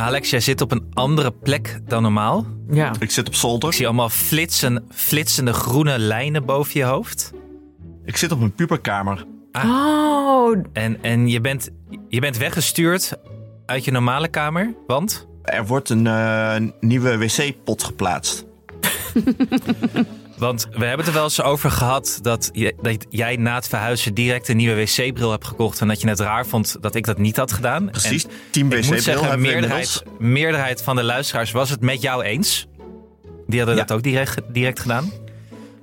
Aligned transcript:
Alex, 0.00 0.30
jij 0.30 0.40
zit 0.40 0.60
op 0.60 0.70
een 0.72 0.86
andere 0.94 1.30
plek 1.30 1.80
dan 1.86 2.02
normaal. 2.02 2.46
Ja. 2.70 2.92
Ik 2.98 3.10
zit 3.10 3.26
op 3.26 3.32
Ik 3.32 3.38
zolder. 3.38 3.72
zie 3.72 3.86
allemaal 3.86 4.08
flitsen, 4.08 4.84
flitsende 4.90 5.52
groene 5.52 5.98
lijnen 5.98 6.44
boven 6.44 6.80
je 6.80 6.86
hoofd. 6.86 7.32
Ik 8.04 8.16
zit 8.16 8.32
op 8.32 8.40
een 8.40 8.54
puberkamer. 8.54 9.24
Oh, 9.52 10.56
En, 10.72 11.02
en 11.02 11.28
je, 11.28 11.40
bent, 11.40 11.70
je 12.08 12.20
bent 12.20 12.36
weggestuurd 12.36 13.16
uit 13.66 13.84
je 13.84 13.90
normale 13.90 14.28
kamer, 14.28 14.74
want... 14.86 15.28
Er 15.42 15.66
wordt 15.66 15.88
een 15.90 16.06
eh, 16.06 16.56
nieuwe 16.80 17.18
wc-pot 17.18 17.82
geplaatst. 17.82 18.44
Want 20.40 20.66
we 20.70 20.84
hebben 20.84 20.98
het 20.98 21.06
er 21.06 21.12
wel 21.12 21.22
eens 21.24 21.42
over 21.42 21.70
gehad 21.70 22.18
dat, 22.22 22.50
je, 22.52 22.74
dat 22.82 23.06
jij 23.08 23.36
na 23.36 23.54
het 23.54 23.68
verhuizen 23.68 24.14
direct 24.14 24.48
een 24.48 24.56
nieuwe 24.56 24.74
wc-bril 24.74 25.30
hebt 25.30 25.46
gekocht. 25.46 25.80
En 25.80 25.88
dat 25.88 26.00
je 26.00 26.08
het 26.08 26.20
raar 26.20 26.46
vond 26.46 26.76
dat 26.80 26.94
ik 26.94 27.06
dat 27.06 27.18
niet 27.18 27.36
had 27.36 27.52
gedaan. 27.52 27.90
Precies, 27.90 28.24
En 28.24 28.30
team 28.50 28.72
ik 28.72 28.86
moet 28.86 29.04
wc-bril 29.04 29.38
meerderheid, 29.38 30.02
meerderheid 30.18 30.82
van 30.82 30.96
de 30.96 31.02
luisteraars 31.02 31.50
was 31.50 31.70
het 31.70 31.80
met 31.80 32.02
jou 32.02 32.22
eens. 32.22 32.66
Die 33.46 33.58
hadden 33.58 33.76
Ja. 33.78 33.84
dat 33.84 33.96
ook 33.96 34.02
direct, 34.02 34.34
direct 34.52 34.80
gedaan. 34.80 35.12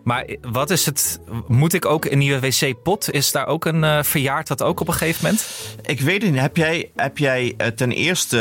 Maar 0.03 0.25
wat 0.41 0.69
is 0.69 0.85
het? 0.85 1.19
Moet 1.47 1.73
ik 1.73 1.85
ook 1.85 2.05
een 2.05 2.17
nieuwe 2.17 2.39
wc-pot? 2.39 3.11
Is 3.11 3.31
daar 3.31 3.47
ook 3.47 3.66
een 3.66 3.83
eh 3.83 4.03
verjaard 4.03 4.47
dat 4.47 4.61
ook 4.63 4.80
op 4.80 4.88
een 4.88 4.94
gegeven 4.94 5.23
moment? 5.23 5.47
Ik 5.85 6.02
weet 6.02 6.21
het 6.21 6.31
niet. 6.31 6.41
Heb 6.41 6.58
jij, 6.58 6.91
heb 6.95 7.17
jij 7.17 7.53
eh, 7.58 7.67
ten 7.67 7.91
eerste 7.91 8.39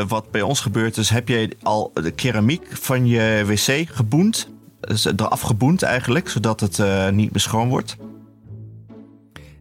eh, 0.00 0.08
wat 0.08 0.30
bij 0.30 0.42
ons 0.42 0.60
gebeurd 0.60 0.96
is, 0.96 1.10
heb 1.10 1.28
jij 1.28 1.52
al 1.62 1.90
de 1.94 2.10
keramiek 2.10 2.66
van 2.70 3.06
je 3.06 3.42
wc 3.46 3.88
geboend? 3.94 4.48
Eraf 5.16 5.40
geboend 5.40 5.82
eigenlijk, 5.82 6.28
zodat 6.28 6.60
het 6.60 6.78
eh, 6.78 7.08
niet 7.08 7.30
meer 7.32 7.40
schoon 7.40 7.68
wordt. 7.68 7.96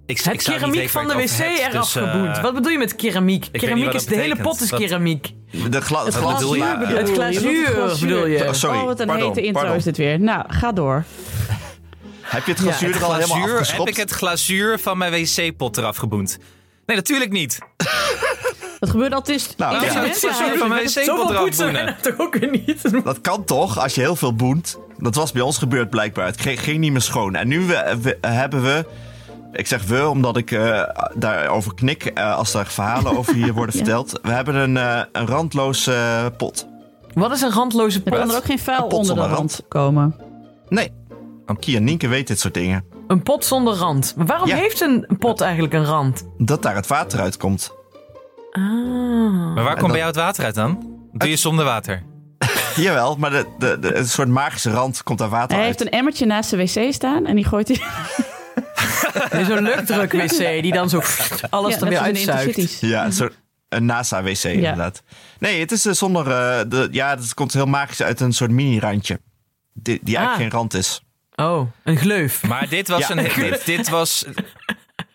Ik, 0.06 0.18
het 0.22 0.34
ik 0.34 0.40
keramiek 0.40 0.90
van 0.90 1.08
de 1.08 1.14
wc 1.14 1.30
hebt, 1.30 1.74
eraf 1.74 1.94
dus, 1.94 1.96
eh, 2.04 2.12
geboend. 2.12 2.40
Wat 2.40 2.54
bedoel 2.54 2.72
je 2.72 2.78
met 2.78 2.96
keramiek? 2.96 3.48
Keramiek 3.52 3.94
is 3.94 4.06
de 4.06 4.16
hele 4.16 4.36
pot 4.36 4.62
is 4.62 4.70
keramiek. 4.70 5.34
De 5.70 5.82
gla 5.82 6.06
Het 6.06 6.14
glas- 6.16 6.34
bedoel 6.40 6.56
je? 6.56 6.64
Het 6.64 7.10
glazuur 7.12 7.98
bedoel 8.00 8.26
je? 8.26 8.48
Oh, 8.48 8.54
sorry, 8.54 8.78
oh, 8.80 8.86
wat 8.86 9.00
een 9.00 9.08
pardon, 9.08 9.28
hete 9.28 9.42
intro 9.42 9.60
pardon. 9.62 9.78
is 9.78 9.84
dit 9.84 9.98
weer. 9.98 10.20
Nou, 10.20 10.44
ga 10.48 10.72
door. 10.72 11.04
Heb 12.22 12.46
je 12.46 12.52
het 12.52 12.62
Ja, 12.62 12.66
glazuur 12.66 12.88
Het 12.88 12.98
er 12.98 13.04
al 13.04 13.14
helemaal 13.14 13.36
glazuur, 13.36 13.52
heb 13.54 13.62
afgeschopt? 13.62 13.90
ik 13.90 13.96
het 13.98 14.12
glazuur 14.12 14.80
van 14.80 14.98
mijn 14.98 15.12
wc-pot 15.12 15.78
eraf 15.78 15.98
geboend? 15.98 16.38
Nee, 16.86 16.96
natuurlijk 16.98 17.32
niet. 17.32 17.58
Dat 18.80 18.90
gebeurt 18.90 19.14
altijd 19.14 19.54
Nou, 19.58 19.76
in 19.76 19.82
ja. 19.94 20.04
het 20.04 20.18
glazuur 20.20 20.58
van 20.58 20.70
mijn 20.70 20.84
wc-pot 20.86 21.30
eraf 21.30 21.58
boenen. 21.58 21.76
en 21.76 21.86
dat 21.86 22.04
toch 22.04 22.20
ook 22.28 22.52
niet. 22.52 23.04
Dat 23.04 23.22
kan 23.22 23.44
toch, 23.46 23.80
als 23.80 23.96
je 23.96 24.02
heel 24.02 24.16
veel 24.16 24.36
boent. 24.36 24.78
Dat 25.00 25.16
was 25.16 25.32
bij 25.32 25.42
ons 25.42 25.58
gebeurd 25.58 25.90
blijkbaar. 25.90 26.26
Het 26.26 26.42
ging, 26.42 26.80
niet 26.80 26.92
meer 26.92 27.02
schoon. 27.02 27.36
En 27.36 27.48
nu 27.48 27.60
we, 27.66 27.98
we- 28.02 28.18
hebben 28.28 28.62
we... 28.64 28.86
Ik 29.52 29.68
zeg 29.68 29.84
we, 29.86 30.08
omdat 30.10 30.38
ik 30.38 30.52
eh, 30.52 30.82
daarover 31.16 31.74
knik 31.76 32.06
eh, 32.06 32.36
als 32.36 32.54
er 32.54 32.66
verhalen 32.66 33.18
over 33.18 33.34
hier 33.34 33.54
worden 33.54 33.76
Ja. 33.78 33.84
verteld. 33.84 34.20
We 34.22 34.32
hebben 34.32 34.56
een, 34.56 34.78
eh, 34.78 35.02
een 35.12 35.28
randloze 35.28 35.94
eh, 35.94 36.26
pot. 36.38 36.68
Wat 37.14 37.32
is 37.32 37.42
een 37.42 37.52
randloze 37.52 38.02
Er 38.06 38.12
kan 38.12 38.22
pot? 38.22 38.32
er 38.32 38.38
ook 38.38 38.46
geen 38.46 38.60
vuil 38.60 38.82
pot 38.88 38.92
onder 38.94 39.16
de 39.16 39.22
zonder 39.22 39.38
rand 39.38 39.62
komen. 39.68 40.16
Nee. 40.68 40.92
Kia 41.60 41.80
Nienke 41.80 42.08
weet 42.08 42.28
dit 42.28 42.40
soort 42.40 42.54
dingen. 42.54 42.84
Een 43.08 43.24
pot 43.24 43.46
zonder 43.46 43.74
rand. 43.74 44.14
Maar 44.18 44.26
waarom 44.26 44.48
Ja. 44.48 44.56
heeft 44.56 44.82
een 44.82 45.08
pot 45.20 45.42
eigenlijk 45.42 45.74
een 45.74 45.86
rand? 45.86 46.28
Dat 46.38 46.62
daar 46.64 46.76
het 46.76 46.88
water 46.88 47.20
uitkomt. 47.20 47.72
Ah. 48.52 48.62
Maar 49.54 49.64
waar 49.64 49.66
komt 49.66 49.80
dan- 49.80 49.88
bij 49.90 49.98
jou 50.00 50.08
het 50.12 50.16
water 50.20 50.44
uit 50.44 50.56
dan? 50.56 50.88
Doe 51.12 51.30
je 51.30 51.36
zonder 51.36 51.66
water? 51.66 52.04
Jawel, 52.82 53.16
maar 53.16 53.30
de, 53.30 53.46
de, 53.58 53.80
de, 53.80 53.96
een 53.96 54.08
soort 54.08 54.28
magische 54.28 54.72
rand 54.72 55.04
komt 55.04 55.20
daar 55.20 55.30
water 55.30 55.58
Hij 55.58 55.66
uit. 55.66 55.78
heeft 55.80 55.82
een 55.92 55.98
emmertje 56.00 56.26
naast 56.26 56.50
de 56.50 56.58
wc 56.58 56.94
staan 56.94 57.26
en 57.26 57.36
die 57.36 57.46
gooit 57.46 57.68
hij... 57.68 57.82
Nee, 59.32 59.46
Zo'n 59.46 59.62
luchtdruk 59.62 60.12
wc 60.12 60.62
die 60.62 60.74
dan 60.74 60.90
zo 60.90 61.02
alles 61.50 61.74
Ja, 61.74 61.80
er 61.82 61.90
weer 61.90 62.00
uitzuigt. 62.00 62.80
Ja, 62.80 63.06
een 63.06 63.14
soort 63.14 63.34
een 63.70 63.86
NASA-wc 63.86 64.44
inderdaad. 64.44 65.04
Nee, 65.40 65.60
het 65.60 65.72
is 65.72 65.86
eh, 65.86 65.94
zonder... 65.94 66.28
eh, 66.32 66.60
de, 66.68 66.88
ja, 66.92 67.10
het 67.10 67.34
komt 67.34 67.54
heel 67.54 67.66
magisch 67.66 68.02
uit 68.02 68.20
een 68.20 68.34
soort 68.34 68.52
mini-randje. 68.52 69.20
Die, 69.74 70.00
die 70.04 70.16
eigenlijk 70.18 70.30
Ah. 70.30 70.38
geen 70.52 70.60
rand 70.60 70.74
is. 70.74 71.04
Oh, 71.36 71.72
een 71.84 71.98
gleuf. 71.98 72.44
Maar 72.44 72.70
dit 72.70 72.88
was 72.88 73.08
Ja. 73.08 73.18
een. 73.18 73.30
Dit, 73.36 73.66
dit 73.66 73.90
was. 73.90 74.26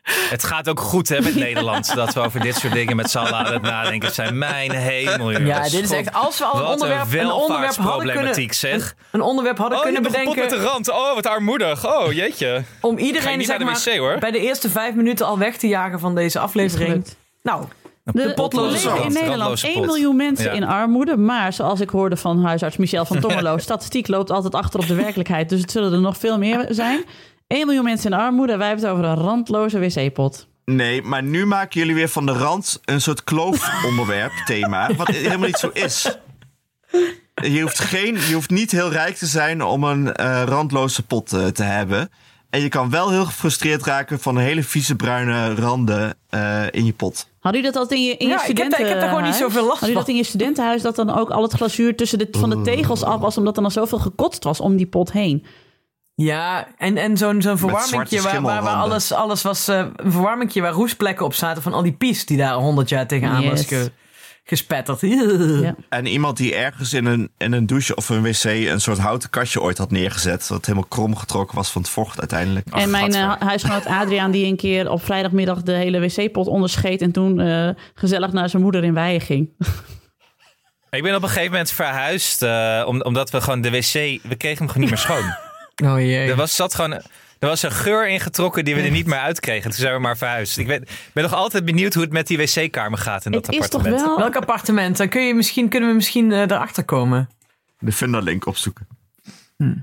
Het 0.05 0.45
gaat 0.45 0.69
ook 0.69 0.81
goed 0.81 1.09
hè, 1.09 1.21
met 1.21 1.35
Nederland. 1.47 1.95
Dat 1.95 2.15
we 2.15 2.21
over 2.21 2.41
dit 2.41 2.55
soort 2.57 2.73
dingen 2.73 2.97
met 2.97 3.11
z'n 3.11 3.19
allen 3.19 3.35
aan 3.35 3.53
het 3.53 3.63
nadenken 3.63 4.13
zijn. 4.15 4.39
Mijn 4.39 4.71
hemel, 4.71 5.33
jongens. 5.33 5.49
Ja, 5.49 5.63
dit 5.63 5.85
is 5.85 5.91
echt... 5.91 6.13
Als 6.13 6.39
we 6.39 6.45
al 6.45 6.61
een 6.61 6.67
onderwerp, 6.67 7.13
een 7.13 7.19
een 7.21 7.31
onderwerp 7.33 7.77
hadden 7.77 8.13
kunnen... 8.13 8.55
zeg. 8.55 8.95
Een 9.11 9.21
onderwerp 9.21 9.59
hadden 9.59 9.79
Oh, 9.79 9.85
je 9.85 9.93
kunnen 9.93 10.13
bent 10.13 10.25
kapot 10.25 10.37
met 10.37 10.45
bedenken... 10.49 10.65
de 10.67 10.71
rand. 10.73 10.91
Oh, 10.91 11.15
wat 11.15 11.27
armoedig. 11.27 11.87
Oh, 11.87 12.13
jeetje. 12.13 12.63
Om 12.81 12.99
iedereen 12.99 13.45
zeg 13.45 13.59
de 13.59 13.65
maar, 13.65 13.83
wc, 13.85 13.97
hoor. 13.99 14.19
bij 14.19 14.31
de 14.31 14.39
eerste 14.41 14.71
vijf 14.71 14.95
minuten 14.95 15.27
al 15.27 15.39
weg 15.39 15.57
te 15.57 15.69
jagen 15.69 16.01
van 16.01 16.15
deze 16.15 16.39
aflevering. 16.39 17.05
Nou, 17.43 17.65
De, 18.05 18.33
potloze 18.35 18.89
er 18.89 18.95
rand, 18.95 19.05
in 19.05 19.13
Nederland 19.13 19.31
randloze 19.41 19.67
1 19.67 19.75
pot. 19.77 19.87
miljoen 19.87 20.17
mensen 20.17 20.45
Ja. 20.45 20.53
in 20.53 20.65
armoede. 20.65 21.17
Maar 21.17 21.53
zoals 21.53 21.81
ik 21.81 21.91
hoorde 21.91 22.17
van 22.17 22.45
huisarts 22.45 22.77
Michel 22.77 23.05
van 23.05 23.21
Tommelo... 23.25 23.59
statistiek 23.59 24.09
loopt 24.09 24.31
altijd 24.31 24.55
achter 24.55 24.81
op 24.81 24.87
de 24.87 24.95
werkelijkheid. 24.95 25.49
Dus 25.49 25.61
het 25.61 25.71
zullen 25.71 25.93
er 25.93 26.01
nog 26.01 26.17
veel 26.17 26.39
meer 26.39 26.67
zijn. 26.69 27.05
1 27.55 27.67
miljoen 27.67 27.85
mensen 27.85 28.11
in 28.13 28.19
armoede. 28.19 28.57
Wij 28.57 28.67
hebben 28.67 28.85
het 28.85 28.95
over 28.95 29.05
een 29.09 29.17
randloze 29.17 29.79
wc-pot. 29.79 30.47
Nee, 30.65 31.03
maar 31.03 31.23
nu 31.23 31.47
maken 31.47 31.81
jullie 31.81 31.95
weer 31.95 32.09
van 32.09 32.27
de 32.27 32.33
rand 32.33 32.81
een 32.85 33.01
soort 33.01 33.25
kloofonderwerp 33.25 34.33
thema. 34.47 34.95
Wat 34.97 35.09
helemaal 35.09 35.47
niet 35.47 35.57
zo 35.59 35.71
is. 35.73 36.19
Je 37.35 37.61
hoeft, 37.61 37.79
geen, 37.81 38.15
je 38.29 38.35
hoeft 38.35 38.51
niet 38.51 38.71
heel 38.71 38.91
rijk 38.91 39.17
te 39.17 39.27
zijn 39.27 39.63
om 39.63 39.85
een 39.85 40.13
eh, 40.15 40.43
randloze 40.47 41.03
pot 41.03 41.33
eh, 41.33 41.47
te 41.47 41.63
hebben. 41.63 42.11
En 42.51 42.61
je 42.61 42.69
kan 42.69 42.91
wel 42.91 43.11
heel 43.11 43.25
gefrustreerd 43.25 43.83
raken 43.85 44.21
van 44.21 44.39
hele 44.39 44.63
vieze 44.63 44.97
bruine 44.97 45.55
randen 45.55 46.15
eh, 46.29 46.63
in 46.71 46.85
je 46.85 46.93
pot. 46.93 47.29
Hadden 47.41 47.61
jullie 47.63 47.77
dat 47.77 47.83
altijd 47.83 48.01
in 48.01 48.07
je, 48.07 48.17
in 48.17 48.27
je 48.29 48.33
Ja, 48.33 48.45
ik 48.47 48.59
heb 48.59 48.71
daar- 48.71 48.81
ik 48.81 48.87
heb 48.87 49.01
daar 49.01 49.09
gewoon 49.09 49.25
niet 49.25 49.35
studentenhuis? 49.35 49.39
zoveel 49.39 49.67
last 49.69 49.81
Hadden 49.81 49.89
jullie 49.89 49.99
dat 49.99 50.09
in 50.09 50.17
je 50.17 50.25
studentenhuis 50.25 50.83
dat 50.83 50.97
dan 50.97 51.19
ook 51.19 51.31
al 51.31 51.43
het 51.43 51.53
glazuur 51.53 51.97
tussen 51.97 52.19
de, 52.19 52.29
van 52.31 52.51
de 52.51 52.61
tegels 52.63 53.03
af 53.03 53.21
was... 53.21 53.39
omdat 53.39 53.57
er 53.57 53.63
dan 53.63 53.71
zoveel 53.71 53.99
gekotst 53.99 54.45
was 54.45 54.61
om 54.61 54.77
die 54.77 54.87
pot 54.87 55.13
heen? 55.13 55.45
Ja, 56.15 56.67
en, 56.79 56.97
en 56.97 57.17
zo'n 57.17 57.43
zo'n 57.43 57.59
verwarmingje 57.59 58.21
waar, 58.23 58.43
waar, 58.43 58.63
alles, 58.75 59.13
alles 59.13 59.43
was... 59.43 59.69
eh, 59.69 59.79
een 59.97 60.13
verwarmingje 60.13 60.61
waar 60.61 60.73
roestplekken 60.73 61.25
op 61.25 61.35
zaten 61.35 61.63
van 61.63 61.73
al 61.73 61.83
die 61.83 61.93
pies 61.93 62.27
die 62.27 62.37
daar 62.39 62.55
honderd 62.55 62.89
jaar 62.89 63.07
tegenaan 63.07 63.45
was 63.49 63.59
Yes. 63.61 63.69
ge, 63.69 63.93
gespetterd. 64.45 65.01
Ja. 65.63 65.75
En 65.89 66.07
iemand 66.07 66.37
die 66.37 66.55
ergens 66.55 66.93
in 66.93 67.05
een, 67.07 67.31
in 67.39 67.53
een 67.53 67.67
douche 67.67 67.95
of 67.95 68.09
een 68.09 68.23
wc 68.23 68.45
een 68.45 68.81
soort 68.81 68.99
houten 68.99 69.31
kastje 69.31 69.61
ooit 69.61 69.79
had 69.79 69.91
neergezet. 69.91 70.47
Dat 70.49 70.67
helemaal 70.67 70.89
krom 70.89 71.17
getrokken 71.17 71.57
was 71.57 71.71
van 71.71 71.83
het 71.83 71.91
vocht 71.91 72.19
uiteindelijk. 72.19 72.67
en 72.71 72.91
mijn 72.91 73.15
eh, 73.15 73.33
huisgenoot 73.39 73.87
Adriaan 73.87 74.31
die 74.31 74.47
een 74.47 74.57
keer 74.57 74.91
op 74.91 75.05
vrijdagmiddag 75.05 75.63
de 75.63 75.73
hele 75.73 76.01
wc-pot 76.01 76.47
onderscheet... 76.47 77.01
en 77.03 77.13
toen 77.13 77.41
eh, 77.41 77.69
gezellig 77.95 78.33
naar 78.33 78.49
zijn 78.49 78.63
moeder 78.63 78.85
in 78.85 78.95
Weijen 78.95 79.21
ging. 79.21 79.49
Ik 80.91 81.03
ben 81.03 81.15
op 81.15 81.23
een 81.23 81.29
gegeven 81.29 81.51
moment 81.51 81.71
verhuisd. 81.71 82.43
eh, 82.43 82.83
om- 82.87 83.03
omdat 83.03 83.31
we 83.31 83.41
gewoon 83.41 83.61
de 83.61 83.71
wc. 83.71 83.93
We 83.93 84.35
kregen 84.37 84.59
hem 84.59 84.69
gewoon 84.69 84.81
niet 84.81 84.89
meer 84.91 84.99
schoon. 84.99 85.25
Oh 85.85 86.01
jee. 86.01 86.29
Er 86.29 86.37
was, 86.37 86.55
zat 86.55 86.75
gewoon. 86.75 86.93
Er 87.39 87.51
was 87.51 87.63
een 87.63 87.73
geur 87.73 88.09
ingetrokken 88.09 88.65
die 88.65 88.75
we 88.75 88.83
er 88.83 88.91
niet 88.91 89.07
meer 89.07 89.19
uitkregen. 89.19 89.63
Toen 89.71 89.81
zijn 89.81 89.95
we 89.95 90.01
maar 90.01 90.17
verhuisd. 90.17 90.59
Ik 90.59 90.67
ben, 90.67 90.85
ben 91.13 91.23
nog 91.23 91.33
altijd 91.35 91.65
benieuwd 91.65 91.95
hoe 91.95 92.03
het 92.03 92.13
met 92.13 92.27
die 92.27 92.37
wc-kamer 92.39 92.99
gaat 92.99 93.25
in 93.25 93.33
dat 93.33 93.47
Het 93.47 93.55
is 93.55 93.61
toch 93.61 93.81
appartement. 93.81 94.07
wel... 94.07 94.19
Welk 94.19 94.37
appartement? 94.37 94.97
Dan 94.97 95.09
kun 95.09 95.27
je 95.27 95.35
misschien, 95.35 95.69
kunnen 95.69 95.89
we 95.89 95.95
misschien 95.95 96.33
eh, 96.33 96.41
erachter 96.41 96.85
komen. 96.85 97.29
De 97.79 97.93
Finderlink 97.93 98.47
opzoeken. 98.47 98.87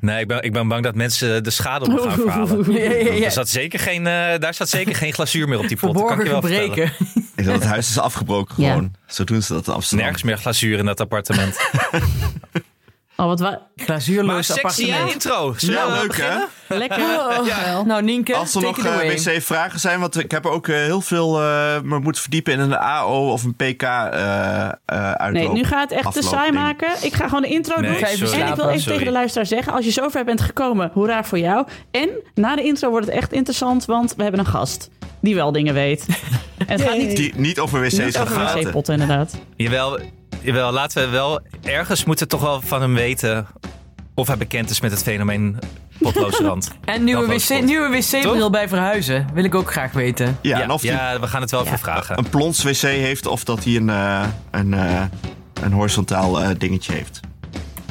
Nee, 0.01 0.19
ik 0.21 0.27
ben, 0.27 0.41
ik 0.43 0.53
ben 0.53 0.67
bang 0.67 0.83
dat 0.83 0.95
mensen 0.95 1.43
de 1.43 1.49
schade 1.49 1.85
op 1.85 1.99
gaan 1.99 2.11
verhalen. 2.19 2.71
Ja, 2.73 2.79
ja, 2.91 3.11
ja. 3.13 3.25
Er 3.25 3.31
zat 3.31 3.49
zeker 3.49 3.79
geen, 3.79 4.07
eh, 4.07 4.39
daar 4.39 4.53
zat 4.53 4.69
zeker 4.69 4.95
geen 4.95 5.13
glazuur 5.13 5.47
meer 5.47 5.59
op 5.59 5.67
die 5.67 5.77
pot. 5.77 5.93
dat 5.93 6.05
kan 6.07 6.17
ik 6.19 6.23
je 6.25 6.29
wel 6.31 6.41
vertellen. 6.41 6.91
Ik 7.35 7.45
dacht, 7.45 7.59
het 7.59 7.63
huis 7.69 7.89
is 7.89 7.97
afgebroken 7.99 8.55
Ja. 8.63 8.69
gewoon. 8.69 8.93
Zo 9.07 9.23
doen 9.23 9.41
ze 9.41 9.53
dat 9.53 9.67
in 9.67 9.73
Amsterdam. 9.73 10.05
Nergens 10.05 10.23
meer 10.23 10.37
glazuur 10.37 10.77
in 10.77 10.85
dat 10.85 10.99
appartement. 10.99 11.57
Oh, 13.21 13.27
wat 13.27 13.39
wa- 13.39 13.61
Maar 13.87 14.01
sexy 14.43 14.51
appartement. 14.51 15.13
intro. 15.13 15.53
Zullen 15.57 15.75
Ja, 15.75 15.91
we 15.91 15.99
leuk 16.01 16.17
hè? 16.17 16.37
lekker. 16.83 16.99
Ja. 17.45 17.81
Nou, 17.85 18.03
Nienke, 18.03 18.35
Als 18.35 18.55
er 18.55 18.61
nog 18.61 18.77
eh, 18.85 18.95
wc-vragen 18.97 19.79
zijn, 19.79 19.99
want 19.99 20.19
ik 20.19 20.31
heb 20.31 20.45
ook 20.45 20.67
eh, 20.67 20.75
heel 20.75 21.01
veel 21.01 21.41
eh 21.41 21.81
me 21.83 21.99
moeten 21.99 22.21
verdiepen 22.21 22.53
in 22.53 22.59
een 22.59 22.77
AO 22.77 23.31
of 23.31 23.43
een 23.43 23.55
PK 23.55 23.81
eh 23.83 24.67
eh 24.85 25.31
Nee, 25.31 25.49
nu 25.49 25.63
gaat 25.63 25.89
het 25.89 25.99
echt 25.99 26.13
te 26.13 26.21
saai 26.21 26.51
ding. 26.51 26.63
maken. 26.63 26.89
Ik 27.01 27.13
ga 27.13 27.25
gewoon 27.25 27.41
de 27.41 27.47
intro 27.47 27.79
Nee, 27.81 27.89
doen. 27.99 28.07
sorry. 28.07 28.41
En 28.41 28.47
ik 28.47 28.55
wil 28.55 28.65
even 28.67 28.79
Sorry. 28.81 28.91
tegen 28.97 29.05
de 29.05 29.11
luisteraar 29.19 29.45
zeggen... 29.47 29.73
als 29.73 29.85
je 29.85 29.91
zover 29.91 30.25
bent 30.25 30.41
gekomen, 30.41 30.89
hoera 30.93 31.23
voor 31.23 31.39
jou. 31.39 31.67
En 31.91 32.09
na 32.35 32.55
de 32.55 32.63
intro 32.63 32.89
wordt 32.89 33.05
het 33.05 33.15
echt 33.15 33.33
interessant... 33.33 33.85
want 33.85 34.13
we 34.15 34.21
hebben 34.23 34.39
een 34.39 34.45
gast 34.45 34.89
die 35.21 35.35
wel 35.35 35.51
dingen 35.51 35.73
weet. 35.73 36.05
En 36.57 36.65
het 36.67 36.81
gaat 36.81 36.97
niet, 37.07 37.15
Die 37.17 37.33
niet 37.35 37.59
over 37.59 37.81
wc's 37.81 37.97
niet 37.97 38.17
gaan 38.17 38.23
over 38.45 38.59
wc-potten, 38.63 38.93
inderdaad. 38.93 39.35
Jawel, 39.55 39.99
jawel, 40.41 40.71
laten 40.71 41.03
we 41.03 41.09
wel... 41.09 41.39
Ergens 41.63 42.05
moeten 42.05 42.25
we 42.25 42.31
toch 42.31 42.41
wel 42.41 42.61
van 42.61 42.81
hem 42.81 42.93
weten... 42.93 43.47
of 44.15 44.27
hij 44.27 44.37
bekend 44.37 44.69
is 44.69 44.81
met 44.81 44.91
het 44.91 45.03
fenomeen 45.03 45.59
potloze 45.99 46.43
rand. 46.43 46.71
En 46.85 47.03
nieuwe 47.03 47.27
wc, 47.27 47.61
nieuwe 47.63 47.89
wc-bril 47.89 48.39
Toch? 48.39 48.49
bij 48.49 48.67
verhuizen. 48.69 49.27
Wil 49.33 49.43
ik 49.43 49.55
ook 49.55 49.71
graag 49.71 49.91
weten. 49.91 50.37
Ja, 50.41 50.57
ja, 50.57 50.63
en 50.63 50.71
of 50.71 50.81
hij 50.81 50.91
ja, 50.91 51.19
we 51.19 51.27
gaan 51.27 51.41
het 51.41 51.51
wel 51.51 51.65
even 51.65 51.79
vragen. 51.79 52.17
een 52.17 52.29
plons 52.29 52.63
wc 52.63 52.81
heeft 52.81 53.25
of 53.27 53.43
dat 53.43 53.63
hij 53.63 53.75
een, 53.75 53.89
eh, 53.89 54.23
een, 54.51 54.73
eh, 54.73 55.03
een 55.63 55.71
horizontaal 55.71 56.41
eh, 56.41 56.49
dingetje 56.57 56.93
heeft. 56.93 57.19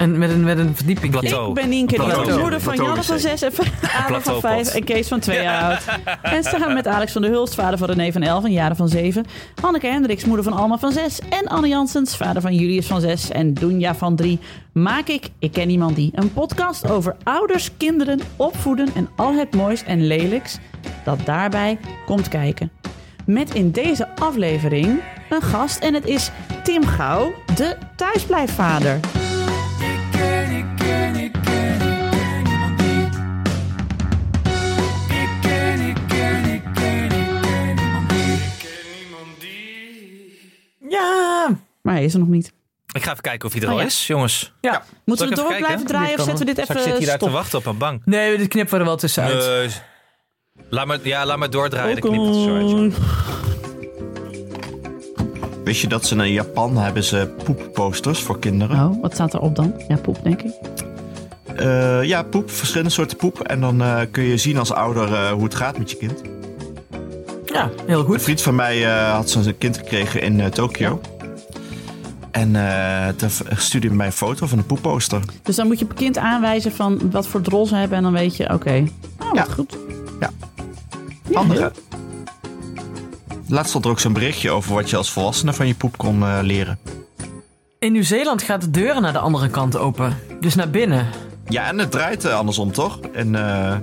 En 0.00 0.18
met 0.18 0.30
een, 0.30 0.44
met 0.44 0.58
een 0.58 0.76
verdieping. 0.76 1.12
Plateau. 1.12 1.48
Ik 1.48 1.54
ben 1.54 1.68
Nienke, 1.68 1.96
de 1.96 2.36
moeder 2.40 2.60
van 2.60 2.76
Janne 2.76 3.02
van 3.02 3.16
wc. 3.16 3.20
6 3.20 3.42
en 3.42 3.50
Adam 3.50 3.62
van 3.82 4.06
Plateaupot. 4.06 4.40
5 4.40 4.74
en 4.74 4.84
Kees 4.84 5.08
van 5.08 5.20
2 5.20 5.42
jaar 5.42 5.62
oud. 5.62 5.98
En 6.22 6.44
samen 6.44 6.74
met 6.74 6.86
Alex 6.86 7.12
van 7.12 7.22
der 7.22 7.30
Hulst, 7.30 7.54
vader 7.54 7.78
van 7.78 7.90
René 7.90 8.12
van 8.12 8.22
11 8.22 8.44
en 8.44 8.52
Jaren 8.52 8.76
van 8.76 8.88
7. 8.88 9.24
Hanneke 9.60 9.86
Hendricks, 9.86 10.24
moeder 10.24 10.44
van 10.44 10.52
Alma 10.52 10.78
van 10.78 10.92
6. 10.92 11.18
En 11.28 11.46
Anne 11.46 11.68
Janssens, 11.68 12.16
vader 12.16 12.42
van 12.42 12.54
Julius 12.54 12.86
van 12.86 13.00
6 13.00 13.30
en 13.30 13.54
Dunja 13.54 13.94
van 13.94 14.16
3. 14.16 14.38
Maak 14.72 15.08
ik, 15.08 15.28
ik 15.38 15.52
ken 15.52 15.70
iemand 15.70 15.96
die, 15.96 16.10
een 16.14 16.32
podcast 16.32 16.90
over 16.90 17.16
ouders, 17.22 17.70
kinderen, 17.76 18.20
opvoeden 18.36 18.88
en 18.94 19.08
al 19.16 19.34
het 19.34 19.54
moois 19.54 19.84
en 19.84 20.06
lelijks 20.06 20.58
dat 21.04 21.18
daarbij 21.24 21.78
komt 22.06 22.28
kijken. 22.28 22.70
Met 23.26 23.54
in 23.54 23.70
deze 23.70 24.08
aflevering 24.16 25.00
een 25.30 25.42
gast 25.42 25.78
en 25.78 25.94
het 25.94 26.06
is 26.06 26.30
Tim 26.62 26.86
Gauw, 26.86 27.32
de 27.54 27.76
thuisblijfvader. 27.96 29.00
Maar 41.82 41.94
hij 41.94 42.04
is 42.04 42.12
er 42.14 42.18
nog 42.18 42.28
niet. 42.28 42.52
Ik 42.92 43.02
ga 43.02 43.10
even 43.10 43.22
kijken 43.22 43.46
of 43.48 43.52
hij 43.52 43.62
er 43.62 43.68
Oh, 43.68 43.74
al 43.74 43.80
ja. 43.80 43.86
is, 43.86 44.06
jongens. 44.06 44.52
Ja. 44.60 44.82
Moeten 45.04 45.24
we 45.26 45.30
ik 45.32 45.38
door 45.38 45.50
even 45.50 45.62
blijven 45.64 45.86
draaien 45.86 46.18
of 46.18 46.24
zetten 46.24 46.46
we 46.46 46.52
dit 46.54 46.64
Straks 46.64 46.82
zit 46.82 46.88
even 46.92 46.98
hij 46.98 47.06
daar 47.08 47.18
te 47.18 47.24
stop? 47.24 47.36
wachten 47.36 47.58
op 47.58 47.66
een 47.66 47.76
bank. 47.78 48.02
Nee, 48.04 48.36
dit 48.38 48.48
knippen 48.48 48.74
we 48.74 48.80
er 48.80 48.86
wel 48.86 48.96
tussenuit. 48.96 49.46
Nee. 49.46 49.68
Laat 50.70 50.86
maar, 50.86 50.98
ja, 51.02 51.26
laat 51.26 51.38
maar 51.38 51.50
doordraaien. 51.50 52.00
Dan 52.00 52.10
knipt 52.10 52.26
het 52.26 52.34
zo 52.34 52.56
uit. 52.56 52.94
Wist 55.64 55.80
je 55.80 55.86
dat 55.86 56.06
ze 56.06 56.14
in 56.16 56.32
Japan 56.32 56.76
hebben 56.76 57.04
ze 57.04 57.34
poepposters 57.44 58.20
voor 58.22 58.38
kinderen? 58.38 58.88
Oh, 58.90 59.02
wat 59.02 59.12
staat 59.12 59.34
erop 59.34 59.56
dan? 59.56 59.74
Ja, 59.88 59.96
poep, 59.96 60.22
denk 60.22 60.42
ik. 60.42 60.52
Eh, 61.56 62.02
ja, 62.02 62.22
poep, 62.22 62.50
verschillende 62.50 62.90
soorten 62.92 63.16
poep. 63.16 63.40
En 63.40 63.60
dan 63.60 63.82
eh, 63.82 64.00
kun 64.10 64.22
je 64.22 64.36
zien 64.36 64.58
als 64.58 64.72
ouder 64.72 65.12
eh, 65.14 65.30
hoe 65.30 65.44
het 65.44 65.54
gaat 65.54 65.78
met 65.78 65.90
je 65.90 65.96
kind. 65.96 66.20
Ja, 67.46 67.70
heel 67.86 67.98
Een 68.00 68.04
goed. 68.04 68.22
vriend 68.22 68.42
van 68.42 68.54
mij 68.54 68.84
eh, 68.86 69.12
had 69.12 69.30
zo'n 69.30 69.58
kind 69.58 69.76
gekregen 69.76 70.22
in 70.22 70.40
eh, 70.40 70.46
Tokio. 70.46 71.00
En 72.30 72.56
eh 72.56 73.08
toen 73.08 73.30
stuurde 73.56 73.86
hij 73.86 73.96
mij 73.96 74.06
een 74.06 74.12
foto 74.12 74.46
van 74.46 74.58
een 74.58 74.66
poepposter. 74.66 75.20
Dus 75.42 75.56
dan 75.56 75.66
moet 75.66 75.78
je 75.78 75.84
op 75.84 75.94
kind 75.94 76.18
aanwijzen 76.18 76.72
van 76.72 77.10
wat 77.10 77.26
voor 77.26 77.40
drol 77.40 77.66
ze 77.66 77.74
hebben 77.76 77.96
en 77.96 78.02
dan 78.02 78.12
weet 78.12 78.36
je, 78.36 78.52
oké. 78.52 78.84
Oh, 79.20 79.26
wat 79.28 79.36
Ja. 79.36 79.52
goed. 79.54 79.76
Handig, 81.32 81.58
hè? 81.58 81.66
Laatst 83.46 83.68
stond 83.68 83.84
er 83.84 83.90
ook 83.90 84.00
zo'n 84.00 84.12
berichtje 84.12 84.50
over 84.50 84.74
wat 84.74 84.90
je 84.90 84.96
als 84.96 85.10
volwassene 85.10 85.52
van 85.52 85.66
je 85.66 85.74
poep 85.74 85.96
kon 85.98 86.22
eh, 86.22 86.38
leren. 86.42 86.78
In 87.78 87.92
Nieuw-Zeeland 87.92 88.42
gaat 88.42 88.60
de 88.60 88.70
deuren 88.70 89.02
naar 89.02 89.12
de 89.12 89.18
andere 89.18 89.48
kant 89.48 89.76
open. 89.76 90.16
Dus 90.40 90.54
naar 90.54 90.70
binnen. 90.70 91.06
Ja, 91.48 91.66
en 91.68 91.78
het 91.78 91.90
draait 91.90 92.24
eh, 92.24 92.34
andersom, 92.34 92.72
toch? 92.72 92.98
En 93.12 93.34
eh, 93.34 93.76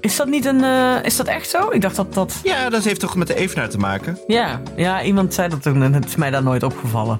Is 0.00 0.16
dat 0.16 0.26
niet 0.28 0.44
een... 0.44 0.64
eh, 0.64 0.94
is 1.02 1.16
dat 1.16 1.26
echt 1.26 1.48
zo? 1.50 1.70
Ik 1.70 1.80
dacht 1.80 1.96
dat 1.96 2.14
dat... 2.14 2.40
ja, 2.44 2.70
dat 2.70 2.84
heeft 2.84 3.00
toch 3.00 3.16
met 3.16 3.26
de 3.26 3.34
evenaar 3.34 3.68
te 3.68 3.78
maken? 3.78 4.18
Ja, 4.26 4.60
ja 4.76 5.02
iemand 5.02 5.34
zei 5.34 5.48
dat 5.48 5.62
toen 5.62 5.82
en 5.82 5.92
het 5.94 6.04
is 6.04 6.16
mij 6.16 6.30
daar 6.30 6.42
nooit 6.42 6.62
opgevallen. 6.62 7.18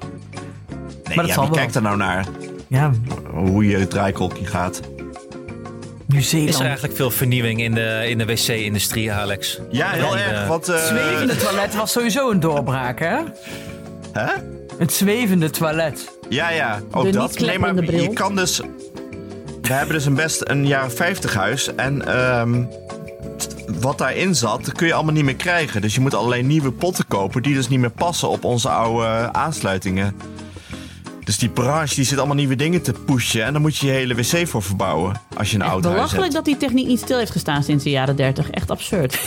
Nee, 1.07 1.17
dat 1.17 1.27
ja, 1.27 1.33
zal 1.33 1.43
wie 1.43 1.51
wel. 1.51 1.59
kijkt 1.59 1.75
er 1.75 1.81
nou 1.81 1.97
naar? 1.97 2.25
Ja, 2.67 2.91
Hoe 3.33 3.67
je 3.67 3.87
draaikolkje 3.87 4.45
gaat. 4.45 4.81
Nieuw-Zeeland. 6.05 6.49
Is 6.49 6.59
er 6.59 6.65
eigenlijk 6.65 6.95
veel 6.95 7.11
vernieuwing 7.11 7.61
in 7.61 7.73
de, 7.73 8.05
in 8.09 8.17
de 8.17 8.25
wc-industrie, 8.25 9.11
Alex? 9.11 9.59
Ja, 9.71 9.89
heel 9.89 10.17
erg. 10.17 10.41
eh, 10.41 10.47
Want, 10.47 10.69
eh, 10.69 10.77
zwevende 10.85 11.35
toilet 11.35 11.75
was 11.75 11.91
sowieso 11.91 12.31
een 12.31 12.39
doorbraak, 12.39 12.99
hè? 12.99 13.17
Hè? 14.11 14.31
Het 14.77 14.93
zwevende 14.93 15.49
toilet. 15.49 16.17
Ja, 16.29 16.49
ja, 16.49 16.79
ook 16.91 17.03
De 17.05 17.11
dat. 17.11 17.29
niet 17.37 17.45
Nee, 17.47 17.59
maar 17.59 17.83
je 17.83 18.13
kan 18.13 18.35
dus... 18.35 18.61
We 19.61 19.73
hebben 19.73 19.95
dus 19.95 20.05
een 20.05 20.13
best 20.15 20.41
een 20.43 20.67
jaren 20.67 20.91
50 20.91 21.33
huis. 21.33 21.75
En 21.75 22.07
ehm, 22.07 22.63
wat 23.81 23.97
daarin 23.97 24.35
zat, 24.35 24.65
dat 24.65 24.73
kun 24.75 24.87
je 24.87 24.93
allemaal 24.93 25.13
niet 25.13 25.23
meer 25.23 25.35
krijgen. 25.35 25.81
Dus 25.81 25.95
je 25.95 26.01
moet 26.01 26.13
allerlei 26.13 26.43
nieuwe 26.43 26.71
potten 26.71 27.05
kopen... 27.07 27.41
die 27.41 27.53
dus 27.53 27.67
niet 27.67 27.79
meer 27.79 27.89
passen 27.89 28.29
op 28.29 28.43
onze 28.43 28.69
oude 28.69 29.29
aansluitingen. 29.31 30.15
Dus 31.33 31.41
die 31.41 31.51
branche 31.51 31.95
die 31.95 32.03
zit 32.05 32.17
allemaal 32.17 32.35
nieuwe 32.35 32.55
dingen 32.55 32.81
te 32.81 32.93
pushen. 33.05 33.43
En 33.43 33.53
dan 33.53 33.61
moet 33.61 33.77
je 33.77 33.85
je 33.85 33.91
hele 33.91 34.15
wc 34.15 34.47
voor 34.47 34.63
verbouwen. 34.63 35.21
Als 35.37 35.49
je 35.51 35.55
een 35.55 35.61
oud 35.61 35.83
huis 35.83 35.95
Belachelijk 35.95 36.21
hebt. 36.21 36.33
dat 36.33 36.45
die 36.45 36.57
techniek 36.57 36.87
niet 36.87 36.99
stil 36.99 37.17
heeft 37.17 37.31
gestaan 37.31 37.63
sinds 37.63 37.83
de 37.83 37.89
jaren 37.89 38.15
30. 38.15 38.49
Echt 38.49 38.71
absurd. 38.71 39.19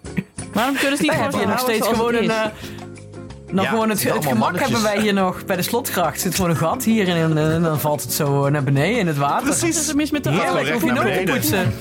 Waarom 0.52 0.76
kunnen 0.76 0.96
ze 0.96 1.02
niet 1.02 1.12
Wij 1.12 1.20
gewoon 1.22 1.22
hebben 1.22 1.38
hier 1.38 1.48
nog 1.48 1.56
houden 1.56 1.74
steeds 1.76 1.96
gewoon 1.96 2.14
het 2.14 2.22
een... 2.24 2.30
is? 2.30 2.36
eh, 2.36 3.54
nog 3.54 3.64
Ja, 3.64 3.70
gewoon 3.70 3.88
het 3.88 3.98
het, 3.98 3.98
is 3.98 4.04
het 4.04 4.12
allemaal 4.26 4.32
gemak 4.32 4.52
mannetjes. 4.52 4.72
hebben 4.72 4.92
wij 4.94 5.02
hier 5.02 5.12
nog 5.12 5.44
bij 5.44 5.56
de 5.56 5.62
slotgracht. 5.62 6.20
zit 6.20 6.34
gewoon 6.34 6.50
een 6.50 6.56
gat 6.56 6.84
hier 6.84 7.08
en, 7.08 7.38
en, 7.38 7.62
dan 7.62 7.80
valt 7.80 8.02
het 8.02 8.12
zo 8.12 8.48
naar 8.50 8.64
beneden 8.64 8.98
in 8.98 9.06
het 9.06 9.16
water. 9.16 9.46
Wat 9.48 9.62
is 9.62 9.88
er 9.88 9.96
mis 9.96 10.10
met 10.10 10.24
de 10.24 10.30
Ja, 10.30 10.36
auto? 10.46 10.54
recht 10.54 10.70
hoef 10.70 10.84
je 10.84 10.92
nooit 10.92 11.26
te 11.26 11.32
poetsen. 11.32 11.72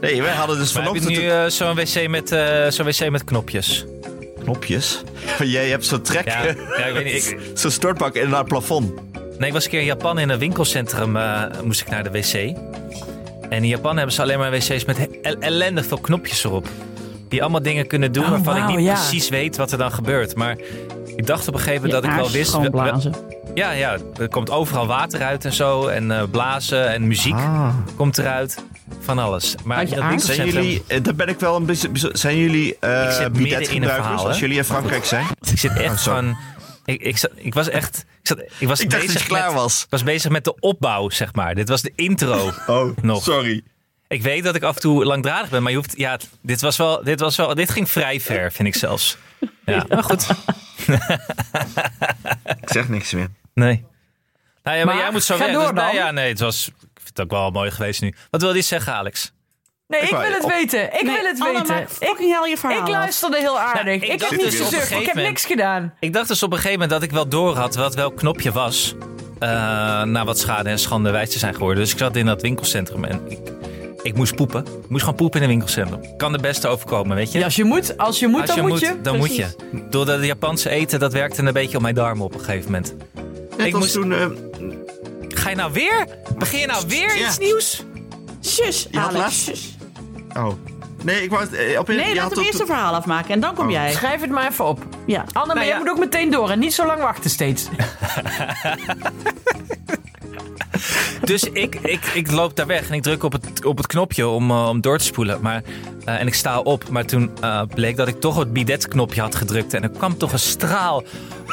Nee, 0.00 0.22
wij 0.22 0.32
hadden 0.34 0.58
dus 0.58 0.72
vanochtend 0.72 1.08
nu 1.08 1.28
eh, 1.28 1.46
zo'n 1.46 1.74
wc, 1.74 2.08
met, 2.08 2.32
eh, 2.32 2.66
zo'n 2.68 2.86
wc 2.86 3.10
met 3.10 3.24
knopjes? 3.24 3.84
Knopjes. 4.42 5.02
Jij 5.38 5.68
hebt 5.68 5.84
zo'n 5.84 6.02
trek... 6.02 6.24
Ja, 6.24 6.42
ja 6.78 6.84
ik 6.84 6.92
weet 6.94 7.04
niet. 7.04 7.26
Ik, 7.26 7.38
zo'n 7.58 7.70
stortbak 7.70 8.14
in 8.14 8.32
het 8.32 8.46
plafond. 8.46 8.92
nee, 9.38 9.48
ik 9.48 9.52
was 9.52 9.64
een 9.64 9.70
keer 9.70 9.80
in 9.80 9.86
Japan 9.86 10.18
in 10.18 10.28
een 10.28 10.38
winkelcentrum. 10.38 11.16
eh, 11.16 11.42
moest 11.64 11.80
ik 11.80 11.88
naar 11.88 12.02
de 12.02 12.10
wc. 12.10 12.34
En 13.48 13.62
in 13.62 13.66
Japan 13.66 13.96
hebben 13.96 14.14
ze 14.14 14.22
alleen 14.22 14.38
maar 14.38 14.50
wc's 14.50 14.84
met 14.84 15.08
ellendig 15.40 15.86
veel 15.86 15.98
knopjes 16.00 16.44
erop. 16.44 16.68
Die 17.28 17.42
allemaal 17.42 17.62
dingen 17.62 17.86
kunnen 17.86 18.12
doen 18.12 18.24
Oh, 18.24 18.30
waarvan 18.30 18.56
ik 18.56 18.76
niet 18.76 18.86
ja. 18.86 18.92
precies 18.94 19.28
weet 19.28 19.56
wat 19.56 19.72
er 19.72 19.78
dan 19.78 19.92
gebeurt. 19.92 20.34
Maar 20.36 20.56
ik 21.16 21.26
dacht 21.26 21.48
op 21.48 21.54
een 21.54 21.60
gegeven 21.60 21.82
moment 21.84 22.02
dat 22.02 22.12
ik 22.12 22.18
wel 22.18 22.30
wist... 22.30 22.50
schoonblazen. 22.50 23.14
Ja, 23.54 23.70
ja, 23.70 23.96
er 24.20 24.28
komt 24.28 24.50
overal 24.50 24.86
water 24.86 25.22
uit 25.22 25.44
en 25.44 25.52
zo. 25.52 25.86
En 25.86 26.10
eh, 26.10 26.22
blazen 26.30 26.88
en 26.88 27.06
muziek 27.06 27.34
Ah. 27.34 27.68
komt 27.96 28.18
eruit. 28.18 28.64
Van 29.00 29.18
alles. 29.18 29.54
Maar 29.64 29.88
je 29.88 29.94
dat? 29.94 30.22
Zijn 30.22 30.46
jullie, 30.48 30.82
eh, 30.86 31.02
daar 31.02 31.14
ben 31.14 31.28
ik 31.28 31.40
wel 31.40 31.56
een 31.56 31.66
beetje. 31.66 31.90
Zijn 32.12 32.38
jullie 32.38 32.76
eh 32.80 33.04
Ik 33.04 33.10
zit 33.10 33.32
midden 33.32 33.70
in 33.70 33.82
een 33.82 33.88
verhaal, 33.88 34.28
als 34.28 34.38
jullie 34.38 34.56
in 34.56 34.64
Frankrijk 34.64 35.04
zijn? 35.04 35.26
Ik 35.52 35.58
zit 35.58 35.72
echt 35.76 36.06
Oh, 36.06 36.14
van... 36.14 36.36
Ik, 36.84 37.02
ik, 37.02 37.16
zat, 37.16 37.30
ik 37.34 37.54
was 37.54 37.68
echt... 37.68 37.98
Ik, 37.98 38.26
zat, 38.26 38.38
ik 38.58 38.68
was 38.68 38.80
Ik 38.80 38.90
dacht 38.90 39.02
bezig 39.02 39.18
dat 39.18 39.22
je 39.22 39.28
klaar 39.28 39.52
met, 39.52 39.60
was. 39.60 39.82
Ik 39.82 39.90
was 39.90 40.02
bezig 40.02 40.30
met 40.30 40.44
de 40.44 40.54
opbouw, 40.60 41.10
zeg 41.10 41.34
maar. 41.34 41.54
Dit 41.54 41.68
was 41.68 41.82
de 41.82 41.92
intro. 41.94 42.50
Oh, 42.66 42.96
Nog. 43.02 43.22
sorry. 43.22 43.62
Ik 44.08 44.22
weet 44.22 44.44
dat 44.44 44.54
ik 44.54 44.62
af 44.62 44.74
en 44.74 44.80
toe 44.80 45.04
langdradig 45.04 45.50
ben, 45.50 45.62
maar 45.62 45.70
je 45.70 45.76
hoeft... 45.78 45.94
Ja, 45.96 46.18
dit 46.40 46.60
was 46.60 46.76
wel... 46.76 47.04
Dit, 47.04 47.20
was 47.20 47.36
wel, 47.36 47.54
dit 47.54 47.70
ging 47.70 47.90
vrij 47.90 48.20
ver, 48.20 48.52
vind 48.52 48.68
ik 48.68 48.74
zelfs. 48.74 49.16
Ja, 49.64 49.86
maar 49.88 50.04
goed. 50.04 50.26
Ik 52.62 52.68
zeg 52.70 52.88
niks 52.88 53.12
meer. 53.12 53.28
Nee. 53.54 53.84
Nou 54.62 54.76
ja, 54.78 54.84
maar, 54.84 54.94
Maar 54.94 55.04
jij 55.04 55.12
moet 55.12 55.22
zo 55.24 55.36
ga 55.36 55.52
door 55.52 55.62
Dus, 55.62 55.72
nou 55.72 55.74
dan. 55.74 55.94
ja, 55.94 56.10
nee, 56.10 56.28
het 56.28 56.38
was... 56.40 56.70
Ik 57.12 57.18
vind 57.18 57.30
het 57.30 57.38
ook 57.38 57.42
wel 57.42 57.50
mooi 57.60 57.70
geweest 57.70 58.00
nu. 58.02 58.14
Wat 58.30 58.40
wilde 58.40 58.56
je 58.56 58.62
zeggen, 58.62 58.92
Alex? 58.92 59.32
Nee, 59.86 60.00
ik, 60.00 60.08
Ik 60.10 60.16
wil 60.16 60.32
het 60.32 60.44
op- 60.44 60.50
weten. 60.50 60.84
Ik 60.84 61.02
Nee, 61.02 61.14
wil 61.16 61.24
het 61.26 61.38
weten. 61.66 61.88
fucking 61.90 62.32
hell 62.38 62.48
je 62.50 62.56
verhaal 62.56 62.80
Ik 62.80 62.88
luisterde 62.88 63.38
heel 63.38 63.58
aardig. 63.58 63.84
Nou, 63.84 63.96
ik 63.96 64.02
ik 64.02 64.18
dacht 64.18 64.30
heb 64.30 64.40
niet 64.40 64.50
dus 64.50 64.58
een 64.58 64.64
gezegd. 64.66 64.90
Ik 64.90 65.06
heb 65.06 65.14
niks 65.14 65.44
gedaan. 65.44 65.94
Ik 66.00 66.12
dacht 66.12 66.28
dus 66.28 66.42
op 66.42 66.50
een 66.50 66.56
gegeven 66.56 66.72
moment 66.80 66.90
dat 66.90 67.02
ik 67.02 67.10
wel 67.10 67.28
door 67.28 67.56
had 67.56 67.74
wat 67.74 67.94
welk 67.94 68.16
knopje 68.16 68.52
was. 68.52 68.94
eh 69.38 69.48
na 70.02 70.24
wat 70.24 70.38
schade 70.38 70.68
en 70.68 70.78
schande 70.78 71.10
wijs 71.10 71.30
te 71.30 71.38
zijn 71.38 71.54
geworden. 71.54 71.82
Dus 71.82 71.92
ik 71.92 71.98
zat 71.98 72.16
in 72.16 72.26
dat 72.26 72.42
winkelcentrum 72.42 73.04
en 73.04 73.20
ik, 73.28 73.38
ik 74.02 74.14
moest 74.14 74.34
poepen. 74.34 74.60
Ik 74.66 74.88
moest 74.88 75.02
gewoon 75.02 75.18
poepen 75.18 75.36
in 75.38 75.42
een 75.44 75.50
winkelcentrum. 75.52 76.16
Kan 76.16 76.32
de 76.32 76.38
beste 76.38 76.68
overkomen, 76.68 77.16
weet 77.16 77.32
je? 77.32 77.38
Ja, 77.38 77.44
als 77.44 77.56
je 77.56 77.64
moet, 77.64 77.96
als 77.98 78.18
je 78.18 78.26
moet 78.26 78.40
Als 78.40 78.46
dan 78.48 78.56
je 78.56 78.62
moet 78.62 78.70
moet, 78.70 78.80
je. 78.80 79.00
dan 79.02 79.16
moet 79.16 79.36
je. 79.36 79.46
Doordat 79.90 80.16
het 80.16 80.26
Japanse 80.26 80.70
eten, 80.70 80.98
dat 81.00 81.12
werkte 81.12 81.42
een 81.42 81.52
beetje 81.52 81.76
op 81.76 81.82
mijn 81.82 81.94
darmen 81.94 82.24
op 82.24 82.34
een 82.34 82.40
gegeven 82.40 82.64
moment. 82.64 82.94
Net 83.56 83.66
Ik 83.66 83.74
als 83.74 83.82
moest- 83.82 83.92
toen. 83.92 84.12
eh, 84.12 84.26
Ga 85.42 85.48
je 85.50 85.56
nou 85.56 85.72
weer? 85.72 86.06
Begin 86.36 86.58
je 86.58 86.66
nou 86.66 86.84
weer 86.88 87.16
Ja. 87.18 87.26
iets 87.28 87.38
nieuws? 87.38 87.82
Had 88.92 89.14
Alex. 89.14 89.50
oh. 90.36 90.48
Nee, 91.02 91.22
ik 91.22 91.30
wou 91.30 91.42
het. 91.42 91.52
eh, 91.54 91.78
Op 91.78 91.88
een, 91.88 91.96
Nee, 91.96 92.08
je 92.08 92.14
laat 92.14 92.30
hem 92.34 92.44
eerst 92.44 92.60
een 92.60 92.66
verhaal 92.66 92.94
afmaken 92.94 93.30
en 93.30 93.40
dan 93.40 93.54
kom 93.54 93.64
Oh. 93.66 93.70
jij. 93.72 93.92
Schrijf 93.92 94.20
het 94.20 94.30
maar 94.30 94.48
even 94.50 94.64
op. 94.64 94.84
Ja. 95.06 95.24
Anne, 95.32 95.46
maar 95.46 95.46
Nou 95.46 95.58
jij 95.66 95.68
ja. 95.76 95.78
moet 95.78 95.88
ook 95.90 95.98
meteen 95.98 96.30
door 96.30 96.50
en 96.50 96.58
niet 96.58 96.74
zo 96.74 96.86
lang 96.86 97.00
wachten 97.00 97.30
steeds. 97.30 97.64
Dus 101.24 101.42
ik, 101.42 101.74
ik, 101.74 102.04
ik 102.14 102.30
loop 102.30 102.56
daar 102.56 102.66
weg 102.66 102.88
en 102.88 102.94
ik 102.94 103.02
druk 103.02 103.22
op 103.22 103.32
het, 103.32 103.64
op 103.64 103.76
het 103.76 103.86
knopje 103.86 104.26
om, 104.28 104.50
eh, 104.50 104.68
om 104.68 104.80
door 104.80 104.98
te 104.98 105.04
spoelen. 105.04 105.38
Maar, 105.40 105.62
eh, 106.04 106.20
en 106.20 106.26
ik 106.26 106.34
sta 106.34 106.58
op, 106.60 106.88
maar 106.88 107.04
toen 107.04 107.30
eh, 107.40 107.62
bleek 107.74 107.96
dat 107.96 108.08
ik 108.08 108.20
toch 108.20 108.38
het 108.38 108.52
bidet-knopje 108.52 109.20
had 109.20 109.34
gedrukt. 109.34 109.74
En 109.74 109.82
er 109.82 109.88
kwam 109.90 110.16
toch 110.16 110.32
een 110.32 110.38
straal 110.38 111.02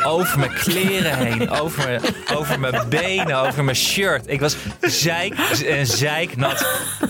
over 0.05 0.39
mijn 0.39 0.53
kleren 0.53 1.17
heen, 1.17 1.49
over 1.61 1.83
mijn, 1.87 2.01
over 2.35 2.59
mijn 2.59 2.81
benen, 2.89 3.35
over 3.39 3.63
mijn 3.63 3.77
shirt. 3.77 4.23
Ik 4.27 4.39
was 4.39 4.55
zeik 4.81 5.33
en 5.67 5.85
zeiknat 5.87 6.67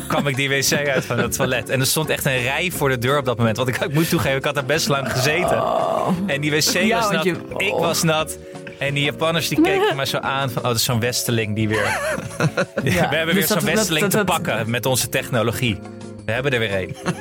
kwam 0.08 0.28
ik 0.28 0.36
die 0.36 0.50
wc 0.50 0.88
uit 0.88 1.06
van 1.06 1.20
het 1.20 1.32
toilet. 1.36 1.70
En 1.70 1.80
er 1.80 1.86
stond 1.86 2.10
echt 2.10 2.26
een 2.26 2.42
rij 2.42 2.72
voor 2.72 2.90
de 2.90 2.98
deur 2.98 3.18
op 3.18 3.26
dat 3.26 3.38
moment. 3.38 3.58
Want 3.58 3.70
ik, 3.70 3.78
ik 3.78 3.94
moet 3.94 4.10
toegeven, 4.10 4.38
ik 4.38 4.46
had 4.46 4.56
daar 4.56 4.66
best 4.66 4.88
lang 4.88 5.12
gezeten. 5.12 5.64
En 6.28 6.42
die 6.42 6.52
wc 6.52 6.64
Ja, 6.84 7.00
was 7.00 7.12
nat, 7.12 7.24
je- 7.24 7.36
ik 7.58 7.74
oh. 7.74 7.80
was 7.80 8.04
nat. 8.04 8.38
En 8.80 8.94
die 8.94 9.04
Japanners 9.04 9.48
die 9.48 9.62
keken 9.62 9.96
me 9.96 10.06
zo 10.06 10.18
aan 10.18 10.50
van, 10.50 10.62
oh, 10.62 10.68
dat 10.68 10.78
is 10.78 10.84
zo'n 10.84 11.00
westeling 11.00 11.56
die 11.56 11.68
weer... 11.68 11.84
we 12.84 12.90
hebben 12.92 13.26
weer 13.26 13.34
dus 13.34 13.48
zo'n 13.48 13.56
dat- 13.56 13.66
westeling 13.66 14.08
dat- 14.08 14.12
te 14.28 14.32
pakken 14.34 14.70
met 14.70 14.86
onze 14.86 15.10
technologie. 15.10 15.80
We 16.30 16.36
hebben 16.36 16.52
er 16.54 16.60
weer 16.60 16.76
een. 16.82 16.96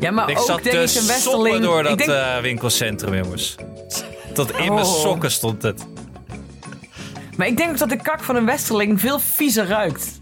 Ja, 0.00 0.10
maar 0.10 0.30
Ik 0.30 0.38
ook 0.38 0.46
zat 0.46 0.62
te 0.62 0.86
soppen 0.86 1.06
Westerling. 1.06 1.62
door 1.64 1.82
dat 1.82 1.92
ik 1.92 1.98
denk, 1.98 2.10
eh, 2.10 2.38
winkelcentrum, 2.40 3.14
jongens. 3.14 3.54
Tot 4.34 4.50
in 4.50 4.74
mijn 4.74 4.86
Oh. 4.86 5.00
sokken 5.00 5.30
stond 5.30 5.62
het. 5.62 5.86
Maar 7.36 7.46
ik 7.46 7.56
denk 7.56 7.70
ook 7.70 7.78
dat 7.78 7.88
de 7.88 7.96
kak 7.96 8.24
van 8.24 8.36
een 8.36 8.44
westerling 8.44 9.00
veel 9.00 9.18
viezer 9.18 9.66
ruikt. 9.66 10.20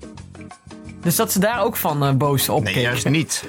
Dus 1.03 1.17
dat 1.17 1.33
ze 1.33 1.39
daar 1.39 1.63
ook 1.65 1.77
van 1.77 2.05
eh, 2.05 2.13
boos 2.13 2.49
op 2.49 2.63
Nee, 2.63 2.81
juist 2.81 3.09
niet. 3.09 3.45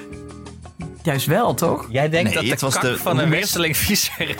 Juist 1.02 1.26
wel, 1.26 1.54
toch? 1.54 1.86
Jij 1.90 2.08
denkt 2.08 2.34
Nee, 2.34 2.48
dat 2.48 2.60
de 2.60 2.68
kak 2.70 2.80
de- 2.82 2.96
van 2.98 3.18
een 3.18 3.30
westerling 3.30 3.76
viezer 3.76 4.34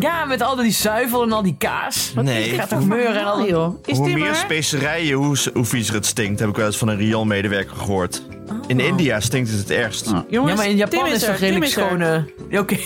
Ja, 0.00 0.24
met 0.24 0.42
al 0.42 0.56
die 0.56 0.72
zuivel 0.72 1.22
en 1.22 1.32
al 1.32 1.42
die 1.42 1.54
kaas. 1.58 2.12
Wat 2.14 2.24
Nee. 2.24 2.48
is 2.50 2.58
gaat 2.58 2.68
toch 2.68 2.86
meuren 2.86 3.16
en 3.20 3.24
al 3.24 3.36
die... 3.44 3.54
Is 3.92 3.96
hoe 3.96 4.08
meer 4.12 4.28
er? 4.28 4.34
specerijen, 4.34 5.12
hoe, 5.16 5.36
hoe 5.54 5.64
viezer 5.64 5.94
het 5.94 6.06
stinkt. 6.06 6.40
Heb 6.40 6.48
ik 6.48 6.56
wel 6.56 6.66
eens 6.66 6.76
van 6.76 6.88
een 6.88 6.96
rioolmedewerker 6.96 7.76
gehoord. 7.76 8.22
In 8.66 8.80
India 8.80 9.20
stinkt 9.20 9.50
het 9.50 9.58
het 9.58 9.70
ergst. 9.70 10.12
Oh, 10.12 10.18
jongens, 10.28 10.50
Ja, 10.52 10.56
maar 10.56 10.68
in 10.68 10.76
Japan 10.76 11.04
Tim 11.04 11.12
is 11.12 11.22
er, 11.22 11.62
is 11.62 11.70
schone... 11.70 12.24
Ja, 12.50 12.60
Oké. 12.60 12.76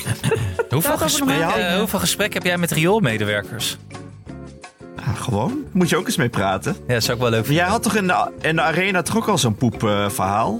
Hoeveel 0.70 0.98
gesprek, 0.98 1.38
eh, 1.40 1.54
dingen. 1.54 1.78
hoeveel 1.78 1.98
gesprek 1.98 2.34
heb 2.34 2.42
jij 2.44 2.58
met 2.58 2.70
rioolmedewerkers? 2.70 3.76
Ah, 4.96 5.16
gewoon. 5.16 5.64
Moet 5.72 5.88
je 5.88 5.96
ook 5.96 6.06
eens 6.06 6.16
mee 6.16 6.28
praten. 6.28 6.76
Ja, 6.86 6.92
dat 6.94 7.02
is 7.02 7.10
ook 7.10 7.18
wel 7.20 7.30
leuk. 7.30 7.44
Maar 7.46 7.54
jij 7.54 7.66
had 7.66 7.82
toch 7.82 7.96
in 7.96 8.06
de, 8.06 8.30
in 8.40 8.56
de 8.56 8.62
arena 8.62 9.02
toch 9.02 9.16
ook 9.16 9.28
al 9.28 9.38
zo'n 9.38 9.54
poepverhaal? 9.54 10.58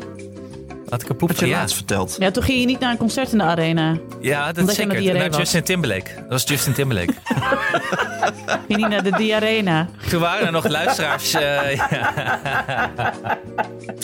Had 0.89 1.03
ik 1.03 1.09
een 1.09 1.17
poep 1.17 1.29
Wat 1.29 1.39
je 1.39 1.47
ja. 1.47 1.59
laatst 1.59 1.77
verteld. 1.77 2.17
Ja, 2.19 2.31
toen 2.31 2.43
ging 2.43 2.61
je 2.61 2.67
niet 2.67 2.81
naar 2.81 2.91
een 2.91 2.97
concert 2.97 3.33
in 3.33 3.39
de 3.39 3.45
arena. 3.45 3.97
Ja, 4.21 4.47
dat 4.47 4.59
Omdat 4.59 4.77
je 4.77 4.83
zeker. 4.91 5.15
Naar 5.15 5.29
was. 5.29 5.37
Justin 5.39 5.63
Timberlake. 5.63 6.11
Dat 6.15 6.25
was 6.29 6.43
Justin 6.45 6.73
Timberlake. 6.73 7.13
Ging 8.47 8.63
je 8.69 8.77
niet 8.77 8.89
naar 8.89 9.03
de 9.03 9.11
Diarena. 9.17 9.89
Toen 10.11 10.21
waren 10.21 10.47
er 10.47 10.53
nog 10.53 10.69
luisteraars. 10.69 11.35
eh, 11.35 11.75
ja. 11.77 12.91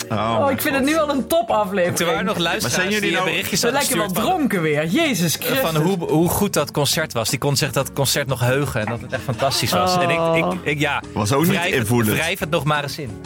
Oh, 0.09 0.37
Oh, 0.41 0.51
ik 0.51 0.61
vind 0.61 0.75
het 0.75 0.83
nu 0.85 0.97
al 0.97 1.09
een 1.09 1.27
top 1.27 1.49
aflevering. 1.49 1.95
Toen 1.97 2.05
waren 2.05 2.19
er 2.21 2.25
nog 2.27 2.37
luisteraars 2.37 2.73
zijn 2.75 2.87
jullie 2.89 3.01
die 3.01 3.11
nou- 3.11 3.25
berichtjes 3.29 3.61
lijken 3.61 3.97
wel 3.97 4.11
dronken 4.11 4.61
weer. 4.61 4.85
Jezus 4.85 5.35
Christus. 5.35 5.59
van 5.59 5.75
hoe, 5.75 5.97
hoe 5.97 6.29
goed 6.29 6.53
dat 6.53 6.71
concert 6.71 7.13
was. 7.13 7.29
Die 7.29 7.39
kon 7.39 7.55
zich 7.55 7.71
dat 7.71 7.93
concert 7.93 8.27
nog 8.27 8.39
heugen 8.39 8.79
en 8.81 8.85
dat 8.85 9.01
het 9.01 9.13
echt 9.13 9.21
fantastisch 9.23 9.71
was. 9.71 9.97
En 9.97 10.09
ik, 10.09 10.19
ik, 10.35 10.53
ik, 10.63 10.79
ja, 10.79 11.01
Was 11.13 11.31
ook 11.33 11.41
niet 11.41 11.49
wrijf 11.51 11.65
het- 11.65 11.73
invoelend. 11.73 12.11
Wrijf 12.17 12.39
het 12.39 12.49
nog 12.49 12.63
maar 12.63 12.83
eens 12.83 12.97
in. 12.99 13.21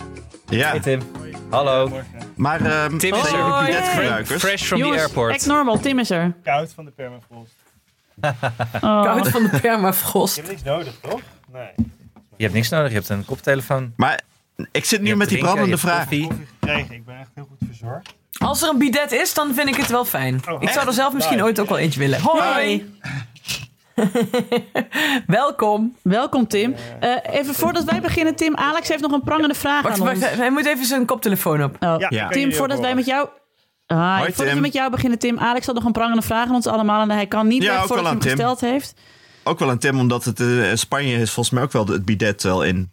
Ja, 0.50 0.70
Hey 0.70 0.80
Tim. 0.80 1.02
Hallo. 1.50 2.02
maar 2.36 2.62
ehm 2.66 2.98
Tim 2.98 3.14
is 3.14 3.32
er. 3.32 3.66
bidetgebruikers? 3.66 4.42
Fresh 4.44 4.64
from 4.64 4.82
the 4.82 4.88
airport. 4.88 5.34
act 5.34 5.46
normal, 5.46 5.80
Tim 5.80 6.00
is 6.00 6.10
er. 6.10 6.34
Koud 6.44 6.74
van 6.74 6.86
de 6.86 6.92
permafrost. 6.92 7.52
Oh. 8.82 9.04
Koud 9.04 9.30
van 9.30 9.44
de 9.44 9.60
permafrost. 9.62 10.36
Je 10.36 10.42
hebt 10.42 10.54
niks 10.54 10.64
nodig, 10.64 10.94
toch? 11.02 11.22
Nee. 11.54 11.70
Je 12.38 12.44
hebt 12.44 12.54
niks 12.54 12.70
nodig, 12.70 12.90
je 12.90 12.96
hebt 12.96 13.10
een 13.10 13.26
koptelefoon. 13.26 13.94
Maar 13.96 14.22
ik 14.72 14.86
zit 14.86 15.02
nu 15.02 15.16
met 15.16 15.30
die 15.30 15.38
brandende 15.38 15.78
vraag. 15.78 16.00
koffie. 16.00 16.28
Koffie 16.28 16.46
gekregen. 16.60 16.96
Ik 16.96 17.06
ben 17.06 17.20
echt 17.20 17.30
heel 17.36 17.48
goed 17.50 17.68
verzorgd. 17.68 18.16
Als 18.38 18.62
er 18.62 18.70
een 18.70 18.78
bidet 18.78 19.12
is, 19.12 19.34
dan 19.34 19.54
vind 19.54 19.68
ik 19.68 19.76
het 19.76 19.90
wel 19.90 20.06
fijn. 20.06 20.42
Oh, 20.50 20.62
ik 20.62 20.70
zou 20.70 20.88
er 20.88 20.94
zelf 20.94 21.14
misschien 21.14 21.44
ooit 21.44 21.60
ook 21.60 21.70
wel 21.70 21.78
eentje 21.78 22.00
willen. 22.00 22.22
Hoi! 22.22 22.94
Welkom. 25.28 25.96
Welkom 26.02 26.48
Tim. 26.48 26.76
Eh, 27.00 27.16
even 27.32 27.54
voordat 27.54 27.84
wij 27.84 28.02
beginnen, 28.02 28.36
Tim, 28.36 28.56
Alex 28.56 28.88
heeft 28.88 29.02
nog 29.02 29.12
een 29.12 29.22
prangende 29.24 29.54
vraag 29.54 29.84
Wacht, 29.84 30.00
aan 30.00 30.06
wacht, 30.06 30.16
ons. 30.16 30.36
hij 30.36 30.52
moet 30.52 30.66
even 30.66 30.86
zijn 30.86 31.06
koptelefoon 31.06 31.64
op. 31.64 31.76
Oh. 31.80 31.96
Ja, 32.10 32.28
Tim, 32.28 32.54
voordat 32.54 32.80
wij 32.80 32.96
met 32.96 33.06
jou... 33.06 33.28
Ah, 33.88 34.18
Hoi, 34.18 34.20
voordat 34.20 34.46
Tim. 34.46 34.56
we 34.56 34.62
met 34.62 34.74
jou 34.74 34.92
beginnen, 34.92 35.20
Tim. 35.20 35.38
Alex 35.40 35.66
had 35.66 35.76
nog 35.76 35.84
een 35.86 35.92
prangende 35.92 36.22
vraag 36.22 36.48
aan 36.48 36.56
ons 36.56 36.68
allemaal 36.68 37.02
en 37.02 37.12
hij 37.12 37.28
kan 37.28 37.48
niet 37.48 37.64
Ja, 37.64 37.74
weg 37.74 37.86
voordat 37.86 38.04
hij 38.06 38.12
hem 38.12 38.22
Tim. 38.22 38.30
gesteld 38.32 38.60
heeft. 38.62 38.94
Ook 39.44 39.60
wel 39.60 39.70
een 39.70 39.80
Tim, 39.80 40.00
omdat 40.00 40.24
het 40.24 40.40
eh, 40.40 40.48
Spanje 40.74 41.16
is 41.18 41.32
volgens 41.32 41.56
mij 41.56 41.64
ook 41.64 41.72
wel 41.72 41.88
het 41.88 42.06
bidet 42.06 42.44
wel 42.44 42.64
in. 42.64 42.92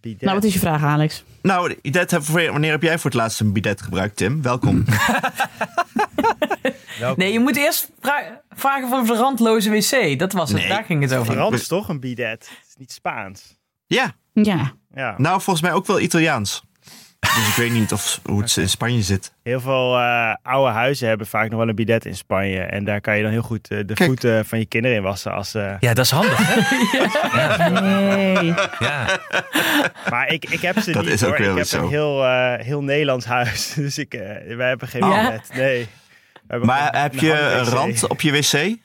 Bidet. 0.00 0.20
Nou, 0.20 0.34
wat 0.34 0.44
is 0.44 0.52
je 0.52 0.58
vraag, 0.58 0.82
Alex? 0.84 1.24
Nou, 1.42 1.76
heb- 2.10 2.22
wanneer 2.50 2.70
heb 2.70 2.82
jij 2.82 2.98
voor 2.98 3.10
het 3.10 3.20
laatst 3.20 3.40
een 3.40 3.52
bidet 3.52 3.82
gebruikt, 3.82 4.16
Tim? 4.16 4.42
Welkom. 4.42 4.84
Welkom. 6.98 7.18
Nee, 7.24 7.32
je 7.32 7.40
moet 7.40 7.56
eerst 7.56 7.90
vra- 8.00 8.40
vragen 8.50 8.88
van 8.88 9.06
de 9.06 9.14
randloze 9.14 9.70
wc. 9.70 10.18
Dat 10.18 10.32
was 10.32 10.50
het, 10.50 10.58
Nee. 10.58 10.68
daar 10.68 10.84
ging 10.84 11.02
het 11.02 11.14
over. 11.14 11.34
Frans 11.34 11.66
toch 11.66 11.88
een 11.88 12.00
bidet? 12.00 12.48
Het 12.48 12.68
is 12.68 12.74
niet 12.76 12.92
Spaans. 12.92 13.58
ja, 13.86 14.12
Ja. 14.32 14.72
Ja. 14.94 15.14
nou 15.18 15.40
volgens 15.40 15.60
mij 15.60 15.72
ook 15.72 15.86
wel 15.86 16.00
Italiaans. 16.00 16.62
Dus 17.20 17.48
ik 17.48 17.54
weet 17.54 17.72
niet 17.72 17.92
of, 17.92 18.20
hoe 18.24 18.42
het 18.42 18.56
in 18.56 18.68
Spanje 18.68 19.02
zit. 19.02 19.32
Heel 19.42 19.60
veel 19.60 19.98
eh, 19.98 20.34
oude 20.42 20.72
huizen 20.72 21.08
hebben 21.08 21.26
vaak 21.26 21.50
nog 21.50 21.58
wel 21.58 21.68
een 21.68 21.74
bidet 21.74 22.04
in 22.04 22.16
Spanje. 22.16 22.60
En 22.60 22.84
daar 22.84 23.00
kan 23.00 23.16
je 23.16 23.22
dan 23.22 23.30
heel 23.30 23.42
goed 23.42 23.68
eh, 23.70 23.78
de 23.86 23.94
Kijk. 23.94 24.08
voeten 24.10 24.46
van 24.46 24.58
je 24.58 24.66
kinderen 24.66 24.96
in 24.96 25.02
wassen. 25.02 25.32
Als, 25.32 25.54
eh, 25.54 25.72
Ja, 25.80 25.94
dat 25.94 26.04
is 26.04 26.10
handig, 26.10 26.38
hè? 26.38 26.60
Nee. 27.80 28.54
Ja. 28.78 29.18
Maar 30.10 30.28
ik, 30.32 30.44
ik 30.50 30.60
heb 30.60 30.78
ze 30.78 30.92
Dat 30.92 31.02
niet 31.04 31.12
is 31.12 31.22
ook 31.24 31.28
hoor. 31.28 31.38
weer 31.38 31.50
Ik 31.50 31.56
heb 31.56 31.66
zo. 31.66 31.82
een 31.82 31.88
heel, 31.88 32.24
eh, 32.24 32.64
heel 32.64 32.82
Nederlands 32.82 33.24
huis. 33.26 33.72
Dus 33.74 33.98
ik, 33.98 34.14
eh, 34.14 34.56
wij 34.56 34.68
hebben 34.68 34.88
geen 34.88 35.00
bidet. 35.00 35.48
Nee. 35.54 35.78
We 36.32 36.46
hebben 36.46 36.66
Maar 36.68 37.00
heb 37.02 37.12
een 37.12 37.26
je 37.26 37.32
een 37.40 37.64
rand 37.64 38.06
op 38.08 38.20
je 38.20 38.32
wc? 38.32 38.78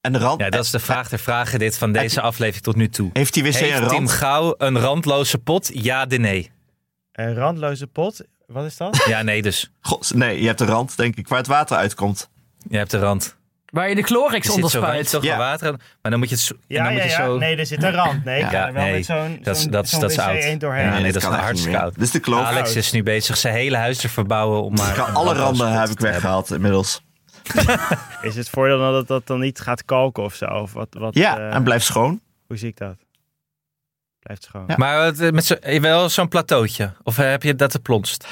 En 0.00 0.12
de 0.12 0.18
rand, 0.18 0.40
ja, 0.40 0.50
dat 0.50 0.64
is 0.64 0.70
de 0.70 0.78
vraag 0.78 1.08
der 1.08 1.18
vragen 1.18 1.58
dit 1.58 1.78
van 1.78 1.92
deze 1.92 2.20
aflevering 2.20 2.64
tot 2.64 2.76
nu 2.76 2.88
toe. 2.88 3.10
heeft 3.12 3.34
die 3.34 3.42
wc 3.42 3.54
een 3.54 3.60
Heeft 3.66 3.78
Tim 3.78 3.88
rand? 3.90 4.10
Gauw 4.10 4.54
een 4.58 4.78
randloze 4.78 5.38
pot? 5.38 5.70
Ja, 5.72 6.06
de 6.06 6.18
nee. 6.18 6.50
Een 7.14 7.34
randloze 7.34 7.86
pot? 7.86 8.20
Wat 8.46 8.64
is 8.64 8.76
dat? 8.76 9.04
Ja, 9.08 9.22
nee 9.22 9.42
dus. 9.42 9.70
God, 9.80 10.14
nee, 10.14 10.40
je 10.40 10.46
hebt 10.46 10.60
een 10.60 10.66
rand, 10.66 10.96
denk 10.96 11.16
ik, 11.16 11.28
waar 11.28 11.38
het 11.38 11.46
water 11.46 11.76
uitkomt. 11.76 12.30
Je 12.68 12.76
hebt 12.76 12.90
de 12.90 12.98
rand. 12.98 13.36
Waar 13.66 13.88
je 13.88 13.94
de 13.94 14.02
Chlorix 14.02 14.34
Er 14.46 14.52
zit 14.52 14.54
onder 14.54 14.70
spuit. 14.70 15.10
toch 15.10 15.22
Ja. 15.22 15.36
water 15.38 15.68
aan, 15.68 15.80
Maar 16.02 16.10
dan 16.10 16.20
moet 16.20 16.28
je 16.28 16.34
het 16.34 16.44
zo... 16.44 16.54
en 16.54 16.60
Ja, 16.66 16.82
dan 16.84 16.92
ja, 16.92 16.98
moet 17.02 17.02
je 17.10 17.16
ja. 17.18 17.24
zo... 17.24 17.38
Nee, 17.38 17.56
er 17.56 17.66
zit 17.66 17.82
een 17.82 17.92
rand. 17.92 18.24
Nee, 18.24 18.40
Ja, 18.40 18.72
wel 18.72 18.82
nee, 18.84 18.92
met 18.92 19.04
zo'n 19.04 19.38
dat 19.42 19.44
dat 19.70 19.84
is- 19.84 19.90
dat 19.90 20.10
is 20.10 20.18
oud. 20.18 20.60
doorheen. 20.60 20.84
Ja, 20.84 20.92
nee, 20.98 21.12
dat 21.12 21.22
is 21.22 21.28
kan 21.28 21.38
hartstikke 21.38 21.76
meer. 21.76 21.84
oud. 21.86 21.94
Dit 21.94 22.02
is 22.02 22.10
de 22.10 22.20
kloof. 22.20 22.44
Alex 22.44 22.66
Oud. 22.68 22.76
is 22.76 22.92
nu 22.92 23.02
bezig 23.02 23.36
zijn 23.36 23.54
hele 23.54 23.76
huis 23.76 23.98
te 23.98 24.08
verbouwen 24.08 24.62
om 24.62 24.74
maar... 24.74 24.98
Een 24.98 25.14
alle 25.14 25.34
randen 25.34 25.72
heb 25.80 25.88
ik 25.88 26.00
weggehaald 26.00 26.50
inmiddels. 26.52 27.02
Is 28.22 28.36
het 28.36 28.48
voordeel 28.48 28.78
dat 28.92 29.06
dat 29.08 29.26
dan 29.26 29.40
niet 29.40 29.60
gaat 29.60 29.84
kalken 29.84 30.22
of 30.22 30.34
zo? 30.34 30.44
Of 30.46 30.72
wat, 30.72 30.88
wat, 30.98 31.14
Ja, 31.14 31.38
eh, 31.38 31.54
en 31.54 31.62
blijf 31.62 31.82
schoon. 31.82 32.20
Hoe 32.46 32.56
zie 32.56 32.68
ik 32.68 32.76
dat? 32.76 32.96
Blijft 34.24 34.42
schoon. 34.42 34.64
Ja. 34.66 34.74
Maar 34.76 35.12
eh, 35.18 35.30
met 35.30 35.44
zo, 35.44 35.54
wel 35.80 36.08
zo'n 36.08 36.28
plateautje? 36.28 36.92
Of 37.02 37.16
heb 37.16 37.42
je 37.42 37.54
dat 37.54 37.70
te 37.70 37.80
plonst? 37.80 38.26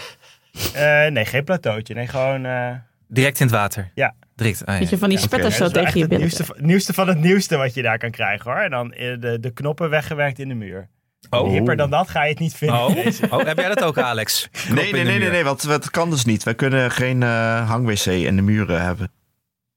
Eh, 0.75 1.07
nee, 1.07 1.25
geen 1.25 1.45
plateautje. 1.45 1.95
Nee, 1.95 2.07
gewoon... 2.07 2.45
eh, 2.45 2.71
Direct 3.09 3.41
in 3.41 3.47
het 3.47 3.55
water? 3.55 3.91
Ja. 3.95 4.15
Direct, 4.35 4.67
ah, 4.67 4.81
ja. 4.81 4.87
Je, 4.91 4.99
van 4.99 5.09
die 5.09 5.19
Ja, 5.19 5.25
spetters 5.25 5.57
zo 5.57 5.69
tegen 5.69 5.81
je 5.99 6.03
echt 6.03 6.11
het 6.11 6.19
nieuwste, 6.21 6.45
van- 6.45 6.57
nieuwste 6.59 6.93
van 6.93 7.09
het 7.09 7.19
nieuwste 7.21 7.57
wat 7.57 7.75
je 7.75 7.83
daar 7.83 7.99
kan 7.99 8.11
krijgen 8.11 8.51
hoor. 8.51 8.61
En 8.61 8.71
dan 8.71 8.93
eh, 8.93 9.21
de, 9.21 9.41
de 9.41 9.51
knoppen 9.53 9.91
weggewerkt 9.91 10.39
in 10.39 10.49
de 10.49 10.55
muur. 10.55 10.89
Oh. 11.31 11.51
Hipper 11.51 11.77
dan 11.77 11.91
dat 11.91 12.11
ga 12.11 12.23
je 12.23 12.31
het 12.31 12.39
niet 12.39 12.55
vinden. 12.55 12.77
Oh. 12.79 12.97
Oh, 13.31 13.45
heb 13.45 13.59
jij 13.59 13.69
dat 13.69 13.83
ook, 13.83 13.99
Alex? 13.99 14.49
Knop 14.51 14.77
Nee, 14.77 14.93
nee, 14.93 15.05
nee, 15.05 15.19
nee, 15.19 15.31
nee, 15.31 15.45
want 15.45 15.67
dat 15.67 15.91
kan 15.91 16.11
dus 16.11 16.25
niet. 16.25 16.43
Wij 16.43 16.55
kunnen 16.55 16.91
geen 16.91 17.23
eh, 17.23 17.69
hangwc 17.69 18.05
in 18.07 18.37
de 18.37 18.43
muren 18.43 18.83
hebben. 18.83 19.11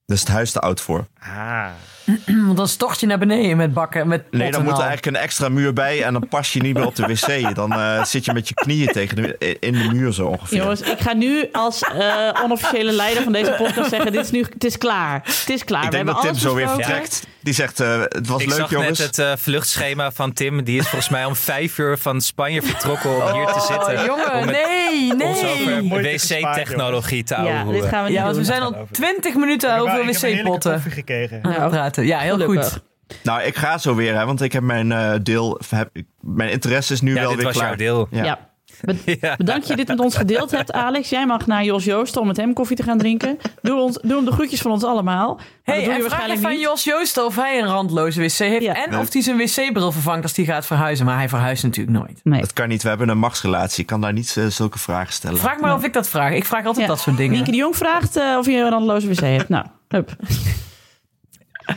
Is 0.06 0.20
het 0.20 0.30
huis 0.30 0.52
te 0.52 0.60
oud 0.60 0.82
voor. 0.82 1.08
Ah. 1.20 1.68
Want 2.46 2.58
dan 2.58 2.68
stort 2.68 3.00
je 3.00 3.06
naar 3.06 3.18
beneden 3.18 3.58
met 3.58 3.74
bakken, 3.74 4.08
met 4.08 4.24
Nee, 4.32 4.52
dan 4.52 4.64
moet 4.64 4.74
er 4.78 4.84
eigenlijk 4.84 5.18
een 5.18 5.24
extra 5.24 5.50
muur 5.50 5.74
bij 5.74 6.04
en 6.04 6.14
dan 6.14 6.28
pas 6.28 6.54
je 6.54 6.62
niet 6.62 6.74
meer 6.74 6.86
op 6.86 6.96
de 6.96 7.06
wc. 7.08 7.56
Dan 7.56 7.72
eh, 7.74 8.04
zit 8.04 8.26
je 8.26 8.34
met 8.34 8.48
je 8.48 8.54
knieën 8.54 8.88
tegen 8.88 9.16
de, 9.16 9.58
in 9.60 9.72
de 9.74 9.88
muur 9.94 10.14
zo 10.14 10.26
ongeveer. 10.28 10.58
Jongens, 10.58 10.82
ik 10.82 11.00
ga 11.00 11.14
nu 11.14 11.50
als 11.52 11.82
eh, 11.82 12.30
onofficiële 12.44 12.92
leider 12.92 13.24
van 13.24 13.32
deze 13.34 13.52
podcast 13.58 13.90
zeggen: 13.90 14.12
dit 14.12 14.24
is 14.24 14.32
nu, 14.32 14.46
het 14.54 14.64
is 14.64 14.78
klaar. 14.78 15.22
Het 15.24 15.50
is 15.50 15.64
klaar. 15.64 15.84
ik 15.84 15.90
We 15.90 15.96
denk 15.96 16.06
hebben 16.06 16.14
dat 16.14 16.22
Tim 16.24 16.30
alles 16.32 16.42
zo 16.42 16.54
weer 16.56 16.70
vertrekt. 16.70 17.28
Die 17.42 17.54
zegt, 17.54 17.80
eh, 17.80 18.00
het 18.02 18.28
was 18.28 18.42
Ik 18.42 18.48
leuk 18.48 18.58
zag 18.58 18.70
jongens. 18.70 19.00
net 19.00 19.08
het 19.08 19.20
eh, 19.20 19.32
vluchtschema 19.38 20.12
van 20.12 20.34
Tim. 20.34 20.64
Die 20.64 20.80
is 20.80 20.88
volgens 20.88 21.10
mij 21.10 21.26
om 21.26 21.36
vijf 21.36 21.78
uur 21.78 21.98
van 21.98 22.22
Spanje 22.22 22.62
vertrokken 22.62 23.16
om 23.16 23.34
hier 23.34 23.46
te 23.46 23.60
zitten. 23.60 24.00
Oh, 24.00 24.06
jongen, 24.06 24.34
om 24.34 24.46
met 24.46 24.56
nee, 24.56 25.28
ons 25.28 25.44
over 25.44 25.84
nee. 25.84 26.18
Wc-technologie 26.18 27.24
te 27.24 27.34
Ja, 27.34 27.64
dit 27.64 27.86
gaan 27.86 28.04
we 28.04 28.10
niet 28.10 28.18
Ja, 28.18 28.24
want 28.24 28.36
we 28.36 28.42
doen. 28.42 28.46
zijn 28.46 28.62
al 28.62 28.88
twintig 28.92 29.36
minuten 29.36 29.78
over 29.80 30.06
wc-potten 30.06 30.82
gekregen. 30.82 31.44
aan 31.44 31.70
Ja, 31.96 32.20
heel 32.20 32.32
Gelukkig. 32.38 32.72
goed. 32.72 32.84
Nou, 33.24 33.42
ik 33.42 33.56
ga 33.56 33.78
zo 33.78 33.96
weer, 33.96 34.16
hè, 34.18 34.26
want 34.26 34.42
ik 34.42 34.52
heb 34.54 34.64
mijn 34.64 34.92
eh, 34.92 35.14
deel. 35.24 35.60
Heb, 35.70 35.90
ik- 35.94 36.06
mijn 36.22 36.52
interesse 36.52 36.94
is 36.94 37.02
nu 37.02 37.14
Ja, 37.14 37.20
wel 37.20 37.28
dit 37.28 37.36
weer 37.38 37.46
was 37.46 37.56
klaar. 37.56 37.68
jouw 37.68 37.78
deel. 37.78 38.08
Ja. 38.12 38.24
Ja. 38.24 38.54
Bed- 38.82 39.02
Ja. 39.22 39.36
Bedankt 39.36 39.62
dat 39.62 39.68
je 39.68 39.76
dit 39.76 39.88
met 39.88 40.00
ons 40.00 40.16
gedeeld 40.16 40.52
hebt, 40.52 40.72
Alex. 40.72 41.10
Jij 41.10 41.26
mag 41.26 41.48
naar 41.48 41.64
Jos 41.64 41.84
Joosten 41.84 42.22
om 42.22 42.28
met 42.28 42.38
hem 42.38 42.54
koffie 42.54 42.76
te 42.76 42.84
gaan 42.84 42.98
drinken. 42.98 43.38
Doe, 43.62 43.80
ons, 43.80 43.98
doe 44.02 44.16
hem 44.16 44.26
de 44.26 44.32
groetjes 44.32 44.62
van 44.62 44.72
ons 44.72 44.84
allemaal. 44.84 45.36
Maar 45.36 45.46
Hey, 45.64 45.76
doe 45.76 45.84
je 45.84 45.90
en 45.90 45.96
vraag 45.96 46.02
waarschijnlijk 46.10 46.40
even 46.40 46.50
aan 46.50 46.56
niet. 46.56 46.66
Jos 46.66 46.84
Joost 46.84 47.18
of 47.18 47.36
hij 47.36 47.60
een 47.62 47.68
randloze 47.68 48.22
wc 48.22 48.32
heeft. 48.32 48.64
Ja. 48.64 48.86
En 48.86 48.98
of 49.00 49.14
hij 49.14 49.22
zijn 49.22 49.38
wc-bril 49.38 49.92
vervangt 49.92 50.24
als 50.24 50.36
hij 50.36 50.46
gaat 50.46 50.66
verhuizen. 50.66 51.06
Maar 51.06 51.18
hij 51.18 51.30
verhuist 51.30 51.64
natuurlijk 51.64 51.98
nooit. 51.98 52.20
Nee. 52.24 52.40
Dat 52.40 52.54
kan 52.54 52.68
niet, 52.68 52.84
we 52.84 52.90
hebben 52.90 53.10
een 53.10 53.18
machtsrelatie. 53.18 53.82
Ik 53.82 53.86
kan 53.88 54.02
daar 54.02 54.14
niet 54.14 54.36
eh, 54.38 54.46
zulke 54.46 54.80
vragen 54.80 55.14
stellen. 55.14 55.38
Vraag 55.40 55.60
maar 55.60 55.76
of 55.76 55.84
ik 55.84 55.94
dat 55.94 56.10
vraag. 56.10 56.32
Ik 56.34 56.46
vraag 56.46 56.66
altijd 56.66 56.86
Ja. 56.88 56.92
dat 56.92 57.02
soort 57.02 57.18
dingen. 57.18 57.32
Nienke 57.34 57.52
de 57.52 57.58
Jong 57.58 57.76
vraagt 57.76 58.16
eh, 58.16 58.36
of 58.40 58.46
je 58.46 58.58
een 58.58 58.70
randeloze 58.70 59.08
wc 59.08 59.20
hebt. 59.20 59.50
Nou, 59.50 59.66
hup. 59.88 60.16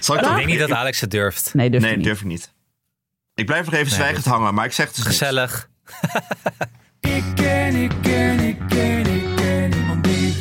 Zal 0.00 0.16
ik 0.16 0.22
Ik 0.22 0.34
denk 0.34 0.46
niet 0.46 0.58
dat 0.58 0.70
Alex 0.72 1.00
het 1.00 1.10
durft. 1.10 1.54
Nee, 1.54 1.70
durf 1.70 1.82
Nee, 1.82 1.96
niet. 1.96 2.04
durf 2.04 2.20
ik 2.20 2.26
niet. 2.26 2.52
Ik 3.34 3.46
blijf 3.46 3.64
nog 3.64 3.74
even 3.74 3.86
Nee, 3.86 3.94
zwijgend 3.94 4.24
hangen, 4.24 4.54
maar 4.54 4.64
ik 4.64 4.72
zeg 4.72 4.86
het 4.86 4.96
dus. 4.96 5.04
Gezellig. 5.04 5.70
Ik 7.00 7.24
ken, 7.34 7.74
ik 7.74 7.92
ken, 8.02 8.38
ik 8.40 8.58
ken, 8.68 9.06
ik 9.06 9.36
ken 9.36 9.70
niemand 9.70 10.04
die. 10.04 10.34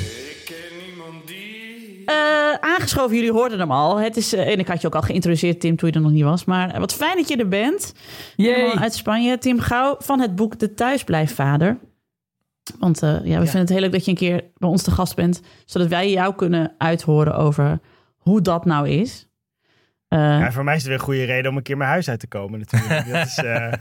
Eh, 2.05 2.53
aangeschoven, 2.53 3.15
jullie 3.15 3.31
hoorden 3.31 3.59
hem 3.59 3.71
al. 3.71 3.99
Het 3.99 4.17
is, 4.17 4.33
eh, 4.33 4.47
en 4.47 4.59
ik 4.59 4.67
had 4.67 4.81
je 4.81 4.87
ook 4.87 4.95
al 4.95 5.01
geïntroduceerd, 5.01 5.59
Tim, 5.59 5.75
toen 5.75 5.89
je 5.89 5.95
er 5.95 6.01
nog 6.01 6.11
niet 6.11 6.23
was. 6.23 6.45
Maar 6.45 6.69
eh, 6.73 6.79
wat 6.79 6.93
fijn 6.93 7.17
dat 7.17 7.27
je 7.27 7.35
er 7.37 7.47
bent. 7.47 7.93
Helemaal 8.35 8.77
uit 8.77 8.93
Spanje. 8.93 9.37
Tim 9.37 9.59
Gauw 9.59 9.95
van 9.99 10.19
het 10.19 10.35
boek 10.35 10.59
De 10.59 10.73
Thuisblijfvader. 10.73 11.77
Want 12.79 13.03
eh, 13.03 13.09
ja, 13.09 13.39
we 13.39 13.43
vinden 13.43 13.59
het 13.61 13.69
heel 13.69 13.79
leuk 13.79 13.91
dat 13.91 14.05
je 14.05 14.11
een 14.11 14.17
keer 14.17 14.43
bij 14.57 14.69
ons 14.69 14.83
te 14.83 14.91
gast 14.91 15.15
bent. 15.15 15.41
Zodat 15.65 15.87
wij 15.87 16.09
jou 16.11 16.35
kunnen 16.35 16.75
uithoren 16.77 17.35
over 17.35 17.79
hoe 18.17 18.41
dat 18.41 18.65
nou 18.65 18.89
is. 18.89 19.27
Eh, 20.07 20.19
Ja, 20.19 20.51
voor 20.51 20.63
mij 20.63 20.75
is 20.75 20.79
het 20.81 20.89
weer 20.89 20.97
een 20.99 21.03
goede 21.05 21.23
reden 21.23 21.51
om 21.51 21.57
een 21.57 21.63
keer 21.63 21.77
mijn 21.77 21.89
huis 21.89 22.09
uit 22.09 22.19
te 22.19 22.27
komen 22.27 22.59
natuurlijk. 22.59 23.05
Dat 23.11 23.25
is, 23.25 23.37
eh, 23.37 23.73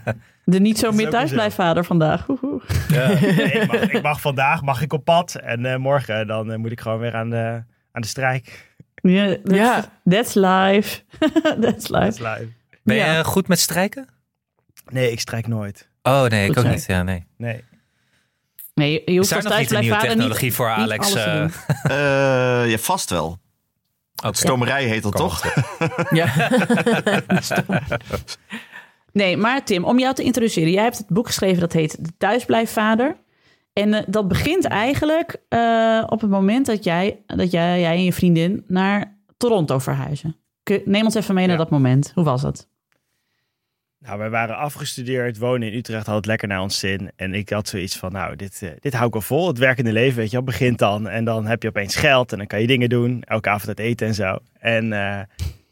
de 0.43 0.59
niet 0.59 0.77
zo 0.79 0.91
meer 0.91 1.09
thuisblijfvader 1.09 1.83
vandaag. 1.85 2.25
Woehoe. 2.25 2.61
nee, 2.89 3.51
ik, 3.61 3.67
mag, 3.71 3.81
ik 3.81 4.01
mag 4.01 4.21
vandaag 4.21 4.61
mag 4.61 4.81
ik 4.81 4.93
op 4.93 5.03
pad 5.05 5.35
en 5.35 5.65
eh, 5.65 5.75
morgen 5.77 6.27
dan 6.27 6.59
moet 6.59 6.71
ik 6.71 6.79
gewoon 6.81 6.99
weer 6.99 7.15
aan 7.15 7.29
de, 7.29 7.63
aan 7.91 8.01
de 8.01 8.07
strijk. 8.07 8.75
Ja, 9.01 9.27
that's, 9.43 9.55
Ja. 9.57 9.85
that's 10.09 10.33
life. 10.33 11.01
that's 11.61 11.87
Dat 11.87 12.07
is 12.07 12.19
life. 12.19 12.23
live. 12.23 12.47
Ben 12.83 12.95
je 12.95 13.01
Ja. 13.03 13.23
goed 13.23 13.47
met 13.47 13.59
strijken? 13.59 14.07
Nee, 14.89 15.11
ik 15.11 15.19
strijk 15.19 15.47
nooit. 15.47 15.89
Oh 16.03 16.23
nee, 16.25 16.49
ik 16.49 16.55
Goed 16.57 16.65
ook 16.65 16.71
niet. 16.71 16.85
Ja, 16.87 17.03
nee. 17.03 17.25
Nee. 17.37 17.63
Nee, 18.73 18.91
je 18.91 19.03
Is 19.05 19.15
hoeft 19.17 19.29
daar 19.29 19.43
nog 19.43 19.57
niet 19.57 19.71
een 19.71 19.79
nieuwe 19.79 19.97
technologie 19.99 20.43
niet, 20.43 20.53
voor 20.53 20.69
Alex? 20.69 21.13
ja, 22.71 22.77
vast 22.77 23.09
wel. 23.09 23.39
Oké. 24.25 24.37
Stomerij 24.37 24.85
heet 24.85 25.03
dat 25.03 25.15
toch? 25.15 25.43
Ja. 26.09 26.33
Nee, 29.11 29.37
maar 29.37 29.63
Tim, 29.63 29.83
om 29.83 29.99
jou 29.99 30.13
te 30.13 30.23
introduceren. 30.23 30.71
Jij 30.71 30.83
hebt 30.83 30.97
het 30.97 31.07
boek 31.07 31.27
geschreven 31.27 31.59
dat 31.59 31.73
heet 31.73 32.05
De 32.05 32.11
Thuisblijfvader. 32.17 33.17
En 33.73 33.93
eh, 33.93 34.03
dat 34.07 34.27
begint 34.27 34.65
eigenlijk 34.65 35.41
eh, 35.49 36.03
op 36.09 36.21
het 36.21 36.29
moment 36.29 36.65
dat 36.65 36.83
jij, 36.83 37.23
dat 37.25 37.51
jij, 37.51 37.79
jij 37.79 37.95
en 37.95 38.03
je 38.03 38.13
vriendin 38.13 38.63
naar 38.67 39.17
Toronto 39.37 39.79
verhuizen. 39.79 40.35
Neem 40.85 41.03
ons 41.05 41.15
even 41.15 41.35
mee 41.35 41.47
naar 41.47 41.57
dat 41.57 41.69
moment. 41.69 42.11
Hoe 42.15 42.23
was 42.23 42.41
dat? 42.41 42.67
Nou, 44.07 44.19
wij 44.19 44.29
waren 44.29 44.57
afgestudeerd, 44.57 45.37
wonen 45.37 45.71
in 45.71 45.77
Utrecht, 45.77 46.05
had 46.05 46.15
het 46.15 46.25
lekker 46.25 46.47
naar 46.47 46.61
ons 46.61 46.79
zin. 46.79 47.11
En 47.15 47.33
ik 47.33 47.49
had 47.49 47.67
zoiets 47.67 47.97
van, 47.97 48.11
nou, 48.11 48.35
dit, 48.35 48.61
eh, 48.61 48.69
dit 48.79 48.93
hou 48.93 49.07
ik 49.07 49.13
wel 49.13 49.21
vol. 49.21 49.47
Het 49.47 49.57
werkende 49.57 49.91
leven, 49.91 50.17
weet 50.17 50.29
je 50.29 50.35
wel, 50.35 50.45
begint 50.45 50.79
dan. 50.79 51.07
En 51.07 51.25
dan 51.25 51.45
heb 51.45 51.61
je 51.61 51.67
opeens 51.67 51.95
geld 51.95 52.31
en 52.31 52.37
dan 52.37 52.47
kan 52.47 52.61
je 52.61 52.67
dingen 52.67 52.89
doen. 52.89 53.23
Elke 53.25 53.49
avond 53.49 53.67
uit 53.67 53.79
eten 53.79 54.07
en 54.07 54.13
zo. 54.13 54.37
En 54.59 54.93
eh, 54.93 55.19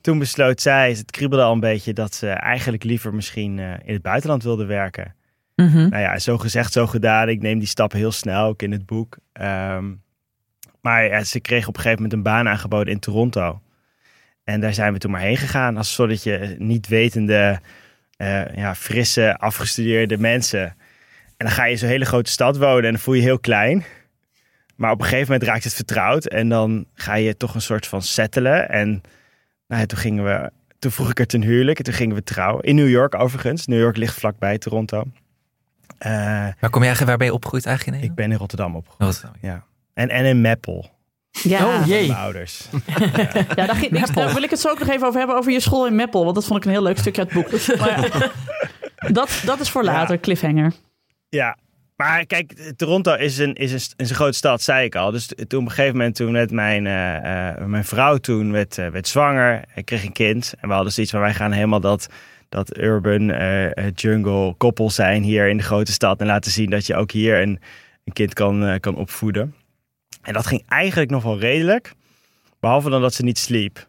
toen 0.01 0.19
besloot 0.19 0.61
zij, 0.61 0.89
het 0.89 1.11
kriebelde 1.11 1.43
al 1.43 1.53
een 1.53 1.59
beetje, 1.59 1.93
dat 1.93 2.15
ze 2.15 2.29
eigenlijk 2.29 2.83
liever 2.83 3.13
misschien 3.13 3.59
eh, 3.59 3.71
in 3.83 3.93
het 3.93 4.01
buitenland 4.01 4.43
wilde 4.43 4.65
werken. 4.65 5.15
Mhm. 5.55 5.89
Nou 5.89 6.01
ja, 6.01 6.19
zo 6.19 6.37
gezegd, 6.37 6.73
zo 6.73 6.87
gedaan. 6.87 7.29
Ik 7.29 7.41
neem 7.41 7.59
die 7.59 7.67
stappen 7.67 7.97
heel 7.97 8.11
snel, 8.11 8.45
ook 8.45 8.61
in 8.61 8.71
het 8.71 8.85
boek. 8.85 9.17
Ehm, 9.33 9.93
maar 10.81 11.05
ja, 11.05 11.23
ze 11.23 11.39
kreeg 11.39 11.67
op 11.67 11.75
een 11.75 11.81
gegeven 11.81 12.03
moment 12.03 12.13
een 12.13 12.33
baan 12.33 12.47
aangeboden 12.47 12.93
in 12.93 12.99
Toronto. 12.99 13.61
En 14.43 14.61
daar 14.61 14.73
zijn 14.73 14.93
we 14.93 14.99
toen 14.99 15.11
maar 15.11 15.21
heen 15.21 15.37
gegaan. 15.37 15.77
Als 15.77 15.87
een 15.87 15.93
soortje 15.93 16.55
niet 16.59 16.87
wetende, 16.87 17.59
eh, 18.17 18.55
ja, 18.55 18.75
frisse, 18.75 19.37
afgestudeerde 19.37 20.17
mensen. 20.17 20.63
En 21.37 21.45
dan 21.45 21.51
ga 21.51 21.65
je 21.65 21.71
in 21.71 21.77
zo'n 21.77 21.89
hele 21.89 22.05
grote 22.05 22.31
stad 22.31 22.57
wonen 22.57 22.83
en 22.83 22.91
dan 22.91 22.99
voel 22.99 23.13
je 23.13 23.19
je 23.21 23.25
heel 23.27 23.39
klein. 23.39 23.85
Maar 24.75 24.91
op 24.91 24.99
een 24.99 25.05
gegeven 25.05 25.31
moment 25.31 25.49
raakt 25.49 25.63
het 25.63 25.73
vertrouwd. 25.73 26.25
En 26.25 26.49
dan 26.49 26.85
ga 26.93 27.13
je 27.15 27.37
toch 27.37 27.55
een 27.55 27.61
soort 27.61 27.87
van 27.87 28.01
settelen. 28.01 28.69
En 28.69 28.89
nou 29.67 29.81
ja, 29.81 29.85
toen 29.85 29.97
gingen 29.97 30.23
we... 30.23 30.51
Toen 30.79 30.91
vroeg 30.91 31.09
ik 31.09 31.19
er 31.19 31.27
ten 31.27 31.41
huwelijk 31.41 31.77
en 31.77 31.83
toen 31.83 31.93
gingen 31.93 32.15
we 32.15 32.23
trouwen. 32.23 32.63
In 32.63 32.75
New 32.75 32.89
York 32.89 33.15
overigens. 33.15 33.65
New 33.65 33.79
York 33.79 33.97
ligt 33.97 34.13
vlakbij 34.13 34.57
Toronto. 34.57 35.03
Eh, 35.97 36.11
Waar, 36.59 36.69
kom 36.69 36.81
je 36.81 36.87
eigenlijk, 36.87 37.07
waar 37.07 37.17
ben 37.17 37.27
je 37.27 37.33
opgegroeid 37.33 37.65
eigenlijk 37.65 37.97
in 37.97 38.03
ik 38.03 38.15
ben 38.15 38.31
in 38.31 38.37
Rotterdam 38.37 38.75
opgegroeid. 38.75 39.11
Rotterdam. 39.11 39.51
Ja. 39.51 39.63
En, 39.93 40.09
en 40.09 40.25
in 40.25 40.41
Meppel. 40.41 40.94
Ja, 41.43 41.65
Oh, 41.79 41.85
jee. 41.87 42.07
Mijn 42.07 42.19
ouders. 42.19 42.67
ja 43.55 43.65
daar, 43.65 43.75
ging- 43.75 43.97
ik- 44.07 44.13
daar 44.15 44.33
wil 44.33 44.43
ik 44.43 44.49
het 44.49 44.59
zo 44.59 44.69
ook 44.69 44.79
nog 44.79 44.89
even 44.89 45.07
over 45.07 45.19
hebben, 45.19 45.37
over 45.37 45.51
je 45.51 45.59
school 45.59 45.87
in 45.87 45.95
Meppel. 45.95 46.23
Want 46.23 46.35
dat 46.35 46.45
vond 46.45 46.59
ik 46.59 46.65
een 46.65 46.71
heel 46.71 46.83
leuk 46.83 46.97
stukje 46.97 47.21
uit 47.21 47.33
het 47.33 47.49
boek. 47.51 47.77
Maar 47.79 47.99
ja, 48.01 48.31
dat, 49.11 49.41
dat 49.45 49.59
is 49.59 49.69
voor 49.69 49.83
later, 49.83 50.19
cliffhanger. 50.19 50.71
Ja, 51.29 51.57
maar 51.95 52.25
kijk, 52.25 52.73
Toronto 52.75 53.13
is 53.13 53.37
een, 53.37 53.53
is 53.53 53.71
een, 53.71 53.79
is 53.95 54.09
een 54.09 54.15
grote 54.15 54.37
stad, 54.37 54.61
zei 54.61 54.85
ik 54.85 54.95
al. 54.95 55.11
Dus 55.11 55.25
toen 55.47 55.59
op 55.59 55.65
een 55.65 55.71
gegeven 55.71 55.97
moment, 55.97 56.15
toen 56.15 56.31
werd 56.31 56.51
mijn, 56.51 56.87
eh, 56.87 57.49
eh, 57.49 57.65
mijn 57.65 57.85
vrouw 57.85 58.17
toen 58.17 58.51
werd, 58.51 58.77
eh, 58.77 58.87
werd 58.87 59.07
zwanger. 59.07 59.63
Ik 59.75 59.85
kreeg 59.85 60.03
een 60.05 60.11
kind. 60.11 60.53
En 60.59 60.67
we 60.67 60.73
hadden 60.73 60.93
zoiets 60.93 61.11
van, 61.11 61.21
wij 61.21 61.33
gaan 61.33 61.51
helemaal 61.51 61.79
dat, 61.79 62.07
dat 62.49 62.77
urban 62.77 63.29
eh, 63.31 63.65
eh, 63.65 63.91
jungle 63.95 64.53
koppel 64.57 64.89
zijn 64.89 65.23
hier 65.23 65.47
in 65.47 65.57
de 65.57 65.63
grote 65.63 65.91
stad. 65.91 66.19
En 66.19 66.25
laten 66.27 66.51
zien 66.51 66.69
dat 66.69 66.85
je 66.85 66.95
ook 66.95 67.11
hier 67.11 67.41
een, 67.41 67.59
een 68.03 68.13
kind 68.13 68.33
kan, 68.33 68.65
eh, 68.65 68.79
kan 68.79 68.95
opvoeden. 68.95 69.55
En 70.25 70.33
dat 70.33 70.47
ging 70.47 70.63
eigenlijk 70.67 71.11
nog 71.11 71.23
wel 71.23 71.39
redelijk. 71.39 71.91
Behalve 72.59 72.89
dan 72.89 73.01
dat 73.01 73.13
ze 73.13 73.23
niet 73.23 73.37
sliep. 73.37 73.87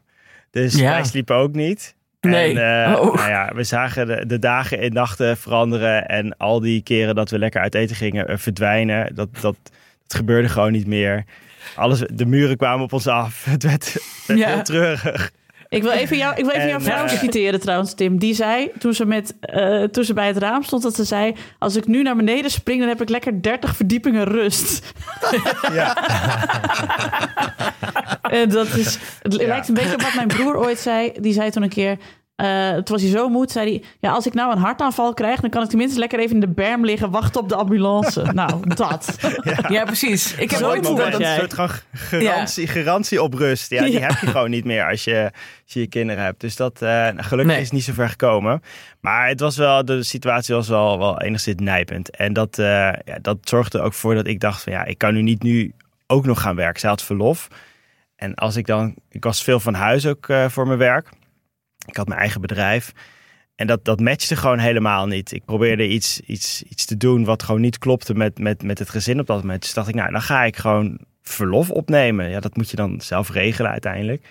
Dus 0.51 0.75
Ja. 0.75 0.91
wij 0.91 1.05
sliepen 1.05 1.37
ook 1.37 1.53
niet. 1.55 1.95
Nee. 2.21 2.59
En, 2.61 2.85
eh, 2.93 3.01
Oh. 3.01 3.15
nou 3.15 3.29
ja, 3.31 3.53
we 3.55 3.65
zagen 3.65 4.07
de, 4.07 4.27
de 4.27 4.39
dagen 4.39 4.79
en 4.81 4.93
nachten 4.93 5.37
veranderen. 5.37 6.07
En 6.09 6.37
al 6.37 6.61
die 6.61 6.83
keren 6.83 7.15
dat 7.15 7.31
we 7.31 7.39
lekker 7.39 7.61
uit 7.61 7.75
eten 7.75 7.97
gingen 7.97 8.29
eh, 8.29 8.37
verdwijnen. 8.37 9.15
Dat, 9.15 9.29
dat, 9.41 9.57
dat 10.07 10.17
gebeurde 10.17 10.49
gewoon 10.49 10.73
niet 10.73 10.87
meer. 10.87 11.25
Alles, 11.77 11.99
de 12.13 12.27
muren 12.27 12.57
kwamen 12.57 12.85
op 12.85 12.93
ons 12.93 13.07
af. 13.07 13.45
Het 13.51 13.63
werd, 13.63 13.93
het 13.93 14.25
werd 14.27 14.39
Ja. 14.41 14.49
heel 14.49 14.63
treurig. 14.63 15.31
Ik 15.69 15.83
wil 15.83 15.93
even, 15.93 16.17
jou, 16.17 16.37
ik 16.37 16.45
wil 16.45 16.51
even 16.51 16.63
En, 16.63 16.69
jouw 16.69 16.81
vrouw 16.81 17.05
eh, 17.05 17.19
citeren 17.19 17.61
trouwens, 17.61 17.95
Tim. 17.95 18.19
Die 18.19 18.35
zei, 18.35 18.71
toen 18.79 18.95
ze, 18.95 19.07
met, 19.07 19.35
eh, 19.41 19.83
toen 19.83 20.05
ze 20.05 20.15
bij 20.15 20.27
het 20.27 20.37
raam 20.37 20.63
stond, 20.63 20.83
dat 20.83 20.95
ze 20.95 21.05
zei... 21.05 21.35
als 21.59 21.77
ik 21.77 21.87
nu 21.87 22.03
naar 22.03 22.17
beneden 22.17 22.51
spring, 22.51 22.79
dan 22.81 22.89
heb 22.89 23.03
ik 23.03 23.09
lekker 23.09 23.43
30 23.43 23.77
verdiepingen 23.77 24.25
rust. 24.25 24.93
Ja. 25.73 25.97
En 28.31 28.49
dat 28.49 28.75
is, 28.75 28.99
het 29.23 29.35
lijkt 29.35 29.69
een 29.69 29.75
beetje 29.75 29.95
op 29.95 30.03
wat 30.03 30.15
mijn 30.15 30.29
broer 30.29 30.57
ooit 30.57 30.79
zei. 30.79 31.13
Die 31.21 31.33
zei 31.33 31.51
toen 31.51 31.63
een 31.63 31.69
keer... 31.69 31.97
eh 32.37 32.71
toen 32.73 32.83
was 32.85 33.03
hij 33.03 33.11
zo 33.11 33.29
moe, 33.29 33.47
zei 33.51 33.71
hij... 33.71 33.83
Ja, 34.01 34.11
als 34.11 34.27
ik 34.27 34.35
nou 34.35 34.53
een 34.53 34.59
hartaanval 34.59 35.15
krijg... 35.15 35.41
dan 35.41 35.51
kan 35.51 35.63
ik 35.63 35.69
tenminste 35.69 35.99
lekker 35.99 36.19
even 36.19 36.35
in 36.35 36.41
de 36.41 36.49
berm 36.49 36.85
liggen... 36.85 37.11
wachten 37.11 37.41
op 37.41 37.49
de 37.49 37.55
ambulance. 37.55 38.23
nou, 38.33 38.75
dat. 38.75 39.17
ja, 39.69 39.85
precies. 39.85 40.35
Ik 40.35 40.51
heb 40.51 40.61
Zo 40.61 40.69
ooit 40.69 40.83
moe 40.83 40.97
dat... 41.11 41.19
jij. 41.19 41.33
Een 41.41 41.51
soort 41.51 41.73
garantie, 41.93 42.67
garantie 42.67 43.23
op 43.23 43.35
rust. 43.35 43.71
Ja, 43.71 43.85
die 43.85 43.93
Ja. 43.93 44.01
heb 44.01 44.19
je 44.21 44.27
gewoon 44.27 44.51
niet 44.51 44.65
meer 44.65 44.89
als 44.89 45.05
je, 45.05 45.31
als 45.65 45.73
je 45.73 45.81
je 45.81 45.87
kinderen 45.87 46.23
hebt. 46.25 46.41
Dus 46.41 46.57
dat, 46.57 46.83
eh, 46.83 46.89
nou, 46.89 47.23
gelukkig 47.23 47.53
Nee. 47.53 47.57
is 47.57 47.65
het 47.65 47.73
niet 47.73 47.85
zo 47.85 47.93
ver 47.93 48.09
gekomen. 48.09 48.63
Maar 49.01 49.29
het 49.29 49.41
was 49.41 49.57
wel, 49.57 49.85
de 49.85 50.03
situatie 50.03 50.55
was 50.55 50.69
wel, 50.69 50.99
wel 50.99 51.21
enigszins 51.21 51.61
nijpend. 51.61 52.11
En 52.17 52.33
dat, 52.33 52.59
eh, 52.59 52.67
ja, 53.05 53.19
dat 53.23 53.39
zorgde 53.43 53.81
ook 53.81 53.95
voor 53.95 54.15
dat 54.15 54.27
ik 54.27 54.41
dacht 54.41 54.63
van 54.63 54.73
ja, 54.73 54.85
ik 54.85 54.99
kan 54.99 55.15
nu 55.15 55.23
niet 55.23 55.43
nu 55.43 55.73
ook 56.07 56.27
nog 56.27 56.41
gaan 56.41 56.57
werken. 56.57 56.81
Zij 56.81 56.91
had 56.91 57.03
verlof. 57.03 57.49
En 58.17 58.35
als 58.35 58.57
ik 58.57 58.67
dan, 58.67 58.95
ik 59.11 59.25
was 59.25 59.43
veel 59.43 59.61
van 59.61 59.75
huis 59.75 60.07
ook 60.07 60.29
eh, 60.29 60.49
voor 60.49 60.67
mijn 60.67 60.79
werk. 60.79 61.09
Ik 61.87 61.97
had 61.97 62.09
mijn 62.09 62.21
eigen 62.21 62.41
bedrijf. 62.41 62.93
En 63.55 63.67
dat, 63.67 63.85
dat 63.85 64.01
matchte 64.01 64.37
gewoon 64.37 64.59
helemaal 64.59 65.07
niet. 65.07 65.33
Ik 65.33 65.45
probeerde 65.45 65.89
iets, 65.89 66.21
iets, 66.21 66.63
iets 66.63 66.85
te 66.85 66.97
doen 66.97 67.25
wat 67.25 67.43
gewoon 67.43 67.61
niet 67.61 67.79
klopte 67.79 68.15
met, 68.15 68.39
met, 68.39 68.63
met 68.63 68.79
het 68.79 68.91
gezin 68.91 69.21
op 69.21 69.27
dat 69.27 69.41
moment. 69.41 69.63
Dus 69.63 69.75
dacht 69.75 69.89
ik, 69.89 69.95
nou, 69.95 70.11
dan 70.11 70.23
ga 70.23 70.45
ik 70.45 70.57
gewoon 70.57 70.99
verlof 71.23 71.71
opnemen. 71.71 72.31
Ja, 72.31 72.41
dat 72.41 72.57
moet 72.57 72.71
je 72.71 72.77
dan 72.77 73.01
zelf 73.01 73.31
regelen 73.31 73.71
uiteindelijk. 73.71 74.27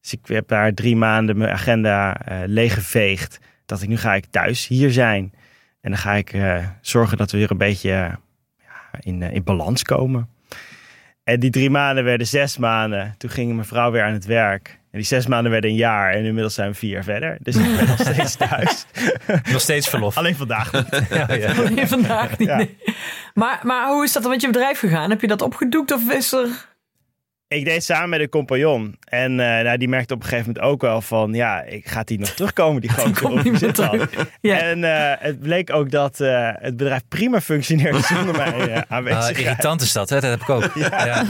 Dus 0.00 0.12
ik 0.12 0.20
heb 0.22 0.48
daar 0.48 0.74
drie 0.74 0.96
maanden 0.96 1.38
mijn 1.38 1.50
agenda 1.50 2.20
eh 2.26 2.38
leeggeveegd. 2.46 3.38
Dat 3.66 3.82
ik 3.82 3.88
nu 3.88 3.96
ga 3.96 4.14
ik 4.14 4.24
thuis 4.30 4.66
hier 4.66 4.92
zijn. 4.92 5.32
En 5.80 5.90
dan 5.90 5.98
ga 5.98 6.14
ik 6.14 6.32
eh, 6.32 6.66
zorgen 6.80 7.16
dat 7.16 7.30
we 7.30 7.38
weer 7.38 7.50
een 7.50 7.56
beetje 7.56 8.18
in, 9.00 9.22
eh, 9.22 9.34
in 9.34 9.44
balans 9.44 9.82
komen. 9.82 10.28
En 11.28 11.40
die 11.40 11.50
drie 11.50 11.70
maanden 11.70 12.04
werden 12.04 12.26
zes 12.26 12.58
maanden. 12.58 13.14
Toen 13.18 13.30
ging 13.30 13.54
mijn 13.54 13.66
vrouw 13.66 13.90
weer 13.90 14.02
aan 14.02 14.12
het 14.12 14.24
werk. 14.24 14.68
En 14.68 14.98
die 14.98 15.06
zes 15.06 15.26
maanden 15.26 15.50
werden 15.50 15.70
een 15.70 15.76
jaar. 15.76 16.12
En 16.12 16.24
inmiddels 16.24 16.54
zijn 16.54 16.70
we 16.70 16.76
vier 16.76 16.90
jaar 16.90 17.04
verder. 17.04 17.36
Dus 17.40 17.56
ik 17.56 17.76
ben 17.76 17.86
nog 17.86 17.98
steeds 18.00 18.36
thuis. 18.48 18.86
Nog 19.52 19.60
steeds 19.60 19.88
verlof. 19.88 20.16
Alleen 20.16 20.36
vandaag 20.36 20.72
niet. 20.72 20.88
Ja, 21.10 21.32
ja. 21.32 21.68
Nee, 21.70 21.86
vandaag 21.86 22.38
niet. 22.38 22.48
Ja. 22.48 22.56
nee. 22.56 22.78
Maar, 23.34 23.60
maar 23.62 23.88
hoe 23.88 24.04
is 24.04 24.12
dat 24.12 24.22
dan 24.22 24.30
met 24.30 24.40
je 24.40 24.46
bedrijf 24.46 24.78
gegaan? 24.78 25.10
Heb 25.10 25.20
je 25.20 25.26
dat 25.26 25.42
opgedoekt 25.42 25.92
of 25.92 26.12
is 26.12 26.32
er... 26.32 26.48
Ik 27.48 27.64
deed 27.64 27.84
samen 27.84 28.08
met 28.08 28.20
een 28.20 28.28
compagnon. 28.28 28.96
En 29.04 29.30
eh, 29.40 29.64
nou, 29.64 29.78
die 29.78 29.88
merkte 29.88 30.14
op 30.14 30.22
een 30.22 30.28
gegeven 30.28 30.52
moment 30.52 30.72
ook 30.72 30.80
wel 30.80 31.00
van... 31.00 31.32
Ja, 31.34 31.62
ik 31.62 31.88
gaat 31.88 32.06
die 32.06 32.18
nog 32.18 32.28
terugkomen, 32.28 32.80
die 32.80 32.90
terug. 33.72 34.10
Ja. 34.40 34.58
En 34.58 34.84
eh, 34.84 35.12
het 35.18 35.40
bleek 35.40 35.72
ook 35.72 35.90
dat 35.90 36.20
eh, 36.20 36.50
het 36.52 36.76
bedrijf 36.76 37.02
prima 37.08 37.40
functioneerde 37.40 38.00
zonder 38.00 38.36
mijn 38.46 38.70
eh, 38.70 38.82
Ah, 38.88 39.28
irritant 39.38 39.80
is 39.80 39.92
dat, 39.92 40.08
hè? 40.08 40.20
dat 40.20 40.30
heb 40.30 40.40
ik 40.40 40.48
ook. 40.50 40.70
Ja. 40.88 41.24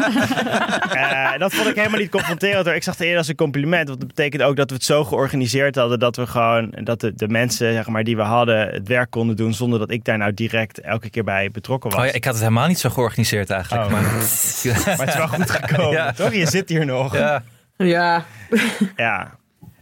Eh, 1.32 1.38
dat 1.38 1.54
vond 1.54 1.68
ik 1.68 1.74
helemaal 1.74 2.00
niet 2.00 2.10
confronterend 2.10 2.66
hoor. 2.66 2.74
Ik 2.74 2.82
zag 2.82 2.94
het 2.94 3.02
eerder 3.02 3.18
als 3.18 3.28
een 3.28 3.34
compliment. 3.34 3.88
Want 3.88 4.00
dat 4.00 4.08
betekent 4.08 4.42
ook 4.42 4.56
dat 4.56 4.68
we 4.68 4.74
het 4.76 4.84
zo 4.84 5.04
georganiseerd 5.04 5.74
hadden 5.74 5.98
dat 5.98 6.16
we 6.16 6.26
gewoon 6.26 6.72
dat 6.84 7.00
de, 7.00 7.14
de 7.14 7.28
mensen 7.28 7.72
zeg 7.72 7.86
maar, 7.86 8.04
die 8.04 8.16
we 8.16 8.22
hadden 8.22 8.68
het 8.68 8.88
werk 8.88 9.10
konden 9.10 9.36
doen 9.36 9.54
zonder 9.54 9.78
dat 9.78 9.90
ik 9.90 10.04
daar 10.04 10.18
nou 10.18 10.34
direct 10.34 10.80
elke 10.80 11.10
keer 11.10 11.24
bij 11.24 11.50
betrokken 11.50 11.90
was. 11.90 12.00
Oh 12.00 12.06
ja, 12.06 12.12
ik 12.12 12.24
had 12.24 12.32
het 12.34 12.42
helemaal 12.42 12.68
niet 12.68 12.78
zo 12.78 12.90
georganiseerd 12.90 13.50
eigenlijk. 13.50 13.84
Oh. 13.84 13.92
Maar, 13.92 14.02
Maar 14.02 14.12
het 14.98 15.08
is 15.08 15.14
wel 15.16 15.28
goed 15.28 15.50
gekomen, 15.50 15.92
Ja. 15.92 16.07
toch? 16.16 16.34
Je 16.34 16.46
zit 16.46 16.68
hier 16.68 16.86
nog. 16.86 17.16
Ja. 17.16 17.42
ja. 17.76 18.24
Ja. 18.96 19.38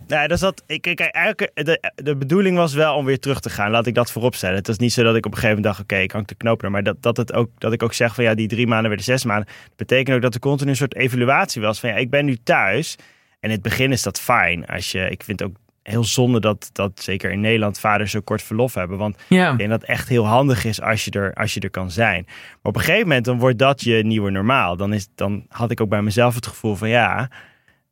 Nee, 0.06 0.28
dus 0.28 0.40
dat, 0.40 0.62
ik, 0.66 0.82
kijk, 0.82 1.00
eigenlijk, 1.00 1.50
de, 1.54 1.92
de 1.94 2.16
bedoeling 2.16 2.56
was 2.56 2.74
wel 2.74 2.94
om 2.94 3.04
weer 3.04 3.18
terug 3.18 3.40
te 3.40 3.50
gaan. 3.50 3.70
Laat 3.70 3.86
ik 3.86 3.94
dat 3.94 4.10
vooropstellen. 4.10 4.56
Het 4.56 4.68
is 4.68 4.78
niet 4.78 4.92
zo 4.92 5.02
dat 5.02 5.16
ik 5.16 5.26
op 5.26 5.32
een 5.32 5.38
gegeven 5.38 5.56
moment 5.56 5.76
dacht, 5.76 5.80
oké, 5.80 6.02
ik 6.02 6.10
hang 6.10 6.26
de 6.26 6.34
knoop 6.34 6.62
er. 6.62 6.70
Maar 6.70 6.82
dat, 6.82 7.02
dat, 7.02 7.16
het 7.16 7.32
ook, 7.32 7.50
dat 7.58 7.72
ik 7.72 7.82
ook 7.82 7.92
zeg 7.92 8.14
van 8.14 8.24
ja, 8.24 8.34
die 8.34 8.48
drie 8.48 8.66
maanden 8.66 8.88
werden 8.88 9.06
zes 9.06 9.24
maanden. 9.24 9.46
Dat 9.46 9.76
betekent 9.76 10.16
ook 10.16 10.22
dat 10.22 10.34
er 10.34 10.40
continu 10.40 10.70
een 10.70 10.76
soort 10.76 10.94
evaluatie 10.94 11.62
was 11.62 11.80
van 11.80 11.88
ja, 11.88 11.96
ik 11.96 12.10
ben 12.10 12.24
nu 12.24 12.36
thuis. 12.36 12.96
En 13.40 13.48
in 13.48 13.50
het 13.50 13.62
begin 13.62 13.92
is 13.92 14.02
dat 14.02 14.20
fijn. 14.20 14.66
Als 14.66 14.92
je, 14.92 15.10
ik 15.10 15.22
vind 15.22 15.42
ook 15.42 15.56
heel 15.90 16.04
zonde 16.04 16.40
dat, 16.40 16.70
dat 16.72 17.00
zeker 17.02 17.30
in 17.30 17.40
Nederland 17.40 17.78
vaders 17.78 18.10
zo 18.10 18.20
kort 18.20 18.42
verlof 18.42 18.74
hebben. 18.74 18.98
Want 18.98 19.16
Ja. 19.28 19.50
ik 19.52 19.58
denk 19.58 19.70
dat 19.70 19.80
het 19.80 19.90
echt 19.90 20.08
heel 20.08 20.26
handig 20.26 20.64
is 20.64 20.80
als 20.82 21.04
je, 21.04 21.10
er, 21.10 21.34
als 21.34 21.54
je 21.54 21.60
er 21.60 21.70
kan 21.70 21.90
zijn. 21.90 22.22
Maar 22.26 22.36
op 22.62 22.74
een 22.76 22.80
gegeven 22.80 23.06
moment 23.08 23.24
dan 23.24 23.38
wordt 23.38 23.58
dat 23.58 23.80
je 23.82 24.04
nieuwe 24.04 24.30
normaal. 24.30 24.76
Dan, 24.76 24.92
is, 24.92 25.08
dan 25.14 25.44
had 25.48 25.70
ik 25.70 25.80
ook 25.80 25.88
bij 25.88 26.02
mezelf 26.02 26.34
het 26.34 26.46
gevoel 26.46 26.74
van 26.74 26.88
ja, 26.88 27.30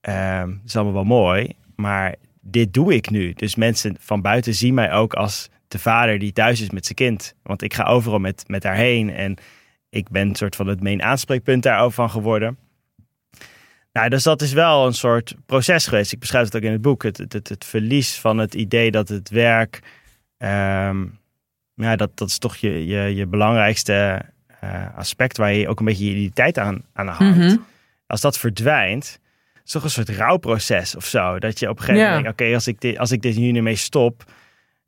ehm 0.00 0.48
het 0.48 0.58
is 0.66 0.76
allemaal 0.76 0.94
wel 0.94 1.04
mooi. 1.04 1.52
Maar 1.76 2.14
dit 2.40 2.72
doe 2.74 2.94
ik 2.94 3.10
nu. 3.10 3.32
Dus 3.32 3.54
mensen 3.54 3.96
van 4.00 4.20
buiten 4.20 4.54
zien 4.54 4.74
mij 4.74 4.92
ook 4.92 5.14
als 5.14 5.48
de 5.68 5.78
vader 5.78 6.18
die 6.18 6.32
thuis 6.32 6.60
is 6.60 6.70
met 6.70 6.84
zijn 6.84 6.94
kind. 6.96 7.34
Want 7.42 7.62
ik 7.62 7.74
ga 7.74 7.84
overal 7.84 8.18
met, 8.18 8.44
met 8.46 8.62
haar 8.62 8.76
heen 8.76 9.10
en 9.10 9.36
ik 9.90 10.08
ben 10.08 10.28
een 10.28 10.34
soort 10.34 10.56
van 10.56 10.66
het 10.66 10.82
main 10.82 11.02
aanspreekpunt 11.02 11.62
daarover 11.62 11.92
van 11.94 12.10
geworden. 12.10 12.58
Nou, 13.94 14.08
dus 14.08 14.22
dat 14.22 14.42
is 14.42 14.52
wel 14.52 14.86
een 14.86 14.94
soort 14.94 15.34
proces 15.46 15.86
geweest. 15.86 16.12
Ik 16.12 16.18
beschrijf 16.18 16.44
het 16.44 16.56
ook 16.56 16.62
in 16.62 16.72
het 16.72 16.82
boek. 16.82 17.02
Het, 17.02 17.18
het, 17.18 17.48
het, 17.48 17.64
verlies 17.64 18.18
van 18.20 18.38
het 18.38 18.54
idee 18.54 18.90
dat 18.90 19.08
het 19.08 19.28
werk. 19.30 19.80
ehm, 20.38 21.04
ja, 21.74 21.96
dat, 21.96 22.10
dat 22.14 22.28
is 22.28 22.38
toch 22.38 22.56
je, 22.56 22.86
je, 22.86 23.14
je 23.14 23.26
belangrijkste 23.26 24.20
eh, 24.60 24.96
aspect 24.96 25.36
waar 25.36 25.52
je 25.52 25.68
ook 25.68 25.78
een 25.78 25.84
beetje 25.84 26.04
je 26.04 26.10
identiteit 26.10 26.58
aan, 26.58 26.82
aan. 26.92 27.16
Mhm. 27.28 27.56
Als 28.06 28.20
dat 28.20 28.38
verdwijnt, 28.38 29.18
is 29.64 29.70
toch 29.72 29.82
een 29.84 29.90
soort 29.90 30.08
rouwproces 30.08 30.96
of 30.96 31.04
zo. 31.04 31.38
Dat 31.38 31.58
je 31.58 31.68
op 31.68 31.76
een 31.76 31.82
gegeven 31.84 32.02
Ja. 32.02 32.08
moment 32.08 32.24
denkt: 32.24 32.40
oké, 32.40 32.54
als 32.54 32.66
ik 32.66 32.80
dit, 32.80 32.98
als 32.98 33.10
ik 33.10 33.22
dit 33.22 33.34
hier 33.34 33.52
nu 33.52 33.62
mee 33.62 33.76
stop, 33.76 34.24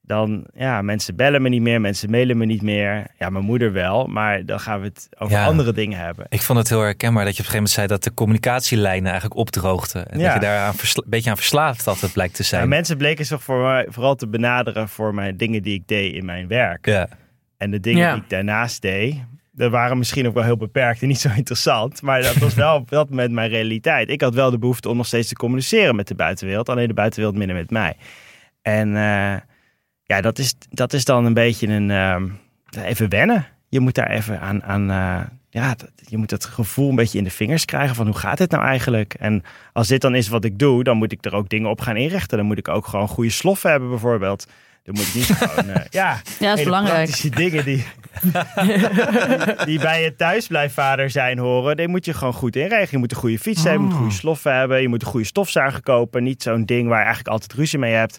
dan 0.06 0.44
ja, 0.54 0.82
mensen 0.82 1.16
bellen 1.16 1.42
me 1.42 1.48
niet 1.48 1.60
meer, 1.62 1.80
mensen 1.80 2.10
mailen 2.10 2.36
me 2.36 2.44
niet 2.44 2.62
meer. 2.62 3.06
Ja, 3.18 3.30
mijn 3.30 3.44
moeder 3.44 3.72
wel, 3.72 4.06
maar 4.06 4.44
dan 4.44 4.60
gaan 4.60 4.80
we 4.80 4.86
het 4.86 5.08
over 5.18 5.36
Ja. 5.36 5.44
andere 5.46 5.72
dingen 5.72 5.98
hebben. 5.98 6.26
Ik 6.28 6.42
vond 6.42 6.58
het 6.58 6.68
heel 6.68 6.80
herkenbaar 6.80 7.24
dat 7.24 7.36
je 7.36 7.42
op 7.42 7.46
een 7.48 7.52
gegeven 7.54 7.56
moment 7.56 7.74
zei 7.74 7.86
dat 7.86 8.02
de 8.04 8.14
communicatielijnen 8.14 9.10
eigenlijk 9.10 9.40
opdroogden. 9.40 10.08
En 10.10 10.18
Ja. 10.18 10.24
dat 10.24 10.34
je 10.34 10.40
daar 10.40 10.68
een 10.68 11.04
beetje 11.06 11.30
aan 11.30 11.36
verslaafd 11.36 11.84
had 11.84 12.00
het 12.00 12.12
blijkt 12.12 12.34
te 12.34 12.42
zijn. 12.42 12.62
Ja, 12.62 12.68
mensen 12.68 12.96
bleken 12.96 13.26
zich 13.26 13.42
voor 13.42 13.62
mij 13.62 13.86
vooral 13.88 14.14
te 14.14 14.28
benaderen 14.28 14.88
voor 14.88 15.14
mijn 15.14 15.36
dingen 15.36 15.62
die 15.62 15.74
ik 15.74 15.88
deed 15.88 16.14
in 16.14 16.24
mijn 16.24 16.48
werk. 16.48 16.86
ja. 16.86 17.08
En 17.56 17.70
de 17.70 17.80
dingen 17.80 18.00
Ja. 18.02 18.12
die 18.14 18.22
ik 18.22 18.28
daarnaast 18.30 18.82
deed, 18.82 19.14
dat 19.52 19.70
waren 19.70 19.98
misschien 19.98 20.26
ook 20.26 20.34
wel 20.34 20.42
heel 20.42 20.56
beperkt 20.56 21.02
en 21.02 21.08
niet 21.08 21.20
zo 21.20 21.28
interessant. 21.36 22.02
Maar 22.02 22.22
dat 22.22 22.34
was 22.36 22.54
wel 22.54 22.74
op 22.80 22.90
dat 22.90 23.10
moment 23.10 23.32
mijn 23.32 23.48
realiteit. 23.50 24.08
Ik 24.10 24.20
had 24.20 24.34
wel 24.34 24.50
de 24.50 24.58
behoefte 24.58 24.88
om 24.88 24.96
nog 24.96 25.06
steeds 25.06 25.28
te 25.28 25.34
communiceren 25.34 25.96
met 25.96 26.08
de 26.08 26.14
buitenwereld. 26.14 26.68
Alleen 26.68 26.88
de 26.88 26.94
buitenwereld 26.94 27.38
minder 27.38 27.56
met 27.56 27.70
mij. 27.70 27.96
En 28.62 28.96
eh, 28.96 29.34
ja, 30.06 30.20
dat 30.20 30.38
is, 30.38 30.54
dat 30.70 30.92
is 30.92 31.04
dan 31.04 31.24
een 31.24 31.34
beetje 31.34 31.66
een... 31.66 31.90
ehm, 31.90 32.28
even 32.84 33.08
wennen. 33.08 33.46
Je 33.68 33.80
moet 33.80 33.94
daar 33.94 34.10
even 34.10 34.40
aan... 34.40 34.62
aan 34.62 34.90
eh, 34.90 35.26
ja, 35.50 35.74
dat- 35.74 35.90
je 36.08 36.16
moet 36.16 36.30
het 36.30 36.44
gevoel 36.44 36.88
een 36.88 36.94
beetje 36.96 37.18
in 37.18 37.24
de 37.24 37.30
vingers 37.30 37.64
krijgen 37.64 37.94
van 37.96 38.06
hoe 38.06 38.16
gaat 38.16 38.38
dit 38.38 38.50
nou 38.50 38.64
eigenlijk? 38.64 39.14
En 39.14 39.42
als 39.72 39.88
dit 39.88 40.00
dan 40.00 40.14
is 40.14 40.28
wat 40.28 40.44
ik 40.44 40.58
doe, 40.58 40.84
dan 40.84 40.96
moet 40.96 41.12
ik 41.12 41.24
er 41.24 41.34
ook 41.34 41.48
dingen 41.48 41.70
op 41.70 41.80
gaan 41.80 41.96
inrichten. 41.96 42.36
Dan 42.38 42.46
moet 42.46 42.58
ik 42.58 42.68
ook 42.68 42.86
gewoon 42.86 43.08
goede 43.08 43.30
sloffen 43.30 43.70
hebben 43.70 43.88
bijvoorbeeld. 43.88 44.46
Dan 44.86 44.94
moet 44.94 45.06
ik 45.06 45.14
niet 45.14 45.24
gewoon... 45.24 45.68
eh, 45.70 45.80
ja, 45.90 46.00
Ja, 46.00 46.14
dat 46.14 46.24
is 46.38 46.38
hele 46.48 46.64
belangrijk. 46.64 46.96
praktische 46.96 47.28
dingen 47.30 47.64
die, 47.64 47.84
die 49.64 49.78
bij 49.80 50.02
je 50.02 50.14
thuisblijfvader 50.16 51.10
zijn 51.10 51.38
horen, 51.38 51.76
die 51.76 51.88
moet 51.88 52.04
je 52.04 52.14
gewoon 52.14 52.32
goed 52.32 52.56
inregelen. 52.56 52.88
Je 52.90 52.98
moet 52.98 53.10
een 53.10 53.16
goede 53.18 53.38
fiets 53.38 53.62
hebben, 53.64 53.82
je 53.82 53.88
moet 53.88 53.96
goede 53.98 54.14
sloffen 54.14 54.54
hebben, 54.56 54.80
je 54.82 54.88
moet 54.88 55.02
een 55.02 55.08
goede 55.08 55.26
stofzuiger 55.26 55.82
kopen. 55.82 56.22
Niet 56.22 56.42
zo'n 56.42 56.64
ding 56.64 56.88
waar 56.88 56.98
je 56.98 57.04
eigenlijk 57.04 57.28
altijd 57.28 57.52
ruzie 57.52 57.78
mee 57.78 57.92
hebt. 57.94 58.18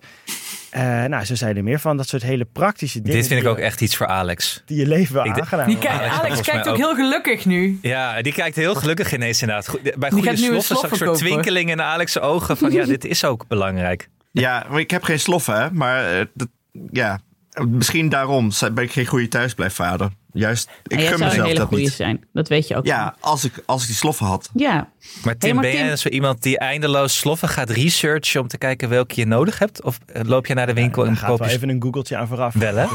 Eh, 0.70 1.04
nou, 1.04 1.26
zo 1.26 1.36
zijn 1.36 1.58
er 1.58 1.64
meer 1.64 1.80
van. 1.80 1.98
Dat 1.98 2.08
soort 2.08 2.24
hele 2.24 2.46
praktische 2.46 3.02
dingen. 3.02 3.18
Dit 3.20 3.28
vind 3.28 3.42
ik 3.42 3.48
ook 3.48 3.58
echt 3.58 3.82
iets 3.82 3.96
voor 3.96 4.08
Alex. 4.08 4.64
Die 4.66 4.78
je 4.78 4.88
leven 4.88 5.14
wel 5.16 5.26
Ik 5.26 5.34
de- 5.36 5.42
aangenaam 5.42 5.68
Die 5.68 5.90
Alex 5.90 6.16
Alex 6.20 6.42
kijkt 6.42 6.68
ook 6.68 6.78
heel 6.78 6.96
gelukkig 6.96 7.46
nu. 7.46 7.80
Ja, 7.82 8.22
die 8.22 8.34
kijkt 8.34 8.56
heel 8.56 8.76
gelukkig 8.76 9.14
ineens 9.14 9.42
inderdaad. 9.42 9.68
Goed, 9.68 9.82
Bij 9.82 10.10
Die 10.10 10.20
goede 10.20 10.38
sloffen 10.38 10.76
zag 10.76 10.84
ik 10.86 10.92
een 10.92 10.98
soort 10.98 11.10
kopen. 11.10 11.26
twinkeling 11.28 11.70
in 11.70 11.82
Alex' 11.82 12.20
ogen 12.20 12.58
van 12.58 12.72
ja, 12.72 12.86
dit 12.96 13.06
is 13.06 13.24
ook 13.24 13.48
belangrijk. 13.48 14.10
Ja, 14.32 14.66
maar 14.70 14.80
ik 14.80 14.92
heb 14.92 15.04
geen 15.04 15.20
sloffen, 15.20 15.62
hè. 15.62 15.72
Maar 15.72 16.20
eh, 16.20 16.26
dat, 16.34 16.48
ja, 16.92 17.20
misschien 17.68 18.10
daarom 18.10 18.52
ben 18.74 18.84
ik 18.84 18.92
geen 18.92 19.06
goede 19.06 19.28
thuisblijfvader. 19.28 20.10
Juist, 20.34 20.70
ik 20.88 21.00
gun 21.00 21.14
een 21.14 21.20
mezelf 21.20 21.46
hele 21.48 21.60
dat 21.60 21.68
goede 21.68 21.84
niet. 21.84 21.92
zijn. 21.92 22.26
Dat 22.34 22.48
weet 22.48 22.68
je 22.68 22.76
ook. 22.76 22.86
Ja, 22.86 23.16
als 23.20 23.46
ik, 23.46 23.64
als 23.66 23.82
ik 23.82 23.88
die 23.88 23.96
sloffen 23.96 24.26
had. 24.26 24.50
Ja. 24.54 24.90
Maar 25.24 25.38
Tim, 25.38 25.54
maar 25.54 25.64
ben 25.64 25.72
Tim- 25.72 25.86
jij 25.86 25.96
zo 25.96 26.10
iemand 26.10 26.44
die 26.44 26.58
eindeloos 26.60 27.18
sloffen 27.18 27.50
gaat 27.50 27.70
researchen 27.70 28.42
om 28.42 28.48
te 28.48 28.58
kijken 28.58 28.90
welke 28.90 29.20
je 29.20 29.26
nodig 29.26 29.60
hebt? 29.60 29.84
Of 29.84 30.00
eh, 30.06 30.22
loop 30.26 30.46
je 30.46 30.54
naar 30.54 30.66
de 30.66 30.74
winkel 30.74 31.06
en 31.06 31.18
koop 31.26 31.40
wel 31.40 31.48
je... 31.48 31.54
even 31.54 31.70
een 31.70 31.82
googeltje 31.82 32.18
aan 32.18 32.28
vooraf. 32.28 32.54
Wel, 32.54 32.76
hè? 32.76 32.86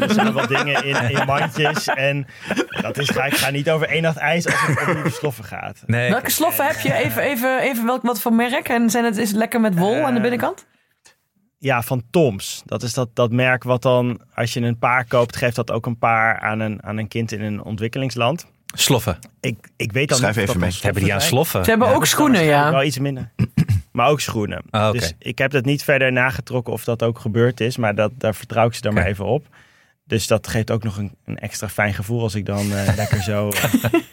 Er 0.00 0.12
zijn 0.12 0.32
wel 0.32 0.46
dingen 0.46 0.84
in, 0.84 1.10
in 1.10 1.26
mandjes. 1.26 1.86
En 1.88 2.26
dat 2.82 2.98
is, 2.98 3.10
ga, 3.10 3.24
ik 3.24 3.34
ga 3.34 3.50
niet 3.50 3.70
over 3.70 3.88
één 3.88 4.02
nacht 4.02 4.16
ijs 4.16 4.46
als 4.46 4.54
het 4.66 4.86
om 4.88 4.94
nieuwe 4.94 5.10
sloffen 5.10 5.44
gaat. 5.44 5.82
Nee, 5.86 6.10
Welke 6.10 6.30
sloffen 6.30 6.66
heb 6.66 6.80
je? 6.80 6.92
Even, 6.92 7.22
even, 7.22 7.60
even 7.60 7.84
welk, 7.86 8.02
wat 8.02 8.20
voor 8.20 8.32
merk? 8.32 8.68
En 8.68 8.90
zijn 8.90 9.04
het, 9.04 9.16
is 9.16 9.28
het 9.28 9.36
lekker 9.36 9.60
met 9.60 9.78
wol 9.78 10.04
aan 10.04 10.14
de 10.14 10.20
binnenkant? 10.20 10.66
Ja, 11.58 11.82
van 11.82 12.02
Toms. 12.10 12.62
Dat 12.64 12.82
is 12.82 12.94
dat, 12.94 13.08
dat 13.12 13.30
merk 13.30 13.62
wat 13.62 13.82
dan, 13.82 14.20
als 14.34 14.52
je 14.52 14.60
een 14.60 14.78
paar 14.78 15.04
koopt, 15.04 15.36
geeft 15.36 15.56
dat 15.56 15.70
ook 15.70 15.86
een 15.86 15.98
paar 15.98 16.40
aan 16.40 16.60
een, 16.60 16.82
aan 16.82 16.98
een 16.98 17.08
kind 17.08 17.32
in 17.32 17.40
een 17.40 17.62
ontwikkelingsland. 17.62 18.46
sloffen. 18.74 19.18
Ik, 19.40 19.68
ik 19.76 19.92
weet 19.92 20.08
dan 20.08 20.18
Schrijf 20.18 20.36
niet 20.36 20.48
even 20.48 20.60
mee. 20.60 20.70
Hebben 20.80 21.02
die 21.02 21.14
aan 21.14 21.20
sloffen? 21.20 21.64
Ze 21.64 21.70
hebben 21.70 21.88
ook 21.88 22.06
schoenen, 22.06 22.42
ja. 22.44 22.70
Wel 22.70 22.82
iets 22.82 22.98
minder. 22.98 23.30
Maar 23.92 24.08
ook 24.08 24.20
schoenen. 24.20 24.62
Ah. 24.70 24.92
Dus 24.92 25.14
ik 25.18 25.38
heb 25.38 25.50
dat 25.50 25.64
niet 25.64 25.84
verder 25.84 26.12
nagetrokken 26.12 26.72
of 26.72 26.84
dat 26.84 27.02
ook 27.02 27.18
gebeurd 27.18 27.60
is. 27.60 27.76
Maar 27.76 27.94
dat, 27.94 28.12
daar 28.18 28.34
vertrouw 28.34 28.66
ik 28.66 28.74
ze 28.74 28.80
dan 28.80 28.94
maar 28.94 29.06
even 29.06 29.24
op. 29.24 29.46
Dus 30.06 30.26
dat 30.26 30.48
geeft 30.48 30.70
ook 30.70 30.82
nog 30.82 30.96
een, 30.96 31.14
een 31.24 31.38
extra 31.38 31.68
fijn 31.68 31.94
gevoel 31.94 32.22
als 32.22 32.34
ik 32.34 32.46
dan 32.46 32.72
eh, 32.72 32.96
lekker 32.96 33.22
zo 33.22 33.48
eh, 33.48 33.62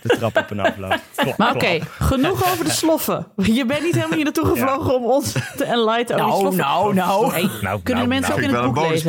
de 0.02 0.16
trap 0.18 0.38
op 0.38 0.52
en 0.52 0.60
af 0.60 0.78
loop. 0.78 1.00
Klop, 1.16 1.38
Maar 1.38 1.54
oké, 1.56 1.80
genoeg 2.00 2.52
over 2.52 2.66
de 2.66 2.72
sloffen. 2.72 3.28
Je 3.60 3.66
bent 3.66 3.84
niet 3.84 3.94
helemaal 3.96 4.16
hier 4.16 4.24
naartoe 4.24 4.46
gevlogen 4.46 4.96
om 4.96 5.04
ons 5.06 5.32
te 5.32 5.64
enlighten 5.64 6.16
over 6.16 6.28
Nou, 6.28 6.40
sloffen. 6.40 6.64
nou, 6.64 6.94
nou. 6.94 7.32
Hey, 7.32 7.50
Nou, 7.62 7.82
kunnen 7.84 7.84
de 7.84 7.94
nou, 7.94 8.08
mensen 8.08 8.34
Vind 8.34 8.46
ook 8.46 8.52
in 8.52 8.56
het 8.56 8.66
een 8.66 8.74
boek 8.74 8.90
lezen? 8.90 9.06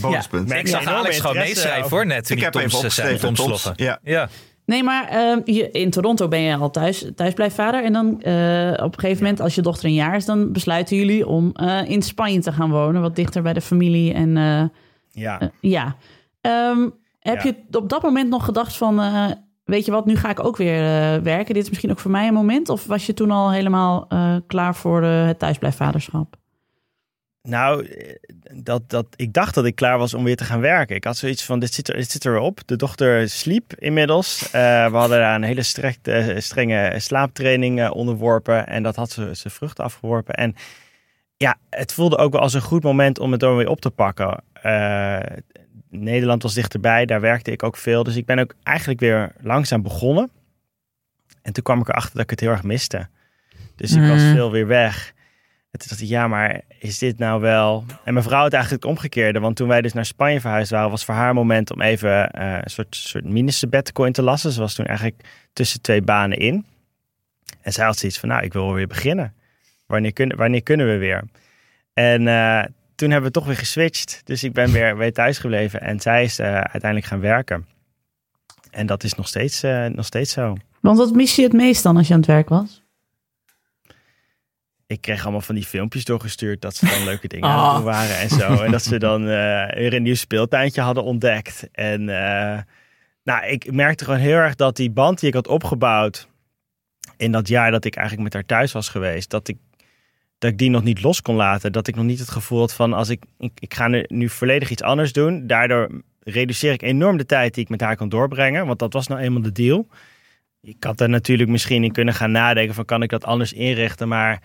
bonuspunt. 0.00 0.48
Ja. 0.50 0.56
Ik 0.56 0.68
zag 0.68 0.84
Alex 0.84 1.20
gewoon 1.20 1.36
interesse 1.36 1.64
meeschrijven 1.64 1.90
hoor 1.90 2.06
net 2.06 2.26
toen 2.26 2.36
Ik 2.36 2.42
die 2.42 2.44
heb 2.44 2.54
even 2.54 3.18
Toms 3.18 3.36
Toms. 3.36 3.48
sloffen. 3.48 3.84
Ja. 3.84 3.98
Ja. 4.02 4.28
Nee, 4.66 4.82
maar 4.82 5.08
ehm, 5.08 5.40
je, 5.44 5.70
in 5.70 5.90
Toronto 5.90 6.28
ben 6.28 6.40
je 6.40 6.56
al 6.56 6.70
thuis, 6.70 7.04
thuisblijfvader. 7.16 7.84
En 7.84 7.92
dan 7.92 8.22
eh, 8.22 8.84
op 8.84 8.92
een 8.94 9.00
gegeven 9.00 9.22
moment, 9.22 9.40
als 9.40 9.54
je 9.54 9.62
dochter 9.62 9.84
een 9.84 9.94
jaar 9.94 10.16
is... 10.16 10.24
dan 10.24 10.52
besluiten 10.52 10.96
jullie 10.96 11.26
om 11.26 11.50
eh, 11.54 11.80
in 11.90 12.02
Spanje 12.02 12.40
te 12.40 12.52
gaan 12.52 12.70
wonen. 12.70 13.00
Wat 13.02 13.16
dichter 13.16 13.42
bij 13.42 13.52
de 13.52 13.60
familie. 13.60 14.12
En 14.14 14.36
eh, 14.36 14.62
Ja. 15.12 15.40
eh, 15.40 15.48
ja. 15.60 15.96
Ehm, 16.40 16.88
heb 17.18 17.42
Ja. 17.42 17.54
je 17.70 17.76
op 17.78 17.88
dat 17.88 18.02
moment 18.02 18.30
nog 18.30 18.44
gedacht 18.44 18.76
van... 18.76 19.00
eh, 19.00 19.30
weet 19.64 19.84
je 19.84 19.90
wat, 19.90 20.06
nu 20.06 20.16
ga 20.16 20.30
ik 20.30 20.44
ook 20.44 20.56
weer 20.56 20.74
eh, 21.14 21.22
werken. 21.22 21.54
Dit 21.54 21.62
is 21.62 21.68
misschien 21.68 21.90
ook 21.90 21.98
voor 21.98 22.10
mij 22.10 22.26
een 22.26 22.34
moment. 22.34 22.68
Of 22.68 22.84
was 22.86 23.06
je 23.06 23.14
toen 23.14 23.30
al 23.30 23.52
helemaal 23.52 24.06
klaar 24.46 24.74
voor 24.74 25.02
het 25.02 25.38
thuisblijfvaderschap? 25.38 26.36
Nou, 27.42 27.88
dat, 28.54 28.82
dat, 28.90 29.06
ik 29.16 29.32
dacht 29.32 29.54
dat 29.54 29.64
ik 29.64 29.74
klaar 29.74 29.98
was 29.98 30.14
om 30.14 30.24
weer 30.24 30.36
te 30.36 30.44
gaan 30.44 30.60
werken. 30.60 30.96
Ik 30.96 31.04
had 31.04 31.16
zoiets 31.16 31.44
van, 31.44 31.58
dit 31.58 31.74
zit, 31.74 31.88
er, 31.88 31.94
dit 31.96 32.10
zit 32.10 32.24
erop. 32.24 32.60
De 32.66 32.76
dochter 32.76 33.28
sliep 33.28 33.74
inmiddels. 33.78 34.48
We 34.52 34.88
hadden 34.92 35.18
daar 35.18 35.34
een 35.34 35.42
hele 35.42 35.62
strekt, 35.62 36.08
eh, 36.08 36.38
strenge 36.38 36.94
slaaptraining 36.98 37.90
onderworpen. 37.90 38.66
En 38.66 38.82
dat 38.82 38.96
had 38.96 39.10
ze 39.10 39.34
zijn 39.34 39.52
vruchten 39.54 39.84
afgeworpen. 39.84 40.34
En 40.34 40.54
ja, 41.36 41.56
het 41.70 41.92
voelde 41.92 42.16
ook 42.16 42.32
wel 42.32 42.40
als 42.40 42.54
een 42.54 42.60
goed 42.60 42.82
moment 42.82 43.18
om 43.18 43.30
het 43.30 43.40
dan 43.40 43.56
weer 43.56 43.68
op 43.68 43.80
te 43.80 43.90
pakken. 43.90 44.44
Eh, 44.62 45.36
Nederland 45.90 46.42
was 46.42 46.54
dichterbij, 46.54 47.06
daar 47.06 47.20
werkte 47.20 47.50
ik 47.50 47.62
ook 47.62 47.76
veel. 47.76 48.02
Dus 48.02 48.16
ik 48.16 48.26
ben 48.26 48.38
ook 48.38 48.54
eigenlijk 48.62 49.00
weer 49.00 49.32
langzaam 49.40 49.82
begonnen. 49.82 50.30
En 51.42 51.52
toen 51.52 51.62
kwam 51.62 51.80
ik 51.80 51.88
erachter 51.88 52.12
dat 52.12 52.22
ik 52.22 52.30
het 52.30 52.40
heel 52.40 52.50
erg 52.50 52.62
miste. 52.62 53.08
Dus 53.76 53.92
ik 53.92 54.08
was 54.08 54.22
Mm. 54.22 54.32
veel 54.32 54.50
weer 54.50 54.66
weg. 54.66 55.12
En 55.70 55.78
toen 55.78 55.88
dacht 55.88 56.00
ik, 56.00 56.08
ja, 56.08 56.28
maar 56.28 56.60
is 56.78 56.98
dit 56.98 57.18
nou 57.18 57.40
wel... 57.40 57.84
En 58.04 58.12
mijn 58.12 58.24
vrouw 58.24 58.42
had 58.42 58.52
eigenlijk 58.52 58.82
het 58.82 58.92
omgekeerde. 58.92 59.40
Want 59.40 59.56
toen 59.56 59.68
wij 59.68 59.82
dus 59.82 59.92
naar 59.92 60.04
Spanje 60.04 60.40
verhuisd 60.40 60.70
waren... 60.70 60.90
was 60.90 61.04
voor 61.04 61.14
haar 61.14 61.28
een 61.28 61.34
moment 61.34 61.70
om 61.72 61.80
even 61.80 62.30
eh, 62.30 62.58
een 62.62 62.70
soort, 62.70 62.96
soort 62.96 63.24
mini-sabbatical 63.24 64.04
in 64.04 64.12
te 64.12 64.22
lassen. 64.22 64.52
Ze 64.52 64.60
was 64.60 64.74
toen 64.74 64.86
eigenlijk 64.86 65.20
tussen 65.52 65.80
twee 65.80 66.02
banen 66.02 66.38
in. 66.38 66.66
En 67.60 67.72
zij 67.72 67.84
had 67.84 67.98
zoiets 67.98 68.18
van, 68.18 68.28
nou, 68.28 68.42
ik 68.42 68.52
wil 68.52 68.72
weer 68.72 68.86
beginnen. 68.86 69.34
Wanneer 69.86 70.12
kunnen, 70.12 70.36
wanneer 70.36 70.62
kunnen 70.62 70.86
we 70.86 70.96
weer? 70.96 71.24
En 71.92 72.28
eh, 72.28 72.64
toen 73.02 73.10
hebben 73.10 73.30
we 73.32 73.38
toch 73.38 73.46
weer 73.46 73.56
geswitcht. 73.56 74.20
Dus 74.24 74.44
ik 74.44 74.52
ben 74.52 74.72
weer, 74.72 74.96
weer 74.96 75.12
thuis 75.12 75.38
gebleven. 75.38 75.80
En 75.80 76.00
zij 76.00 76.24
is 76.24 76.38
eh, 76.38 76.54
uiteindelijk 76.54 77.04
gaan 77.04 77.20
werken. 77.20 77.66
En 78.70 78.86
dat 78.86 79.04
is 79.04 79.14
nog 79.14 79.28
steeds, 79.28 79.62
eh, 79.62 79.86
nog 79.86 80.06
steeds 80.06 80.32
zo. 80.32 80.56
Want 80.80 80.98
wat 80.98 81.12
mis 81.12 81.36
je 81.36 81.42
het 81.42 81.52
meest 81.52 81.82
dan 81.82 81.96
als 81.96 82.06
je 82.06 82.12
aan 82.12 82.18
het 82.18 82.28
werk 82.28 82.48
was? 82.48 82.80
ik 84.86 85.00
kreeg 85.00 85.22
allemaal 85.22 85.40
van 85.40 85.54
die 85.54 85.64
filmpjes 85.64 86.04
doorgestuurd 86.04 86.60
dat 86.60 86.76
ze 86.76 86.86
dan 86.86 87.04
leuke 87.04 87.28
dingen 87.28 87.48
Ah. 87.48 87.54
aan 87.54 87.66
het 87.66 87.74
doen 87.74 87.84
waren 87.84 88.18
en 88.18 88.28
zo. 88.28 88.62
En 88.62 88.70
dat 88.70 88.82
ze 88.82 88.98
dan 88.98 89.20
eh, 89.28 89.74
weer 89.74 89.94
een 89.94 90.02
nieuw 90.02 90.14
speeltuintje 90.14 90.80
hadden 90.80 91.04
ontdekt. 91.04 91.68
En 91.72 92.04
nou, 93.24 93.46
ik 93.46 93.72
merkte 93.72 94.04
gewoon 94.04 94.20
heel 94.20 94.36
erg 94.36 94.54
dat 94.54 94.76
die 94.76 94.90
band 94.90 95.20
die 95.20 95.28
ik 95.28 95.34
had 95.34 95.48
opgebouwd 95.48 96.28
in 97.16 97.32
dat 97.32 97.48
jaar 97.48 97.70
dat 97.70 97.84
ik 97.84 97.94
eigenlijk 97.94 98.24
met 98.24 98.32
haar 98.32 98.58
thuis 98.58 98.72
was 98.72 98.88
geweest, 98.88 99.30
dat 99.30 99.48
ik, 99.48 99.56
dat 100.42 100.50
ik 100.50 100.58
die 100.58 100.70
nog 100.70 100.82
niet 100.82 101.02
los 101.02 101.22
kon 101.22 101.34
laten. 101.34 101.72
Dat 101.72 101.88
ik 101.88 101.94
nog 101.94 102.04
niet 102.04 102.18
het 102.18 102.30
gevoel 102.30 102.58
had 102.58 102.74
van 102.74 102.92
als 102.92 103.08
ik, 103.08 103.22
ik, 103.38 103.52
ik 103.58 103.74
ga 103.74 103.88
nu, 103.88 104.04
nu 104.08 104.28
volledig 104.28 104.70
iets 104.70 104.82
anders 104.82 105.12
doen. 105.12 105.46
Daardoor 105.46 106.02
reduceer 106.20 106.72
ik 106.72 106.82
enorm 106.82 107.16
de 107.16 107.26
tijd 107.26 107.54
die 107.54 107.62
ik 107.62 107.68
met 107.68 107.80
haar 107.80 107.96
kon 107.96 108.08
doorbrengen. 108.08 108.66
Want 108.66 108.78
dat 108.78 108.92
was 108.92 109.06
nou 109.06 109.20
eenmaal 109.20 109.42
de 109.42 109.52
deal. 109.52 109.88
Ik 110.60 110.84
had 110.84 111.00
er 111.00 111.08
natuurlijk 111.08 111.50
misschien 111.50 111.84
in 111.84 111.92
kunnen 111.92 112.14
gaan 112.14 112.30
nadenken 112.30 112.74
van 112.74 112.84
kan 112.84 113.02
ik 113.02 113.08
dat 113.10 113.24
anders 113.24 113.52
inrichten. 113.52 114.08
Maar 114.08 114.42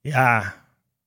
ja, 0.00 0.54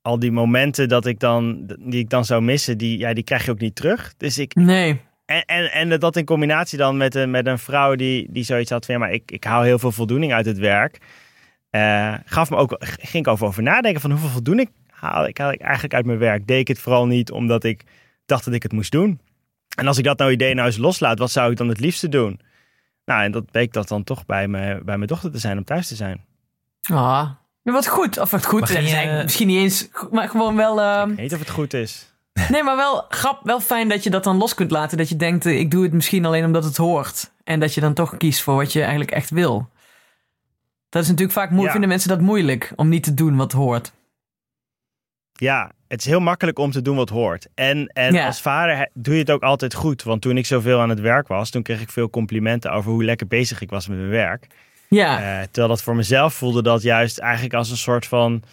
al 0.01 0.19
die 0.19 0.31
momenten 0.31 0.89
dat 0.89 1.05
ik 1.05 1.19
dan, 1.19 1.65
die 1.79 1.99
ik 1.99 2.09
dan 2.09 2.25
zou 2.25 2.41
missen, 2.41 2.77
die, 2.77 2.97
ja, 2.97 3.13
die 3.13 3.23
krijg 3.23 3.45
je 3.45 3.51
ook 3.51 3.59
niet 3.59 3.75
terug. 3.75 4.13
Dus 4.17 4.37
ik, 4.37 4.55
Nee. 4.55 5.01
en, 5.25 5.45
en, 5.45 5.71
en 5.71 5.99
dat 5.99 6.15
in 6.15 6.25
combinatie 6.25 6.77
dan 6.77 6.97
met 6.97 7.15
een, 7.15 7.31
met 7.31 7.45
een 7.45 7.59
vrouw 7.59 7.95
die, 7.95 8.27
die 8.29 8.43
zoiets 8.43 8.69
had 8.69 8.85
van, 8.85 8.93
ja, 8.95 8.99
maar 8.99 9.13
ik, 9.13 9.31
ik 9.31 9.43
haal 9.43 9.61
heel 9.61 9.79
veel 9.79 9.91
voldoening 9.91 10.33
uit 10.33 10.45
het 10.45 10.57
werk. 10.57 10.99
Eh, 11.79 12.13
gaf 12.25 12.49
me 12.49 12.55
ook, 12.55 12.75
ging 12.79 13.25
ik 13.25 13.27
over, 13.27 13.47
over 13.47 13.63
nadenken 13.63 14.01
van 14.01 14.11
hoeveel 14.11 14.29
voldoening 14.29 14.69
haalde 14.89 15.27
ik, 15.27 15.37
haalde 15.37 15.53
ik 15.55 15.61
eigenlijk 15.61 15.93
uit 15.93 16.05
mijn 16.05 16.17
werk. 16.17 16.47
Deed 16.47 16.59
ik 16.59 16.67
het 16.67 16.79
vooral 16.79 17.05
niet 17.07 17.31
omdat 17.31 17.63
ik 17.63 17.83
dacht 18.25 18.45
dat 18.45 18.53
ik 18.53 18.63
het 18.63 18.71
moest 18.71 18.91
doen. 18.91 19.19
En 19.77 19.87
als 19.87 19.97
ik 19.97 20.03
dat 20.03 20.17
nou 20.17 20.31
idee 20.31 20.53
nou 20.53 20.67
eens 20.67 20.77
loslaat, 20.77 21.19
wat 21.19 21.31
zou 21.31 21.51
ik 21.51 21.57
dan 21.57 21.67
het 21.69 21.79
liefste 21.79 22.09
doen? 22.09 22.39
Nou, 23.05 23.23
en 23.23 23.31
dat 23.31 23.51
bleek 23.51 23.73
dat 23.73 23.87
dan 23.87 24.03
toch 24.03 24.25
bij, 24.25 24.47
me, 24.47 24.81
bij 24.83 24.95
mijn 24.97 25.07
dochter 25.07 25.31
te 25.31 25.37
zijn, 25.37 25.57
om 25.57 25.63
thuis 25.63 25.87
te 25.87 25.95
zijn. 25.95 26.23
Ah, 26.81 27.29
ja, 27.63 27.71
wat 27.71 27.87
goed. 27.87 28.19
Of 28.19 28.31
wat 28.31 28.45
goed. 28.45 28.59
Maar 28.59 28.69
ging 28.69 28.87
eh, 28.89 29.17
je- 29.17 29.23
misschien 29.23 29.47
niet 29.47 29.57
eens, 29.57 29.89
maar 30.11 30.29
gewoon 30.29 30.55
wel... 30.55 30.81
ehm, 30.81 31.01
Ik 31.09 31.15
weet 31.15 31.17
niet 31.25 31.33
of 31.33 31.39
het 31.39 31.49
goed 31.49 31.73
is. 31.73 32.13
Nee, 32.49 32.63
maar 32.63 32.75
wel 32.75 33.05
grap, 33.09 33.39
wel 33.43 33.59
fijn 33.59 33.89
dat 33.89 34.03
je 34.03 34.09
dat 34.09 34.23
dan 34.23 34.37
los 34.37 34.53
kunt 34.53 34.71
laten. 34.71 34.97
Dat 34.97 35.09
je 35.09 35.15
denkt, 35.15 35.45
eh, 35.45 35.59
ik 35.59 35.71
doe 35.71 35.83
het 35.83 35.93
misschien 35.93 36.25
alleen 36.25 36.45
omdat 36.45 36.63
het 36.63 36.77
hoort. 36.77 37.31
En 37.43 37.59
dat 37.59 37.73
je 37.73 37.81
dan 37.81 37.93
toch 37.93 38.17
kiest 38.17 38.41
voor 38.41 38.55
wat 38.55 38.73
je 38.73 38.79
eigenlijk 38.79 39.11
echt 39.11 39.29
wil. 39.29 39.69
Dat 40.95 41.03
is 41.03 41.09
natuurlijk 41.09 41.37
vaak 41.37 41.49
moeilijk. 41.49 41.65
Ja. 41.73 41.79
Vinden 41.79 41.89
mensen 41.89 42.09
dat 42.09 42.21
moeilijk 42.21 42.73
om 42.75 42.89
niet 42.89 43.03
te 43.03 43.13
doen 43.13 43.35
wat 43.35 43.51
hoort. 43.51 43.91
Ja, 45.33 45.71
het 45.87 45.99
is 45.99 46.05
heel 46.05 46.19
makkelijk 46.19 46.59
om 46.59 46.71
te 46.71 46.81
doen 46.81 46.95
wat 46.95 47.09
hoort. 47.09 47.47
En, 47.55 47.87
en 47.87 48.13
Ja. 48.13 48.25
als 48.25 48.41
vader 48.41 48.89
doe 48.93 49.13
je 49.13 49.19
het 49.19 49.31
ook 49.31 49.43
altijd 49.43 49.73
goed. 49.73 50.03
Want 50.03 50.21
toen 50.21 50.37
ik 50.37 50.45
zoveel 50.45 50.81
aan 50.81 50.89
het 50.89 50.99
werk 50.99 51.27
was, 51.27 51.49
toen 51.49 51.63
kreeg 51.63 51.81
ik 51.81 51.89
veel 51.89 52.09
complimenten 52.09 52.71
over 52.71 52.91
hoe 52.91 53.03
lekker 53.03 53.27
bezig 53.27 53.61
ik 53.61 53.69
was 53.69 53.87
met 53.87 53.97
mijn 53.97 54.09
werk. 54.09 54.47
Ja, 54.89 55.17
Eh, 55.17 55.41
terwijl 55.43 55.67
dat 55.67 55.81
voor 55.83 55.95
mezelf 55.95 56.33
voelde 56.33 56.61
dat 56.63 56.81
juist 56.81 57.17
eigenlijk 57.17 57.53
als 57.53 57.69
een 57.69 57.77
soort 57.77 58.05
van, 58.07 58.43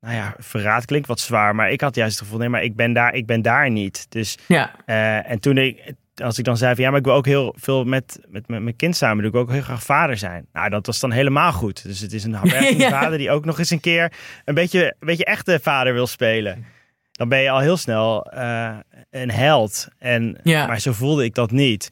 nou 0.00 0.14
ja, 0.14 0.34
verraad 0.38 0.84
klinkt 0.84 1.06
wat 1.08 1.20
zwaar. 1.20 1.54
Maar 1.54 1.70
ik 1.70 1.80
had 1.80 1.94
juist 1.94 2.14
het 2.14 2.22
gevoel, 2.24 2.38
nee, 2.40 2.48
maar 2.48 2.62
ik 2.62 2.76
ben 2.76 2.92
daar, 2.92 3.14
ik 3.14 3.26
ben 3.26 3.42
daar 3.42 3.70
niet. 3.70 4.06
Dus, 4.08 4.38
ja, 4.48 4.70
eh, 4.86 5.30
en 5.30 5.40
toen 5.40 5.58
ik, 5.58 5.92
als 6.22 6.38
ik 6.38 6.44
dan 6.44 6.56
zei 6.56 6.74
van 6.74 6.84
ja, 6.84 6.90
maar 6.90 6.98
ik 6.98 7.04
wil 7.04 7.14
ook 7.14 7.26
heel 7.26 7.54
veel 7.58 7.84
met, 7.84 8.20
met, 8.28 8.48
met 8.48 8.62
mijn 8.62 8.76
kind 8.76 8.96
samen 8.96 9.16
doen. 9.16 9.26
Ik 9.26 9.32
wil 9.32 9.40
ook 9.40 9.50
heel 9.50 9.60
graag 9.62 9.82
vader 9.82 10.16
zijn. 10.16 10.46
Nou, 10.52 10.68
dat 10.70 10.86
was 10.86 11.00
dan 11.00 11.10
helemaal 11.10 11.52
goed. 11.52 11.82
Dus 11.82 12.00
het 12.00 12.12
is 12.12 12.24
een 12.24 12.32
werkende 12.42 12.82
Ja. 12.82 12.88
vader 12.90 13.18
die 13.18 13.30
ook 13.30 13.44
nog 13.44 13.58
eens 13.58 13.70
een 13.70 13.80
keer 13.80 14.12
een 14.44 14.54
beetje, 14.54 14.84
een 14.84 15.06
beetje 15.06 15.24
echte 15.24 15.58
vader 15.62 15.92
wil 15.92 16.06
spelen. 16.06 16.64
Dan 17.12 17.28
ben 17.28 17.38
je 17.40 17.50
al 17.50 17.58
heel 17.60 17.76
snel 17.76 18.24
eh, 18.30 18.76
een 19.10 19.30
held. 19.30 19.88
En, 19.98 20.38
Ja. 20.42 20.66
Maar 20.66 20.80
zo 20.80 20.92
voelde 20.92 21.24
ik 21.24 21.34
dat 21.34 21.50
niet. 21.50 21.88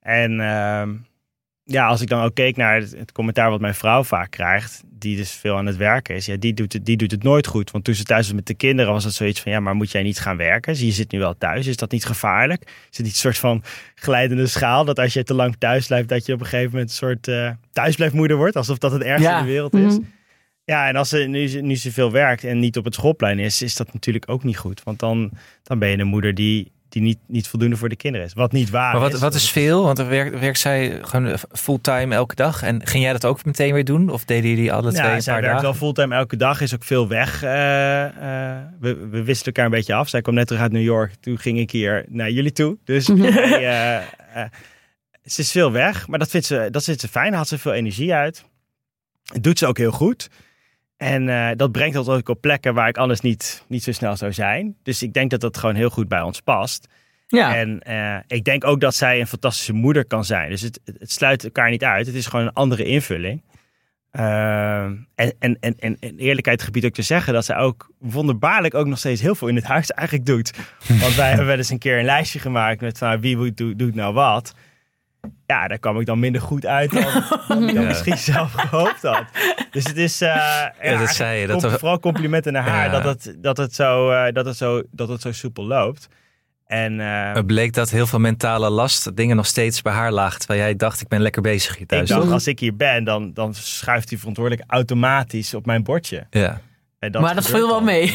En 0.00 0.40
ehm, 0.40 0.94
ja, 1.70 1.86
als 1.86 2.00
ik 2.00 2.08
dan 2.08 2.22
ook 2.22 2.34
keek 2.34 2.56
naar 2.56 2.74
het, 2.74 2.94
het 2.98 3.12
commentaar 3.12 3.50
wat 3.50 3.60
mijn 3.60 3.74
vrouw 3.74 4.02
vaak 4.04 4.30
krijgt, 4.30 4.82
die 4.90 5.16
dus 5.16 5.32
veel 5.32 5.56
aan 5.56 5.66
het 5.66 5.76
werken 5.76 6.14
is, 6.14 6.26
ja, 6.26 6.36
die 6.36 6.54
doet 6.54 6.72
het, 6.72 6.84
die 6.84 6.96
doet 6.96 7.10
het 7.10 7.22
nooit 7.22 7.46
goed. 7.46 7.70
Want 7.70 7.84
toen 7.84 7.94
ze 7.94 8.02
thuis 8.04 8.26
was 8.26 8.34
met 8.34 8.46
de 8.46 8.54
kinderen, 8.54 8.92
was 8.92 9.04
het 9.04 9.14
zoiets 9.14 9.40
van, 9.40 9.52
ja, 9.52 9.60
maar 9.60 9.74
moet 9.74 9.90
jij 9.90 10.02
niet 10.02 10.18
gaan 10.20 10.36
werken? 10.36 10.72
Dus 10.72 10.82
je 10.82 10.90
zit 10.90 11.12
nu 11.12 11.18
wel 11.18 11.38
thuis, 11.38 11.66
is 11.66 11.76
dat 11.76 11.90
niet 11.90 12.04
gevaarlijk? 12.04 12.62
Is 12.90 12.96
het 12.96 12.98
niet 13.06 13.06
een 13.14 13.20
soort 13.20 13.38
van 13.38 13.62
glijdende 13.94 14.46
schaal, 14.46 14.84
dat 14.84 14.98
als 14.98 15.12
je 15.12 15.22
te 15.24 15.34
lang 15.34 15.56
thuis 15.58 15.86
blijft, 15.86 16.08
dat 16.08 16.26
je 16.26 16.32
op 16.32 16.40
een 16.40 16.46
gegeven 16.46 16.70
moment 16.70 16.90
een 16.90 16.96
soort 16.96 17.28
eh 17.28 17.50
thuisblijfmoeder 17.72 18.36
wordt, 18.36 18.56
alsof 18.56 18.78
dat 18.78 18.92
het 18.92 19.02
ergste 19.02 19.28
Ja. 19.28 19.38
in 19.38 19.44
de 19.44 19.50
wereld 19.50 19.74
is? 19.74 19.92
Mhm. 19.98 20.02
Ja, 20.64 20.88
en 20.88 20.96
als 20.96 21.08
ze 21.08 21.18
nu, 21.18 21.46
ze- 21.48 21.60
nu 21.60 21.76
ze 21.76 21.92
veel 21.92 22.12
werkt 22.12 22.44
en 22.44 22.58
niet 22.58 22.76
op 22.76 22.84
het 22.84 22.94
schoolplein 22.94 23.38
is, 23.38 23.62
is 23.62 23.76
dat 23.76 23.92
natuurlijk 23.92 24.28
ook 24.30 24.44
niet 24.44 24.56
goed. 24.58 24.82
Want 24.82 24.98
dan, 24.98 25.30
dan 25.62 25.78
ben 25.78 25.88
je 25.88 25.98
een 25.98 26.06
moeder 26.06 26.34
die, 26.34 26.72
die 26.88 27.02
niet, 27.02 27.18
niet 27.26 27.48
voldoende 27.48 27.76
voor 27.76 27.88
de 27.88 27.96
kinderen 27.96 28.26
is. 28.26 28.32
Wat 28.32 28.52
niet 28.52 28.70
waar 28.70 28.92
Maar 28.92 29.00
wat, 29.00 29.12
is. 29.12 29.20
wat 29.20 29.34
is 29.34 29.50
veel? 29.50 29.82
Want 29.82 29.96
dan 29.96 30.08
werkt, 30.08 30.38
werkt 30.38 30.58
zij 30.58 30.98
gewoon 31.02 31.38
fulltime 31.52 32.14
elke 32.14 32.34
dag. 32.34 32.62
En 32.62 32.86
ging 32.86 33.02
jij 33.02 33.12
dat 33.12 33.24
ook 33.24 33.44
meteen 33.44 33.72
weer 33.74 33.84
doen? 33.84 34.08
Of 34.10 34.24
deden 34.24 34.50
jullie 34.50 34.72
alle 34.72 34.92
twee 34.92 35.06
Ja, 35.06 35.14
een 35.14 35.22
zij 35.22 35.32
paar 35.32 35.42
werkt 35.42 35.60
dagen? 35.60 35.70
wel 35.70 35.80
fulltime 35.88 36.14
elke 36.14 36.36
dag, 36.36 36.60
is 36.60 36.74
ook 36.74 36.84
veel 36.84 37.08
weg. 37.08 37.42
Eh, 37.42 38.04
eh, 38.04 38.62
we, 38.80 38.94
we 38.94 39.22
wisselen 39.22 39.44
elkaar 39.54 39.64
een 39.64 39.70
beetje 39.70 39.94
af. 39.94 40.08
Zij 40.08 40.22
kwam 40.22 40.34
net 40.34 40.46
terug 40.46 40.62
uit 40.62 40.72
New 40.72 40.82
York. 40.82 41.14
Toen 41.20 41.38
ging 41.38 41.58
ik 41.58 41.70
hier 41.70 42.04
naar 42.08 42.30
jullie 42.30 42.52
toe. 42.52 42.78
Dus 42.84 43.08
wij, 43.18 44.00
eh, 44.34 44.44
ze 45.24 45.40
is 45.40 45.50
veel 45.50 45.72
weg, 45.72 46.08
maar 46.08 46.18
dat 46.18 46.30
vindt 46.30 46.46
ze, 46.46 46.68
dat 46.70 46.84
vindt 46.84 47.00
ze 47.00 47.08
fijn. 47.08 47.34
Haalt 47.34 47.48
ze 47.48 47.58
veel 47.58 47.72
energie 47.72 48.14
uit. 48.14 48.44
Het 49.32 49.42
doet 49.44 49.58
ze 49.58 49.66
ook 49.66 49.78
heel 49.78 49.90
goed. 49.92 50.28
En 50.98 51.28
eh, 51.28 51.56
dat 51.56 51.72
brengt 51.72 51.96
ons 51.96 52.08
ook 52.08 52.28
op 52.28 52.40
plekken 52.40 52.74
waar 52.74 52.88
ik 52.88 52.96
anders 52.96 53.20
niet, 53.20 53.64
niet 53.68 53.82
zo 53.82 53.92
snel 53.92 54.16
zou 54.16 54.32
zijn. 54.32 54.76
Dus 54.82 55.02
ik 55.02 55.12
denk 55.12 55.30
dat 55.30 55.40
dat 55.40 55.56
gewoon 55.56 55.74
heel 55.74 55.90
goed 55.90 56.08
bij 56.08 56.20
ons 56.20 56.40
past. 56.40 56.88
ja. 57.26 57.56
En 57.56 57.82
eh, 57.82 58.16
ik 58.26 58.44
denk 58.44 58.64
ook 58.64 58.80
dat 58.80 58.94
zij 58.94 59.20
een 59.20 59.26
fantastische 59.26 59.72
moeder 59.72 60.04
kan 60.04 60.24
zijn. 60.24 60.50
Dus 60.50 60.60
het, 60.60 60.80
het 60.98 61.12
sluit 61.12 61.44
elkaar 61.44 61.70
niet 61.70 61.84
uit. 61.84 62.06
Het 62.06 62.14
is 62.14 62.26
gewoon 62.26 62.46
een 62.46 62.52
andere 62.52 62.84
invulling. 62.84 63.42
Ehm, 64.10 64.94
en, 65.14 65.34
en, 65.38 65.56
en, 65.60 65.76
en, 65.78 66.16
eerlijkheid 66.16 66.62
gebied 66.62 66.84
ook 66.84 66.92
te 66.92 67.02
zeggen 67.02 67.32
dat 67.32 67.44
zij 67.44 67.56
ook 67.56 67.90
wonderbaarlijk 67.98 68.74
ook 68.74 68.86
nog 68.86 68.98
steeds 68.98 69.20
heel 69.20 69.34
veel 69.34 69.48
in 69.48 69.56
het 69.56 69.64
huis 69.64 69.90
eigenlijk 69.90 70.26
doet. 70.26 70.52
Want 71.00 71.14
wij 71.14 71.28
hebben 71.32 71.46
wel 71.46 71.56
eens 71.56 71.70
een 71.70 71.78
keer 71.78 71.98
een 71.98 72.04
lijstje 72.04 72.38
gemaakt 72.38 72.80
met 72.80 72.98
van 72.98 73.20
wie 73.20 73.54
doet, 73.54 73.78
doet 73.78 73.94
nou 73.94 74.14
wat. 74.14 74.54
Ja, 75.46 75.68
daar 75.68 75.78
kwam 75.78 76.00
ik 76.00 76.06
dan 76.06 76.18
minder 76.18 76.40
goed 76.40 76.66
uit 76.66 76.90
dan, 76.90 77.02
dan 77.48 77.68
ik 77.68 77.74
Ja. 77.74 77.82
misschien 77.82 78.18
zelf 78.18 78.52
gehoopt 78.52 79.02
had. 79.02 79.24
Dus 79.70 79.84
het 79.84 79.96
is... 79.96 80.20
eh, 80.20 80.28
ja, 80.82 80.98
dat 80.98 81.08
zei 81.10 81.40
je, 81.40 81.46
dat 81.46 81.62
we- 81.62 81.70
Vooral 81.78 82.00
complimenten 82.00 82.52
naar 82.52 82.68
haar 82.68 82.84
Ja. 82.92 83.00
dat, 83.00 83.04
het, 83.24 83.36
dat, 83.38 83.56
het 83.56 83.74
zo, 83.74 84.10
eh, 84.10 84.32
dat, 84.32 84.44
het 84.46 84.56
zo, 84.56 84.82
dat 84.90 85.08
het 85.08 85.20
zo 85.20 85.32
soepel 85.32 85.64
loopt. 85.66 86.08
En 86.66 87.00
eh, 87.00 87.32
Het 87.32 87.46
bleek 87.46 87.72
dat 87.72 87.90
heel 87.90 88.06
veel 88.06 88.18
mentale 88.18 88.70
last 88.70 89.16
dingen 89.16 89.36
nog 89.36 89.46
steeds 89.46 89.82
bij 89.82 89.92
haar 89.92 90.12
lagen. 90.12 90.38
Terwijl 90.38 90.60
jij 90.60 90.76
dacht, 90.76 91.00
ik 91.00 91.08
ben 91.08 91.20
lekker 91.20 91.42
bezig 91.42 91.72
hier 91.72 91.80
ik 91.82 91.88
thuis. 91.88 92.08
dacht, 92.08 92.22
toch? 92.22 92.32
als 92.32 92.46
ik 92.46 92.58
hier 92.60 92.76
ben, 92.76 93.04
dan, 93.04 93.32
dan 93.32 93.54
schuift 93.54 94.08
die 94.08 94.18
verantwoordelijk 94.18 94.64
automatisch 94.70 95.54
op 95.54 95.66
mijn 95.66 95.82
bordje. 95.82 96.26
Ja. 96.30 96.60
En 96.98 97.20
maar 97.20 97.34
dat 97.34 97.46
viel 97.46 97.66
wel 97.68 97.80
mee. 97.82 98.14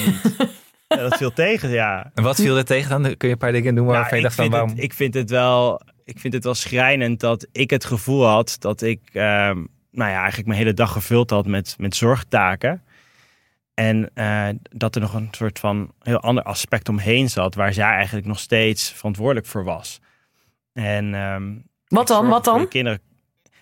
dat 0.88 1.18
viel 1.18 1.34
tegen, 1.34 1.70
ja. 1.70 2.12
En 2.14 2.24
wat 2.24 2.36
viel 2.36 2.58
er 2.58 2.66
tegen 2.66 2.90
dan? 2.90 3.02
Kun 3.04 3.28
je 3.28 3.34
een 3.34 3.38
paar 3.38 3.52
dingen 3.52 3.76
doen 3.76 3.86
Nou, 3.86 3.98
waarvan 3.98 4.18
je 4.18 4.24
ik, 4.24 4.30
dacht 4.30 4.36
van 4.36 4.50
waarom? 4.50 4.70
het, 4.70 4.80
ik 4.84 4.94
vind 4.94 5.14
het 5.14 5.30
wel, 5.30 5.82
ik 6.06 6.20
vind 6.20 6.34
het 6.34 6.44
wel 6.44 6.54
schrijnend 6.54 7.20
dat 7.20 7.48
ik 7.52 7.70
het 7.70 7.86
gevoel 7.86 8.26
had 8.26 8.56
dat 8.60 8.82
ik, 8.82 9.02
ehm, 9.14 9.58
nou 9.92 10.12
ja, 10.12 10.18
eigenlijk 10.18 10.48
mijn 10.48 10.60
hele 10.60 10.74
dag 10.74 10.92
gevuld 10.92 11.30
had 11.30 11.46
met, 11.46 11.76
met 11.78 11.96
zorgtaken. 11.96 12.84
En 13.74 14.10
eh, 14.14 14.50
dat 14.70 14.96
er 14.96 15.02
nog 15.02 15.14
een 15.14 15.28
soort 15.32 15.60
van 15.60 15.92
heel 16.00 16.20
ander 16.20 16.44
aspect 16.44 16.90
omheen 16.90 17.30
zat, 17.30 17.56
waar 17.56 17.74
zij 17.74 17.92
eigenlijk 17.92 18.26
nog 18.26 18.40
steeds 18.40 18.92
verantwoordelijk 18.92 19.46
voor 19.46 19.64
was. 19.64 20.00
En 20.74 21.14
ehm, 21.14 21.54
Wat 21.88 22.08
dan? 22.08 22.28
Wat 22.28 22.44
voor 22.44 22.54
dan? 22.54 22.62
je 22.62 22.68
kinderen. 22.68 23.02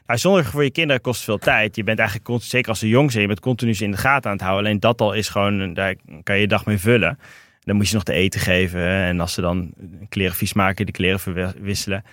Nou, 0.06 0.20
zorgen 0.20 0.52
voor 0.52 0.64
je 0.64 0.72
kinderen 0.72 1.02
kost 1.02 1.24
veel 1.24 1.38
tijd. 1.38 1.76
Je 1.76 1.84
bent 1.84 2.00
eigenlijk, 2.00 2.44
zeker 2.44 2.70
als 2.70 2.80
ze 2.80 2.88
jong 2.88 3.10
zijn, 3.10 3.22
je 3.22 3.28
bent 3.28 3.40
continu 3.40 3.74
ze 3.74 3.84
in 3.84 3.92
de 3.92 3.98
gaten 3.98 4.30
aan 4.30 4.36
het 4.36 4.46
houden. 4.46 4.66
Alleen 4.66 4.80
dat 4.80 5.02
al 5.02 5.14
is 5.14 5.30
gewoon, 5.30 5.74
daar 5.74 5.96
kan 6.24 6.36
je 6.36 6.42
je 6.42 6.48
dag 6.48 6.66
mee 6.66 6.78
vullen. 6.78 7.20
Dan 7.64 7.76
moet 7.76 7.88
je 7.88 7.94
nog 7.94 8.04
te 8.04 8.14
eten 8.14 8.40
geven. 8.40 8.82
En 8.82 9.20
als 9.20 9.34
ze 9.34 9.42
dan 9.42 9.74
kleren 10.10 10.36
vies 10.36 10.54
maken, 10.54 10.86
de 10.86 10.92
kleren 10.92 11.20
verwisselen. 11.20 12.04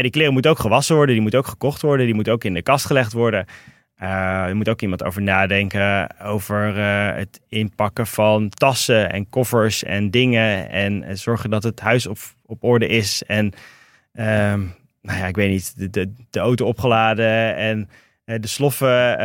Die 0.00 0.10
kleren 0.10 0.32
moeten 0.32 0.50
ook 0.50 0.58
gewassen 0.58 0.94
worden, 0.94 1.14
die 1.14 1.22
moeten 1.22 1.40
ook 1.40 1.46
gekocht 1.46 1.82
worden, 1.82 2.06
die 2.06 2.14
moeten 2.14 2.32
ook 2.32 2.44
in 2.44 2.54
de 2.54 2.62
kast 2.62 2.86
gelegd 2.86 3.12
worden. 3.12 3.46
Eh, 4.02 4.44
er 4.44 4.56
moet 4.56 4.68
ook 4.68 4.82
iemand 4.82 5.04
over 5.04 5.22
nadenken 5.22 6.20
over 6.20 6.78
eh, 6.78 7.16
het 7.16 7.40
inpakken 7.48 8.06
van 8.06 8.48
tassen 8.48 9.12
en 9.12 9.28
koffers 9.28 9.84
en 9.84 10.10
dingen. 10.10 10.70
En, 10.70 11.02
eh, 11.02 11.14
zorgen 11.14 11.50
dat 11.50 11.62
het 11.62 11.80
huis 11.80 12.06
op, 12.06 12.18
op 12.46 12.64
orde 12.64 12.86
is. 12.86 13.22
En 13.26 13.52
ehm, 14.12 14.60
nou 15.02 15.18
ja, 15.18 15.26
ik 15.26 15.36
weet 15.36 15.50
niet, 15.50 15.78
de, 15.78 15.90
de, 15.90 16.12
de 16.30 16.38
auto 16.38 16.66
opgeladen 16.66 17.56
en 17.56 17.88
de 18.24 18.46
sloffen 18.46 19.18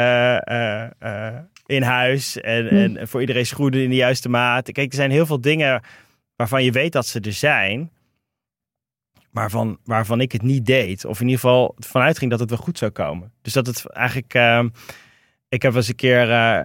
in 1.65 1.82
huis. 1.82 2.41
En, 2.41 2.69
en 2.69 3.08
voor 3.08 3.21
iedereen 3.21 3.45
schoenen 3.45 3.84
in 3.84 3.89
de 3.89 3.95
juiste 3.95 4.30
maat. 4.30 4.71
Kijk, 4.71 4.89
er 4.89 4.95
zijn 4.95 5.12
heel 5.12 5.25
veel 5.25 5.41
dingen 5.41 5.82
waarvan 6.36 6.63
je 6.63 6.71
weet 6.71 6.91
dat 6.91 7.08
ze 7.08 7.19
er 7.19 7.34
zijn. 7.34 7.91
Waarvan, 9.38 9.78
waarvan 9.84 10.21
ik 10.21 10.32
het 10.32 10.41
niet 10.41 10.65
deed. 10.65 11.06
Of 11.06 11.19
in 11.19 11.26
ieder 11.28 11.39
geval 11.39 11.76
vanuit 11.78 12.17
ging 12.17 12.32
dat 12.32 12.39
het 12.39 12.50
wel 12.50 12.60
goed 12.60 12.78
zou 12.78 12.91
komen. 12.91 13.32
Dus 13.41 13.54
dat 13.54 13.67
het 13.67 13.89
eigenlijk... 13.89 14.34
ehm, 14.34 14.69
ik 15.50 15.62
heb 15.62 15.76
eens 15.76 15.88
een 15.88 15.95
keer, 15.95 16.32
eh, 16.32 16.63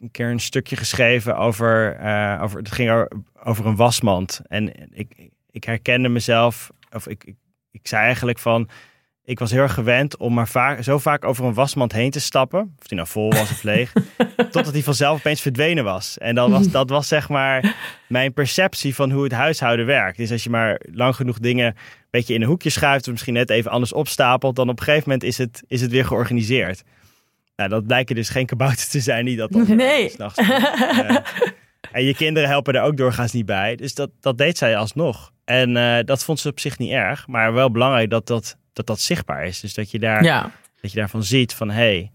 een 0.00 0.10
keer 0.10 0.30
een 0.30 0.40
stukje 0.40 0.76
geschreven 0.76 1.36
over, 1.36 1.96
eh, 1.96 2.42
over... 2.42 2.58
Het 2.58 2.72
ging 2.72 2.88
er 2.88 3.10
over 3.42 3.66
een 3.66 3.76
wasmand. 3.76 4.40
En 4.46 4.92
ik, 4.92 5.30
ik 5.50 5.64
herkende 5.64 6.08
mezelf... 6.08 6.70
Of 6.92 7.08
ik, 7.08 7.34
ik 7.70 7.88
zei 7.88 8.04
eigenlijk 8.04 8.38
van... 8.38 8.68
Ik 9.30 9.38
was 9.38 9.50
heel 9.50 9.60
erg 9.60 9.74
gewend 9.74 10.16
om 10.16 10.34
maar 10.34 10.48
vaak, 10.48 10.82
zo 10.82 10.98
vaak 10.98 11.24
over 11.24 11.44
een 11.44 11.54
wasmand 11.54 11.92
heen 11.92 12.10
te 12.10 12.20
stappen. 12.20 12.74
Of 12.78 12.86
die 12.86 12.96
nou 12.96 13.08
vol 13.08 13.30
was 13.32 13.50
of 13.50 13.62
leeg. 13.62 13.92
totdat 14.50 14.72
die 14.72 14.84
vanzelf 14.84 15.18
opeens 15.18 15.40
verdwenen 15.40 15.84
was. 15.84 16.18
En 16.18 16.34
dan 16.34 16.50
was, 16.50 16.70
dat 16.70 16.90
was 16.90 17.08
zeg 17.08 17.28
maar 17.28 17.74
mijn 18.08 18.32
perceptie 18.32 18.94
van 18.94 19.10
hoe 19.10 19.22
het 19.22 19.32
huishouden 19.32 19.86
werkt. 19.86 20.16
Dus 20.16 20.30
als 20.30 20.42
je 20.44 20.50
maar 20.50 20.80
lang 20.92 21.16
genoeg 21.16 21.38
dingen 21.38 21.66
een 21.66 21.74
beetje 22.10 22.34
in 22.34 22.42
een 22.42 22.48
hoekje 22.48 22.70
schuift... 22.70 23.04
of 23.06 23.12
misschien 23.12 23.34
net 23.34 23.50
even 23.50 23.70
anders 23.70 23.92
opstapelt... 23.92 24.56
dan 24.56 24.68
op 24.68 24.78
een 24.78 24.84
gegeven 24.84 25.08
moment 25.08 25.28
is 25.28 25.38
het, 25.38 25.62
is 25.66 25.80
het 25.80 25.90
weer 25.90 26.04
georganiseerd. 26.04 26.82
Nou, 27.56 27.70
dat 27.70 27.86
blijken 27.86 28.14
dus 28.14 28.28
geen 28.28 28.46
kabouter 28.46 28.88
te 28.88 29.00
zijn 29.00 29.24
die 29.24 29.36
dat 29.36 29.52
dan 29.52 29.76
Nee. 29.76 30.08
s'nachts. 30.08 30.38
Eh, 30.38 31.16
en 31.92 32.04
je 32.04 32.14
kinderen 32.14 32.48
helpen 32.48 32.74
er 32.74 32.82
ook 32.82 32.96
doorgaans 32.96 33.32
niet 33.32 33.46
bij. 33.46 33.76
Dus 33.76 33.94
dat, 33.94 34.10
dat 34.20 34.38
deed 34.38 34.58
zij 34.58 34.76
alsnog. 34.76 35.32
En 35.44 35.76
eh, 35.76 36.04
dat 36.04 36.24
vond 36.24 36.40
ze 36.40 36.48
op 36.48 36.60
zich 36.60 36.78
niet 36.78 36.90
erg. 36.90 37.26
Maar 37.26 37.52
wel 37.52 37.70
belangrijk 37.70 38.10
dat 38.10 38.26
dat, 38.26 38.56
dat, 38.86 38.96
dat 38.96 39.00
zichtbaar 39.06 39.44
is. 39.46 39.60
Dus 39.60 39.74
dat 39.74 39.90
je, 39.90 39.98
daar, 39.98 40.24
Ja. 40.24 40.50
dat 40.80 40.92
je 40.92 40.98
daarvan 40.98 41.22
ziet 41.24 41.54
van... 41.54 41.70
hé, 41.70 41.74
hey, 41.76 42.10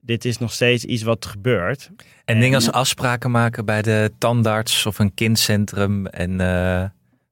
dit 0.00 0.24
is 0.24 0.38
nog 0.38 0.52
steeds 0.52 0.84
iets 0.84 1.02
wat 1.02 1.26
gebeurt. 1.26 1.90
En 2.24 2.40
dingen 2.40 2.54
als 2.54 2.72
afspraken 2.72 3.30
maken 3.30 3.64
bij 3.64 3.82
de 3.82 4.12
tandarts 4.18 4.86
of 4.86 4.98
een 4.98 5.14
kindcentrum 5.14 6.06
en 6.06 6.40
eh, 6.40 6.80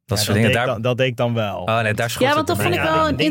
dat 0.05 0.19
Ja, 0.19 0.25
soort 0.25 0.27
dat, 0.27 0.35
dingen. 0.35 0.43
deed, 0.43 0.53
Daar... 0.53 0.67
dan, 0.67 0.83
dat 0.83 0.97
deed 0.97 1.07
ik 1.07 1.17
dan 1.17 1.35
wel. 1.35 1.61
Oh 1.61 1.81
nee, 1.81 1.95
daar 1.95 2.17
Ja, 2.19 2.35
want 2.35 2.47
dat 2.47 2.57
vond 2.57 2.69
mij. 2.69 2.79
ik 2.79 2.85
wel 2.85 2.95
Ja, 2.95 3.01
een 3.09 3.17
weten 3.17 3.25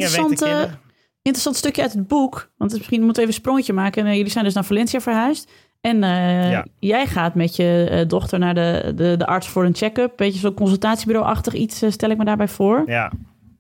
interessant, 1.21 1.55
stukje 1.57 1.81
uit 1.81 1.93
het 1.93 2.07
boek. 2.07 2.33
Want 2.57 2.71
het 2.71 2.71
is 2.71 2.77
misschien 2.77 3.01
moeten 3.03 3.23
we 3.23 3.29
even 3.29 3.33
een 3.35 3.41
sprongetje 3.41 3.73
maken. 3.73 4.05
En, 4.05 4.15
jullie 4.17 4.31
zijn 4.31 4.43
dus 4.43 4.53
naar 4.53 4.65
Valencia 4.65 4.99
verhuisd. 4.99 5.51
En 5.81 6.03
eh, 6.03 6.51
Ja. 6.51 6.65
jij 6.79 7.07
gaat 7.07 7.35
met 7.35 7.55
je 7.55 7.87
eh, 7.89 8.07
dochter 8.07 8.39
naar 8.39 8.53
de, 8.53 8.91
de, 8.95 9.15
de 9.17 9.25
arts 9.25 9.47
voor 9.47 9.65
een 9.65 9.75
check-up. 9.75 10.13
Beetje 10.15 10.39
zo'n 10.39 10.53
consultatiebureau-achtig 10.53 11.53
iets, 11.53 11.83
stel 11.89 12.09
ik 12.09 12.17
me 12.17 12.25
daarbij 12.25 12.47
voor. 12.47 12.83
Ja, 12.85 13.11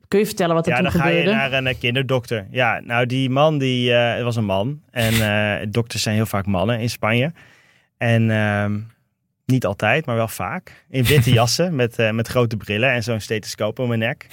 Kun 0.07 0.19
je 0.19 0.25
vertellen 0.25 0.55
wat 0.55 0.65
er 0.65 0.71
ja 0.71 0.77
toen 0.77 0.91
dan 0.91 1.01
ga 1.01 1.07
je 1.07 1.17
gebeurde? 1.17 1.37
naar 1.37 1.53
een 1.53 1.67
eh, 1.67 1.79
kinderdokter. 1.79 2.47
Ja, 2.51 2.79
nou 2.83 3.05
die 3.05 3.29
man, 3.29 3.57
die 3.57 3.93
eh, 3.93 4.13
het 4.15 4.23
was 4.23 4.35
een 4.35 4.45
man. 4.45 4.81
En 4.91 5.13
eh, 5.13 5.67
dokters 5.69 6.03
zijn 6.03 6.15
heel 6.15 6.25
vaak 6.25 6.45
mannen 6.45 6.79
in 6.79 6.89
Spanje. 6.89 7.31
En 7.97 8.31
ehm, 8.31 8.79
niet 9.47 9.65
altijd, 9.65 10.05
maar 10.05 10.15
wel 10.15 10.27
vaak. 10.27 10.85
In 10.89 11.03
witte 11.03 11.31
jassen 11.39 11.75
met, 11.75 11.99
eh, 11.99 12.11
met 12.11 12.27
grote 12.27 12.57
brillen 12.57 12.91
en 12.91 13.03
zo'n 13.03 13.19
stethoscoop 13.19 13.79
om 13.79 13.87
mijn 13.87 13.99
nek. 13.99 14.27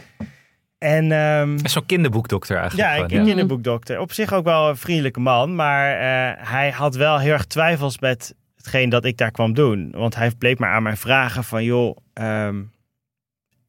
en 0.78 1.12
ehm, 1.12 1.58
Zo'n 1.62 1.86
kinderboekdokter 1.86 2.56
eigenlijk. 2.56 2.88
ja, 2.88 3.18
een 3.18 3.24
kinderboekdokter. 3.24 4.00
Op 4.00 4.12
zich 4.12 4.32
ook 4.32 4.44
wel 4.44 4.68
een 4.68 4.76
vriendelijke 4.76 5.20
man. 5.20 5.54
Maar 5.54 5.92
eh, 5.92 6.48
hij 6.50 6.70
had 6.70 6.94
wel 6.94 7.18
heel 7.18 7.32
erg 7.32 7.44
twijfels 7.44 7.98
met 7.98 8.34
hetgeen 8.56 8.88
dat 8.88 9.04
ik 9.04 9.16
daar 9.16 9.30
kwam 9.30 9.54
doen. 9.54 9.90
Want 9.90 10.14
hij 10.14 10.30
bleef 10.38 10.58
maar 10.58 10.72
aan 10.72 10.82
mij 10.82 10.96
vragen 10.96 11.44
van... 11.44 11.64
joh, 11.64 11.96
ehm, 12.12 12.62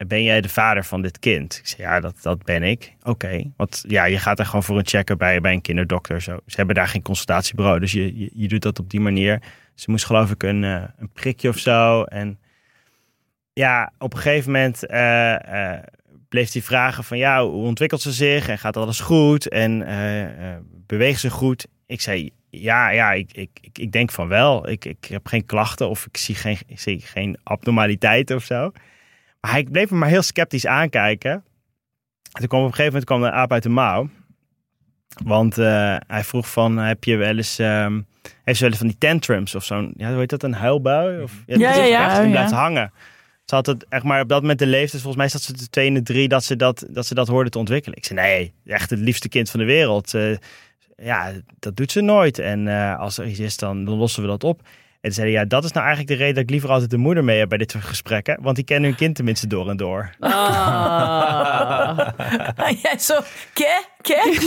ben 0.08 0.24
jij 0.24 0.42
de 0.42 0.50
vader 0.50 0.86
van 0.86 1.02
dit 1.02 1.20
kind? 1.20 1.58
Ik 1.58 1.68
zei, 1.68 1.82
ja, 1.82 2.00
dat, 2.00 2.16
dat 2.22 2.44
ben 2.44 2.64
ik. 2.64 2.96
Oké, 3.04 3.52
want 3.56 3.84
ja, 3.88 4.06
je 4.06 4.18
gaat 4.18 4.40
er 4.40 4.46
gewoon 4.46 4.64
voor 4.64 4.78
een 4.78 4.88
check-up 4.88 5.18
bij, 5.18 5.42
bij 5.42 5.54
een 5.54 5.62
kinderdokter. 5.62 6.22
Zo. 6.22 6.40
Ze 6.46 6.56
hebben 6.56 6.76
daar 6.76 6.88
geen 6.88 7.02
consultatiebureau, 7.02 7.80
dus 7.80 7.92
je, 7.92 8.20
je, 8.20 8.30
je 8.34 8.48
doet 8.48 8.62
dat 8.62 8.80
op 8.80 8.90
die 8.90 9.00
manier. 9.00 9.42
Ze 9.76 9.92
moest 9.92 10.06
geloof 10.06 10.32
ik 10.32 10.44
een, 10.44 10.64
eh, 10.64 10.84
een 10.98 11.12
prikje 11.14 11.50
of 11.50 11.58
zo. 11.58 12.04
En 12.04 12.40
ja, 13.54 13.94
op 13.98 14.14
een 14.14 14.20
gegeven 14.20 14.52
moment 14.52 14.86
eh, 14.86 15.74
eh, 15.74 15.84
bleef 16.30 16.52
hij 16.52 16.62
vragen 16.62 17.04
van... 17.04 17.18
ja, 17.18 17.44
hoe 17.46 17.66
ontwikkelt 17.66 18.02
ze 18.02 18.12
zich 18.12 18.48
en 18.48 18.58
gaat 18.58 18.78
alles 18.78 19.00
goed 19.00 19.50
en 19.50 19.86
beweegt 20.88 21.20
ze 21.20 21.30
goed? 21.30 21.68
Ik 21.86 22.02
zei, 22.02 22.32
ja, 22.50 22.90
ja 22.90 23.12
ik, 23.12 23.32
ik, 23.34 23.50
ik, 23.62 23.78
ik 23.78 23.92
denk 23.92 24.12
van 24.12 24.28
wel. 24.28 24.70
Ik, 24.70 24.86
ik 24.86 25.06
heb 25.06 25.28
geen 25.28 25.46
klachten 25.46 25.90
of 25.90 26.06
ik 26.06 26.18
zie 26.18 26.36
geen, 26.36 26.58
ik 26.68 26.80
zie 26.80 27.02
geen 27.02 27.38
abnormaliteiten 27.44 28.36
of 28.36 28.44
zo. 28.44 28.72
Hij 29.48 29.64
bleef 29.64 29.90
me 29.90 29.98
maar 29.98 30.10
heel 30.10 30.22
sceptisch 30.22 30.66
aankijken. 30.68 31.32
En 31.32 32.40
toen 32.40 32.48
kwam 32.48 32.60
op 32.62 32.68
een 32.68 32.74
gegeven 32.76 32.86
moment 32.86 33.06
kwam 33.06 33.22
de 33.22 33.32
aap 33.32 33.52
uit 33.52 33.64
de 33.64 33.70
mouw. 33.70 34.10
Want 35.24 35.58
eh, 35.58 35.96
hij 36.08 36.24
vroeg 36.24 36.52
van, 36.52 36.78
heb 36.78 37.04
je 37.04 37.16
wel 37.16 37.38
eens, 37.38 37.60
ehm, 37.60 38.02
heeft 38.44 38.58
ze 38.58 38.64
wel 38.64 38.70
eens 38.70 38.78
van 38.78 38.88
die 38.88 38.98
tantrums 38.98 39.56
of 39.56 39.64
zo'n, 39.64 39.94
ja, 39.98 40.10
hoe 40.10 40.20
heet 40.20 40.30
dat, 40.30 40.44
een 40.44 40.54
huilbui? 40.54 41.22
Of, 41.24 41.32
Ja, 41.46 41.76
ja, 41.76 41.84
ja. 41.84 42.30
blijft 42.30 42.52
hangen. 42.52 42.92
Ze 43.46 43.56
had 43.56 43.66
het 43.66 43.86
echt 43.90 44.04
maar 44.04 44.22
op 44.22 44.30
dat 44.30 44.42
moment 44.42 44.60
de 44.60 44.66
leeftijd, 44.66 45.02
volgens 45.02 45.16
mij 45.16 45.28
zat 45.28 45.42
ze 45.42 45.54
de 45.54 45.70
twee 45.70 45.88
en 45.88 45.94
de 45.94 46.04
drie, 46.04 46.28
dat 46.28 46.44
ze 46.44 46.56
dat, 46.56 46.86
dat, 46.90 47.06
ze 47.06 47.14
dat 47.14 47.28
hoorde 47.28 47.50
te 47.50 47.58
ontwikkelen. 47.58 47.98
Ik 47.98 48.06
zei, 48.06 48.20
nee, 48.20 48.54
echt 48.66 48.90
het 48.90 49.00
liefste 49.00 49.30
kind 49.30 49.50
van 49.50 49.60
de 49.60 49.66
wereld. 49.66 50.14
Eh, 50.14 50.38
ja, 50.96 51.32
dat 51.60 51.76
doet 51.76 51.92
ze 51.92 52.02
nooit. 52.02 52.40
En 52.40 52.68
eh, 52.68 53.00
als 53.00 53.18
er 53.18 53.26
iets 53.28 53.40
is, 53.40 53.58
dan, 53.58 53.86
dan 53.86 53.98
lossen 53.98 54.22
we 54.22 54.28
dat 54.28 54.44
op. 54.44 54.62
En 55.02 55.10
toen 55.10 55.20
zei 55.20 55.32
hij, 55.32 55.42
ja, 55.42 55.48
dat 55.48 55.64
is 55.64 55.72
nou 55.72 55.86
eigenlijk 55.86 56.18
de 56.18 56.24
reden 56.24 56.36
dat 56.36 56.44
ik 56.44 56.50
liever 56.50 56.70
altijd 56.70 56.90
de 56.90 56.98
moeder 56.98 57.24
mee 57.24 57.40
heb 57.40 57.50
bij 57.50 57.58
dit 57.58 57.72
soort 57.72 57.84
gesprekken. 57.84 58.38
Want 58.42 58.56
die 58.56 58.66
kennen 58.66 58.90
hun 58.90 58.98
kind 59.00 59.16
tenminste 59.16 59.48
door 59.48 59.70
en 59.70 59.78
door. 59.78 60.10
Ah. 60.20 61.98
ja, 62.84 62.98
zo, 62.98 63.20
ke, 63.54 63.84
ke. 64.02 64.40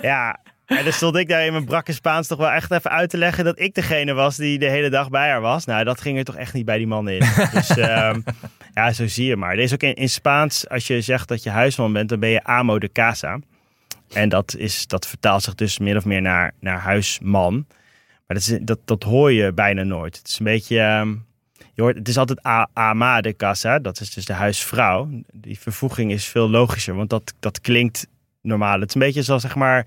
Ja, 0.02 0.38
en 0.66 0.84
dan 0.84 0.92
stond 0.92 1.16
ik 1.16 1.28
daar 1.28 1.46
in 1.46 1.52
mijn 1.52 1.64
brakke 1.64 1.92
Spaans 1.92 2.26
toch 2.26 2.38
wel 2.38 2.50
echt 2.50 2.70
even 2.70 2.90
uit 2.90 3.10
te 3.10 3.16
leggen 3.16 3.44
dat 3.44 3.60
ik 3.60 3.74
degene 3.74 4.12
was 4.12 4.36
die 4.36 4.58
de 4.58 4.68
hele 4.68 4.90
dag 4.90 5.08
bij 5.08 5.28
haar 5.28 5.40
was. 5.40 5.64
Nou, 5.64 5.84
dat 5.84 6.00
ging 6.00 6.18
er 6.18 6.24
toch 6.24 6.36
echt 6.36 6.52
niet 6.52 6.64
bij 6.64 6.78
die 6.78 6.86
man 6.86 7.08
in. 7.08 7.22
Dus 7.52 7.68
ehm, 7.76 8.20
ja, 8.74 8.92
zo 8.92 9.06
zie 9.06 9.26
je 9.26 9.36
maar. 9.36 9.52
Er 9.52 9.58
is 9.58 9.72
ook 9.72 9.82
in, 9.82 9.94
in 9.94 10.08
Spaans, 10.08 10.68
als 10.68 10.86
je 10.86 11.00
zegt 11.00 11.28
dat 11.28 11.42
je 11.42 11.50
huisman 11.50 11.92
bent, 11.92 12.08
dan 12.08 12.20
ben 12.20 12.28
je 12.28 12.44
amo 12.44 12.78
de 12.78 12.92
casa. 12.92 13.38
En 14.12 14.28
dat, 14.28 14.54
is, 14.56 14.86
dat 14.86 15.06
vertaalt 15.06 15.42
zich 15.42 15.54
dus 15.54 15.78
meer 15.78 15.96
of 15.96 16.04
meer 16.04 16.22
naar, 16.22 16.52
naar 16.60 16.78
huisman. 16.78 17.66
Maar 18.26 18.36
dat, 18.36 18.46
is, 18.46 18.58
dat, 18.62 18.78
dat 18.84 19.02
hoor 19.02 19.32
je 19.32 19.52
bijna 19.52 19.82
nooit. 19.82 20.16
Het 20.18 20.28
is 20.28 20.38
een 20.38 20.44
beetje... 20.44 20.78
ehm, 20.80 21.14
je 21.74 21.82
hoort, 21.82 21.96
het 21.96 22.08
is 22.08 22.18
altijd 22.18 22.46
a- 22.46 22.68
ama 22.72 23.20
de 23.20 23.36
casa, 23.36 23.78
dat 23.78 24.00
is 24.00 24.14
dus 24.14 24.24
de 24.24 24.32
huisvrouw. 24.32 25.08
Die 25.32 25.58
vervoeging 25.58 26.12
is 26.12 26.24
veel 26.24 26.50
logischer, 26.50 26.94
want 26.94 27.10
dat, 27.10 27.34
dat 27.40 27.60
klinkt 27.60 28.06
normaal. 28.42 28.80
Het 28.80 28.88
is 28.88 28.94
een 28.94 29.00
beetje 29.00 29.22
zoals 29.22 29.42
zeg 29.42 29.54
maar 29.54 29.86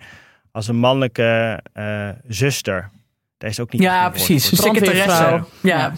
als 0.52 0.68
een 0.68 0.76
mannelijke 0.76 1.60
eh, 1.74 2.10
zuster. 2.28 2.90
Daar 3.38 3.50
is 3.50 3.60
ook 3.60 3.72
niet 3.72 3.82
Ja, 3.82 4.10
precies. 4.10 4.44
Secretaresse. 4.56 5.44
Ja. 5.62 5.94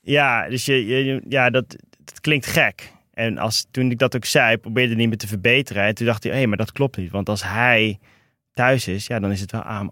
Ja, 0.00 0.48
dus 0.48 0.64
je, 0.64 0.86
je- 0.86 1.22
ja, 1.28 1.50
dat, 1.50 1.76
dat 2.04 2.20
klinkt 2.20 2.46
gek. 2.46 2.92
En 3.12 3.38
als, 3.38 3.66
toen 3.70 3.90
ik 3.90 3.98
dat 3.98 4.16
ook 4.16 4.24
zei, 4.24 4.56
probeerde 4.56 4.88
hij 4.88 4.98
niet 4.98 5.08
meer 5.08 5.18
te 5.18 5.26
verbeteren. 5.26 5.82
En 5.82 5.94
toen 5.94 6.06
dacht 6.06 6.22
hij, 6.24 6.32
hé, 6.40 6.46
maar 6.46 6.56
dat 6.56 6.72
klopt 6.72 6.96
niet. 6.96 7.10
Want 7.10 7.28
als 7.28 7.42
hij 7.42 7.98
thuis 8.52 8.88
is, 8.88 9.06
ja, 9.06 9.18
dan 9.20 9.30
is 9.30 9.40
het 9.40 9.52
wel 9.52 9.62
aan. 9.62 9.90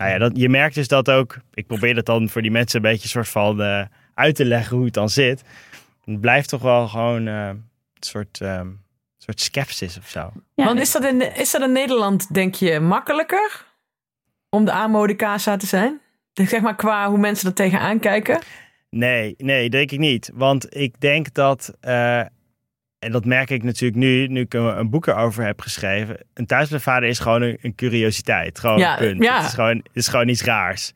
Nou 0.00 0.12
ja, 0.12 0.18
dat, 0.18 0.30
je 0.34 0.48
merkt 0.48 0.74
dus 0.74 0.88
dat 0.88 1.10
ook. 1.10 1.36
Ik 1.54 1.66
probeer 1.66 1.94
dat 1.94 2.06
dan 2.06 2.28
voor 2.28 2.42
die 2.42 2.50
mensen 2.50 2.76
een 2.76 2.90
beetje 2.90 3.08
soort 3.08 3.28
van 3.28 3.62
eh, 3.62 3.84
uit 4.14 4.34
te 4.34 4.44
leggen 4.44 4.76
hoe 4.76 4.84
het 4.84 4.94
dan 4.94 5.08
zit. 5.08 5.42
Het 6.04 6.20
blijft 6.20 6.48
toch 6.48 6.62
wel 6.62 6.88
gewoon 6.88 7.26
eh, 7.26 7.46
een 7.46 7.62
soort, 8.00 8.40
ehm, 8.40 8.68
soort 9.18 9.40
skepsis 9.40 9.98
of 9.98 10.08
zo. 10.08 10.32
Ja, 10.54 10.64
Want 10.64 10.80
is 10.80 10.92
dat, 10.92 11.04
in, 11.04 11.36
is 11.36 11.50
dat 11.50 11.62
in 11.62 11.72
Nederland, 11.72 12.34
denk 12.34 12.54
je, 12.54 12.80
makkelijker 12.80 13.66
om 14.48 14.64
de 14.64 14.70
aanmode 14.72 15.16
casa 15.16 15.56
te 15.56 15.66
zijn? 15.66 16.00
Zeg 16.32 16.60
maar 16.60 16.76
qua 16.76 17.08
hoe 17.08 17.18
mensen 17.18 17.48
er 17.48 17.54
tegenaan 17.54 17.98
kijken. 17.98 18.40
Nee, 18.90 19.34
nee, 19.38 19.70
denk 19.70 19.90
ik 19.90 19.98
niet. 19.98 20.30
Want 20.34 20.76
ik 20.76 21.00
denk 21.00 21.34
dat, 21.34 21.74
eh, 21.80 22.22
en 23.00 23.12
dat 23.12 23.24
merk 23.24 23.50
ik 23.50 23.62
natuurlijk 23.62 24.00
nu, 24.00 24.26
nu 24.26 24.40
ik 24.40 24.54
een, 24.54 24.78
een 24.78 24.90
boek 24.90 25.06
erover 25.06 25.44
heb 25.44 25.60
geschreven. 25.60 26.16
Een 26.34 26.46
thuisblijfvader 26.46 27.08
is 27.08 27.18
gewoon 27.18 27.42
een, 27.42 27.58
een 27.62 27.74
curiositeit. 27.74 28.58
Gewoon 28.58 28.78
Ja, 28.78 28.92
een 29.00 29.08
punt. 29.08 29.22
ja. 29.22 29.36
Het, 29.36 29.46
is 29.46 29.54
gewoon, 29.54 29.76
het 29.76 29.88
is 29.92 30.08
gewoon 30.08 30.28
iets 30.28 30.42
raars. 30.42 30.92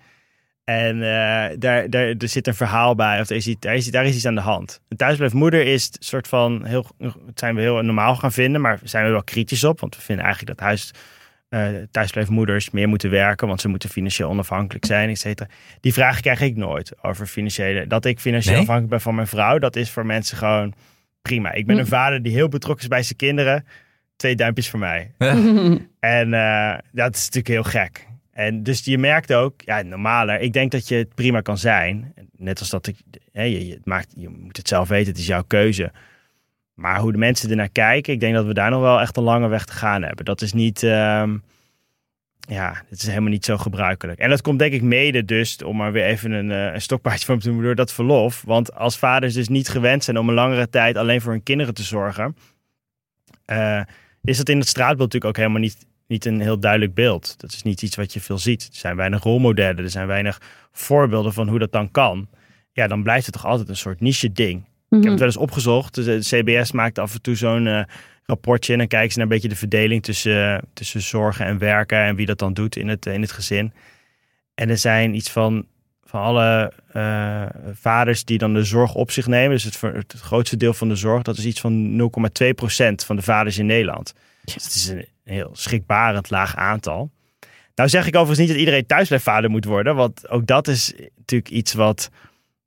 En 0.64 0.94
eh, 1.02 1.56
daar, 1.58 1.90
daar, 1.90 2.06
er 2.18 2.28
zit 2.28 2.46
een 2.46 2.54
verhaal 2.54 2.94
bij, 2.94 3.20
of 3.20 3.30
er 3.30 3.36
is 3.36 3.46
iets, 3.46 3.60
daar, 3.60 3.74
is, 3.74 3.90
daar 3.90 4.04
is 4.06 4.14
iets 4.14 4.26
aan 4.26 4.34
de 4.34 4.40
hand. 4.40 4.80
Een 4.88 4.96
thuisblijfmoeder 4.96 5.66
is 5.66 5.84
het 5.84 5.96
soort 6.00 6.28
van 6.28 6.64
heel, 6.64 6.86
het 6.98 7.38
zijn 7.38 7.54
we 7.54 7.60
heel 7.60 7.82
normaal 7.82 8.16
gaan 8.16 8.32
vinden, 8.32 8.60
maar 8.60 8.78
zijn 8.82 9.04
we 9.04 9.10
wel 9.10 9.24
kritisch 9.24 9.64
op. 9.64 9.80
Want 9.80 9.96
we 9.96 10.02
vinden 10.02 10.24
eigenlijk 10.24 10.58
dat 10.58 10.66
huis, 10.66 10.90
eh 11.48 11.68
thuisblijfmoeders 11.90 12.70
meer 12.70 12.88
moeten 12.88 13.10
werken, 13.10 13.46
want 13.48 13.60
ze 13.60 13.68
moeten 13.68 13.88
financieel 13.88 14.28
onafhankelijk 14.28 14.84
zijn, 14.84 15.08
et 15.10 15.18
cetera. 15.18 15.48
Die 15.80 15.92
vraag 15.92 16.20
krijg 16.20 16.40
ik 16.40 16.56
nooit 16.56 16.92
over 17.02 17.26
financiële. 17.26 17.86
Dat 17.86 18.04
ik 18.04 18.20
financieel 18.20 18.52
Nee? 18.52 18.62
afhankelijk 18.62 18.92
ben 18.94 19.00
van 19.00 19.14
mijn 19.14 19.26
vrouw, 19.26 19.58
dat 19.58 19.76
is 19.76 19.90
voor 19.90 20.06
mensen 20.06 20.36
gewoon 20.36 20.74
prima. 21.28 21.52
Ik 21.52 21.66
ben 21.66 21.78
een 21.78 21.86
vader 21.86 22.22
die 22.22 22.32
heel 22.32 22.48
betrokken 22.48 22.82
is 22.82 22.88
bij 22.88 23.02
zijn 23.02 23.16
kinderen. 23.16 23.66
Twee 24.16 24.36
duimpjes 24.36 24.70
voor 24.70 24.78
mij. 24.78 25.10
En 26.00 26.34
eh, 26.34 26.78
dat 26.92 27.14
is 27.14 27.24
natuurlijk 27.24 27.48
heel 27.48 27.62
gek. 27.62 28.06
En 28.32 28.62
dus 28.62 28.84
je 28.84 28.98
merkt 28.98 29.32
ook, 29.32 29.54
ja, 29.56 29.82
normaler. 29.82 30.40
Ik 30.40 30.52
denk 30.52 30.70
dat 30.70 30.88
je 30.88 30.94
het 30.94 31.14
prima 31.14 31.40
kan 31.40 31.58
zijn. 31.58 32.14
Net 32.36 32.58
als 32.58 32.70
dat 32.70 32.86
ik, 32.86 32.96
hè, 33.32 33.42
je, 33.42 33.80
maakt, 33.84 34.12
je 34.16 34.28
moet 34.28 34.56
het 34.56 34.68
zelf 34.68 34.88
weten, 34.88 35.08
het 35.08 35.18
is 35.18 35.26
jouw 35.26 35.42
keuze. 35.42 35.92
Maar 36.74 36.98
hoe 37.00 37.12
de 37.12 37.18
mensen 37.18 37.50
ernaar 37.50 37.68
kijken, 37.68 38.12
ik 38.12 38.20
denk 38.20 38.34
dat 38.34 38.46
we 38.46 38.54
daar 38.54 38.70
nog 38.70 38.80
wel 38.80 39.00
echt 39.00 39.16
een 39.16 39.22
lange 39.22 39.48
weg 39.48 39.64
te 39.64 39.72
gaan 39.72 40.02
hebben. 40.02 40.24
Dat 40.24 40.42
is 40.42 40.52
niet, 40.52 40.82
ehm, 40.82 41.36
ja, 42.48 42.82
het 42.88 42.98
is 42.98 43.06
helemaal 43.06 43.30
niet 43.30 43.44
zo 43.44 43.56
gebruikelijk. 43.56 44.18
En 44.18 44.30
dat 44.30 44.42
komt 44.42 44.58
denk 44.58 44.72
ik 44.72 44.82
mede 44.82 45.24
dus, 45.24 45.62
om 45.62 45.76
maar 45.76 45.92
weer 45.92 46.04
even 46.04 46.32
een, 46.32 46.50
eh, 46.50 46.72
een 46.72 46.80
stokpaardje 46.80 47.26
van 47.26 47.38
te 47.38 47.48
doen, 47.48 47.62
door 47.62 47.74
dat 47.74 47.92
verlof. 47.92 48.42
Want 48.46 48.74
als 48.74 48.98
vaders 48.98 49.34
dus 49.34 49.48
niet 49.48 49.68
gewend 49.68 50.04
zijn 50.04 50.18
om 50.18 50.28
een 50.28 50.34
langere 50.34 50.68
tijd 50.68 50.96
alleen 50.96 51.20
voor 51.20 51.32
hun 51.32 51.42
kinderen 51.42 51.74
te 51.74 51.82
zorgen, 51.82 52.36
eh, 53.44 53.80
is 54.22 54.36
dat 54.36 54.48
in 54.48 54.58
het 54.58 54.68
straatbeeld 54.68 55.12
natuurlijk 55.12 55.24
ook 55.24 55.36
helemaal 55.36 55.60
niet, 55.60 55.86
niet 56.06 56.24
een 56.24 56.40
heel 56.40 56.58
duidelijk 56.58 56.94
beeld. 56.94 57.34
Dat 57.40 57.52
is 57.52 57.62
niet 57.62 57.82
iets 57.82 57.96
wat 57.96 58.12
je 58.12 58.20
veel 58.20 58.38
ziet. 58.38 58.62
Er 58.62 58.78
zijn 58.78 58.96
weinig 58.96 59.22
rolmodellen, 59.22 59.84
er 59.84 59.90
zijn 59.90 60.06
weinig 60.06 60.40
voorbeelden 60.72 61.32
van 61.32 61.48
hoe 61.48 61.58
dat 61.58 61.72
dan 61.72 61.90
kan. 61.90 62.28
Ja, 62.72 62.86
dan 62.86 63.02
blijft 63.02 63.26
het 63.26 63.34
toch 63.34 63.46
altijd 63.46 63.68
een 63.68 63.76
soort 63.76 64.00
niche 64.00 64.32
ding. 64.32 64.64
Ik 64.90 65.02
heb 65.02 65.10
het 65.10 65.18
wel 65.18 65.28
eens 65.28 65.36
opgezocht. 65.36 65.94
De 65.94 66.18
CBS 66.18 66.72
maakt 66.72 66.98
af 66.98 67.14
en 67.14 67.22
toe 67.22 67.34
zo'n 67.34 67.66
eh, 67.66 67.82
rapportje. 68.26 68.72
En 68.72 68.78
dan 68.78 68.88
kijken 68.88 69.10
ze 69.12 69.18
naar 69.18 69.26
een 69.26 69.32
beetje 69.32 69.48
de 69.48 69.56
verdeling 69.56 70.02
tussen, 70.02 70.60
tussen 70.72 71.02
zorgen 71.02 71.46
en 71.46 71.58
werken. 71.58 71.98
En 71.98 72.16
wie 72.16 72.26
dat 72.26 72.38
dan 72.38 72.54
doet 72.54 72.76
in 72.76 72.88
het, 72.88 73.06
in 73.06 73.20
het 73.20 73.32
gezin. 73.32 73.72
En 74.54 74.68
er 74.68 74.78
zijn 74.78 75.14
iets 75.14 75.30
van, 75.30 75.66
van 76.04 76.20
alle 76.20 76.72
eh, 76.92 77.46
vaders 77.72 78.24
die 78.24 78.38
dan 78.38 78.54
de 78.54 78.64
zorg 78.64 78.94
op 78.94 79.10
zich 79.10 79.26
nemen. 79.26 79.50
Dus 79.50 79.64
het, 79.64 79.80
het 79.80 80.20
grootste 80.20 80.56
deel 80.56 80.74
van 80.74 80.88
de 80.88 80.96
zorg. 80.96 81.22
Dat 81.22 81.38
is 81.38 81.44
iets 81.44 81.60
van 81.60 82.00
0,2% 82.00 82.06
van 82.94 83.16
de 83.16 83.22
vaders 83.22 83.58
in 83.58 83.66
Nederland. 83.66 84.14
Dus 84.44 84.54
het 84.54 84.74
is 84.74 84.88
een 84.88 85.06
heel 85.24 85.50
schrikbarend 85.52 86.30
laag 86.30 86.56
aantal. 86.56 87.10
Nou 87.74 87.88
zeg 87.88 88.06
ik 88.06 88.14
overigens 88.14 88.38
niet 88.38 88.48
dat 88.48 88.58
iedereen 88.58 88.86
thuisblijfvader 88.86 89.50
moet 89.50 89.64
worden. 89.64 89.96
Want 89.96 90.28
ook 90.28 90.46
dat 90.46 90.68
is 90.68 90.94
natuurlijk 91.16 91.50
iets 91.50 91.72
wat, 91.72 92.10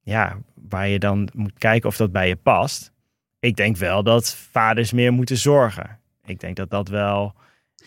ja, 0.01 0.37
waar 0.69 0.87
je 0.87 0.99
dan 0.99 1.29
moet 1.33 1.57
kijken 1.57 1.89
of 1.89 1.97
dat 1.97 2.11
bij 2.11 2.27
je 2.27 2.35
past. 2.35 2.91
Ik 3.39 3.55
denk 3.55 3.77
wel 3.77 4.03
dat 4.03 4.35
vaders 4.51 4.91
meer 4.91 5.13
moeten 5.13 5.37
zorgen. 5.37 5.99
Ik 6.25 6.39
denk 6.39 6.55
dat 6.55 6.69
dat 6.69 6.87
wel 6.87 7.33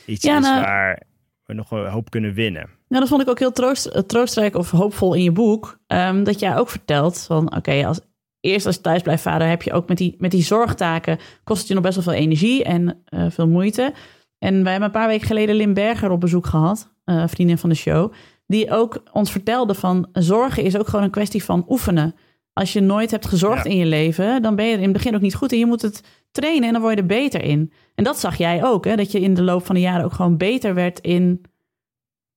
iets 0.06 0.24
Ja, 0.24 0.36
is 0.38 0.44
nou- 0.44 0.60
waar 0.60 1.02
we 1.44 1.54
nog 1.54 1.70
een 1.70 1.86
hoop 1.86 2.10
kunnen 2.10 2.34
winnen. 2.34 2.68
Nou, 2.88 3.00
dat 3.00 3.08
vond 3.08 3.22
ik 3.22 3.28
ook 3.28 3.38
heel 3.38 3.52
troost, 3.52 3.86
eh, 3.86 4.02
troostrijk 4.02 4.56
of 4.56 4.70
hoopvol 4.70 5.14
in 5.14 5.22
je 5.22 5.32
boek. 5.32 5.78
ehm, 5.86 6.22
dat 6.24 6.40
jij 6.40 6.56
ook 6.56 6.68
vertelt 6.68 7.22
van, 7.26 7.56
oké, 7.56 7.86
als 7.86 8.00
eerst 8.40 8.66
als 8.66 8.80
thuisblijfvader 8.80 9.48
heb 9.48 9.62
je 9.62 9.72
ook 9.72 9.88
met 9.88 9.96
die, 9.98 10.14
met 10.18 10.30
die 10.30 10.42
zorgtaken... 10.42 11.18
kost 11.44 11.58
het 11.58 11.68
je 11.68 11.74
nog 11.74 11.82
best 11.82 11.94
wel 11.94 12.04
veel 12.04 12.22
energie 12.22 12.64
en 12.64 13.02
eh, 13.04 13.26
veel 13.30 13.48
moeite. 13.48 13.92
En 14.38 14.62
wij 14.62 14.70
hebben 14.70 14.82
een 14.88 14.94
paar 15.00 15.08
weken 15.08 15.26
geleden 15.26 15.54
Lim 15.54 15.74
Berger 15.74 16.10
op 16.10 16.20
bezoek 16.20 16.46
gehad. 16.46 16.92
eh, 17.04 17.24
vriendin 17.26 17.58
van 17.58 17.68
de 17.68 17.74
show, 17.74 18.12
die 18.46 18.70
ook 18.70 19.02
ons 19.12 19.30
vertelde 19.30 19.74
van 19.74 20.08
zorgen 20.12 20.62
is 20.62 20.76
ook 20.76 20.88
gewoon 20.88 21.04
een 21.04 21.10
kwestie 21.10 21.44
van 21.44 21.64
oefenen. 21.68 22.14
Als 22.60 22.72
je 22.72 22.80
nooit 22.80 23.10
hebt 23.10 23.26
gezorgd 23.26 23.64
Ja. 23.64 23.70
in 23.70 23.76
je 23.76 23.86
leven, 23.86 24.42
dan 24.42 24.56
ben 24.56 24.64
je 24.64 24.72
er 24.72 24.78
in 24.78 24.84
het 24.84 24.92
begin 24.92 25.14
ook 25.14 25.20
niet 25.20 25.34
goed 25.34 25.52
en 25.52 25.58
je 25.58 25.66
moet 25.66 25.82
het 25.82 26.02
trainen 26.30 26.66
en 26.66 26.72
dan 26.72 26.82
word 26.82 26.94
je 26.94 27.00
er 27.00 27.06
beter 27.06 27.42
in. 27.42 27.72
En 27.94 28.04
dat 28.04 28.18
zag 28.18 28.36
jij 28.36 28.64
ook, 28.64 28.84
hè? 28.84 28.96
dat 28.96 29.12
je 29.12 29.20
in 29.20 29.34
de 29.34 29.42
loop 29.42 29.66
van 29.66 29.74
de 29.74 29.80
jaren 29.80 30.04
ook 30.04 30.12
gewoon 30.12 30.36
beter 30.36 30.74
werd 30.74 30.98
in 30.98 31.40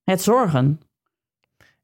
het 0.04 0.22
zorgen. 0.22 0.80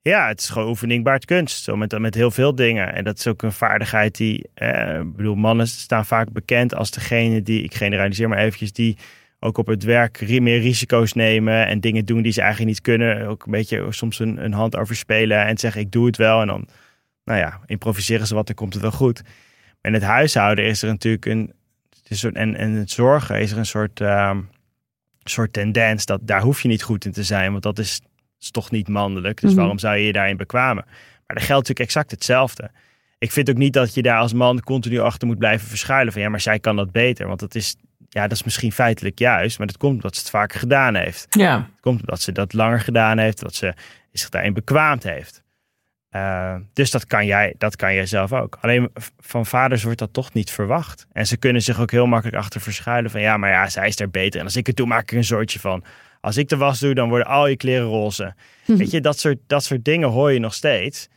Ja, 0.02 0.28
het 0.28 0.40
is 0.40 0.50
gewoon 0.50 0.68
oefening 0.68 1.04
baart 1.04 1.26
kunst. 1.26 1.64
Zo 1.64 1.76
met, 1.76 2.00
met 2.00 2.16
heel 2.16 2.32
veel 2.32 2.56
dingen. 2.56 2.94
En 2.94 3.04
dat 3.04 3.18
is 3.18 3.28
ook 3.28 3.42
een 3.42 3.52
vaardigheid 3.52 4.18
die... 4.18 4.50
Eh, 4.54 5.00
ik 5.00 5.16
bedoel, 5.16 5.36
mannen 5.36 5.68
staan 5.68 6.06
vaak 6.06 6.32
bekend 6.32 6.76
als 6.76 6.92
degene 6.92 7.42
die... 7.42 7.64
Ik 7.64 7.74
generaliseer 7.74 8.30
maar 8.30 8.38
eventjes. 8.38 8.74
Die 8.74 8.98
ook 9.40 9.58
op 9.58 9.68
het 9.68 9.84
werk 9.84 10.40
meer 10.40 10.60
risico's 10.60 11.14
nemen. 11.14 11.68
En 11.68 11.80
dingen 11.80 12.06
doen 12.06 12.22
die 12.22 12.32
ze 12.32 12.42
eigenlijk 12.42 12.72
niet 12.72 12.82
kunnen. 12.82 13.28
Ook 13.28 13.46
een 13.46 13.52
beetje 13.52 13.86
soms 13.90 14.20
een, 14.20 14.44
een 14.44 14.54
hand 14.54 14.76
overspelen. 14.76 15.46
En 15.46 15.58
zeggen 15.58 15.82
ik 15.82 15.92
doe 15.92 16.06
het 16.06 16.18
wel. 16.18 16.42
En 16.42 16.48
dan, 16.48 16.68
nou 17.30 17.42
ja, 17.42 17.60
improviseren 17.66 18.28
ze 18.28 18.36
wat. 18.36 18.46
Dan 18.48 18.56
komt 18.56 18.74
het 18.74 18.82
wel 18.82 18.92
goed. 18.92 19.22
Maar 19.24 19.92
in 19.92 19.94
het 19.94 20.04
huishouden 20.04 20.66
is 20.66 20.82
er 20.82 20.90
natuurlijk 20.90 21.26
een... 21.26 21.54
En, 22.34 22.56
en 22.56 22.72
het 22.72 22.92
zorgen 22.92 23.40
is 23.40 23.52
er 23.52 23.58
een 23.58 23.66
soort... 23.66 24.02
ehm, 24.02 24.40
soort 25.24 25.54
tendens 25.54 26.06
dat 26.06 26.20
daar 26.24 26.42
hoef 26.42 26.62
je 26.62 26.68
niet 26.68 26.84
goed 26.84 27.06
in 27.06 27.12
te 27.12 27.24
zijn, 27.24 27.52
want 27.52 27.64
dat 27.64 27.80
is, 27.80 28.02
is 28.40 28.52
toch 28.52 28.72
niet 28.72 28.88
mannelijk. 28.88 29.42
Dus 29.42 29.50
Mhm. 29.50 29.60
waarom 29.60 29.80
zou 29.80 29.98
je 29.98 30.06
je 30.06 30.12
daarin 30.12 30.38
bekwamen? 30.38 30.84
Maar 30.86 31.38
er 31.38 31.44
geldt 31.44 31.50
natuurlijk 31.68 31.80
exact 31.80 32.12
hetzelfde. 32.12 32.72
Ik 33.18 33.32
vind 33.32 33.50
ook 33.50 33.58
niet 33.58 33.74
dat 33.74 33.94
je 33.94 34.02
daar 34.02 34.20
als 34.20 34.34
man 34.34 34.60
continu 34.62 35.00
achter 35.00 35.28
moet 35.28 35.38
blijven 35.38 35.68
verschuilen 35.68 36.14
van 36.14 36.22
ja, 36.22 36.30
maar 36.30 36.42
zij 36.42 36.60
kan 36.60 36.76
dat 36.76 36.92
beter, 36.92 37.28
want 37.28 37.40
dat 37.40 37.56
is 37.56 37.76
ja, 38.10 38.22
dat 38.22 38.32
is 38.32 38.44
misschien 38.44 38.72
feitelijk 38.72 39.20
juist, 39.20 39.58
maar 39.58 39.68
dat 39.68 39.78
komt 39.78 39.94
omdat 39.94 40.16
ze 40.16 40.22
het 40.22 40.30
vaker 40.30 40.60
gedaan 40.60 40.96
heeft. 40.96 41.26
Ja. 41.30 41.56
Het 41.58 41.82
komt 41.82 42.00
omdat 42.00 42.22
ze 42.22 42.32
dat 42.32 42.54
langer 42.54 42.80
gedaan 42.80 43.18
heeft, 43.18 43.40
dat 43.40 43.56
ze 43.56 43.74
zich 44.12 44.30
daarin 44.30 44.54
bekwaamd 44.54 45.04
heeft. 45.04 45.44
Eh, 46.10 46.56
dus 46.74 46.92
dat 46.92 47.06
kan, 47.06 47.26
jij, 47.26 47.56
dat 47.58 47.76
kan 47.76 47.94
jij 47.94 48.06
zelf 48.06 48.34
ook. 48.34 48.58
Alleen 48.62 48.92
van 49.18 49.46
vaders 49.46 49.84
wordt 49.84 50.00
dat 50.00 50.14
toch 50.14 50.34
niet 50.34 50.52
verwacht. 50.52 51.08
En 51.12 51.28
ze 51.28 51.38
kunnen 51.38 51.62
zich 51.62 51.80
ook 51.80 51.92
heel 51.92 52.06
makkelijk 52.06 52.38
achter 52.38 52.62
verschuilen 52.62 53.12
van 53.12 53.22
ja, 53.22 53.38
maar 53.38 53.50
ja, 53.50 53.70
zij 53.70 53.88
is 53.88 53.96
daar 53.96 54.10
beter. 54.10 54.40
En 54.40 54.46
als 54.46 54.56
ik 54.56 54.68
het 54.68 54.76
doe, 54.76 54.88
maak 54.88 55.02
ik 55.02 55.12
er 55.12 55.18
een 55.18 55.24
soortje 55.24 55.60
van. 55.60 55.84
Als 56.22 56.38
ik 56.38 56.50
de 56.50 56.58
was 56.58 56.80
doe, 56.80 56.94
dan 56.94 57.10
worden 57.10 57.28
al 57.28 57.48
je 57.48 57.58
kleren 57.58 57.88
roze. 57.88 58.34
Weet 58.66 58.92
je, 58.92 59.02
dat 59.02 59.20
soort, 59.20 59.38
dat 59.48 59.64
soort 59.64 59.86
dingen 59.86 60.10
hoor 60.10 60.32
je 60.32 60.40
nog 60.40 60.54
steeds. 60.54 61.08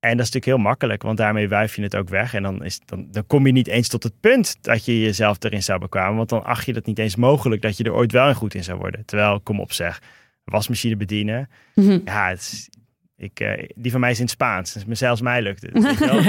En 0.00 0.16
dat 0.16 0.26
is 0.26 0.32
natuurlijk 0.32 0.44
heel 0.44 0.68
makkelijk, 0.70 1.02
want 1.02 1.16
daarmee 1.16 1.48
wuif 1.48 1.76
je 1.76 1.82
het 1.82 1.96
ook 1.96 2.08
weg. 2.08 2.34
En 2.34 2.42
dan, 2.42 2.64
is, 2.64 2.80
dan, 2.84 3.06
dan 3.10 3.26
kom 3.26 3.46
je 3.46 3.52
niet 3.52 3.66
eens 3.66 3.88
tot 3.88 4.02
het 4.02 4.20
punt 4.20 4.56
dat 4.60 4.84
je 4.84 5.00
jezelf 5.00 5.36
erin 5.42 5.62
zou 5.62 5.78
bekwamen. 5.78 6.16
Want 6.16 6.28
dan 6.28 6.44
acht 6.44 6.66
je 6.66 6.72
dat 6.72 6.86
niet 6.86 6.98
eens 6.98 7.16
mogelijk 7.16 7.62
dat 7.62 7.76
je 7.76 7.84
er 7.84 7.94
ooit 7.94 8.12
wel 8.12 8.28
in 8.28 8.34
goed 8.34 8.54
in 8.54 8.64
zou 8.64 8.78
worden. 8.78 9.04
Terwijl, 9.04 9.40
kom 9.40 9.60
op 9.60 9.72
zeg, 9.72 10.02
wasmachine 10.44 10.96
bedienen. 10.96 11.48
Mhm. 11.74 11.98
Ja, 12.04 12.28
het 12.28 12.40
is, 12.40 12.68
ik, 13.16 13.40
eh, 13.40 13.68
die 13.74 13.90
van 13.90 14.00
mij 14.00 14.10
is 14.10 14.16
in 14.16 14.22
het 14.22 14.32
Spaans. 14.32 14.72
Dus 14.72 14.98
zelfs 14.98 15.20
mij 15.20 15.42
lukt 15.42 15.62
het. 15.62 15.72
weet 15.82 15.98
je 15.98 16.06
wel. 16.06 16.18
Ik 16.18 16.24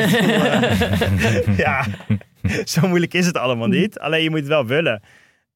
bedoel, 1.16 1.54
eh, 1.54 1.58
ja, 1.66 1.86
zo 2.66 2.88
moeilijk 2.88 3.14
is 3.14 3.26
het 3.26 3.38
allemaal 3.38 3.68
niet. 3.68 4.00
Alleen 4.00 4.24
je 4.24 4.30
moet 4.30 4.40
het 4.40 4.48
wel 4.48 4.66
willen. 4.66 5.02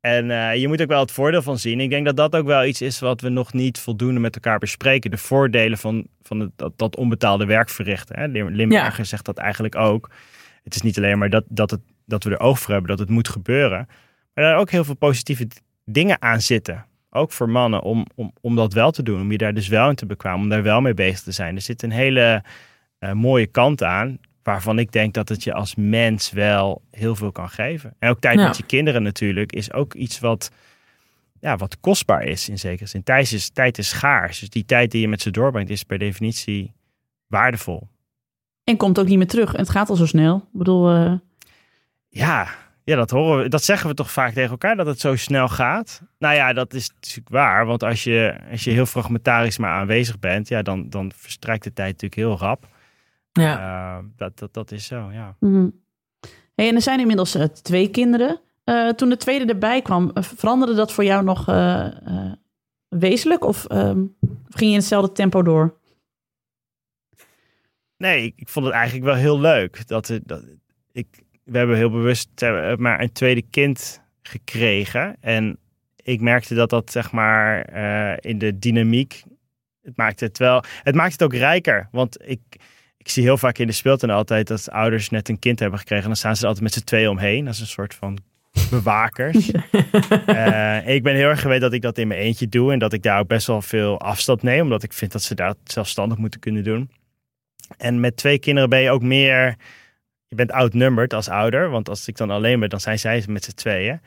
En 0.01 0.31
eh, 0.31 0.55
je 0.55 0.67
moet 0.67 0.81
ook 0.81 0.87
wel 0.87 0.99
het 0.99 1.11
voordeel 1.11 1.41
van 1.41 1.57
zien. 1.57 1.79
Ik 1.79 1.89
denk 1.89 2.05
dat 2.05 2.17
dat 2.17 2.35
ook 2.35 2.45
wel 2.45 2.65
iets 2.65 2.81
is 2.81 2.99
wat 2.99 3.21
we 3.21 3.29
nog 3.29 3.53
niet 3.53 3.79
voldoende 3.79 4.19
met 4.19 4.35
elkaar 4.35 4.59
bespreken. 4.59 5.11
De 5.11 5.17
voordelen 5.17 5.77
van, 5.77 6.07
van 6.21 6.39
het, 6.39 6.51
dat, 6.55 6.77
dat 6.77 6.95
onbetaalde 6.95 7.45
werk 7.45 7.69
verrichten. 7.69 8.19
Hè? 8.19 8.25
Lim- 8.27 8.49
Limburger 8.49 9.05
zegt 9.05 9.25
dat 9.25 9.37
eigenlijk 9.37 9.75
ook. 9.75 10.09
Het 10.63 10.75
is 10.75 10.81
niet 10.81 10.97
alleen 10.97 11.17
maar 11.17 11.29
dat, 11.29 11.43
dat, 11.47 11.71
het, 11.71 11.81
dat 12.05 12.23
we 12.23 12.29
er 12.29 12.39
oog 12.39 12.59
voor 12.59 12.71
hebben 12.71 12.89
dat 12.89 12.99
het 12.99 13.09
moet 13.09 13.29
gebeuren. 13.29 13.87
Maar 14.33 14.43
daar 14.43 14.57
ook 14.57 14.69
heel 14.71 14.83
veel 14.83 14.95
positieve 14.95 15.47
dingen 15.85 16.21
aan 16.21 16.41
zitten. 16.41 16.85
Ook 17.09 17.31
voor 17.31 17.49
mannen 17.49 17.81
om, 17.81 18.05
om, 18.15 18.33
om 18.41 18.55
dat 18.55 18.73
wel 18.73 18.91
te 18.91 19.03
doen. 19.03 19.21
Om 19.21 19.31
je 19.31 19.37
daar 19.37 19.53
dus 19.53 19.67
wel 19.67 19.89
in 19.89 19.95
te 19.95 20.05
bekwamen. 20.05 20.41
Om 20.41 20.49
daar 20.49 20.63
wel 20.63 20.81
mee 20.81 20.93
bezig 20.93 21.19
te 21.21 21.31
zijn. 21.31 21.55
Er 21.55 21.61
zit 21.61 21.83
een 21.83 21.91
hele 21.91 22.43
eh, 22.99 23.11
mooie 23.11 23.47
kant 23.47 23.83
aan. 23.83 24.17
Waarvan 24.43 24.79
ik 24.79 24.91
denk 24.91 25.13
dat 25.13 25.29
het 25.29 25.43
je 25.43 25.53
als 25.53 25.75
mens 25.75 26.31
wel 26.31 26.81
heel 26.91 27.15
veel 27.15 27.31
kan 27.31 27.49
geven. 27.49 27.95
En 27.99 28.09
ook 28.09 28.19
tijd 28.19 28.39
Ja. 28.39 28.47
met 28.47 28.57
je 28.57 28.63
kinderen 28.65 29.03
natuurlijk 29.03 29.51
is 29.53 29.73
ook 29.73 29.93
iets 29.93 30.19
wat, 30.19 30.51
ja, 31.39 31.55
wat 31.57 31.79
kostbaar 31.79 32.23
is 32.23 32.49
in 32.49 32.59
zekere 32.59 32.89
zin. 32.89 33.03
Tijd 33.03 33.31
is, 33.31 33.49
tijd 33.49 33.77
is 33.77 33.89
schaars. 33.89 34.39
Dus 34.39 34.49
die 34.49 34.65
tijd 34.65 34.91
die 34.91 35.01
je 35.01 35.07
met 35.07 35.21
ze 35.21 35.31
doorbrengt 35.31 35.69
is 35.69 35.83
per 35.83 35.97
definitie 35.97 36.73
waardevol. 37.27 37.87
En 38.63 38.77
komt 38.77 38.99
ook 38.99 39.07
niet 39.07 39.17
meer 39.17 39.27
terug. 39.27 39.53
En 39.53 39.59
het 39.59 39.69
gaat 39.69 39.89
al 39.89 39.95
zo 39.95 40.05
snel. 40.05 40.35
Ik 40.37 40.57
bedoel, 40.57 40.89
eh, 40.89 41.13
Ja, 42.09 42.47
ja 42.89 42.95
dat, 42.95 43.09
horen 43.09 43.43
we, 43.43 43.49
dat 43.49 43.63
zeggen 43.63 43.89
we 43.89 43.95
toch 43.95 44.11
vaak 44.11 44.33
tegen 44.33 44.49
elkaar, 44.49 44.75
dat 44.75 44.85
het 44.85 44.99
zo 44.99 45.15
snel 45.15 45.47
gaat. 45.47 46.01
Nou 46.19 46.35
ja, 46.35 46.53
dat 46.53 46.73
is 46.73 46.89
natuurlijk 46.89 47.29
waar. 47.29 47.65
Want 47.65 47.83
als 47.83 48.03
je, 48.03 48.39
als 48.51 48.63
je 48.63 48.71
heel 48.71 48.85
fragmentarisch 48.85 49.57
maar 49.57 49.71
aanwezig 49.71 50.19
bent, 50.19 50.47
ja, 50.47 50.61
dan, 50.61 50.89
dan 50.89 51.11
verstrijkt 51.15 51.63
de 51.63 51.73
tijd 51.73 51.91
natuurlijk 51.91 52.21
heel 52.21 52.47
rap. 52.47 52.67
Ja. 53.31 53.59
Eh, 53.97 54.05
dat, 54.15 54.39
dat, 54.39 54.53
dat 54.53 54.71
is 54.71 54.85
zo, 54.85 55.09
ja. 55.11 55.35
mhm. 55.39 55.69
hey, 56.55 56.67
en 56.67 56.75
er 56.75 56.81
zijn 56.81 56.99
inmiddels 56.99 57.35
eh, 57.35 57.43
twee 57.43 57.89
kinderen. 57.89 58.39
Eh, 58.63 58.89
toen 58.89 59.09
de 59.09 59.17
tweede 59.17 59.45
erbij 59.45 59.81
kwam, 59.81 60.11
veranderde 60.13 60.73
dat 60.75 60.91
voor 60.93 61.03
jou 61.03 61.23
nog 61.23 61.45
wezenlijk? 62.87 63.45
Of 63.45 63.65
ehm, 63.65 64.01
of 64.19 64.55
ging 64.55 64.69
je 64.69 64.75
in 64.75 64.75
hetzelfde 64.75 65.11
tempo 65.11 65.43
door? 65.43 65.77
Nee, 67.97 68.23
ik, 68.23 68.33
ik 68.35 68.49
vond 68.49 68.65
het 68.65 68.73
eigenlijk 68.73 69.05
wel 69.05 69.15
heel 69.15 69.39
leuk. 69.39 69.87
Dat, 69.87 70.19
dat 70.23 70.43
ik, 70.91 71.23
we 71.51 71.57
hebben 71.57 71.75
heel 71.75 71.89
bewust 71.89 72.29
eh, 72.35 72.75
maar 72.75 73.01
een 73.01 73.11
tweede 73.11 73.43
kind 73.49 74.01
gekregen. 74.21 75.15
En 75.21 75.57
ik 75.95 76.21
merkte 76.21 76.55
dat 76.55 76.69
dat 76.69 76.91
zeg 76.91 77.11
maar 77.11 77.61
eh, 77.61 78.17
in 78.31 78.37
de 78.37 78.59
dynamiek. 78.59 79.23
Het 79.83 79.97
maakte 79.97 80.25
het 80.25 80.37
wel. 80.37 80.63
Het 80.83 80.95
maakt 80.95 81.11
het 81.11 81.23
ook 81.23 81.33
rijker. 81.33 81.87
Want 81.91 82.17
ik, 82.25 82.39
ik 82.97 83.09
zie 83.09 83.23
heel 83.23 83.37
vaak 83.37 83.57
in 83.57 83.67
de 83.67 83.73
speeltuin 83.73 84.11
altijd 84.11 84.47
dat 84.47 84.71
ouders 84.71 85.09
net 85.09 85.29
een 85.29 85.39
kind 85.39 85.59
hebben 85.59 85.79
gekregen. 85.79 86.03
En 86.03 86.09
dan 86.09 86.17
staan 86.17 86.35
ze 86.35 86.41
er 86.41 86.47
altijd 86.47 86.65
met 86.65 86.73
z'n 86.73 86.83
tweeën 86.83 87.09
omheen. 87.09 87.45
Dat 87.45 87.53
is 87.53 87.59
een 87.59 87.67
soort 87.67 87.95
van 87.95 88.17
bewakers. 88.69 89.51
Eh, 90.25 90.87
ik 90.87 91.03
ben 91.03 91.15
heel 91.15 91.29
erg 91.29 91.41
gewend 91.41 91.61
dat 91.61 91.73
ik 91.73 91.81
dat 91.81 91.97
in 91.97 92.07
mijn 92.07 92.19
eentje 92.19 92.47
doe. 92.47 92.71
En 92.71 92.79
dat 92.79 92.93
ik 92.93 93.03
daar 93.03 93.19
ook 93.19 93.27
best 93.27 93.47
wel 93.47 93.61
veel 93.61 93.99
afstand 93.99 94.43
neem. 94.43 94.61
Omdat 94.61 94.83
ik 94.83 94.93
vind 94.93 95.11
dat 95.11 95.21
ze 95.21 95.35
dat 95.35 95.57
zelfstandig 95.63 96.17
moeten 96.17 96.39
kunnen 96.39 96.63
doen. 96.63 96.91
En 97.77 97.99
met 97.99 98.17
twee 98.17 98.39
kinderen 98.39 98.69
ben 98.69 98.79
je 98.79 98.89
ook 98.89 99.01
meer. 99.01 99.55
Je 100.29 100.35
bent 100.35 100.51
outnumbered 100.51 101.13
als 101.13 101.29
ouder. 101.29 101.69
Want 101.69 101.89
als 101.89 102.07
ik 102.07 102.17
dan 102.17 102.29
alleen 102.29 102.59
ben, 102.59 102.69
dan 102.69 102.79
zijn 102.79 102.99
zij 102.99 103.23
met 103.27 103.43
z'n 103.43 103.51
tweeën. 103.55 104.01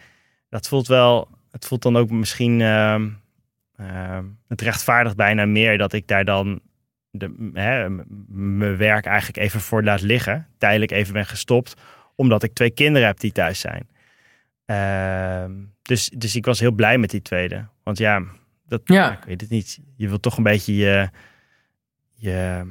Dat 0.49 0.69
voelt 0.69 0.87
wel. 0.87 1.29
Het 1.51 1.67
voelt 1.67 1.83
dan 1.83 1.97
ook 1.97 2.11
misschien. 2.11 2.61
ehm, 2.61 3.09
ehm, 3.77 4.25
het 4.49 4.61
rechtvaardigt 4.61 5.17
bijna 5.17 5.45
meer 5.47 5.79
dat 5.79 5.93
ik 5.93 6.07
daar 6.07 6.25
dan. 6.25 6.61
De, 7.11 7.51
hè, 7.53 7.89
mijn 8.29 8.77
werk 8.77 9.05
eigenlijk 9.07 9.37
even 9.37 9.61
voor 9.61 9.83
laat 9.83 10.01
liggen. 10.01 10.47
Tijdelijk 10.59 10.91
even 10.91 11.13
ben 11.13 11.27
gestopt. 11.27 11.75
Omdat 12.15 12.43
ik 12.43 12.53
twee 12.55 12.71
kinderen 12.71 13.07
heb 13.07 13.21
die 13.21 13.33
thuis 13.33 13.61
zijn. 13.61 13.89
Ehm, 14.65 15.53
dus, 15.83 16.09
dus 16.09 16.37
ik 16.37 16.45
was 16.45 16.61
heel 16.61 16.73
blij 16.73 16.99
met 16.99 17.11
die 17.11 17.23
tweede. 17.23 17.67
Want 17.83 17.99
ja, 17.99 18.23
dat, 18.67 18.81
Ja. 18.85 19.13
ik 19.13 19.25
weet 19.25 19.41
het 19.41 19.51
niet. 19.51 19.81
Je 19.97 20.09
wilt 20.09 20.23
toch 20.23 20.37
een 20.37 20.43
beetje 20.43 20.75
je, 20.77 21.09
je, 22.15 22.67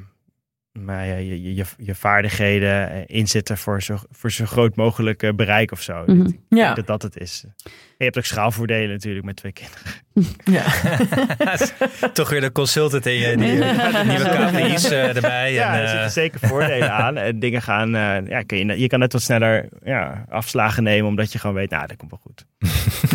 maar 0.72 1.06
ja, 1.06 1.16
je, 1.16 1.54
je, 1.78 1.94
vaardigheden 1.94 2.90
eh, 2.90 3.02
inzetten 3.06 3.58
voor 3.58 3.82
zo, 3.82 3.98
voor 4.10 4.30
zo 4.30 4.44
groot 4.44 4.76
mogelijk 4.76 5.22
eh, 5.22 5.32
bereik 5.32 5.72
of 5.72 5.82
zo. 5.82 6.02
Mhm. 6.06 6.30
Ja. 6.48 6.74
dat 6.74 6.86
dat 6.86 7.02
het 7.02 7.18
is. 7.18 7.44
Je 8.02 8.08
hebt 8.08 8.18
ook 8.18 8.24
schaalvoordelen 8.24 8.88
natuurlijk 8.88 9.24
met 9.24 9.36
twee 9.36 9.52
kinderen. 9.52 9.92
ja. 10.44 10.64
Toch 12.12 12.30
weer 12.30 12.40
de 12.40 12.52
consultant 12.52 13.06
in 13.06 13.12
je. 13.12 13.36
Die, 13.36 13.58
de 13.58 14.02
nieuwe 14.06 14.68
KPI's 14.68 14.90
eh, 14.90 15.16
erbij. 15.16 15.52
Ja, 15.52 15.72
en, 15.72 15.78
er 15.78 15.84
eh, 15.84 15.90
zitten 15.90 16.10
zeker 16.10 16.48
voordelen 16.48 16.92
aan. 17.04 17.16
En 17.16 17.38
dingen 17.38 17.62
gaan, 17.62 17.94
eh, 17.94 18.28
ja, 18.28 18.42
kun 18.42 18.66
je, 18.66 18.78
je 18.78 18.86
kan 18.86 18.98
net 18.98 19.12
wat 19.12 19.22
sneller 19.22 19.68
ja, 19.84 20.24
afslagen 20.28 20.82
nemen, 20.82 21.08
omdat 21.08 21.32
je 21.32 21.38
gewoon 21.38 21.56
weet, 21.56 21.70
nou, 21.70 21.86
dat 21.86 21.96
komt 21.96 22.10
wel 22.10 22.20
goed. 22.22 22.46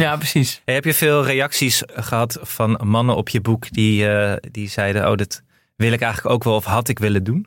ja, 0.04 0.16
precies. 0.18 0.62
Hey, 0.66 0.74
heb 0.74 0.84
je 0.84 0.94
veel 0.94 1.26
reacties 1.26 1.84
gehad 1.86 2.40
van 2.42 2.82
mannen 2.84 3.16
op 3.16 3.30
je 3.30 3.42
boek 3.42 3.72
die, 3.72 4.10
eh, 4.10 4.34
die 4.52 4.70
zeiden: 4.70 5.10
Oh, 5.10 5.16
dat 5.16 5.42
wil 5.78 5.92
ik 5.92 6.02
eigenlijk 6.02 6.34
ook 6.36 6.44
wel 6.44 6.56
of 6.56 6.66
had 6.66 6.88
ik 6.88 7.00
willen 7.00 7.24
doen? 7.24 7.46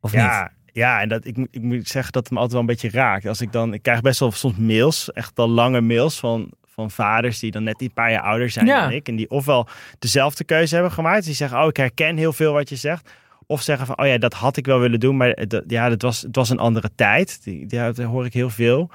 Of 0.00 0.12
niet? 0.12 0.20
Ja, 0.20 0.52
ja 0.72 1.00
en 1.00 1.08
dat, 1.08 1.24
ik, 1.26 1.36
moet- 1.36 1.48
ik 1.50 1.62
moet 1.62 1.88
zeggen 1.88 2.12
dat 2.12 2.22
het 2.22 2.32
me 2.32 2.38
altijd 2.38 2.52
wel 2.52 2.60
een 2.68 2.74
beetje 2.80 2.98
raakt. 2.98 3.26
Als 3.26 3.40
ik 3.40 3.52
dan, 3.52 3.74
ik 3.74 3.82
krijg 3.82 4.00
best 4.00 4.20
wel 4.20 4.32
soms 4.32 4.56
mails, 4.56 5.12
echt 5.12 5.38
al 5.38 5.48
lange 5.48 5.80
mails 5.80 6.18
van, 6.18 6.50
van 6.64 6.90
vaders 6.90 7.38
die 7.38 7.50
dan 7.50 7.62
net 7.62 7.80
een 7.82 7.92
paar 7.92 8.10
jaar 8.10 8.22
ouder 8.22 8.50
zijn 8.50 8.66
Ja. 8.66 8.80
dan 8.82 8.92
ik. 8.92 9.08
En 9.08 9.16
die 9.16 9.30
ofwel 9.30 9.68
dezelfde 9.98 10.44
keuze 10.44 10.74
hebben 10.74 10.92
gemaakt. 10.92 11.24
Die 11.24 11.34
zeggen, 11.34 11.60
oh, 11.62 11.66
ik 11.68 11.76
herken 11.76 12.16
heel 12.16 12.32
veel 12.32 12.52
wat 12.52 12.68
je 12.68 12.76
zegt. 12.76 13.10
Of 13.46 13.62
zeggen 13.62 13.86
van, 13.86 13.98
oh 13.98 14.06
ja, 14.06 14.18
dat 14.18 14.34
had 14.34 14.56
ik 14.56 14.66
wel 14.66 14.78
willen 14.78 15.00
doen, 15.00 15.16
maar 15.16 15.46
dat, 15.48 15.64
ja, 15.66 15.88
dat 15.88 16.02
was, 16.02 16.20
het 16.22 16.36
was 16.36 16.50
een 16.50 16.58
andere 16.58 16.90
tijd. 16.94 17.44
Die, 17.44 17.66
die, 17.66 17.78
dat 17.78 17.96
hoor 17.98 18.24
ik 18.24 18.32
heel 18.32 18.50
veel. 18.50 18.90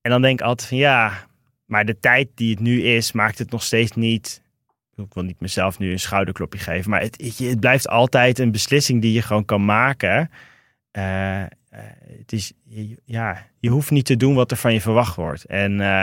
En 0.00 0.10
dan 0.10 0.22
denk 0.22 0.40
ik 0.40 0.46
altijd 0.46 0.68
van, 0.68 0.78
ja, 0.78 1.12
maar 1.66 1.84
de 1.84 1.98
tijd 1.98 2.28
die 2.34 2.50
het 2.50 2.60
nu 2.60 2.82
is, 2.82 3.12
maakt 3.12 3.38
het 3.38 3.50
nog 3.50 3.62
steeds 3.62 3.92
niet... 3.92 4.42
Ik 4.96 5.14
wil 5.14 5.22
niet 5.22 5.40
mezelf 5.40 5.78
nu 5.78 5.92
een 5.92 6.00
schouderklopje 6.00 6.58
geven, 6.58 6.90
maar 6.90 7.00
het, 7.00 7.34
het, 7.38 7.60
blijft 7.60 7.88
altijd 7.88 8.38
een 8.38 8.52
beslissing 8.52 9.02
die 9.02 9.12
je 9.12 9.22
gewoon 9.22 9.44
kan 9.44 9.64
maken. 9.64 10.30
Eh, 10.90 11.40
eh, 11.42 11.48
het 12.18 12.32
is, 12.32 12.52
je- 12.64 12.98
ja, 13.04 13.46
je 13.60 13.68
hoeft 13.68 13.90
niet 13.90 14.04
te 14.04 14.16
doen 14.16 14.34
wat 14.34 14.50
er 14.50 14.56
van 14.56 14.72
je 14.72 14.80
verwacht 14.80 15.16
wordt. 15.16 15.44
En 15.44 15.80
eh, 15.80 16.02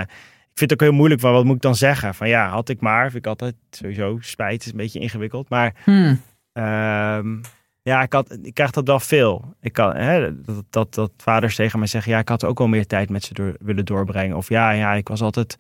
ik 0.52 0.58
vind 0.58 0.70
het 0.72 0.74
ook 0.74 0.88
heel 0.88 0.98
moeilijk 0.98 1.22
van 1.22 1.32
wat 1.32 1.46
moet 1.46 1.56
ik 1.56 1.62
dan 1.62 1.76
zeggen? 1.76 2.16
Van 2.16 2.28
ja, 2.30 2.50
had 2.50 2.70
ik 2.70 2.82
maar. 2.82 3.04
Vind 3.12 3.26
ik 3.26 3.30
altijd 3.30 3.56
sowieso 3.70 4.18
spijt, 4.22 4.66
is 4.66 4.72
een 4.72 4.78
beetje 4.78 5.00
ingewikkeld. 5.00 5.50
Maar 5.50 5.74
Hmm. 5.84 6.22
Ehm, 6.54 7.38
ja, 7.82 8.02
ik, 8.02 8.14
had, 8.14 8.38
ik 8.42 8.54
krijg 8.54 8.72
dat 8.72 8.88
wel 8.88 9.00
veel. 9.00 9.56
Ik 9.62 9.74
kan, 9.74 9.96
hè, 9.96 10.42
dat, 10.42 10.64
dat, 10.70 10.94
dat 10.94 11.12
vaders 11.18 11.56
tegen 11.56 11.80
mij 11.80 11.88
zeggen, 11.88 12.12
ja, 12.12 12.20
ik 12.20 12.30
had 12.30 12.44
ook 12.46 12.58
wel 12.58 12.68
meer 12.68 12.86
tijd 12.88 13.10
met 13.10 13.24
ze 13.24 13.34
door, 13.34 13.56
willen 13.60 13.86
doorbrengen. 13.86 14.38
Of 14.38 14.50
ja, 14.50 14.72
ja, 14.72 14.94
ik 14.94 15.08
was 15.08 15.22
altijd, 15.22 15.58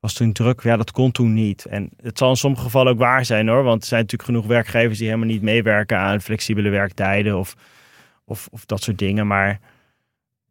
was 0.00 0.12
toen 0.12 0.32
druk. 0.32 0.62
Ja, 0.62 0.76
dat 0.76 0.90
kon 0.90 1.12
toen 1.12 1.32
niet. 1.32 1.64
En 1.64 1.90
het 2.02 2.18
zal 2.18 2.30
in 2.30 2.36
sommige 2.36 2.62
gevallen 2.62 2.92
ook 2.92 2.98
waar 2.98 3.24
zijn 3.24 3.48
hoor. 3.48 3.62
Want 3.62 3.80
er 3.82 3.88
zijn 3.88 4.00
natuurlijk 4.00 4.30
genoeg 4.30 4.46
werkgevers 4.46 4.98
die 4.98 5.06
helemaal 5.06 5.28
niet 5.28 5.42
meewerken 5.42 5.98
aan 5.98 6.20
flexibele 6.20 6.68
werktijden 6.68 7.38
of, 7.38 7.54
of, 8.24 8.48
of 8.50 8.66
dat 8.66 8.82
soort 8.82 8.98
dingen. 8.98 9.26
Maar 9.26 9.60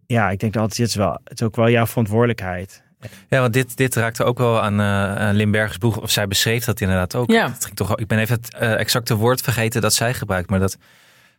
ja, 0.05 0.29
ik 0.29 0.39
denk 0.39 0.53
dat 0.53 0.63
het 0.63 0.79
is, 0.79 0.95
wel, 0.95 1.19
het 1.23 1.39
is 1.39 1.45
ook 1.45 1.55
wel 1.55 1.69
jouw 1.69 1.85
verantwoordelijkheid. 1.85 2.85
Ja, 3.29 3.39
want 3.39 3.53
dit, 3.53 3.77
dit 3.77 3.95
raakte 3.95 4.23
ook 4.23 4.37
wel 4.37 4.61
aan 4.61 4.79
eh 4.79 5.35
Limbergers 5.35 5.77
boeg. 5.77 6.01
Of 6.01 6.11
zij 6.11 6.27
beschreef 6.27 6.65
dat 6.65 6.81
inderdaad 6.81 7.15
ook. 7.15 7.31
Ja. 7.31 7.51
Het 7.51 7.65
ging 7.65 7.75
toch, 7.75 7.97
ik 7.97 8.07
ben 8.07 8.19
even 8.19 8.35
het 8.35 8.53
eh, 8.53 8.79
exacte 8.79 9.15
woord 9.15 9.41
vergeten 9.41 9.81
dat 9.81 9.93
zij 9.93 10.13
gebruikt. 10.13 10.49
Maar 10.49 10.59
dat, 10.59 10.77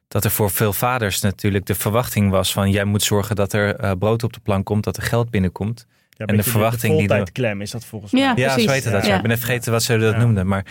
dat 0.08 0.24
er 0.24 0.30
voor 0.30 0.50
veel 0.50 0.72
vaders 0.72 1.20
natuurlijk 1.20 1.66
de 1.66 1.74
verwachting 1.74 2.30
was 2.30 2.52
van... 2.52 2.70
jij 2.70 2.84
moet 2.84 3.02
zorgen 3.02 3.36
dat 3.36 3.52
er 3.52 3.76
eh, 3.76 3.92
brood 3.98 4.22
op 4.22 4.32
de 4.32 4.40
plank 4.40 4.64
komt, 4.64 4.84
dat 4.84 4.96
er 4.96 5.02
geld 5.02 5.30
binnenkomt. 5.30 5.86
Ja, 6.18 6.26
En 6.26 6.36
de 6.36 6.42
verwachting 6.42 6.98
die 6.98 7.08
de 7.08 7.32
klem 7.32 7.60
is 7.60 7.70
dat 7.70 7.84
volgens 7.84 8.12
mij. 8.12 8.20
Ja. 8.20 8.32
Ja, 8.36 8.46
precies. 8.46 8.64
zo 8.64 8.70
heette 8.70 8.90
dat. 8.90 9.02
Ja. 9.02 9.08
Ja. 9.08 9.16
Ik 9.16 9.22
ben 9.22 9.30
even 9.30 9.42
vergeten 9.44 9.72
wat 9.72 9.82
ze 9.82 9.98
dat 9.98 10.12
Ja. 10.14 10.18
noemden. 10.20 10.46
Maar, 10.46 10.64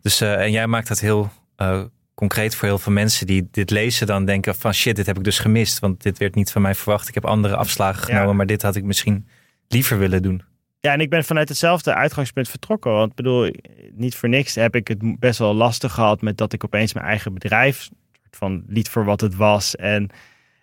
dus, 0.00 0.20
eh, 0.20 0.40
en 0.40 0.50
jij 0.50 0.66
maakt 0.66 0.88
dat 0.88 1.00
heel 1.00 1.30
eh, 1.56 1.82
concreet 2.14 2.54
voor 2.54 2.68
heel 2.68 2.78
veel 2.78 2.92
mensen 2.92 3.26
die 3.26 3.48
dit 3.50 3.70
lezen. 3.70 4.06
Dan 4.06 4.24
denken 4.24 4.54
van 4.54 4.74
shit, 4.74 4.96
dit 4.96 5.06
heb 5.06 5.16
ik 5.16 5.24
dus 5.24 5.38
gemist. 5.38 5.78
Want 5.78 6.02
dit 6.02 6.18
werd 6.18 6.34
niet 6.34 6.50
van 6.52 6.62
mij 6.62 6.74
verwacht. 6.74 7.08
Ik 7.08 7.14
heb 7.14 7.24
andere 7.24 7.56
afslagen 7.56 8.00
Ja. 8.08 8.14
genomen. 8.14 8.36
Maar 8.36 8.46
dit 8.46 8.62
had 8.62 8.76
ik 8.76 8.84
misschien 8.84 9.26
liever 9.68 9.98
willen 9.98 10.22
doen. 10.22 10.42
Ja, 10.80 10.92
en 10.92 11.00
ik 11.00 11.10
ben 11.10 11.24
vanuit 11.24 11.48
hetzelfde 11.48 11.94
uitgangspunt 11.94 12.48
vertrokken. 12.48 12.92
Want 12.92 13.10
ik 13.10 13.16
bedoel, 13.16 13.50
niet 13.94 14.14
voor 14.14 14.28
niks 14.28 14.54
heb 14.54 14.74
ik 14.76 14.88
het 14.88 15.18
best 15.18 15.38
wel 15.38 15.54
lastig 15.54 15.92
gehad 15.92 16.22
met 16.22 16.36
dat 16.38 16.52
ik 16.52 16.64
opeens 16.64 16.92
mijn 16.94 17.06
eigen 17.06 17.34
bedrijf 17.34 17.76
soort 17.80 18.36
van 18.36 18.64
liet 18.66 18.88
voor 18.88 19.04
wat 19.04 19.20
het 19.20 19.36
was 19.36 19.76
en, 19.76 20.10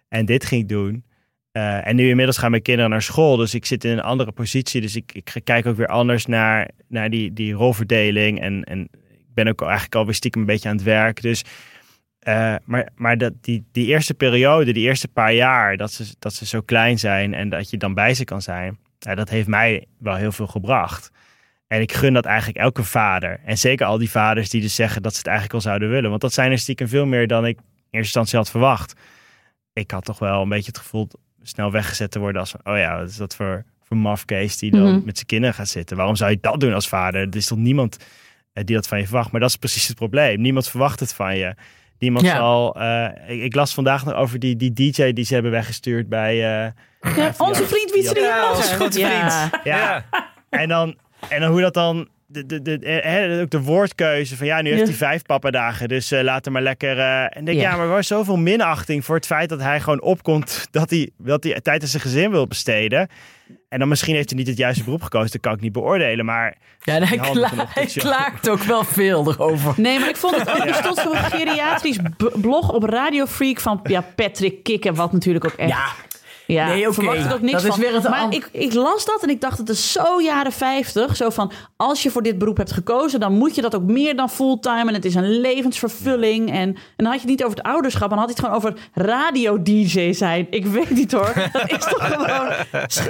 en 0.10 0.26
dit 0.26 0.46
ging 0.46 0.68
doen. 0.68 1.04
Eh, 1.52 1.88
en 1.88 1.96
nu 1.96 2.10
inmiddels 2.10 2.38
gaan 2.38 2.52
mijn 2.52 2.62
kinderen 2.62 2.90
naar 2.90 3.02
school, 3.02 3.36
dus 3.36 3.54
ik 3.54 3.66
zit 3.66 3.84
in 3.84 3.92
een 3.92 4.02
andere 4.02 4.32
positie. 4.32 4.82
Dus 4.82 4.96
ik, 4.96 5.12
ik 5.14 5.42
kijk 5.44 5.66
ook 5.66 5.78
weer 5.78 5.88
anders 5.88 6.26
naar, 6.26 6.70
naar 6.88 7.10
die, 7.10 7.34
die 7.34 7.54
rolverdeling. 7.54 8.42
En, 8.42 8.64
en 8.64 8.82
ik 9.10 9.34
ben 9.34 9.48
ook 9.48 9.62
eigenlijk 9.62 9.96
alweer 9.96 10.14
stiekem 10.14 10.42
een 10.42 10.48
beetje 10.48 10.70
aan 10.70 10.76
het 10.76 10.86
werk. 10.86 11.22
Dus, 11.22 11.44
eh, 12.20 12.56
maar 12.66 12.90
maar 12.96 13.18
dat, 13.18 13.34
die, 13.42 13.66
die 13.72 13.86
eerste 13.86 14.14
periode, 14.14 14.74
die 14.74 14.88
eerste 14.88 15.08
paar 15.08 15.34
jaar, 15.34 15.78
dat 15.78 15.92
ze, 15.92 16.16
dat 16.20 16.34
ze 16.34 16.46
zo 16.46 16.62
klein 16.62 17.00
zijn 17.00 17.34
en 17.34 17.50
dat 17.50 17.70
je 17.70 17.78
dan 17.78 17.94
bij 17.94 18.14
ze 18.14 18.24
kan 18.24 18.42
zijn. 18.42 18.78
Dat 19.00 19.30
heeft 19.30 19.48
mij 19.48 19.86
wel 19.98 20.16
heel 20.16 20.32
veel 20.32 20.48
gebracht. 20.48 21.12
En 21.68 21.82
ik 21.82 21.94
gun 21.94 22.14
dat 22.14 22.26
eigenlijk 22.26 22.58
elke 22.58 22.84
vader. 22.84 23.40
En 23.46 23.58
zeker 23.58 23.86
al 23.86 23.98
die 23.98 24.10
vaders 24.10 24.50
die 24.50 24.62
dus 24.62 24.76
zeggen 24.76 25.02
dat 25.02 25.12
ze 25.12 25.18
het 25.18 25.28
eigenlijk 25.28 25.56
wel 25.64 25.72
zouden 25.72 25.90
willen. 25.90 26.10
Want 26.10 26.22
dat 26.22 26.34
zijn 26.34 26.52
er 26.52 26.58
stiekem 26.58 26.88
veel 26.88 27.06
meer 27.06 27.28
dan 27.28 27.46
ik 27.46 27.58
in 27.58 27.64
eerste 27.66 27.98
instantie 27.98 28.38
had 28.38 28.50
verwacht. 28.50 28.94
Ik 29.74 29.92
had 29.92 30.06
toch 30.06 30.20
wel 30.20 30.42
een 30.42 30.50
beetje 30.50 30.72
het 30.72 30.78
gevoel 30.78 31.08
snel 31.50 31.72
weggezet 31.72 32.12
te 32.12 32.20
worden 32.20 32.42
als 32.42 32.52
van, 32.52 32.60
oh 32.74 32.78
ja, 32.80 32.98
wat 33.00 33.10
is 33.10 33.16
dat 33.18 33.36
voor, 33.36 33.64
voor 33.84 33.98
mafkees 33.98 34.58
die 34.58 34.72
dan 34.72 34.82
Mhm. 34.96 35.06
met 35.06 35.16
zijn 35.16 35.28
kinderen 35.28 35.56
gaat 35.56 35.68
zitten. 35.68 35.98
Waarom 35.98 36.16
zou 36.16 36.32
je 36.32 36.38
dat 36.42 36.60
doen 36.60 36.74
als 36.74 36.88
vader? 36.88 37.22
Er 37.22 37.36
is 37.36 37.46
toch 37.48 37.58
niemand 37.58 37.98
eh, 38.54 38.64
die 38.64 38.76
dat 38.76 38.88
van 38.88 38.98
je 39.00 39.06
verwacht. 39.06 39.32
Maar 39.32 39.42
dat 39.42 39.50
is 39.50 39.56
precies 39.56 39.88
het 39.88 39.96
probleem. 39.98 40.42
Niemand 40.42 40.68
verwacht 40.70 41.00
het 41.00 41.14
van 41.14 41.38
je. 41.38 41.56
Niemand 42.00 42.26
Ja. 42.26 42.36
zal... 42.36 42.76
eh, 42.80 43.08
ik, 43.28 43.42
ik 43.42 43.56
las 43.56 43.74
vandaag 43.74 44.06
nog 44.06 44.14
over 44.14 44.40
die, 44.40 44.56
die 44.56 44.74
DJ 44.74 45.12
die 45.14 45.26
ze 45.26 45.34
hebben 45.34 45.52
weggestuurd 45.52 46.10
bij... 46.10 46.34
eh, 46.34 46.72
Ja, 47.18 47.34
onze 47.38 47.66
vriend 47.68 47.92
Wietse 47.92 48.50
onze 48.56 48.76
goede 48.76 49.00
Ja. 49.00 49.50
ja, 49.64 50.06
en 50.50 50.68
dan, 50.70 50.96
en 51.30 51.40
dan 51.42 51.52
hoe 51.52 51.62
dat 51.62 51.74
dan. 51.74 52.08
De, 52.32 52.46
de, 52.46 52.62
de, 52.62 52.78
eh, 53.02 53.40
ook 53.42 53.50
de 53.50 53.62
woordkeuze 53.62 54.38
van 54.38 54.48
ja, 54.48 54.62
nu 54.62 54.68
heeft 54.70 54.80
Ja. 54.82 54.86
hij 54.88 54.96
vijf 54.96 55.22
papadagen, 55.22 55.88
dus 55.88 56.12
eh 56.12 56.22
laat 56.24 56.44
hem 56.46 56.54
maar 56.54 56.62
lekker. 56.62 57.00
eh, 57.00 57.38
en 57.38 57.46
denk, 57.46 57.58
Ja. 57.58 57.70
ja. 57.70 57.76
maar 57.76 57.86
er 57.86 57.92
was 57.92 58.08
zoveel 58.08 58.38
minachting 58.38 59.06
voor 59.06 59.16
het 59.16 59.26
feit 59.26 59.50
dat 59.50 59.60
hij 59.62 59.80
gewoon 59.80 60.02
opkomt 60.02 60.68
dat 60.72 60.90
hij, 60.90 61.10
dat 61.18 61.44
hij 61.44 61.62
tijd 61.62 61.82
aan 61.82 61.88
zijn 61.88 62.02
gezin 62.02 62.32
wil 62.32 62.48
besteden. 62.48 63.08
En 63.70 63.80
dan 63.80 63.88
misschien 63.88 64.16
heeft 64.16 64.30
hij 64.30 64.38
niet 64.40 64.48
het 64.48 64.58
juiste 64.58 64.84
beroep 64.84 65.02
gekozen, 65.02 65.32
dat 65.32 65.42
kan 65.42 65.54
ik 65.54 65.62
niet 65.62 65.72
beoordelen. 65.72 66.26
Maar 66.26 66.56
Ja, 66.82 66.96
en 66.96 67.04
hij, 67.08 67.18
kla- 67.18 67.68
klaagt 67.94 68.50
ook 68.50 68.62
wel 68.64 68.84
veel 68.84 69.28
erover. 69.32 69.74
Nee, 69.78 70.00
maar 70.00 70.10
ik 70.10 70.16
vond 70.18 70.36
het 70.36 70.50
ook. 70.54 70.66
Er 70.66 70.74
stond 70.74 70.98
zo'n 70.98 71.16
geriatrisch 71.16 71.98
blog 72.42 72.72
op 72.74 72.84
Radio 72.84 73.26
Freak 73.26 73.60
van 73.60 73.80
ja, 73.84 74.02
Patrick 74.16 74.64
Kikken, 74.64 74.96
wat 74.96 75.12
natuurlijk 75.14 75.46
ook 75.46 75.54
echt. 75.54 75.70
Ja, 75.70 75.86
Ja, 76.54 76.68
Nee, 76.68 76.84
oké. 76.84 76.94
verwacht 76.94 77.26
er 77.26 77.34
ook 77.34 77.42
niks 77.42 77.52
Dat 77.54 77.64
is 77.64 77.70
van. 77.70 77.80
weer 77.80 77.94
het 77.94 78.10
maar 78.10 78.20
an- 78.20 78.32
ik, 78.32 78.50
ik 78.52 78.74
las 78.74 79.06
dat 79.06 79.24
en 79.24 79.30
ik 79.30 79.42
dacht, 79.42 79.58
het 79.58 79.70
is 79.70 79.92
zo 79.92 80.22
jaren 80.22 80.52
50. 80.52 81.16
Zo 81.16 81.30
van, 81.30 81.52
als 81.76 82.04
je 82.04 82.12
voor 82.12 82.22
dit 82.24 82.38
beroep 82.38 82.58
hebt 82.58 82.72
gekozen, 82.72 83.20
dan 83.20 83.34
moet 83.34 83.56
je 83.56 83.62
dat 83.62 83.76
ook 83.76 83.84
meer 83.84 84.16
dan 84.16 84.30
fulltime. 84.30 84.88
En 84.88 84.94
het 84.94 85.06
is 85.06 85.16
een 85.16 85.40
levensvervulling. 85.40 86.50
En, 86.52 86.56
en 86.58 86.76
dan 86.96 87.06
had 87.06 87.14
je 87.16 87.20
het 87.22 87.30
niet 87.30 87.44
over 87.44 87.58
het 87.58 87.66
ouderschap, 87.68 88.10
dan 88.10 88.18
had 88.20 88.28
je 88.28 88.34
het 88.36 88.44
gewoon 88.44 88.58
over 88.58 88.74
radio-dj 88.94 90.14
zijn. 90.14 90.48
Ik 90.50 90.66
weet 90.66 90.90
niet 90.90 91.12
hoor. 91.12 91.34
Dat 91.54 91.72
is 91.72 91.78
toch 91.84 92.14
gewoon... 92.14 92.50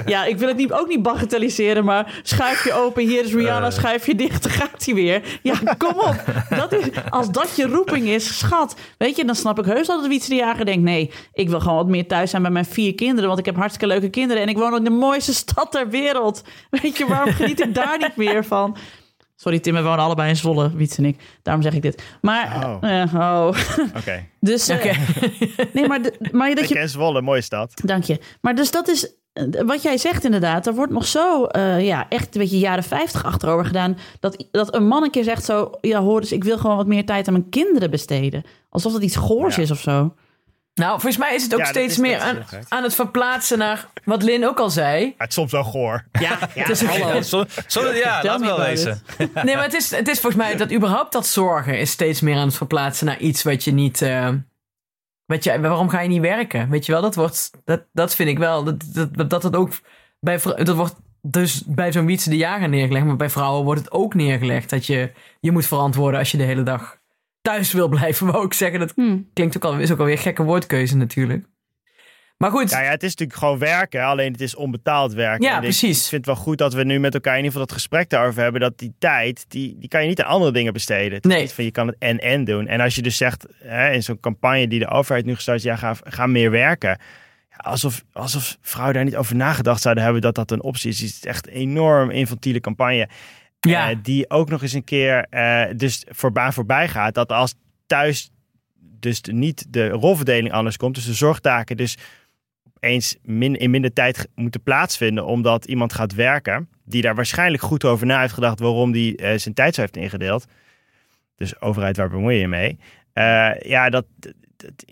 Ja, 0.06 0.24
ik 0.24 0.38
wil 0.38 0.48
het 0.48 0.56
niet, 0.56 0.72
ook 0.72 0.88
niet 0.88 1.02
bagatelliseren, 1.02 1.84
maar 1.84 2.20
schuif 2.22 2.64
je 2.64 2.72
open, 2.72 3.06
hier 3.06 3.24
is 3.24 3.32
Rihanna, 3.34 3.70
schuif 3.70 4.06
je 4.06 4.14
dicht, 4.14 4.42
dan 4.42 4.52
gaat 4.52 4.84
hij 4.84 4.94
weer. 4.94 5.22
Ja, 5.42 5.54
kom 5.78 5.98
op. 5.98 6.24
Dat 6.56 6.72
is, 6.72 6.84
als 7.10 7.30
dat 7.30 7.56
je 7.56 7.66
roeping 7.66 8.08
is, 8.08 8.38
schat. 8.38 8.74
Weet 8.98 9.16
je, 9.16 9.24
dan 9.24 9.34
snap 9.34 9.58
ik 9.58 9.64
heus 9.64 9.86
dat 9.86 9.98
het 10.00 10.08
Wietse 10.08 10.28
de 10.28 10.34
Jager 10.34 10.64
denkt, 10.64 10.82
nee, 10.82 11.10
ik 11.32 11.48
wil 11.48 11.60
gewoon 11.60 11.76
wat 11.76 11.86
meer 11.88 12.06
thuis 12.06 12.30
zijn 12.30 12.42
bij 12.42 12.50
mijn 12.50 12.64
vier 12.64 12.94
kinderen, 12.94 13.29
want 13.34 13.38
ik 13.46 13.46
heb 13.46 13.56
hartstikke 13.56 13.86
leuke 13.94 14.08
kinderen 14.10 14.42
en 14.42 14.48
ik 14.48 14.58
woon 14.58 14.76
in 14.76 14.84
de 14.84 14.90
mooiste 14.90 15.34
stad 15.44 15.72
ter 15.72 15.88
wereld. 15.88 16.42
Weet 16.70 16.96
je, 16.96 17.06
waarom 17.06 17.32
geniet 17.32 17.60
ik 17.60 17.74
daar 17.74 17.98
niet 17.98 18.16
meer 18.26 18.44
van? 18.44 18.76
Sorry 19.36 19.58
Tim, 19.60 19.74
we 19.74 19.82
wonen 19.82 19.98
allebei 20.04 20.28
in 20.28 20.36
Zwolle, 20.36 20.70
Wietse 20.74 20.98
en 20.98 21.04
ik. 21.04 21.16
Daarom 21.42 21.62
zeg 21.62 21.72
ik 21.74 21.82
dit. 21.82 22.02
Maar, 22.20 22.64
Oh. 22.82 23.00
eh, 23.00 23.14
oh. 23.14 23.46
oké. 23.98 24.26
Dus, 24.40 24.68
eh, 24.68 24.76
Oké. 24.76 24.92
nee, 25.72 25.88
maar, 25.88 26.02
de- 26.02 26.28
maar 26.32 26.48
dat 26.48 26.58
Ik 26.58 26.68
je 26.68 26.74
ken 26.74 26.88
Zwolle, 26.88 27.22
mooie 27.22 27.40
stad. 27.40 27.72
Dank 27.84 28.04
je. 28.04 28.18
Maar 28.40 28.54
dus 28.54 28.70
dat 28.70 28.88
is 28.88 29.12
eh, 29.32 29.44
wat 29.66 29.82
jij 29.82 29.98
zegt 29.98 30.24
inderdaad. 30.24 30.66
Er 30.66 30.74
wordt 30.74 30.92
nog 30.92 31.06
zo, 31.06 31.44
eh, 31.44 31.86
ja, 31.86 32.06
echt 32.08 32.34
een 32.34 32.40
beetje 32.40 32.58
jaren 32.58 32.84
50 32.84 33.24
achterover 33.24 33.64
gedaan. 33.64 33.96
Dat, 34.20 34.44
dat 34.50 34.74
een 34.74 34.86
man 34.86 35.02
een 35.02 35.10
keer 35.10 35.24
zegt 35.24 35.44
zo, 35.44 35.70
ja 35.80 36.00
hoor 36.00 36.20
eens, 36.20 36.32
ik 36.32 36.44
wil 36.44 36.58
gewoon 36.58 36.76
wat 36.76 36.86
meer 36.86 37.06
tijd 37.06 37.26
aan 37.26 37.32
mijn 37.32 37.48
kinderen 37.48 37.90
besteden. 37.90 38.42
Alsof 38.68 38.92
dat 38.92 39.02
iets 39.02 39.16
goors 39.16 39.56
Ja. 39.56 39.62
is 39.62 39.70
of 39.70 39.80
zo. 39.80 40.14
Nou, 40.80 40.90
volgens 41.00 41.16
mij 41.16 41.34
is 41.34 41.42
het 41.42 41.52
ook 41.52 41.58
Ja, 41.58 41.64
dat 41.64 41.74
steeds 41.74 41.96
meer 41.98 42.18
dat 42.18 42.66
aan, 42.68 42.82
het 42.82 42.94
verplaatsen 42.94 43.58
naar 43.58 43.86
wat 44.04 44.22
Lin 44.22 44.46
ook 44.46 44.58
al 44.58 44.70
zei. 44.70 45.14
Het 45.18 45.28
is 45.28 45.34
soms 45.34 45.52
wel 45.52 45.64
goor. 45.64 46.04
Ja, 46.20 46.38
Het 46.54 46.68
is 46.68 46.82
hallo. 46.84 47.14
Ja, 47.14 47.22
zo, 47.22 47.44
zo, 47.66 47.92
ja 47.92 48.38
me 48.38 48.46
wel 48.46 48.58
lezen. 48.58 49.02
Nee, 49.34 49.54
maar 49.54 49.64
het 49.64 49.74
is, 49.74 49.90
het 49.90 50.08
is 50.08 50.20
volgens 50.20 50.42
mij 50.42 50.56
dat 50.56 50.72
überhaupt 50.72 51.12
dat 51.12 51.26
zorgen 51.26 51.78
is 51.78 51.90
steeds 51.90 52.20
meer 52.20 52.36
aan 52.36 52.46
het 52.46 52.56
verplaatsen 52.56 53.06
naar 53.06 53.18
iets 53.18 53.42
wat 53.42 53.64
je 53.64 53.72
niet. 53.72 54.02
eh, 54.02 54.28
wat 55.26 55.44
je, 55.44 55.60
waarom 55.60 55.88
ga 55.88 56.00
je 56.00 56.08
niet 56.08 56.20
werken? 56.20 56.70
Weet 56.70 56.86
je 56.86 56.92
wel, 56.92 57.02
dat 57.02 57.14
wordt. 57.14 57.50
Dat, 57.64 57.82
dat 57.92 58.14
vind 58.14 58.28
ik 58.28 58.38
wel. 58.38 58.64
Dat, 58.64 58.84
dat, 59.12 59.30
dat 59.30 59.42
het 59.42 59.56
ook 59.56 59.70
bij. 60.20 60.40
Dat 60.56 60.76
wordt 60.76 60.94
dus 61.22 61.62
bij 61.66 61.92
zo'n 61.92 62.06
Wietse 62.06 62.30
de 62.30 62.36
Jager 62.36 62.68
neergelegd. 62.68 63.04
Maar 63.06 63.16
bij 63.16 63.30
vrouwen 63.30 63.64
wordt 63.64 63.80
het 63.80 63.92
ook 63.92 64.14
neergelegd. 64.14 64.70
Dat 64.70 64.86
je 64.86 65.12
je 65.40 65.52
moet 65.52 65.66
verantwoorden 65.66 66.18
als 66.18 66.30
je 66.30 66.36
de 66.36 66.44
hele 66.44 66.62
dag 66.62 66.98
thuis 67.42 67.72
wil 67.72 67.88
blijven. 67.88 68.26
Wou 68.32 68.44
ik 68.44 68.52
zeggen. 68.54 68.78
Dat 68.78 68.92
Hm. 68.96 69.18
klinkt 69.32 69.56
ook 69.56 69.64
al, 69.64 69.78
is 69.78 69.90
ook 69.92 69.98
alweer 69.98 70.14
een 70.14 70.20
gekke 70.22 70.42
woordkeuze 70.42 70.96
natuurlijk. 70.96 71.44
Maar 72.36 72.50
goed. 72.50 72.70
Ja, 72.70 72.80
ja, 72.82 72.90
het 72.90 73.02
is 73.02 73.08
natuurlijk 73.10 73.38
gewoon 73.38 73.58
werken, 73.58 74.04
alleen 74.04 74.32
het 74.32 74.40
is 74.40 74.54
onbetaald 74.54 75.12
werken. 75.12 75.46
Ja, 75.46 75.54
En 75.54 75.60
precies. 75.60 76.02
Ik 76.02 76.08
vind 76.08 76.26
het 76.26 76.34
wel 76.34 76.44
goed 76.44 76.58
dat 76.58 76.74
we 76.74 76.84
nu 76.84 76.98
met 77.00 77.14
elkaar 77.14 77.32
in 77.32 77.38
ieder 77.38 77.52
geval 77.52 77.66
dat 77.66 77.76
gesprek 77.76 78.08
daarover 78.08 78.42
hebben. 78.42 78.60
Dat 78.60 78.78
die 78.78 78.94
tijd, 78.98 79.44
die, 79.48 79.76
die 79.78 79.88
kan 79.88 80.02
je 80.02 80.08
niet 80.08 80.22
aan 80.22 80.30
andere 80.30 80.52
dingen 80.52 80.72
besteden. 80.72 81.12
Het 81.12 81.24
is 81.24 81.30
Nee. 81.32 81.40
niet 81.40 81.52
van 81.52 81.64
je 81.64 81.70
kan 81.70 81.86
het 81.86 81.96
en-en 81.98 82.44
doen. 82.44 82.66
En 82.66 82.80
als 82.80 82.94
je 82.94 83.02
dus 83.02 83.16
zegt, 83.16 83.46
hè, 83.58 83.90
in 83.92 84.02
zo'n 84.02 84.20
campagne 84.20 84.68
die 84.68 84.78
de 84.78 84.88
overheid 84.88 85.24
nu 85.26 85.34
gestart 85.34 85.58
is, 85.58 85.64
ja, 85.64 85.76
ga, 85.76 85.94
ga 86.04 86.26
meer 86.26 86.50
werken. 86.50 86.98
Ja, 87.50 87.56
alsof, 87.56 88.02
alsof 88.12 88.56
vrouwen 88.60 88.94
daar 88.94 89.04
niet 89.04 89.16
over 89.16 89.36
nagedacht 89.36 89.82
zouden 89.82 90.04
hebben 90.04 90.22
dat 90.22 90.34
dat 90.34 90.50
een 90.50 90.62
optie 90.62 90.90
is. 90.90 91.00
Het 91.00 91.08
is 91.10 91.24
echt 91.24 91.46
een 91.46 91.52
enorm 91.52 92.10
infantiele 92.10 92.60
campagne. 92.60 93.08
Ja. 93.60 93.90
Eh, 93.90 93.96
die 94.02 94.30
ook 94.30 94.48
nog 94.48 94.62
eens 94.62 94.72
een 94.72 94.84
keer 94.84 95.26
eh, 95.30 95.64
dus 95.76 96.04
voorbij 96.08 96.88
gaat. 96.88 97.14
Dat 97.14 97.32
als 97.32 97.54
thuis 97.86 98.30
dus 98.80 99.20
niet 99.22 99.66
de 99.72 99.88
rolverdeling 99.88 100.52
anders 100.52 100.76
komt. 100.76 100.94
Dus 100.94 101.04
de 101.04 101.14
zorgtaken 101.14 101.76
dus 101.76 101.96
opeens 102.74 103.16
min, 103.22 103.56
in 103.56 103.70
minder 103.70 103.92
tijd 103.92 104.28
moeten 104.34 104.62
plaatsvinden. 104.62 105.26
Omdat 105.26 105.64
iemand 105.64 105.92
gaat 105.92 106.14
werken. 106.14 106.68
Die 106.84 107.02
daar 107.02 107.14
waarschijnlijk 107.14 107.62
goed 107.62 107.84
over 107.84 108.06
na 108.06 108.20
heeft 108.20 108.32
gedacht 108.34 108.58
waarom 108.60 108.92
die 108.92 109.16
eh, 109.16 109.38
zijn 109.38 109.54
tijd 109.54 109.74
zo 109.74 109.80
heeft 109.80 109.96
ingedeeld. 109.96 110.44
Dus 111.36 111.60
overheid, 111.60 111.96
waar 111.96 112.08
bemoei 112.10 112.36
je 112.38 112.48
mee? 112.48 112.78
Ja, 113.60 113.90
dat, 113.90 114.06
dat, 114.18 114.32
dat- 114.56 114.84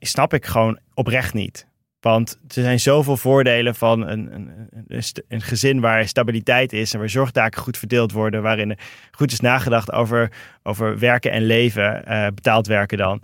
snap 0.00 0.34
ik 0.34 0.46
gewoon 0.46 0.78
oprecht 0.94 1.34
niet. 1.34 1.66
Want 2.00 2.38
er 2.48 2.62
zijn 2.62 2.80
zoveel 2.80 3.16
voordelen 3.16 3.74
van 3.74 4.08
een, 4.08 4.34
een, 4.34 4.68
een- 4.88 5.02
een, 5.28 5.40
gezin 5.42 5.80
waar 5.80 6.08
stabiliteit 6.08 6.72
is 6.72 6.92
en 6.92 6.98
waar 6.98 7.08
zorgtaken 7.10 7.60
goed 7.62 7.78
verdeeld 7.78 8.12
worden, 8.12 8.42
waarin 8.42 8.78
goed 9.10 9.32
is 9.32 9.40
nagedacht 9.40 9.92
over, 9.92 10.32
over 10.62 10.98
werken 10.98 11.30
en 11.32 11.42
leven, 11.42 12.06
eh, 12.06 12.26
betaald 12.34 12.66
werken 12.66 12.98
dan. 12.98 13.22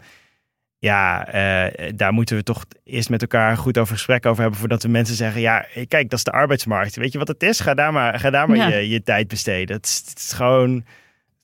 ja, 0.78 1.26
eh, 1.26 1.92
daar 1.94 2.12
moeten 2.12 2.36
we 2.36 2.42
toch 2.42 2.64
eerst 2.84 3.10
met 3.10 3.20
elkaar 3.22 3.56
goed 3.56 3.78
over 3.78 3.94
gesprek 3.94 4.26
over 4.26 4.40
hebben. 4.42 4.58
Voordat 4.60 4.82
we 4.82 4.88
mensen 4.88 5.16
zeggen: 5.16 5.40
ja, 5.40 5.66
kijk, 5.88 6.10
dat 6.10 6.18
is 6.18 6.24
de 6.24 6.30
arbeidsmarkt. 6.32 6.96
Weet 6.96 7.12
je 7.12 7.18
wat 7.18 7.28
het 7.28 7.42
is? 7.42 7.60
Ga 7.60 7.74
daar 7.74 7.92
maar, 7.92 8.20
ga 8.20 8.30
daar 8.30 8.48
maar 8.48 8.56
Ja. 8.56 8.68
je, 8.68 8.88
je 8.88 9.02
tijd 9.02 9.28
besteden. 9.28 9.76
Het 9.76 9.86
is, 9.86 10.02
het 10.08 10.18
is 10.18 10.32
gewoon. 10.32 10.84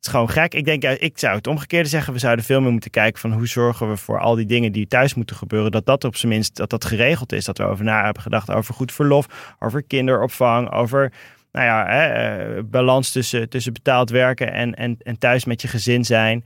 Het 0.02 0.10
is 0.10 0.16
gewoon 0.18 0.34
gek. 0.34 0.54
Ik 0.54 0.64
denk, 0.64 0.84
ik 0.84 1.18
zou 1.18 1.36
het 1.36 1.46
omgekeerde 1.46 1.88
zeggen. 1.88 2.12
We 2.12 2.18
zouden 2.18 2.44
veel 2.44 2.60
meer 2.60 2.72
moeten 2.72 2.90
kijken 2.90 3.20
van 3.20 3.32
hoe 3.32 3.46
zorgen 3.46 3.88
we 3.88 3.96
voor 3.96 4.20
al 4.20 4.34
die 4.34 4.46
dingen 4.46 4.72
die 4.72 4.86
thuis 4.86 5.14
moeten 5.14 5.36
gebeuren. 5.36 5.70
Dat 5.70 5.86
dat 5.86 6.04
op 6.04 6.16
zijn 6.16 6.32
minst 6.32 6.56
dat 6.56 6.70
dat 6.70 6.84
geregeld 6.84 7.32
is. 7.32 7.44
Dat 7.44 7.58
we 7.58 7.64
over 7.64 7.84
na 7.84 8.04
hebben 8.04 8.22
gedacht 8.22 8.50
over 8.50 8.74
goed 8.74 8.92
verlof, 8.92 9.54
over 9.58 9.82
kinderopvang, 9.82 10.72
over 10.72 11.12
nou 11.52 11.66
ja, 11.66 11.86
hè, 11.86 12.06
eh, 12.06 12.62
balans 12.64 13.10
tussen, 13.12 13.48
tussen 13.48 13.72
betaald 13.72 14.10
werken 14.10 14.52
en, 14.52 14.74
en, 14.74 14.96
en 15.02 15.18
thuis 15.18 15.44
met 15.44 15.62
je 15.62 15.68
gezin 15.68 16.04
zijn. 16.04 16.44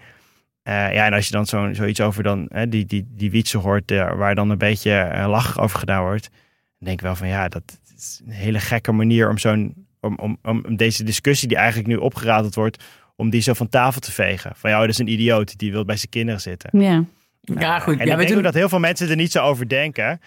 Eh, 0.62 0.94
ja, 0.94 1.06
en 1.06 1.12
als 1.12 1.26
je 1.26 1.32
dan 1.32 1.46
zo, 1.46 1.72
zoiets 1.72 2.00
over 2.00 2.22
dan, 2.22 2.46
hè, 2.48 2.68
die, 2.68 2.86
die, 2.86 3.06
die 3.08 3.30
wietsen 3.30 3.60
hoort, 3.60 3.90
eh, 3.90 4.12
waar 4.12 4.34
dan 4.34 4.50
een 4.50 4.58
beetje 4.58 5.24
lachig 5.26 5.58
over 5.60 5.78
gedaan 5.78 6.02
wordt, 6.02 6.28
dan 6.78 6.88
denk 6.88 6.98
ik 6.98 7.06
wel 7.06 7.16
van 7.16 7.28
ja, 7.28 7.48
dat 7.48 7.80
is 7.96 8.22
een 8.26 8.32
hele 8.32 8.60
gekke 8.60 8.92
manier 8.92 9.28
om 9.28 9.38
zo'n 9.38 9.86
om, 10.00 10.18
om, 10.20 10.38
om 10.42 10.76
deze 10.76 11.04
discussie 11.04 11.48
die 11.48 11.56
eigenlijk 11.56 11.88
nu 11.88 11.96
opgeradeld 11.96 12.54
wordt, 12.54 12.84
om 13.16 13.30
die 13.30 13.40
zo 13.40 13.52
van 13.52 13.68
tafel 13.68 14.00
te 14.00 14.12
vegen. 14.12 14.52
Van 14.54 14.70
ja, 14.70 14.80
dat 14.80 14.88
is 14.88 14.98
een 14.98 15.08
idioot 15.12 15.58
die 15.58 15.72
wil 15.72 15.84
bij 15.84 15.96
zijn 15.96 16.08
kinderen 16.10 16.40
zitten. 16.40 16.80
Ja. 16.80 17.04
Ja, 17.40 17.78
goed. 17.78 17.98
En 17.98 18.06
Ja, 18.06 18.12
ik 18.12 18.18
denk 18.18 18.30
doen... 18.32 18.42
dat 18.42 18.54
heel 18.54 18.68
veel 18.68 18.78
mensen 18.78 19.08
er 19.10 19.16
niet 19.16 19.32
zo 19.32 19.42
over 19.42 19.68
denken. 19.68 20.20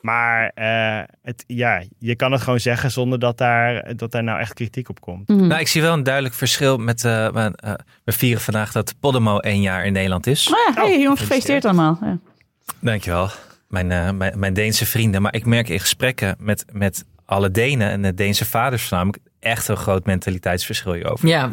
Maar 0.00 0.50
eh, 0.54 1.00
het, 1.22 1.44
ja, 1.46 1.82
je 1.98 2.16
kan 2.16 2.32
het 2.32 2.40
gewoon 2.42 2.60
zeggen 2.60 2.90
zonder 2.90 3.18
dat 3.18 3.38
daar, 3.38 3.96
dat 3.96 4.10
daar 4.12 4.22
nou 4.22 4.40
echt 4.40 4.54
kritiek 4.54 4.88
op 4.88 5.00
komt. 5.00 5.28
Mhm. 5.28 5.46
Nou, 5.46 5.60
ik 5.60 5.68
zie 5.68 5.82
wel 5.82 5.92
een 5.92 6.02
duidelijk 6.02 6.34
verschil 6.34 6.76
met... 6.78 7.04
eh, 7.04 7.30
mijn, 7.30 7.54
eh, 7.54 7.72
we 8.04 8.12
vieren 8.12 8.40
vandaag 8.42 8.72
dat 8.72 8.94
Podemo 9.00 9.38
één 9.38 9.60
jaar 9.60 9.86
in 9.86 9.92
Nederland 9.92 10.26
is. 10.26 10.46
Ah, 10.52 10.74
ja, 10.74 10.82
hey, 10.82 10.94
Oh, 10.94 11.00
jongens, 11.00 11.20
gefeliciteerd 11.20 11.64
allemaal. 11.64 11.98
Ja. 12.00 12.18
Dankjewel. 12.80 13.30
Mijn, 13.68 13.90
eh, 13.90 14.10
mijn, 14.10 14.38
mijn 14.38 14.54
Deense 14.54 14.86
vrienden. 14.86 15.22
Maar 15.22 15.34
ik 15.34 15.46
merk 15.46 15.68
in 15.68 15.80
gesprekken 15.80 16.36
met, 16.38 16.64
met 16.72 17.04
alle 17.24 17.50
Denen 17.50 17.90
en 17.90 18.02
de 18.02 18.14
Deense 18.14 18.44
vaders 18.44 18.82
voornamelijk 18.82 19.22
echt 19.40 19.68
een 19.68 19.76
groot 19.76 20.06
mentaliteitsverschil 20.06 20.92
hierover. 20.92 21.28
Ja, 21.28 21.52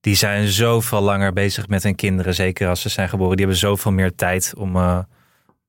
Die 0.00 0.14
zijn 0.14 0.48
zoveel 0.48 1.00
langer 1.00 1.32
bezig 1.32 1.68
met 1.68 1.82
hun 1.82 1.94
kinderen, 1.94 2.34
zeker 2.34 2.68
als 2.68 2.80
ze 2.80 2.88
zijn 2.88 3.08
geboren. 3.08 3.36
Die 3.36 3.44
hebben 3.46 3.62
zoveel 3.62 3.92
meer 3.92 4.14
tijd 4.14 4.54
om, 4.56 4.76
eh, 4.76 4.98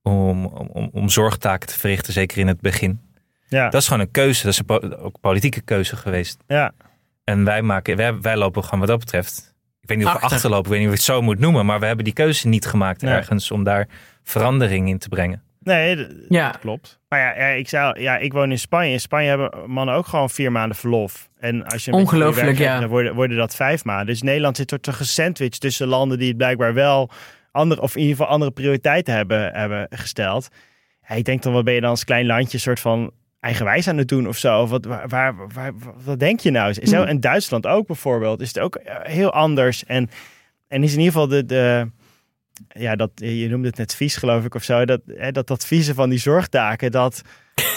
om, 0.02 0.46
om, 0.46 0.68
om, 0.72 0.90
om 0.92 1.08
zorgtaken 1.08 1.68
te 1.68 1.78
verrichten, 1.78 2.12
zeker 2.12 2.38
in 2.38 2.46
het 2.46 2.60
begin. 2.60 3.00
Ja, 3.48 3.68
Dat 3.68 3.80
is 3.80 3.88
gewoon 3.88 4.02
een 4.02 4.10
keuze. 4.10 4.42
Dat 4.42 4.52
is 4.52 4.58
een 4.58 4.64
po- 4.64 4.96
ook 5.02 5.20
politieke 5.20 5.60
keuze 5.60 5.96
geweest. 5.96 6.42
ja. 6.46 6.72
En 7.24 7.44
wij, 7.44 7.62
maken, 7.62 7.96
wij, 7.96 8.20
wij 8.20 8.36
lopen 8.36 8.64
gewoon 8.64 8.78
wat 8.80 8.88
dat 8.88 8.98
betreft. 8.98 9.54
Ik 9.80 9.88
weet 9.88 9.98
niet 9.98 10.06
of 10.06 10.12
we 10.12 10.18
Achter. 10.18 10.34
achterlopen, 10.36 10.64
ik 10.64 10.70
weet 10.70 10.78
niet 10.78 10.88
of 10.88 10.94
ik 10.94 10.98
het 11.06 11.14
zo 11.16 11.22
moet 11.22 11.38
noemen. 11.38 11.66
Maar 11.66 11.80
we 11.80 11.86
hebben 11.86 12.04
die 12.04 12.14
keuze 12.14 12.48
niet 12.48 12.66
gemaakt 12.66 13.02
Nee. 13.02 13.14
ergens 13.14 13.50
om 13.50 13.64
daar 13.64 13.88
verandering 14.22 14.88
in 14.88 14.98
te 14.98 15.08
brengen. 15.08 15.42
Nee, 15.68 15.96
d- 15.96 16.08
ja. 16.28 16.46
dat 16.50 16.60
klopt. 16.60 17.00
Maar 17.08 17.18
ja, 17.20 17.36
ja, 17.48 17.54
ik, 17.54 17.68
zou, 17.68 18.00
ja, 18.00 18.16
ik 18.18 18.32
woon 18.32 18.50
in 18.50 18.58
Spanje. 18.58 18.92
In 18.92 19.00
Spanje 19.00 19.28
hebben 19.28 19.70
mannen 19.70 19.94
ook 19.94 20.06
gewoon 20.06 20.30
vier 20.30 20.52
maanden 20.52 20.76
verlof. 20.76 21.28
En 21.38 21.64
als 21.66 21.84
je 21.84 21.92
Ongelooflijk, 21.92 22.58
ja. 22.58 22.80
Dan 22.80 22.88
worden, 22.88 23.14
worden 23.14 23.36
dat 23.36 23.54
vijf 23.54 23.84
maanden. 23.84 24.06
Dus 24.06 24.22
Nederland 24.22 24.56
zit 24.56 24.70
er 24.70 24.80
te 24.80 24.92
gesandwiched 24.92 25.60
tussen 25.60 25.86
landen 25.86 26.18
die 26.18 26.28
het 26.28 26.36
blijkbaar 26.36 26.74
wel 26.74 27.10
andere, 27.52 27.80
of 27.80 27.94
in 27.94 28.00
ieder 28.00 28.16
geval 28.16 28.32
andere 28.32 28.50
prioriteiten 28.50 29.14
hebben, 29.14 29.52
hebben 29.52 29.86
gesteld. 29.90 30.48
Ja, 31.08 31.14
ik 31.14 31.24
denk 31.24 31.42
dan, 31.42 31.52
wat 31.52 31.64
ben 31.64 31.74
je 31.74 31.80
dan 31.80 31.90
als 31.90 32.04
klein 32.04 32.26
landje 32.26 32.58
soort 32.58 32.80
van 32.80 33.10
eigenwijs 33.40 33.88
aan 33.88 33.96
het 33.96 34.08
doen 34.08 34.28
of 34.28 34.36
zo? 34.36 34.60
Of 34.62 34.70
wat, 34.70 34.84
waar, 34.84 35.08
waar, 35.08 35.34
waar- 35.54 35.72
wat 36.04 36.18
denk 36.18 36.40
je 36.40 36.50
nou? 36.50 36.72
Zo, 36.72 36.96
Hmm. 37.00 37.08
in 37.08 37.20
Duitsland 37.20 37.66
ook 37.66 37.86
bijvoorbeeld 37.86 38.40
is 38.40 38.48
het 38.48 38.58
ook 38.58 38.78
heel 39.02 39.32
anders. 39.32 39.84
En, 39.84 40.10
en 40.68 40.82
is 40.82 40.92
in 40.92 40.98
ieder 40.98 41.12
geval 41.12 41.28
de, 41.28 41.44
de 41.46 41.90
ja, 42.68 42.96
dat, 42.96 43.10
je 43.14 43.48
noemde 43.48 43.68
het 43.68 43.76
net 43.76 43.94
vies 43.94 44.16
geloof 44.16 44.44
ik 44.44 44.54
of 44.54 44.62
zo, 44.62 44.84
dat 44.84 45.00
hè, 45.16 45.32
dat, 45.32 45.46
dat 45.46 45.66
vieze 45.66 45.94
van 45.94 46.08
die 46.10 46.18
zorgtaken, 46.18 46.90
dat, 46.90 47.22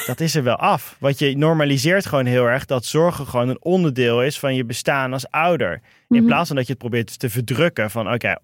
dat 0.05 0.19
is 0.19 0.35
er 0.35 0.43
wel 0.43 0.55
af. 0.55 0.95
Want 0.99 1.19
je 1.19 1.37
normaliseert 1.37 2.05
gewoon 2.05 2.25
heel 2.25 2.45
erg 2.45 2.65
dat 2.65 2.85
zorgen 2.85 3.27
gewoon 3.27 3.49
een 3.49 3.63
onderdeel 3.63 4.23
is 4.23 4.39
van 4.39 4.55
je 4.55 4.65
bestaan 4.65 5.13
als 5.13 5.29
ouder. 5.29 5.73
In 6.09 6.17
Mhm. 6.17 6.25
plaats 6.25 6.47
van 6.47 6.55
dat 6.55 6.65
je 6.65 6.71
het 6.71 6.81
probeert 6.81 7.19
te 7.19 7.29
verdrukken 7.29 7.91
van 7.91 8.13
oké, 8.13 8.35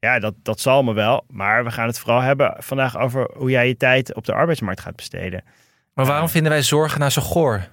ja, 0.00 0.18
dat, 0.18 0.34
dat 0.42 0.60
zal 0.60 0.82
me 0.82 0.92
wel, 0.94 1.24
maar 1.28 1.64
we 1.64 1.70
gaan 1.70 1.86
het 1.86 1.98
vooral 1.98 2.20
hebben 2.20 2.54
vandaag 2.58 2.98
over 2.98 3.30
hoe 3.36 3.50
jij 3.50 3.68
je 3.68 3.76
tijd 3.76 4.14
op 4.14 4.24
de 4.24 4.32
arbeidsmarkt 4.32 4.80
gaat 4.80 4.96
besteden. 4.96 5.44
Maar 5.94 6.06
waarom 6.06 6.28
vinden 6.28 6.52
wij 6.52 6.62
zorgen 6.62 6.98
nou 6.98 7.10
zo 7.10 7.22
goor? 7.22 7.68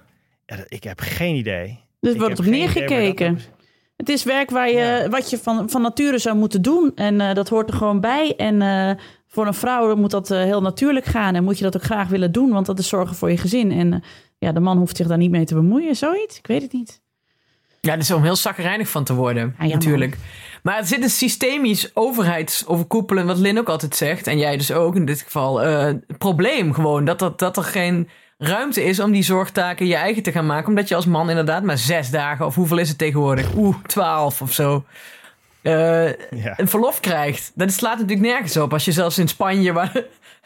Ja, 0.46 0.56
dat- 0.56 0.66
ik 0.68 0.84
heb 0.84 1.00
geen 1.00 1.34
idee. 1.34 1.78
Dus 2.00 2.16
wordt 2.16 2.38
op 2.38 2.44
neergekeken. 2.44 3.40
Het 3.96 4.08
is 4.08 4.24
werk 4.24 4.50
waar 4.50 4.70
je, 4.70 5.06
wat 5.10 5.30
je 5.30 5.38
van, 5.38 5.70
van 5.70 5.82
nature 5.82 6.18
zou 6.18 6.36
moeten 6.36 6.62
doen. 6.62 6.92
En 6.94 7.20
eh, 7.20 7.34
dat 7.34 7.48
hoort 7.48 7.68
er 7.68 7.76
gewoon 7.76 8.00
bij. 8.00 8.34
En 8.36 8.62
eh, 8.62 8.90
voor 9.26 9.46
een 9.46 9.54
vrouw 9.54 9.96
moet 9.96 10.10
dat 10.10 10.30
eh, 10.30 10.38
heel 10.38 10.62
natuurlijk 10.62 11.06
gaan. 11.06 11.34
En 11.34 11.44
moet 11.44 11.58
je 11.58 11.64
dat 11.64 11.76
ook 11.76 11.82
graag 11.82 12.08
willen 12.08 12.32
doen. 12.32 12.50
Want 12.50 12.66
dat 12.66 12.78
is 12.78 12.88
zorgen 12.88 13.16
voor 13.16 13.30
je 13.30 13.36
gezin. 13.36 13.72
En 13.72 14.02
ja, 14.38 14.52
de 14.52 14.60
man 14.60 14.78
hoeft 14.78 14.96
zich 14.96 15.06
daar 15.06 15.18
niet 15.18 15.30
mee 15.30 15.44
te 15.44 15.54
bemoeien. 15.54 15.96
Zoiets? 15.96 16.38
Ik 16.38 16.46
weet 16.46 16.62
het 16.62 16.72
niet. 16.72 17.00
Ja, 17.80 17.92
dat 17.92 18.02
is 18.02 18.10
om 18.10 18.22
heel 18.22 18.36
zagrijnig 18.36 18.88
van 18.88 19.04
te 19.04 19.14
worden, 19.14 19.54
ja, 19.58 19.66
natuurlijk. 19.66 20.16
Maar 20.62 20.78
er 20.78 20.86
zit 20.86 21.02
een 21.02 21.10
systemisch 21.10 21.90
overheidsoverkoepelen, 21.94 23.26
wat 23.26 23.38
Lin 23.38 23.58
ook 23.58 23.68
altijd 23.68 23.96
zegt, 23.96 24.26
en 24.26 24.38
jij 24.38 24.56
dus 24.56 24.72
ook 24.72 24.96
in 24.96 25.04
dit 25.04 25.22
geval, 25.22 25.60
probleem 26.18 26.72
gewoon. 26.72 27.04
Dat, 27.04 27.18
dat, 27.18 27.38
dat 27.38 27.56
er 27.56 27.62
geen 27.62 28.08
ruimte 28.38 28.84
is 28.84 29.00
om 29.00 29.12
die 29.12 29.22
zorgtaken 29.22 29.86
je 29.86 29.94
eigen 29.94 30.22
te 30.22 30.32
gaan 30.32 30.46
maken. 30.46 30.68
Omdat 30.68 30.88
je 30.88 30.94
als 30.94 31.06
man 31.06 31.28
inderdaad 31.30 31.62
maar 31.62 31.78
zes 31.78 32.10
dagen, 32.10 32.46
of 32.46 32.54
hoeveel 32.54 32.78
is 32.78 32.88
het 32.88 32.98
tegenwoordig? 32.98 33.54
Oeh, 33.56 33.76
twaalf 33.86 34.42
of 34.42 34.52
zo. 34.52 34.84
eh, 35.62 36.06
Ja. 36.30 36.54
een 36.56 36.68
verlof 36.68 37.00
krijgt. 37.00 37.52
Dat 37.54 37.72
slaat 37.72 37.98
natuurlijk 37.98 38.26
nergens 38.28 38.56
op. 38.56 38.72
Als 38.72 38.84
je 38.84 38.92
zelfs 38.92 39.18
in 39.18 39.28
Spanje, 39.28 39.72
waar, 39.72 39.92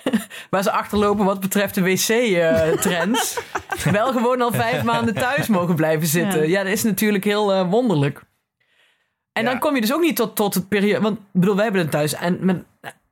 waar 0.50 0.62
ze 0.62 0.70
achterlopen 0.70 1.24
wat 1.24 1.40
betreft 1.40 1.74
de 1.74 1.82
wc-trends, 1.82 3.40
wel 3.90 4.12
gewoon 4.12 4.40
al 4.40 4.52
vijf 4.52 4.82
maanden 4.82 5.14
thuis 5.14 5.46
mogen 5.46 5.74
blijven 5.74 6.06
zitten. 6.06 6.40
Ja. 6.40 6.46
Ja, 6.58 6.62
dat 6.62 6.72
is 6.72 6.82
natuurlijk 6.82 7.24
heel 7.24 7.52
eh, 7.52 7.70
wonderlijk. 7.70 8.22
En 9.32 9.42
Ja. 9.44 9.50
dan 9.50 9.58
kom 9.58 9.74
je 9.74 9.80
dus 9.80 9.92
ook 9.94 10.00
niet 10.00 10.16
tot, 10.16 10.36
tot 10.36 10.54
het 10.54 10.68
periode. 10.68 11.00
Want 11.00 11.18
ik 11.18 11.24
bedoel, 11.32 11.54
wij 11.54 11.64
hebben 11.64 11.82
het 11.82 11.90
thuis 11.90 12.14
en 12.14 12.38
met, 12.40 12.62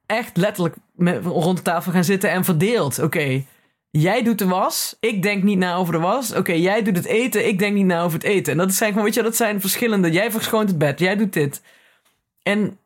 echt 0.07 0.37
letterlijk 0.37 0.75
met, 0.95 1.25
rond 1.25 1.57
de 1.57 1.63
tafel 1.63 1.93
gaan 1.93 2.05
zitten 2.05 2.31
en 2.31 2.45
verdeeld. 2.45 2.99
Oké, 3.03 3.45
jij 3.91 4.23
doet 4.23 4.39
de 4.39 4.47
was, 4.47 4.97
ik 5.01 5.23
denk 5.23 5.43
niet 5.43 5.59
na 5.59 5.75
over 5.75 5.93
de 5.93 5.99
was. 5.99 6.35
Oké, 6.35 6.53
jij 6.53 6.83
doet 6.83 6.97
het 6.97 7.07
eten, 7.07 7.49
ik 7.49 7.59
denk 7.59 7.75
niet 7.75 7.87
na 7.87 8.03
over 8.03 8.19
het 8.19 8.29
eten. 8.29 8.53
En 8.53 8.59
dat 8.59 8.73
zijn 8.73 8.91
gewoon, 8.91 9.05
weet 9.05 9.15
je, 9.15 9.23
dat 9.23 9.37
zijn 9.37 9.61
verschillende. 9.61 10.11
Jij 10.11 10.31
verschoont 10.31 10.69
het 10.69 10.79
bed, 10.79 10.99
jij 10.99 11.17
doet 11.17 11.33
dit. 11.33 11.63
En 12.43 12.79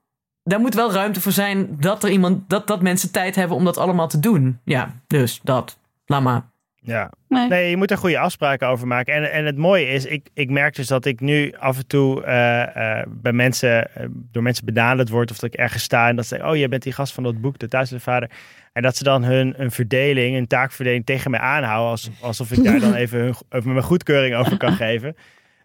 daar 0.43 0.61
moet 0.61 0.75
wel 0.75 0.93
ruimte 0.93 1.21
voor 1.21 1.33
zijn 1.33 1.77
dat 1.81 2.05
er 2.05 2.11
iemand, 2.11 2.49
dat, 2.49 2.67
dat 2.67 2.83
mensen 2.83 3.13
tijd 3.13 3.35
hebben 3.35 3.57
om 3.57 3.65
dat 3.65 3.77
allemaal 3.77 4.09
te 4.09 4.21
doen. 4.21 4.61
Ja, 4.65 5.01
dus 5.07 5.41
dat. 5.43 5.79
Laat 6.07 6.23
maar. 6.23 6.51
Ja. 6.85 7.11
Nee. 7.29 7.49
Nee, 7.49 7.71
je 7.71 7.77
moet 7.77 7.91
er 7.91 7.99
goede 7.99 8.19
afspraken 8.19 8.69
over 8.69 8.87
maken. 8.87 9.15
En, 9.15 9.33
en 9.33 9.45
het 9.45 9.57
mooie 9.57 9.87
is, 9.87 10.05
ik, 10.05 10.29
ik 10.35 10.51
merk 10.51 10.75
dus 10.75 10.87
dat 10.87 11.05
ik 11.05 11.21
nu 11.21 11.55
af 11.59 11.77
en 11.77 11.87
toe 11.87 12.25
eh, 12.25 13.01
eh, 13.01 13.07
bij 13.09 13.33
mensen, 13.33 13.95
eh, 13.95 14.07
door 14.11 14.43
mensen 14.43 14.65
benaderd 14.65 15.09
word. 15.09 15.31
Of 15.31 15.39
dat 15.39 15.53
ik 15.53 15.61
ergens 15.61 15.83
sta 15.83 16.09
en 16.09 16.17
dat 16.17 16.27
ze 16.27 16.35
zeggen, 16.35 16.53
oh, 16.53 16.57
jij 16.57 16.69
bent 16.69 16.83
die 16.83 16.93
gast 16.93 17.13
van 17.13 17.23
dat 17.23 17.41
boek, 17.41 17.59
De 17.59 17.69
Thuisende 17.69 18.03
Vader. 18.03 18.31
En 18.73 18.83
dat 18.83 18.97
ze 18.97 19.05
dan 19.05 19.25
hun 19.25 19.55
een 19.57 19.71
verdeling, 19.71 20.37
een 20.37 20.47
taakverdeling 20.47 21.07
tegen 21.07 21.31
mij 21.31 21.41
aanhouden. 21.41 21.91
Als, 21.91 22.11
alsof 22.21 22.53
ik 22.53 22.65
daar 22.65 22.81
dan 22.81 22.95
even, 23.03 23.21
hun, 23.21 23.35
even 23.51 23.73
mijn 23.73 23.85
goedkeuring 23.85 24.35
over 24.35 24.57
kan 24.57 24.73
geven. 24.73 25.17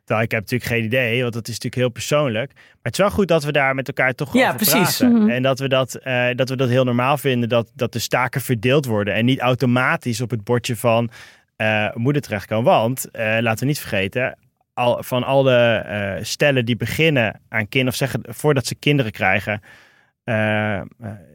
Terwijl 0.03 0.25
ik 0.25 0.31
heb 0.31 0.41
natuurlijk 0.41 0.71
geen 0.71 0.83
idee, 0.83 1.21
want 1.21 1.33
dat 1.33 1.47
is 1.47 1.53
natuurlijk 1.53 1.81
heel 1.81 1.89
persoonlijk. 1.89 2.51
Maar 2.53 2.63
het 2.81 2.93
is 2.93 2.99
wel 2.99 3.09
goed 3.09 3.27
dat 3.27 3.43
we 3.43 3.51
daar 3.51 3.75
met 3.75 3.87
elkaar 3.87 4.13
toch 4.13 4.33
Ja, 4.33 4.45
over 4.45 4.55
precies. 4.55 4.97
praten. 4.97 5.17
Mhm. 5.17 5.29
En 5.29 5.41
dat 5.41 5.59
we 5.59 5.67
dat, 5.67 5.95
eh, 5.95 6.27
dat 6.35 6.49
we 6.49 6.55
dat 6.55 6.69
heel 6.69 6.83
normaal 6.83 7.17
vinden, 7.17 7.49
dat, 7.49 7.71
dat 7.75 7.93
de 7.93 7.99
staken 7.99 8.41
verdeeld 8.41 8.85
worden. 8.85 9.13
En 9.13 9.25
niet 9.25 9.39
automatisch 9.39 10.21
op 10.21 10.29
het 10.29 10.43
bordje 10.43 10.75
van 10.75 11.09
eh, 11.55 11.93
moeder 11.93 12.21
terechtkomen. 12.21 12.71
Want, 12.71 13.11
eh, 13.11 13.37
laten 13.39 13.59
we 13.59 13.65
niet 13.65 13.79
vergeten, 13.79 14.37
al, 14.73 15.03
van 15.03 15.23
al 15.23 15.43
de 15.43 16.19
stellen 16.21 16.65
die 16.65 16.77
beginnen 16.77 17.41
aan 17.49 17.67
kinderen, 17.67 17.87
of 17.87 17.95
zeggen 17.95 18.21
voordat 18.27 18.65
ze 18.65 18.75
kinderen 18.75 19.11
krijgen, 19.11 19.61
eh, 20.27 20.77
eh, 20.77 20.85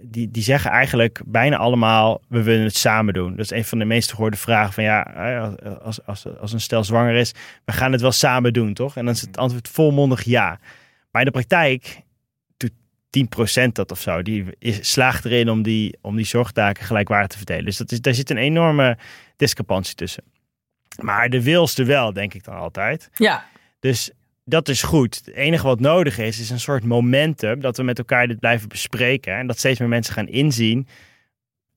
die, 0.03 0.30
die 0.30 0.43
zeggen 0.43 0.70
eigenlijk 0.70 1.20
bijna 1.26 1.57
allemaal, 1.57 2.22
we 2.28 2.43
willen 2.43 2.64
het 2.64 2.76
samen 2.76 3.14
doen. 3.14 3.30
Dat 3.30 3.45
is 3.45 3.51
een 3.51 3.64
van 3.64 3.78
de 3.78 3.84
meest 3.84 4.12
gehoorde 4.12 4.36
vragen 4.36 4.72
van 4.72 4.84
ja, 4.84 5.14
eh, 5.14 5.76
als, 5.82 6.07
als, 6.07 6.26
als 6.40 6.53
een 6.53 6.61
stel 6.61 6.84
zwanger 6.84 7.14
is, 7.14 7.32
we 7.64 7.72
gaan 7.72 7.93
het 7.93 8.01
wel 8.01 8.12
samen 8.12 8.53
doen, 8.53 8.74
toch? 8.74 8.97
En 8.97 9.05
dan 9.05 9.14
is 9.14 9.20
het 9.20 9.36
antwoord 9.36 9.68
volmondig 9.68 10.22
ja. 10.22 10.59
Maar 11.11 11.22
in 11.22 11.26
de 11.26 11.32
praktijk 11.32 12.03
doet 12.57 12.72
10% 13.64 13.72
dat 13.72 13.90
of 13.90 14.01
zo. 14.01 14.22
Die 14.22 14.45
is, 14.59 14.90
slaagt 14.90 15.24
erin 15.24 15.51
om 15.51 15.62
die, 15.62 15.99
om 16.01 16.16
die 16.16 16.26
zorgtaken 16.26 16.84
gelijkwaardig 16.84 17.28
te 17.28 17.36
verdelen. 17.36 17.64
Dus 17.64 17.76
dat 17.76 17.93
is, 17.93 18.01
daar 18.01 18.14
zit 18.14 18.30
een 18.30 18.36
enorme 18.36 18.99
discrepantie 19.36 19.95
tussen. 19.95 20.24
Maar 21.03 21.30
de 21.30 21.43
wil 21.43 21.64
is 21.64 21.78
er 21.78 21.86
wel, 21.86 22.12
denk 22.12 22.34
ik 22.34 22.45
dan 22.45 22.57
altijd. 22.57 23.11
Ja, 23.14 23.45
Dus 23.80 24.11
dat 24.45 24.68
is 24.68 24.82
goed. 24.82 25.22
Het 25.24 25.34
enige 25.34 25.66
wat 25.66 25.80
nodig 25.80 26.18
is, 26.18 26.40
is 26.40 26.51
een 26.51 26.61
soort 26.61 26.84
momentum 26.84 27.61
dat 27.61 27.76
we 27.76 27.82
met 27.82 27.99
elkaar 27.99 28.26
dit 28.26 28.38
blijven 28.38 28.68
bespreken. 28.68 29.36
En 29.36 29.47
dat 29.47 29.59
steeds 29.59 29.78
meer 29.78 29.88
mensen 29.88 30.14
gaan 30.14 30.28
inzien. 30.28 30.86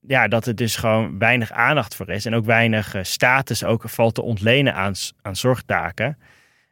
Ja, 0.07 0.28
dat 0.28 0.45
er 0.45 0.55
dus 0.55 0.76
gewoon 0.76 1.18
weinig 1.20 1.51
aandacht 1.51 1.95
voor 1.95 2.09
is. 2.09 2.26
En 2.26 2.36
ook 2.36 2.45
weinig 2.45 2.93
eh, 2.93 3.03
status 3.03 3.63
ook 3.63 3.89
valt 3.89 4.16
te 4.16 4.22
ontlenen 4.22 4.76
aan, 4.76 4.93
aan 5.22 5.36
zorgtaken. 5.36 6.18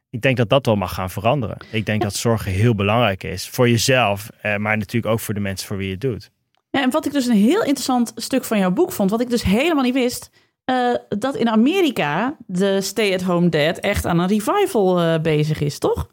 Ik 0.09 0.21
denk 0.21 0.37
dat 0.37 0.49
dat 0.49 0.65
wel 0.65 0.75
mag 0.75 0.93
gaan 0.93 1.09
veranderen. 1.09 1.57
Ik 1.71 1.85
denk 1.85 2.01
dat 2.01 2.15
zorgen 2.15 2.51
heel 2.51 2.75
belangrijk 2.75 3.23
is. 3.23 3.49
Voor 3.49 3.69
jezelf, 3.69 4.29
eh, 4.41 4.55
maar 4.55 4.77
natuurlijk 4.77 5.13
ook 5.13 5.19
voor 5.19 5.33
de 5.33 5.39
mensen 5.39 5.67
voor 5.67 5.77
wie 5.77 5.85
je 5.85 5.91
het 5.91 6.01
doet. 6.01 6.31
Ja, 6.69 6.81
en 6.81 6.91
wat 6.91 7.05
ik 7.05 7.11
dus 7.11 7.25
een 7.25 7.35
heel 7.35 7.63
interessant 7.63 8.11
stuk 8.15 8.43
van 8.43 8.59
jouw 8.59 8.71
boek 8.71 8.91
vond, 8.91 9.09
wat 9.09 9.21
ik 9.21 9.29
dus 9.29 9.43
helemaal 9.43 9.83
niet 9.83 9.93
wist, 9.93 10.29
eh, 10.65 10.95
dat 11.09 11.35
in 11.35 11.49
Amerika 11.49 12.37
de 12.47 12.81
stay-at-home 12.81 13.49
dad 13.49 13.77
echt 13.77 14.05
aan 14.05 14.19
een 14.19 14.27
revival 14.27 14.99
eh, 14.99 15.21
bezig 15.21 15.61
is, 15.61 15.79
toch? 15.79 16.11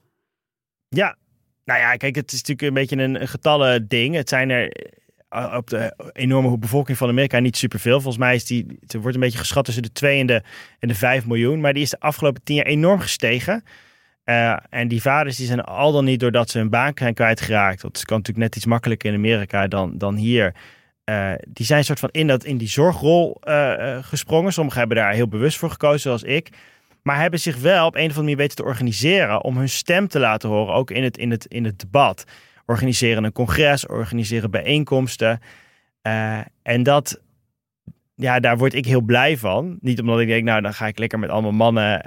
Ja, 0.89 1.17
nou 1.65 1.81
ja, 1.81 1.97
kijk, 1.97 2.15
het 2.15 2.33
is 2.33 2.43
natuurlijk 2.43 2.69
een 2.69 2.75
beetje 2.75 2.97
een, 2.97 3.29
getallen 3.29 3.89
ding. 3.89 4.15
Het 4.15 4.29
zijn 4.29 4.51
er 4.51 4.91
eh, 5.29 5.55
op 5.57 5.71
de 5.71 6.13
enorme 6.13 6.59
bevolking 6.59 6.99
van 6.99 7.09
Amerika 7.09 7.39
niet 7.39 7.57
superveel. 7.57 8.01
Volgens 8.01 8.19
mij 8.19 8.35
is 8.35 8.45
die, 8.45 8.79
het 8.81 8.95
wordt 8.95 9.15
een 9.15 9.21
beetje 9.21 9.39
geschat 9.39 9.65
tussen 9.65 9.83
de 9.83 9.93
2 9.93 10.21
en 10.21 10.27
de, 10.27 10.43
en 10.79 10.89
de 10.89 10.95
5 10.95 11.27
miljoen. 11.27 11.61
Maar 11.61 11.73
die 11.73 11.83
is 11.83 11.91
de 11.91 12.01
afgelopen 12.01 12.43
10 12.43 12.57
jaar 12.57 12.67
enorm 12.67 13.01
gestegen. 13.01 13.65
En 14.71 14.89
die 14.89 15.03
vaders 15.03 15.37
die 15.37 15.47
zijn 15.47 15.61
al 15.61 15.93
dan 15.93 16.05
niet 16.05 16.21
doordat 16.21 16.51
ze 16.51 16.59
hun 16.59 16.71
baan 16.71 16.93
zijn 16.95 17.15
kwijtgeraakt. 17.15 17.81
Dat 17.81 18.05
kan 18.05 18.17
natuurlijk 18.17 18.47
net 18.47 18.57
iets 18.57 18.67
makkelijker 18.67 19.11
in 19.11 19.17
Amerika 19.17 19.69
dan, 19.69 19.99
dan 19.99 20.15
hier. 20.15 20.55
Eh, 21.11 21.33
die 21.49 21.67
zijn 21.67 21.85
soort 21.85 21.99
van 21.99 22.09
in, 22.13 22.27
dat, 22.27 22.45
in 22.45 22.57
die 22.57 22.69
zorgrol 22.69 23.37
eh, 23.41 23.97
eh, 23.97 24.05
gesprongen. 24.05 24.53
Sommigen 24.53 24.79
hebben 24.79 24.97
daar 24.97 25.13
heel 25.13 25.29
bewust 25.29 25.59
voor 25.59 25.71
gekozen, 25.71 26.01
zoals 26.01 26.23
ik. 26.23 26.49
Maar 27.03 27.21
hebben 27.21 27.41
zich 27.41 27.57
wel 27.57 27.87
op 27.87 27.95
een 27.95 28.01
of 28.01 28.07
andere 28.07 28.21
manier 28.21 28.37
weten 28.37 28.57
te 28.57 28.65
organiseren 28.65 29.45
om 29.45 29.57
hun 29.57 29.69
stem 29.69 30.09
te 30.09 30.19
laten 30.19 30.49
horen, 30.49 30.75
ook 30.75 30.91
in 30.91 31.03
het, 31.03 31.17
in 31.17 31.31
het, 31.31 31.47
in 31.47 31.65
het 31.65 31.79
debat. 31.79 32.25
Organiseren 32.67 33.25
een 33.25 33.33
congres, 33.33 33.87
organiseren 33.87 34.51
bijeenkomsten. 34.51 35.41
En 36.63 36.83
dat, 36.83 37.21
ja, 38.15 38.41
daar 38.41 38.59
word 38.59 38.75
ik 38.75 38.85
heel 38.85 39.01
blij 39.01 39.37
van. 39.37 39.79
Niet 39.81 40.01
omdat 40.01 40.21
ik 40.21 40.27
denk, 40.27 40.45
nou, 40.45 40.61
dan 40.61 40.75
ga 40.75 40.87
ik 40.87 40.99
lekker 40.99 41.19
met 41.19 41.31
allemaal 41.31 41.53
mannen. 41.53 41.99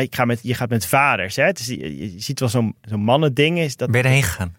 ik 0.00 0.14
ga 0.14 0.24
met, 0.24 0.40
je 0.42 0.54
gaat 0.54 0.68
met 0.68 0.86
vaders. 0.86 1.36
Hè? 1.36 1.48
Is, 1.48 1.66
je, 1.66 2.12
je 2.12 2.20
ziet 2.20 2.40
wel 2.40 2.48
zo'n 2.48 2.74
zo'n 2.80 3.00
mannending. 3.00 3.58
Is 3.58 3.76
dat, 3.76 3.90
Ben 3.90 4.00
je 4.00 4.06
erheen 4.06 4.22
gegaan? 4.22 4.54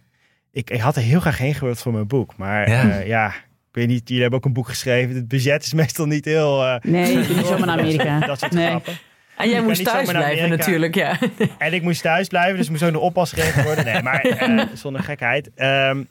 ik, 0.52 0.70
ik 0.70 0.80
had 0.80 0.96
er 0.96 1.02
heel 1.02 1.20
graag 1.20 1.38
heen 1.38 1.54
gewild 1.56 1.80
voor 1.80 1.94
mijn 1.94 2.08
boek. 2.08 2.38
Maar 2.38 2.70
ja 3.08 3.34
ik 3.74 3.80
weet 3.80 3.88
niet, 3.88 4.02
jullie 4.08 4.22
hebben 4.22 4.40
ook 4.40 4.46
een 4.46 4.54
boek 4.54 4.68
geschreven. 4.70 5.16
Het 5.16 5.28
budget 5.28 5.64
is 5.64 5.74
meestal 5.74 6.06
niet 6.06 6.26
heel... 6.26 6.64
eh, 6.66 6.76
Nee, 6.82 7.08
je 7.18 7.26
kunt 7.26 7.38
niet 7.38 7.46
zomaar 7.46 7.68
naar 7.68 7.80
Amerika. 7.80 8.20
dat 8.28 8.40
soort 8.40 8.52
Nee. 8.52 8.68
grappen. 8.68 8.94
En 9.38 9.50
jij 9.50 9.62
moest 9.62 9.84
thuis 9.84 10.10
blijven 10.10 10.50
natuurlijk, 10.50 10.96
ja. 10.96 11.18
En 11.58 11.74
ik 11.74 11.82
moest 11.82 12.02
thuis 12.02 12.28
blijven, 12.28 12.58
dus 12.58 12.70
moest 12.70 12.84
ook 12.84 12.92
de 12.92 13.00
oppas 13.00 13.32
geregeld 13.32 13.66
worden. 13.66 13.86
Nee, 13.86 14.02
maar 14.02 14.22
eh, 14.22 14.66
zonder 14.74 15.04
gekheid. 15.04 15.50
Ehm, 15.56 16.04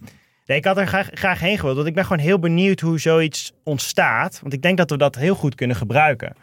nee, 0.47 0.59
ik 0.59 0.65
had 0.65 0.77
er 0.79 0.87
graag, 0.87 1.09
graag 1.13 1.41
heen 1.41 1.59
gewild. 1.59 1.77
Want 1.77 1.89
ik 1.89 1.95
ben 1.95 2.05
gewoon 2.05 2.23
heel 2.23 2.39
benieuwd 2.39 2.81
hoe 2.81 2.99
zoiets 3.01 3.53
ontstaat. 3.65 4.39
Want 4.43 4.53
ik 4.53 4.63
denk 4.63 4.77
dat 4.77 4.91
we 4.91 4.97
dat 4.97 5.15
heel 5.17 5.35
goed 5.35 5.55
kunnen 5.55 5.77
gebruiken. 5.77 6.35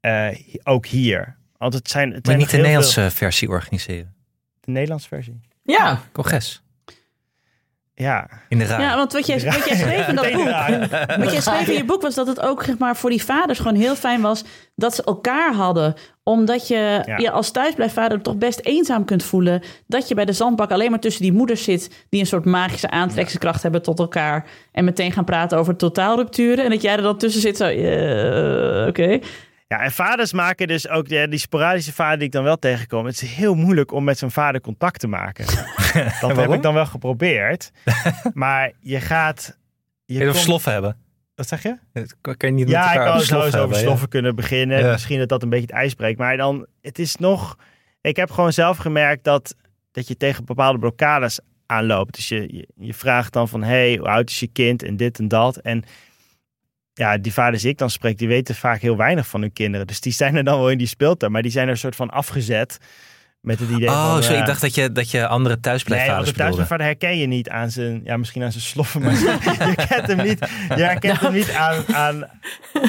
Eh, 0.00 0.28
ook 0.62 0.86
hier. 0.86 1.36
Want 1.58 1.74
het 1.74 1.90
zijn, 1.90 2.04
het 2.12 2.14
Maar 2.14 2.22
zijn 2.24 2.38
niet 2.38 2.50
de 2.50 2.56
Nederlandse 2.56 3.10
versie 3.10 3.48
organiseren. 3.48 4.14
de 4.60 4.70
Nederlandse 4.70 5.08
versie. 5.08 5.40
Ja, 5.62 6.00
Congres. 6.12 6.62
Ja. 7.94 8.28
In 8.48 8.58
de. 8.58 8.64
Ja, 8.64 8.96
want 8.96 9.12
wat 9.12 9.26
jij, 9.26 9.40
wat 9.40 9.64
jij 9.68 9.76
schreef 9.76 10.08
in 10.08 10.14
dat 10.14 10.32
boek, 10.32 10.44
wat 11.24 11.32
jij 11.32 11.40
schreef 11.40 11.68
in 11.68 11.76
je 11.76 11.84
boek 11.84 12.02
was 12.02 12.14
dat 12.14 12.26
het 12.26 12.40
ook 12.40 12.62
zeg 12.64 12.78
maar, 12.78 12.96
voor 12.96 13.10
die 13.10 13.24
vaders 13.24 13.58
gewoon 13.58 13.76
heel 13.76 13.94
fijn 13.96 14.20
was 14.20 14.44
dat 14.74 14.94
ze 14.94 15.04
elkaar 15.04 15.54
hadden. 15.54 15.94
Omdat 16.22 16.68
je 16.68 17.02
Ja. 17.06 17.16
je 17.16 17.30
als 17.30 17.50
thuisblijfvader 17.50 18.20
toch 18.20 18.36
best 18.36 18.60
eenzaam 18.62 19.04
kunt 19.04 19.22
voelen. 19.22 19.62
Dat 19.86 20.08
je 20.08 20.14
bij 20.14 20.24
de 20.24 20.32
zandbak 20.32 20.70
alleen 20.70 20.90
maar 20.90 21.00
tussen 21.00 21.22
die 21.22 21.32
moeders 21.32 21.64
zit 21.64 22.06
die 22.08 22.20
een 22.20 22.26
soort 22.26 22.44
magische 22.44 22.90
aantrekkingskracht 22.90 23.62
hebben 23.62 23.82
tot 23.82 23.98
elkaar. 23.98 24.46
En 24.72 24.84
meteen 24.84 25.12
gaan 25.12 25.24
praten 25.24 25.58
over 25.58 25.76
totaalrupturen. 25.76 26.64
En 26.64 26.70
dat 26.70 26.82
jij 26.82 26.96
er 26.96 27.02
dan 27.02 27.18
tussen 27.18 27.40
zit 27.40 27.56
zo, 27.56 27.64
eh, 27.64 28.86
oké. 28.88 29.18
Ja, 29.72 29.80
en 29.80 29.92
vaders 29.92 30.32
maken 30.32 30.68
dus 30.68 30.88
ook, 30.88 31.08
ja, 31.08 31.26
die 31.26 31.38
sporadische 31.38 31.92
vader 31.92 32.16
die 32.18 32.26
ik 32.26 32.32
dan 32.32 32.44
wel 32.44 32.58
tegenkom. 32.58 33.04
Het 33.04 33.22
is 33.22 33.30
heel 33.30 33.54
moeilijk 33.54 33.92
om 33.92 34.04
met 34.04 34.18
zijn 34.18 34.30
vader 34.30 34.60
contact 34.60 35.00
te 35.00 35.06
maken. 35.06 35.46
dat 36.20 36.36
heb 36.36 36.52
ik 36.52 36.62
dan 36.62 36.74
wel 36.74 36.86
geprobeerd. 36.86 37.70
maar 38.34 38.72
je 38.80 39.00
gaat... 39.00 39.58
Je 40.04 40.24
komt- 40.24 40.36
sloffen 40.36 40.72
hebben? 40.72 40.96
Wat 41.34 41.48
zeg 41.48 41.62
je? 41.62 41.76
Kan 42.20 42.36
je 42.38 42.50
niet 42.50 42.64
met 42.64 42.74
Ja, 42.74 42.92
ik 42.92 42.98
kan 42.98 43.16
over 43.16 43.60
over 43.60 43.76
ja? 43.76 43.82
sloffen 43.82 44.08
kunnen 44.08 44.34
beginnen. 44.34 44.78
Ja. 44.78 44.92
Misschien 44.92 45.18
dat 45.18 45.28
dat 45.28 45.42
een 45.42 45.48
beetje 45.48 45.66
het 45.66 45.74
ijs 45.74 45.94
breekt. 45.94 46.18
Maar 46.18 46.36
dan, 46.36 46.66
het 46.80 46.98
is 46.98 47.16
nog... 47.16 47.58
Ik 48.00 48.16
heb 48.16 48.30
gewoon 48.30 48.52
zelf 48.52 48.76
gemerkt 48.76 49.24
dat, 49.24 49.54
dat 49.92 50.08
je 50.08 50.16
tegen 50.16 50.44
bepaalde 50.44 50.78
blokkades 50.78 51.40
aanloopt. 51.66 52.14
Dus 52.14 52.28
je, 52.28 52.54
je, 52.56 52.68
je 52.76 52.94
vraagt 52.94 53.32
dan 53.32 53.48
van, 53.48 53.62
hey, 53.62 53.96
hoe 53.96 54.08
oud 54.08 54.30
is 54.30 54.40
je 54.40 54.48
kind? 54.52 54.82
En 54.82 54.96
dit 54.96 55.18
en 55.18 55.28
dat. 55.28 55.56
En 55.56 55.84
ja, 56.94 57.18
die 57.18 57.32
vaders 57.32 57.62
die 57.62 57.70
ik 57.70 57.78
dan 57.78 57.90
spreek, 57.90 58.18
die 58.18 58.28
weten 58.28 58.54
vaak 58.54 58.80
heel 58.80 58.96
weinig 58.96 59.26
van 59.26 59.40
hun 59.40 59.52
kinderen. 59.52 59.86
Dus 59.86 60.00
die 60.00 60.12
zijn 60.12 60.36
er 60.36 60.44
dan 60.44 60.58
wel 60.58 60.70
in 60.70 60.78
die 60.78 60.86
speeltuin. 60.86 61.32
Maar 61.32 61.42
die 61.42 61.50
zijn 61.50 61.64
er 61.66 61.72
een 61.72 61.78
soort 61.78 61.96
van 61.96 62.10
afgezet 62.10 62.78
met 63.40 63.58
het 63.58 63.70
idee 63.70 63.88
Oh, 63.88 64.12
van... 64.12 64.22
zo, 64.22 64.32
eh, 64.32 64.38
ik 64.38 64.46
dacht 64.46 64.60
dat 64.60 64.74
je, 64.74 64.92
dat 64.92 65.10
je 65.10 65.26
andere 65.26 65.54
Nee, 65.54 65.62
thuisblijfvaders 65.62 66.26
de 66.26 66.32
bedoelde. 66.32 66.54
thuisvader 66.56 66.86
herken 66.86 67.18
je 67.18 67.26
niet 67.26 67.48
aan 67.48 67.70
zijn, 67.70 68.00
ja, 68.04 68.16
misschien 68.16 68.42
aan 68.42 68.50
zijn 68.52 68.64
sloffen, 68.64 69.02
maar 69.02 69.12
je 69.18 69.36
herkent 69.58 70.06
hem 70.06 70.26
niet, 70.26 70.38
je 70.68 70.82
herkent 70.82 71.20
hem 71.20 71.32
niet 71.32 71.52
aan, 71.52 71.94
aan, 71.94 72.24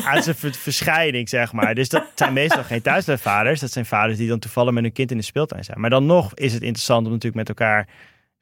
aan 0.06 0.24
zijn 0.24 0.36
ver- 0.36 0.54
verschijning, 0.54 1.30
zeg 1.30 1.54
maar. 1.54 1.76
Dus 1.76 1.90
dat 1.90 2.04
zijn 2.16 2.34
meestal 2.34 2.64
geen 2.64 2.82
thuisblijfvaders, 2.82 3.60
dat 3.60 3.72
zijn 3.72 3.86
vaders 3.86 4.18
die 4.18 4.28
dan 4.28 4.40
toevallig 4.40 4.74
met 4.74 4.84
hun 4.84 4.94
kind 4.94 5.12
in 5.12 5.18
de 5.18 5.24
speeltuin 5.24 5.64
zijn. 5.64 5.80
Maar 5.80 5.90
dan 5.90 6.06
nog 6.06 6.34
is 6.34 6.54
het 6.54 6.62
interessant 6.64 7.06
om 7.06 7.12
natuurlijk 7.12 7.48
met 7.48 7.58
elkaar 7.58 7.88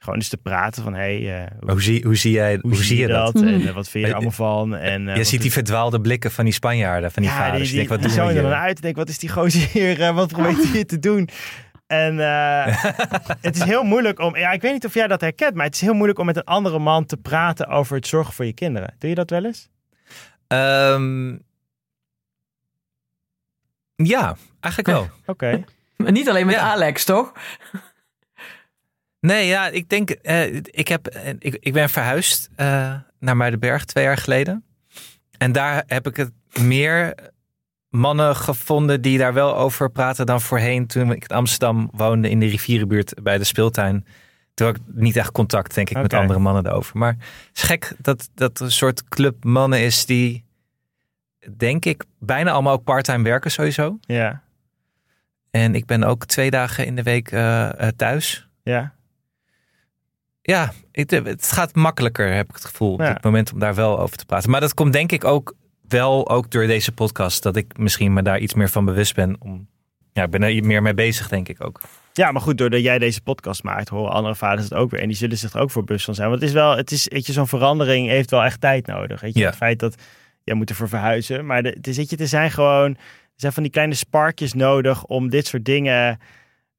gewoon 0.03 0.15
eens 0.15 0.29
te 0.29 0.37
praten 0.37 0.83
van, 0.83 0.93
hey, 0.93 1.43
eh, 1.43 1.51
hoe, 1.59 1.71
Hoe 1.71 1.81
zie, 1.81 2.03
hoe 2.03 2.15
zie, 2.15 2.31
jij, 2.31 2.57
hoe 2.61 2.75
zie 2.75 2.97
je 2.99 3.07
dat? 3.07 3.35
En 3.35 3.67
eh, 3.67 3.73
wat 3.73 3.89
vind 3.89 4.03
je 4.03 4.09
er 4.09 4.15
allemaal 4.15 4.31
van? 4.31 4.75
En, 4.75 5.07
eh, 5.07 5.15
je 5.15 5.23
ziet 5.23 5.41
die 5.41 5.51
verdwaalde 5.51 6.01
blikken 6.01 6.31
van 6.31 6.43
die 6.45 6.53
Spanjaarden, 6.53 7.11
van 7.11 7.21
die 7.23 7.31
ja, 7.31 7.37
vaders. 7.37 7.57
die, 7.57 7.67
Die, 7.67 7.75
denken, 7.77 7.95
wat 7.95 7.99
die 8.07 8.15
doen 8.17 8.27
zo 8.27 8.33
we 8.33 8.39
er 8.39 8.49
dan 8.49 8.59
uit. 8.59 8.77
Ik 8.77 8.81
denk, 8.83 8.95
wat 8.95 9.09
is 9.09 9.19
die 9.19 9.29
gozer 9.29 9.69
hier? 9.71 10.01
eh, 10.01 10.15
wat 10.15 10.27
probeert 10.31 10.55
hij 10.57 10.65
hier 10.71 10.85
te 10.85 10.99
doen? 10.99 11.29
En 11.87 12.19
eh, 12.19 12.65
het 13.41 13.55
is 13.55 13.63
heel 13.63 13.83
moeilijk 13.83 14.19
om... 14.19 14.35
Ja, 14.37 14.51
ik 14.51 14.61
weet 14.61 14.71
niet 14.73 14.85
of 14.85 14.93
jij 14.93 15.07
dat 15.07 15.21
herkent, 15.21 15.55
maar 15.55 15.65
het 15.65 15.75
is 15.75 15.81
heel 15.81 15.93
moeilijk 15.93 16.19
om 16.19 16.25
met 16.25 16.35
een 16.35 16.43
andere 16.43 16.79
man 16.79 17.05
te 17.05 17.17
praten 17.17 17.67
over 17.67 17.95
het 17.95 18.07
zorgen 18.07 18.33
voor 18.33 18.45
je 18.45 18.53
kinderen. 18.53 18.95
Doe 18.97 19.09
je 19.09 19.15
dat 19.15 19.29
wel 19.29 19.45
eens? 19.45 19.69
Ehm, 20.47 21.29
ja, 23.95 24.35
eigenlijk 24.59 24.97
wel. 24.97 25.09
Oké. 25.25 25.63
maar 25.97 26.11
niet 26.11 26.29
alleen 26.29 26.45
met 26.45 26.55
Ja. 26.55 26.71
Alex, 26.71 27.05
toch? 27.05 27.31
Nee, 29.21 29.47
ja, 29.47 29.67
ik 29.67 29.89
denk, 29.89 30.09
eh, 30.09 30.55
ik, 30.55 30.87
heb, 30.87 31.07
eh, 31.07 31.29
ik, 31.39 31.57
ik 31.59 31.73
ben 31.73 31.89
verhuisd 31.89 32.49
eh, 32.55 32.93
naar 33.19 33.37
Muidenberg 33.37 33.85
twee 33.85 34.03
jaar 34.03 34.17
geleden. 34.17 34.63
En 35.37 35.51
daar 35.51 35.83
heb 35.87 36.07
ik 36.07 36.15
het 36.15 36.31
meer 36.59 37.15
mannen 37.89 38.35
gevonden 38.35 39.01
die 39.01 39.17
daar 39.17 39.33
wel 39.33 39.57
over 39.57 39.91
praten 39.91 40.25
dan 40.25 40.41
voorheen 40.41 40.87
toen 40.87 41.11
ik 41.11 41.23
in 41.23 41.35
Amsterdam 41.35 41.89
woonde 41.93 42.29
in 42.29 42.39
de 42.39 42.45
rivierenbuurt 42.45 43.13
bij 43.23 43.37
de 43.37 43.43
speeltuin. 43.43 44.05
Toen 44.53 44.67
had 44.67 44.75
ik 44.75 44.81
niet 44.85 45.15
echt 45.15 45.31
contact, 45.31 45.75
denk 45.75 45.89
ik, 45.89 46.01
met 46.01 46.13
andere 46.13 46.39
mannen 46.39 46.63
daarover. 46.63 46.97
Maar 46.97 47.15
het 47.47 47.49
is 47.57 47.63
gek 47.63 47.95
dat 47.97 48.29
dat 48.33 48.59
een 48.59 48.71
soort 48.71 49.03
club 49.03 49.43
mannen 49.43 49.81
is 49.81 50.05
die, 50.05 50.45
denk 51.57 51.85
ik, 51.85 52.03
bijna 52.19 52.51
allemaal 52.51 52.73
ook 52.73 52.83
parttime 52.83 53.23
werken 53.23 53.51
sowieso. 53.51 53.97
Ja. 54.01 54.43
En 55.51 55.75
ik 55.75 55.85
ben 55.85 56.03
ook 56.03 56.25
twee 56.25 56.49
dagen 56.49 56.85
in 56.85 56.95
de 56.95 57.03
week 57.03 57.29
thuis. 57.95 58.47
Ja. 58.63 58.93
Ja, 60.41 60.71
het, 60.91 61.51
gaat 61.51 61.75
makkelijker, 61.75 62.33
heb 62.33 62.49
ik 62.49 62.55
het 62.55 62.65
gevoel, 62.65 62.93
op 62.93 62.99
Ja. 62.99 63.13
dit 63.13 63.23
moment 63.23 63.53
om 63.53 63.59
daar 63.59 63.75
wel 63.75 63.99
over 63.99 64.17
te 64.17 64.25
praten. 64.25 64.49
Maar 64.49 64.59
dat 64.59 64.73
komt 64.73 64.93
denk 64.93 65.11
ik 65.11 65.23
ook 65.23 65.53
wel 65.87 66.29
ook 66.29 66.51
door 66.51 66.67
deze 66.67 66.91
podcast, 66.91 67.43
dat 67.43 67.55
ik 67.55 67.77
misschien 67.77 68.13
me 68.13 68.21
daar 68.21 68.39
iets 68.39 68.53
meer 68.53 68.69
van 68.69 68.85
bewust 68.85 69.15
ben. 69.15 69.35
Om, 69.39 69.67
ja, 70.13 70.23
ik 70.23 70.29
ben 70.29 70.43
er 70.43 70.65
meer 70.65 70.81
mee 70.81 70.93
bezig, 70.93 71.27
denk 71.27 71.47
ik 71.49 71.65
ook. 71.65 71.81
Ja, 72.13 72.31
maar 72.31 72.41
goed, 72.41 72.57
doordat 72.57 72.81
jij 72.81 72.99
deze 72.99 73.21
podcast 73.21 73.63
maakt, 73.63 73.89
horen 73.89 74.11
andere 74.11 74.35
vaders 74.35 74.63
het 74.63 74.73
ook 74.73 74.91
weer. 74.91 75.01
En 75.01 75.07
die 75.07 75.17
zullen 75.17 75.37
zich 75.37 75.53
er 75.53 75.59
ook 75.59 75.71
voor 75.71 75.83
bewust 75.83 76.05
van 76.05 76.15
zijn. 76.15 76.29
Want 76.29 76.39
het 76.41 76.49
is 76.49 76.55
wel, 76.55 76.77
het 76.77 76.91
is, 76.91 77.07
weet 77.07 77.25
je, 77.25 77.33
zo'n 77.33 77.47
verandering 77.47 78.07
heeft 78.07 78.31
wel 78.31 78.43
echt 78.43 78.61
tijd 78.61 78.85
nodig. 78.87 79.21
Weet 79.21 79.33
je, 79.33 79.39
Ja. 79.39 79.45
het 79.47 79.55
feit 79.55 79.79
dat 79.79 79.95
jij 80.43 80.55
moet 80.55 80.69
ervoor 80.69 80.89
verhuizen. 80.89 81.45
Maar 81.45 81.63
de, 81.63 81.69
het 81.69 81.87
is, 81.87 81.97
weet 81.97 82.09
je, 82.09 82.17
er 82.17 82.27
zijn 82.27 82.51
gewoon, 82.51 82.89
er 82.95 82.97
zijn 83.35 83.53
van 83.53 83.63
die 83.63 83.71
kleine 83.71 83.93
sparkjes 83.93 84.53
nodig 84.53 85.03
om 85.05 85.29
dit 85.29 85.47
soort 85.47 85.65
dingen 85.65 86.19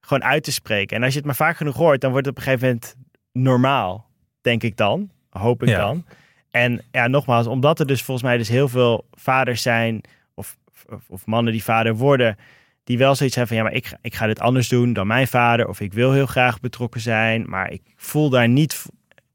gewoon 0.00 0.24
uit 0.24 0.44
te 0.44 0.52
spreken. 0.52 0.96
En 0.96 1.02
als 1.02 1.12
je 1.12 1.18
het 1.18 1.26
maar 1.26 1.36
vaak 1.36 1.56
genoeg 1.56 1.76
hoort, 1.76 2.00
dan 2.00 2.10
wordt 2.10 2.26
het 2.26 2.36
op 2.36 2.42
een 2.42 2.48
gegeven 2.48 2.68
moment 2.68 2.94
normaal, 3.32 4.06
denk 4.40 4.62
ik 4.62 4.76
dan. 4.76 5.10
Hoop 5.30 5.62
ik 5.62 5.68
Ja. 5.68 5.78
dan. 5.78 6.04
En 6.50 6.82
ja, 6.90 7.06
nogmaals, 7.06 7.46
omdat 7.46 7.80
er 7.80 7.86
dus 7.86 8.02
volgens 8.02 8.26
mij 8.26 8.36
dus 8.36 8.48
heel 8.48 8.68
veel 8.68 9.06
vaders 9.12 9.62
zijn, 9.62 10.00
of, 10.34 10.56
of, 10.88 11.02
of 11.08 11.26
mannen 11.26 11.52
die 11.52 11.64
vader 11.64 11.94
worden, 11.94 12.36
die 12.84 12.98
wel 12.98 13.14
zoiets 13.14 13.36
hebben 13.36 13.56
van 13.56 13.64
ja, 13.64 13.70
maar 13.70 13.78
ik, 13.80 13.86
ga- 13.86 13.98
ik 14.00 14.14
ga 14.14 14.26
dit 14.26 14.40
anders 14.40 14.68
doen 14.68 14.92
dan 14.92 15.06
mijn 15.06 15.28
vader. 15.28 15.68
Of 15.68 15.80
ik 15.80 15.92
wil 15.92 16.12
heel 16.12 16.26
graag 16.26 16.60
betrokken 16.60 17.00
zijn, 17.00 17.44
maar 17.48 17.70
ik 17.70 17.82
voel 17.96 18.30
daar 18.30 18.48
niet 18.48 18.82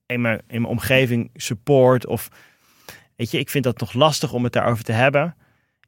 in 0.06 0.22
mijn, 0.22 0.38
in 0.48 0.62
mijn 0.62 0.74
omgeving 0.74 1.30
support. 1.34 2.06
Of 2.06 2.30
weet 3.16 3.32
je, 3.32 3.40
ik 3.40 3.50
vind 3.50 3.64
dat 3.64 3.80
nog 3.80 3.94
lastig 3.94 4.34
om 4.34 4.44
het 4.44 4.54
daarover 4.54 4.84
te 4.84 4.92
hebben. 4.92 5.36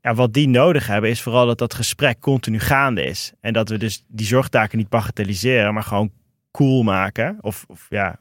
Ja, 0.02 0.14
wat 0.14 0.34
die 0.34 0.48
nodig 0.48 0.88
hebben 0.88 1.10
is 1.10 1.22
vooral 1.22 1.46
dat 1.46 1.58
dat 1.58 1.74
gesprek 1.74 2.20
continu 2.20 2.60
gaande 2.60 3.04
is. 3.04 3.34
En 3.42 3.54
dat 3.54 3.70
we 3.70 3.78
dus 3.78 4.06
die 4.08 4.26
zorgtaken 4.26 4.78
niet 4.78 4.90
bagatelliseren, 4.90 5.74
maar 5.74 5.84
gewoon 5.84 6.12
cool 6.52 6.84
maken. 6.84 7.38
Of, 7.42 7.66
of 7.68 7.86
ja, 7.90 8.20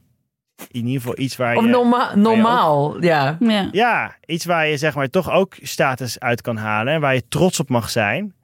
in 0.71 0.87
ieder 0.87 1.01
geval 1.01 1.19
iets 1.19 1.37
waar 1.37 1.57
Of 1.57 1.65
je... 1.65 1.69
norma 1.69 2.15
normaal, 2.15 3.03
ja. 3.03 3.37
Ja. 3.41 3.69
Ja, 3.73 4.17
iets 4.27 4.45
waar 4.45 4.67
je 4.67 4.77
zeg 4.77 4.95
maar 4.95 5.09
toch 5.09 5.31
ook 5.31 5.57
status 5.63 6.21
uit 6.21 6.41
kan 6.41 6.57
halen. 6.57 6.95
En 6.95 7.01
waar 7.01 7.15
je 7.15 7.29
trots 7.29 7.61
op 7.61 7.69
mag 7.69 7.91
zijn. 7.91 8.35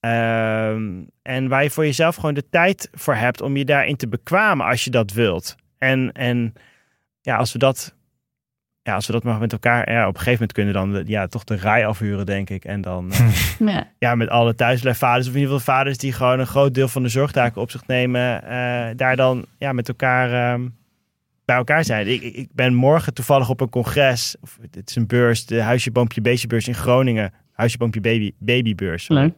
Ehm, 0.00 1.04
en 1.22 1.48
waar 1.48 1.62
je 1.62 1.70
voor 1.70 1.84
jezelf 1.84 2.14
gewoon 2.14 2.34
de 2.34 2.48
tijd 2.50 2.88
voor 2.92 3.14
hebt 3.14 3.40
om 3.40 3.56
je 3.56 3.64
daarin 3.64 3.96
te 3.96 4.08
bekwamen 4.08 4.66
als 4.66 4.84
je 4.84 4.90
dat 4.90 5.12
wilt. 5.12 5.56
En, 5.78 6.12
en 6.12 6.52
ja, 7.20 7.36
als 7.36 7.52
we 7.52 7.58
dat 7.58 7.94
ja, 8.88 8.94
als 8.94 9.06
we 9.06 9.12
dat 9.12 9.22
maar 9.22 9.38
met 9.38 9.52
elkaar 9.52 9.92
ja, 9.92 10.00
op 10.08 10.14
een 10.14 10.20
gegeven 10.20 10.32
moment 10.32 10.52
kunnen 10.52 10.74
dan 10.74 11.02
ja, 11.06 11.26
toch 11.26 11.44
de 11.44 11.54
rij 11.54 11.86
afhuren, 11.86 12.26
denk 12.26 12.50
ik. 12.50 12.64
En 12.64 12.80
dan 12.80 13.12
eh, 13.12 13.28
Ja. 13.74 13.88
ja, 13.98 14.14
met 14.14 14.28
alle 14.28 14.54
thuisblijfvaders, 14.54 15.26
of 15.28 15.34
in 15.34 15.40
ieder 15.40 15.54
geval 15.58 15.74
vaders 15.74 15.98
die 15.98 16.12
gewoon 16.12 16.38
een 16.40 16.46
groot 16.46 16.74
deel 16.74 16.88
van 16.88 17.02
de 17.02 17.08
zorgtaken 17.08 17.60
op 17.60 17.70
zich 17.70 17.86
nemen, 17.86 18.42
eh, 18.42 18.86
daar 18.96 19.16
dan 19.16 19.44
ja, 19.58 19.72
met 19.72 19.88
elkaar 19.88 20.52
ehm, 20.52 20.68
bij 21.44 21.56
elkaar 21.56 21.84
zijn. 21.84 22.06
Ik, 22.08 22.22
ik- 22.22 22.48
ben 22.52 22.74
morgen 22.74 23.14
toevallig 23.14 23.48
op 23.48 23.60
een 23.60 23.68
congres, 23.68 24.36
of 24.40 24.58
het 24.70 24.88
is 24.90 24.96
een 24.96 25.06
beurs, 25.06 25.46
de 25.46 25.62
Huisje 25.62 25.90
Boompje 25.90 26.20
Beestjebeurs 26.20 26.68
in 26.68 26.74
Groningen. 26.74 27.32
Huisje 27.52 27.78
Boompje 27.78 28.00
Baby, 28.00 28.32
Babybeurs. 28.38 29.08
Leuk. 29.08 29.32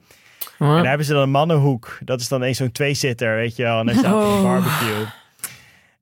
En 0.59 0.67
daar 0.67 0.87
hebben 0.87 1.07
ze 1.07 1.13
dan 1.13 1.23
een 1.23 1.31
mannenhoek. 1.31 1.99
Dat 2.05 2.21
is 2.21 2.29
dan 2.29 2.43
eens 2.43 2.57
zo'n 2.59 2.73
tweezitter, 2.73 3.35
weet 3.35 3.57
je 3.57 3.63
wel. 3.63 3.79
En 3.81 3.87
dan 3.87 3.95
staat 3.95 4.13
er 4.15 4.21
een 4.21 4.27
Oh. 4.27 4.43
barbecue. 4.43 5.05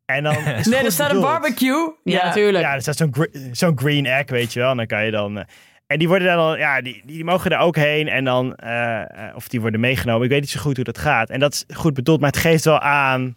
En 0.09 0.23
dan 0.23 0.35
Nee, 0.71 0.85
er 0.85 0.93
staat 0.93 1.11
een 1.13 1.21
barbecue. 1.21 1.93
Ja, 2.05 2.25
natuurlijk. 2.25 2.65
Ja, 2.65 2.75
er 2.75 2.81
staat 2.81 2.97
zo'n 2.97 3.15
gre- 3.15 3.49
zo'n 3.53 3.79
green 3.79 4.07
egg, 4.07 4.31
weet 4.31 4.53
je 4.53 4.61
wel. 4.61 4.71
En 4.71 4.77
dan 4.77 4.87
kan 4.87 5.05
je 5.05 5.11
dan... 5.11 5.39
eh, 5.39 5.45
en 5.87 5.99
die 5.99 6.09
worden 6.09 6.27
daar 6.29 6.37
dan, 6.37 6.59
ja, 6.59 6.81
die, 6.81 7.03
die 7.05 7.25
mogen 7.25 7.51
er 7.51 7.59
ook 7.59 7.77
heen. 7.77 8.09
En 8.09 8.25
dan, 8.25 8.55
eh, 8.55 9.01
eh, 9.29 9.37
of 9.37 9.49
die 9.49 9.61
worden 9.61 9.81
meegenomen. 9.81 10.23
Ik 10.25 10.31
weet 10.31 10.41
niet 10.41 10.51
zo 10.51 10.61
goed 10.61 10.77
hoe 10.77 10.85
dat 10.85 10.99
gaat. 10.99 11.31
En 11.31 11.41
dat 11.41 11.53
is 11.53 11.77
goed 11.77 11.95
bedoeld, 11.95 12.21
maar 12.21 12.31
het 12.31 12.39
geeft 12.41 12.65
wel 12.65 12.81
aan 12.81 13.37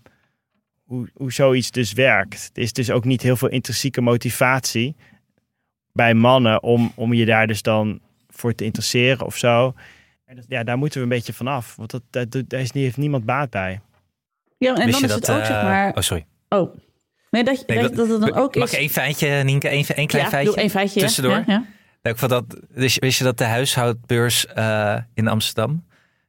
hoe, 0.84 1.10
hoe 1.14 1.32
zoiets 1.32 1.72
dus 1.72 1.94
werkt. 1.94 2.50
Er 2.54 2.62
is 2.62 2.74
dus 2.74 2.92
ook 2.92 3.06
niet 3.06 3.22
heel 3.22 3.36
veel 3.36 3.50
intrinsieke 3.50 4.02
motivatie 4.02 4.96
bij 5.94 6.14
mannen 6.14 6.64
om, 6.64 6.92
om 6.96 7.14
je 7.14 7.26
daar 7.26 7.48
dus 7.48 7.62
dan 7.62 8.00
voor 8.30 8.56
te 8.56 8.64
interesseren 8.64 9.26
of 9.26 9.38
zo. 9.38 9.74
En 10.26 10.36
dat, 10.36 10.46
ja, 10.48 10.64
daar 10.64 10.78
moeten 10.78 10.98
we 10.98 11.04
een 11.04 11.10
beetje 11.12 11.34
vanaf. 11.34 11.76
Want 11.76 11.92
dat, 11.92 12.32
dat, 12.32 12.50
daar 12.50 12.60
is, 12.62 12.72
niet- 12.72 12.84
heeft 12.84 12.98
niemand 12.98 13.26
baat 13.26 13.50
bij. 13.50 13.82
Ja, 14.58 14.76
en 14.76 14.86
Wist 14.86 14.92
dan 15.02 15.10
is 15.10 15.16
dat, 15.16 15.28
het 15.28 15.38
ook, 15.38 15.46
zeg 15.46 15.62
maar... 15.64 15.90
Oh, 15.94 16.02
sorry. 16.02 16.26
Oh. 16.56 16.76
Nee, 17.30 17.44
dat, 17.44 17.64
Nee, 17.68 17.82
dat, 17.82 17.96
dat 17.96 18.08
het 18.10 18.20
dan 18.22 18.34
ook 18.34 18.56
Mag 18.56 18.68
is... 18.68 18.74
ik 18.74 18.80
één 18.80 18.90
feitje, 18.90 19.28
Nienke? 19.44 19.68
Één, 19.68 19.86
één 19.86 20.08
klein 20.08 20.24
ja, 20.24 20.30
feitje? 20.30 20.52
doe 20.52 20.60
één 20.62 20.70
feitje. 20.70 21.00
ja. 21.00 21.06
tussendoor? 21.06 21.34
Ja, 21.34 21.44
ja. 21.48 21.66
Ja, 22.02 22.10
ik 22.12 22.18
vond 22.18 22.32
dat, 22.32 22.44
wist, 22.70 22.96
je- 22.96 23.02
wist 23.02 23.18
je 23.18 23.24
dat 23.24 23.38
de 23.38 23.44
huishoudbeurs 23.44 24.46
eh, 24.48 24.98
in 25.14 25.28
Amsterdam 25.28 25.86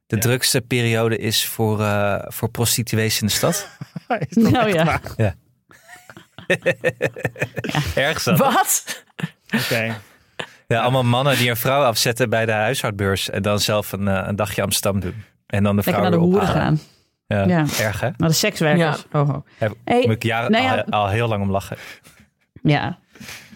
de 0.07 0.15
Ja. 0.15 0.21
drukste 0.21 0.61
periode 0.61 1.17
is 1.17 1.45
voor, 1.45 1.81
eh, 1.81 2.15
voor 2.27 2.49
prostituees 2.49 3.21
in 3.21 3.27
de 3.27 3.33
stad? 3.33 3.69
Is 4.29 4.43
dat 4.43 4.51
Nou 4.51 4.65
echt 4.67 4.75
ja. 4.75 4.83
waar? 4.85 5.01
Erg 7.95 8.21
zo. 8.21 8.35
Wat? 8.35 9.03
Oké. 9.55 9.95
Ja, 10.67 10.81
allemaal 10.81 11.03
mannen 11.03 11.37
die 11.37 11.49
een 11.49 11.57
vrouw 11.57 11.83
afzetten 11.83 12.29
bij 12.29 12.45
de 12.45 12.51
huishoudbeurs 12.51 13.29
en 13.29 13.41
dan 13.41 13.59
zelf 13.59 13.91
een, 13.91 14.07
eh, 14.07 14.23
een 14.27 14.35
dagje 14.35 14.61
Amsterdam 14.61 14.99
doen. 15.01 15.23
En 15.47 15.63
dan 15.63 15.75
de 15.75 15.81
Lekker 15.85 15.93
vrouw 15.93 16.01
naar 16.09 16.11
de 16.19 16.25
hoeren 16.25 16.47
gaan. 16.47 16.79
Ja, 17.33 17.43
Ja. 17.47 17.65
Erg 17.79 17.99
hè? 17.99 18.09
Naar 18.17 18.29
de 18.29 18.35
sekswerkers. 18.35 19.05
Oh, 19.11 19.21
oh. 19.29 19.35
Daar 19.59 19.71
Hey, 19.85 20.03
moet 20.05 20.15
ik 20.15 20.23
jaren, 20.23 20.51
nou 20.51 20.63
ja. 20.63 20.85
al, 20.89 20.99
al 21.03 21.07
heel 21.09 21.27
lang 21.27 21.43
om 21.43 21.51
lachen. 21.51 21.77
Ja. 22.63 22.97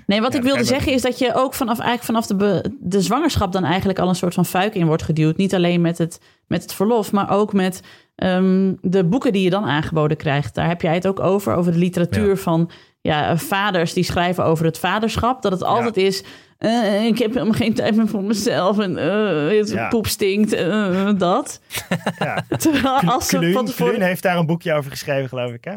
Nee, 0.06 0.22
wat 0.22 0.32
Ja, 0.34 0.38
ik 0.40 0.44
wilde 0.46 0.64
zeggen 0.64 0.92
is 0.94 1.02
dat 1.02 1.20
je 1.20 1.34
ook 1.36 1.54
vanaf, 1.54 1.80
eigenlijk 1.80 2.04
vanaf 2.04 2.26
de, 2.28 2.36
be- 2.36 2.76
de 2.80 3.02
zwangerschap 3.02 3.52
dan 3.52 3.64
eigenlijk 3.64 4.00
al 4.00 4.10
een 4.10 4.16
soort 4.16 4.34
van 4.34 4.46
fuik 4.46 4.76
in 4.76 4.86
wordt 4.86 5.04
geduwd. 5.04 5.38
Niet 5.38 5.56
alleen 5.56 5.82
met 5.82 5.98
het, 5.98 6.22
met 6.48 6.62
het 6.62 6.74
verlof, 6.74 7.12
maar 7.12 7.30
ook 7.32 7.54
met 7.54 7.82
ehm, 8.16 8.74
de 8.82 9.04
boeken 9.06 9.32
die 9.34 9.44
je 9.44 9.50
dan 9.50 9.66
aangeboden 9.66 10.18
krijgt. 10.18 10.56
Daar 10.56 10.68
heb 10.68 10.82
jij 10.82 10.94
het 10.94 11.08
ook 11.08 11.20
over, 11.20 11.54
over 11.54 11.72
de 11.72 11.78
literatuur 11.78 12.30
Ja. 12.30 12.36
van 12.36 12.70
ja, 13.02 13.38
vaders 13.38 13.94
die 13.94 14.04
schrijven 14.04 14.44
over 14.44 14.66
het 14.66 14.80
vaderschap. 14.80 15.42
Dat 15.42 15.52
het 15.52 15.64
altijd 15.64 15.98
is, 15.98 16.24
eh, 16.58 17.06
ik 17.06 17.18
heb 17.18 17.34
helemaal 17.34 17.54
geen 17.54 17.74
tijd 17.74 17.96
meer 17.96 18.08
voor 18.08 18.24
mezelf 18.24 18.80
en 18.80 18.98
eh, 18.98 19.58
het 19.58 19.70
Ja. 19.70 19.88
poep 19.88 20.08
stinkt, 20.08 20.54
eh, 20.54 21.10
dat. 21.18 21.60
Ja. 22.20 22.44
Terwijl 22.58 23.00
als 23.00 23.28
ze 23.28 23.36
van 23.36 23.40
Kluun, 23.52 23.66
tevoren... 23.66 23.94
Kluun 23.94 24.08
heeft 24.08 24.24
daar 24.24 24.38
een 24.38 24.46
boekje 24.46 24.74
over 24.74 24.92
geschreven, 24.92 25.30
geloof 25.30 25.52
ik. 25.52 25.64
Hè? 25.64 25.76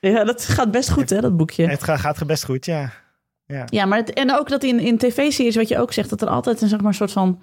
Ja, 0.00 0.24
dat 0.24 0.44
gaat 0.44 0.70
best 0.70 0.90
goed 0.90 1.10
hè, 1.10 1.20
dat 1.20 1.36
boekje. 1.36 1.66
Het 1.66 1.82
gaat, 1.82 1.98
gaat 1.98 2.26
best 2.26 2.44
goed, 2.44 2.64
ja. 2.64 2.92
ja. 3.46 3.64
Ja, 3.66 3.84
maar 3.84 3.98
het, 3.98 4.12
en 4.12 4.38
ook 4.38 4.48
dat 4.48 4.62
in, 4.62 4.78
in 4.80 4.98
tv-series, 4.98 5.56
wat 5.56 5.68
je 5.68 5.78
ook 5.78 5.92
zegt, 5.92 6.10
dat 6.10 6.22
er 6.22 6.28
altijd 6.28 6.60
een, 6.62 6.68
zeg 6.68 6.80
maar, 6.80 6.94
soort 6.94 7.12
van. 7.12 7.40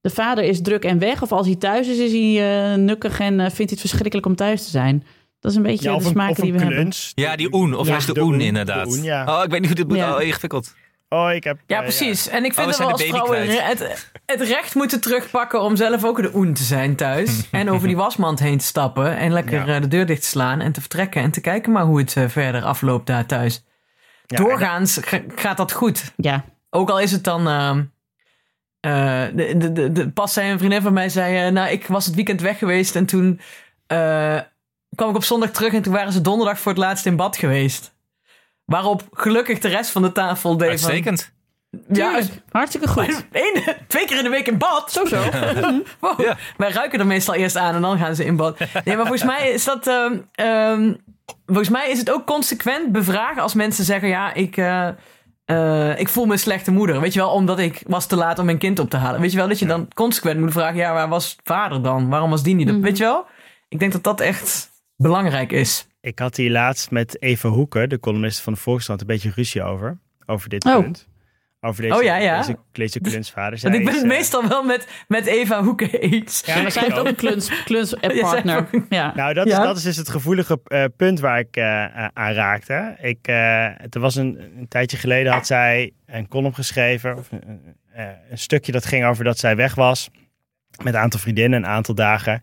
De 0.00 0.10
vader 0.10 0.44
is 0.44 0.62
druk 0.62 0.84
en 0.84 0.98
weg. 0.98 1.22
Of 1.22 1.32
als 1.32 1.46
hij 1.46 1.56
thuis 1.56 1.88
is, 1.88 1.98
is 1.98 2.12
hij 2.12 2.76
nukkig 2.76 3.20
en 3.20 3.36
vindt 3.36 3.56
hij 3.56 3.66
het 3.70 3.80
verschrikkelijk 3.80 4.26
om 4.26 4.36
thuis 4.36 4.64
te 4.64 4.70
zijn. 4.70 5.04
Dat 5.40 5.50
is 5.50 5.56
een 5.56 5.62
beetje 5.62 5.82
Ja, 5.90 5.98
de 5.98 6.04
een, 6.04 6.28
of 6.28 6.36
die 6.36 6.52
we 6.52 6.58
een 6.58 6.72
hebben. 6.72 6.92
Ja, 7.14 7.36
die 7.36 7.54
oen. 7.54 7.74
Of 7.74 7.86
Ja. 7.86 7.96
is 7.96 8.06
de, 8.06 8.20
oen, 8.20 8.40
inderdaad. 8.40 8.84
de 8.90 8.96
oen, 8.96 9.02
ja. 9.02 9.24
Oh, 9.38 9.44
ik 9.44 9.50
weet 9.50 9.58
niet 9.60 9.68
hoe 9.68 9.78
dit 9.78 9.88
moet. 9.88 9.96
Ja. 9.96 10.14
Oh, 10.16 10.22
ingewikkeld. 10.22 10.74
Oh, 11.08 11.32
ik 11.32 11.44
heb... 11.44 11.58
Ja, 11.66 11.80
precies. 11.82 12.28
En 12.28 12.44
ik 12.44 12.50
Oh, 12.50 12.56
vind 12.56 12.76
we 12.76 12.82
dat 12.82 12.90
we 12.90 12.96
zijn 12.98 13.12
als 13.20 13.28
vrouwen 13.28 13.66
het, 13.66 14.10
het 14.26 14.40
recht 14.40 14.74
moeten 14.74 15.00
terugpakken 15.00 15.60
om 15.62 15.76
zelf 15.76 16.04
ook 16.04 16.22
de 16.22 16.30
oen 16.34 16.52
te 16.52 16.62
zijn 16.62 16.96
thuis. 16.96 17.42
en 17.50 17.70
over 17.70 17.86
die 17.86 17.96
wasmand 17.96 18.38
heen 18.38 18.58
te 18.58 18.64
stappen 18.64 19.16
en 19.16 19.32
lekker 19.32 19.66
Ja. 19.66 19.74
eh, 19.74 19.80
de 19.80 19.88
deur 19.88 20.06
dicht 20.06 20.22
te 20.22 20.28
slaan 20.28 20.60
en 20.60 20.72
te 20.72 20.80
vertrekken. 20.80 21.22
En 21.22 21.30
te 21.30 21.40
kijken 21.40 21.72
maar 21.72 21.84
hoe 21.84 21.98
het 21.98 22.16
eh, 22.16 22.28
verder 22.28 22.62
afloopt 22.62 23.06
daar 23.06 23.26
thuis. 23.26 23.64
ja, 24.26 24.36
Doorgaans 24.36 24.98
ga- 25.00 25.22
gaat 25.36 25.56
dat 25.56 25.72
goed. 25.72 26.12
Ja, 26.16 26.44
Ook 26.70 26.90
al 26.90 27.00
is 27.00 27.12
het 27.12 27.24
dan. 27.24 27.48
ehm, 27.48 27.82
eh, 28.80 29.24
de, 29.34 29.54
de, 29.56 29.72
de, 29.72 29.92
de- 29.92 30.10
pas 30.10 30.32
zei 30.32 30.50
een 30.50 30.58
vriendin 30.58 30.82
van 30.82 30.92
mij: 30.92 31.08
zei, 31.08 31.50
Nou, 31.50 31.70
ik 31.70 31.86
was 31.86 32.06
het 32.06 32.14
weekend 32.14 32.40
weg 32.40 32.58
geweest 32.58 32.96
en 32.96 33.06
toen 33.06 33.40
eh, 33.86 34.40
kwam 34.98 35.10
ik 35.10 35.16
op 35.16 35.24
zondag 35.24 35.50
terug 35.50 35.72
en 35.72 35.82
toen 35.82 35.92
waren 35.92 36.12
ze 36.12 36.20
donderdag 36.20 36.58
voor 36.60 36.72
het 36.72 36.80
laatst 36.80 37.06
in 37.06 37.16
bad 37.16 37.36
geweest. 37.36 37.94
Waarop 38.64 39.02
gelukkig 39.12 39.58
de 39.58 39.68
rest 39.68 39.90
van 39.90 40.02
de 40.02 40.12
tafel 40.12 40.50
deed. 40.56 40.60
van- 40.80 40.90
Uitstekend. 40.90 41.32
Ja, 41.70 42.08
tuurlijk. 42.10 42.42
Hartstikke 42.50 42.88
goed. 42.88 43.24
Eén, 43.32 43.62
twee 43.86 44.06
keer 44.06 44.16
in 44.18 44.22
de 44.24 44.28
week 44.30 44.46
in 44.46 44.58
bad. 44.58 44.92
Zo 44.92 45.04
zo. 45.04 45.22
Wow. 46.00 46.20
Ja. 46.20 46.36
Wij 46.56 46.70
ruiken 46.70 46.98
er 47.00 47.06
meestal 47.06 47.34
eerst 47.34 47.56
aan 47.56 47.74
en 47.74 47.80
dan 47.80 47.98
gaan 47.98 48.14
ze 48.14 48.24
in 48.24 48.36
bad. 48.36 48.58
Nee, 48.58 48.96
maar 48.96 49.06
volgens 49.06 49.24
mij 49.24 49.50
is 49.50 49.64
dat. 49.64 49.86
ehm, 49.86 50.18
ehm, 50.32 50.94
volgens 51.46 51.68
mij 51.68 51.90
is 51.90 51.98
het 51.98 52.10
ook 52.10 52.26
consequent 52.26 52.92
bevragen 52.92 53.42
als 53.42 53.54
mensen 53.54 53.84
zeggen: 53.84 54.08
Ja, 54.08 54.34
ik. 54.34 54.56
eh, 54.56 54.88
eh, 55.44 55.98
ik 55.98 56.08
voel 56.08 56.26
me 56.26 56.32
een 56.32 56.38
slechte 56.38 56.70
moeder. 56.70 57.00
Weet 57.00 57.12
je 57.12 57.18
wel, 57.20 57.30
omdat 57.30 57.58
ik 57.58 57.82
was 57.86 58.06
te 58.06 58.16
laat 58.16 58.38
om 58.38 58.44
mijn 58.44 58.58
kind 58.58 58.78
op 58.78 58.90
te 58.90 58.96
halen. 58.96 59.20
Weet 59.20 59.30
je 59.30 59.36
wel, 59.36 59.48
dat 59.48 59.58
je 59.58 59.66
dan 59.66 59.88
consequent 59.94 60.40
moet 60.40 60.52
vragen: 60.52 60.76
Ja, 60.76 60.92
waar 60.92 61.08
was 61.08 61.36
vader 61.44 61.82
dan? 61.82 62.08
Waarom 62.08 62.30
was 62.30 62.42
die 62.42 62.54
niet? 62.54 62.70
op? 62.70 62.82
Weet 62.82 62.96
je 62.96 63.04
wel? 63.04 63.26
Ik 63.68 63.78
denk 63.78 63.92
dat 63.92 64.02
dat 64.04 64.20
echt 64.20 64.70
belangrijk 65.02 65.52
is. 65.52 65.86
Ik 66.00 66.18
had 66.18 66.36
hier 66.36 66.50
laatst 66.50 66.90
met 66.90 67.22
Eva 67.22 67.48
Hoeken, 67.48 67.88
de 67.88 68.00
columnist 68.00 68.40
van 68.40 68.52
de 68.52 68.58
Volkskrant, 68.58 69.00
een 69.00 69.06
beetje 69.06 69.32
ruzie 69.34 69.62
over. 69.62 69.98
Over 70.26 70.48
dit 70.48 70.64
Oh. 70.64 70.78
punt. 70.78 71.06
Over 71.60 71.82
deze, 71.82 71.94
Oh, 71.94 72.02
ja, 72.02 72.16
ja. 72.16 72.36
deze, 72.36 72.56
deze 72.72 73.00
klunsvader. 73.00 73.58
Want 73.62 73.74
ik 73.74 73.84
ben 73.84 73.94
het 73.94 74.06
meestal 74.06 74.48
wel 74.48 74.62
met, 74.62 74.88
met 75.08 75.26
Eva 75.26 75.62
Hoeken 75.62 75.90
eens. 76.00 76.42
Ja, 76.46 76.62
maar 76.62 76.70
Zij 76.72 76.82
heeft 76.82 76.98
ook 76.98 77.06
een 77.06 77.14
kluns, 77.14 77.64
kluns 77.64 77.90
Ja, 78.00 78.20
partner. 78.20 78.68
Nou, 78.88 79.34
dat, 79.34 79.46
Ja. 79.48 79.58
is, 79.58 79.64
dat 79.66 79.76
is 79.76 79.82
dus 79.82 79.96
het 79.96 80.08
gevoelige 80.08 80.60
eh, 80.64 80.84
punt 80.96 81.20
waar 81.20 81.38
ik 81.38 81.56
eh, 81.56 81.84
eh, 81.84 82.08
aan 82.12 82.32
raakte. 82.32 82.96
Ik, 83.00 83.18
eh, 83.22 83.64
er 83.64 84.00
was 84.00 84.14
een, 84.14 84.40
een 84.58 84.68
tijdje 84.68 84.96
geleden 84.96 85.32
had 85.32 85.46
zij 85.46 85.92
een 86.06 86.28
column 86.28 86.54
geschreven. 86.54 87.16
Of 87.16 87.30
een, 87.32 87.60
eh, 87.92 88.06
een 88.30 88.38
stukje 88.38 88.72
dat 88.72 88.86
ging 88.86 89.04
over 89.04 89.24
dat 89.24 89.38
zij 89.38 89.56
weg 89.56 89.74
was. 89.74 90.10
Met 90.82 90.94
een 90.94 91.00
aantal 91.00 91.20
vriendinnen, 91.20 91.58
een 91.62 91.68
aantal 91.68 91.94
dagen. 91.94 92.42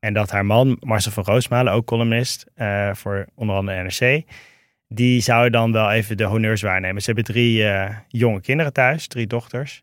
En 0.00 0.12
dat 0.12 0.30
haar 0.30 0.46
man, 0.46 0.76
Marcel 0.80 1.12
van 1.12 1.24
Roosmalen, 1.24 1.72
ook 1.72 1.86
columnist 1.86 2.46
eh, 2.54 2.90
voor 2.94 3.26
onder 3.34 3.56
andere 3.56 3.82
NRC. 3.82 4.22
Die 4.88 5.20
zou 5.20 5.50
dan 5.50 5.72
wel 5.72 5.90
even 5.90 6.16
de 6.16 6.24
honneurs 6.24 6.62
waarnemen. 6.62 7.02
Ze 7.02 7.06
hebben 7.12 7.34
drie 7.34 7.64
eh, 7.68 7.96
jonge 8.08 8.40
kinderen 8.40 8.72
thuis, 8.72 9.06
drie 9.06 9.26
dochters. 9.26 9.82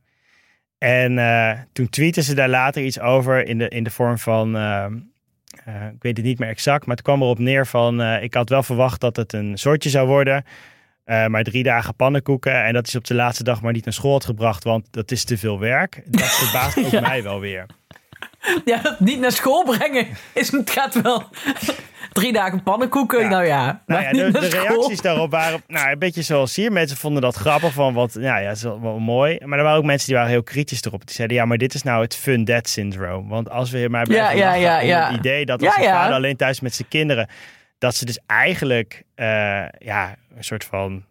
En 0.78 1.20
eh, 1.20 1.52
toen 1.74 1.90
tweette 1.90 2.22
ze 2.24 2.34
daar 2.36 2.50
later 2.50 2.84
iets 2.84 3.00
over 3.00 3.46
in 3.48 3.58
de, 3.58 3.68
in 3.70 3.84
de 3.84 3.90
vorm 3.90 4.18
van... 4.18 4.56
ik 5.94 6.02
weet 6.02 6.18
het 6.18 6.26
niet 6.26 6.40
meer 6.40 6.50
exact, 6.50 6.86
maar 6.86 6.96
het 6.96 7.06
kwam 7.06 7.22
erop 7.22 7.40
neer 7.40 7.68
van... 7.68 8.02
ik 8.02 8.34
had 8.34 8.50
wel 8.50 8.64
verwacht 8.64 9.02
dat 9.02 9.16
het 9.16 9.34
een 9.34 9.58
soortje 9.58 9.90
zou 9.90 10.08
worden. 10.08 10.44
maar 11.06 11.44
drie 11.44 11.64
dagen 11.64 11.96
pannenkoeken. 11.96 12.64
En 12.64 12.74
dat 12.74 12.88
is 12.88 12.96
op 12.96 13.06
de 13.06 13.14
laatste 13.16 13.44
dag 13.44 13.62
maar 13.62 13.74
niet 13.74 13.86
naar 13.86 13.94
school 13.94 14.12
had 14.12 14.26
gebracht, 14.26 14.64
want 14.64 14.88
dat 14.92 15.12
is 15.12 15.24
te 15.24 15.38
veel 15.38 15.60
werk. 15.60 16.04
Dat 16.06 16.30
verbaast 16.30 16.78
ook 16.86 16.92
Ja. 16.92 17.02
mij 17.02 17.24
wel 17.24 17.40
weer. 17.40 17.66
Ja, 18.66 18.82
dat 18.82 19.00
niet 19.00 19.20
naar 19.20 19.32
school 19.32 19.64
brengen. 19.64 20.08
Is, 20.34 20.52
het 20.52 20.70
gaat 20.70 21.02
wel. 21.02 21.24
Drie 22.12 22.34
dagen 22.34 22.64
pannenkoeken. 22.64 23.20
Ja. 23.20 23.30
Nou 23.30 23.46
ja, 23.46 23.82
Nou 23.86 24.04
ja, 24.04 24.12
de, 24.12 24.48
reacties 24.48 25.02
daarop 25.02 25.32
waren 25.32 25.62
nou, 25.68 25.92
een 25.92 26.00
beetje 26.00 26.22
zoals 26.22 26.56
hier. 26.56 26.72
Mensen 26.72 26.98
vonden 26.98 27.22
dat 27.22 27.36
grappig 27.36 27.74
van 27.74 27.94
wat, 27.94 28.14
nou 28.14 28.42
ja, 28.42 28.50
is 28.50 28.62
wel, 28.62 29.00
mooi. 29.00 29.40
Maar 29.46 29.58
er 29.58 29.64
waren 29.64 29.80
ook 29.80 29.86
mensen 29.86 30.08
die 30.08 30.16
waren 30.16 30.32
heel 30.32 30.44
kritisch 30.44 30.84
erop. 30.84 31.06
Die 31.06 31.16
zeiden, 31.16 31.38
ja, 31.38 31.46
maar 31.46 31.58
dit 31.58 31.74
is 31.74 31.84
nou 31.84 32.02
het 32.02 32.16
fun 32.16 32.46
dad 32.46 32.70
syndroom. 32.70 33.28
Want 33.28 33.50
als 33.50 33.72
we 33.72 33.88
maar 33.90 34.04
blijven 34.04 34.38
Ja, 34.38 34.54
ja, 34.54 34.80
ja, 34.80 35.08
het 35.08 35.18
idee 35.18 35.46
dat 35.46 35.64
als 35.64 35.78
een 35.78 35.84
vader 35.84 36.16
alleen 36.16 36.36
thuis 36.36 36.60
met 36.60 36.76
zijn 36.76 36.88
kinderen, 36.88 37.30
dat 37.78 37.96
ze 37.96 38.06
dus 38.06 38.20
eigenlijk, 38.26 39.04
eh, 39.16 39.26
ja, 39.78 40.16
een 40.36 40.44
soort 40.44 40.64
van, 40.64 41.06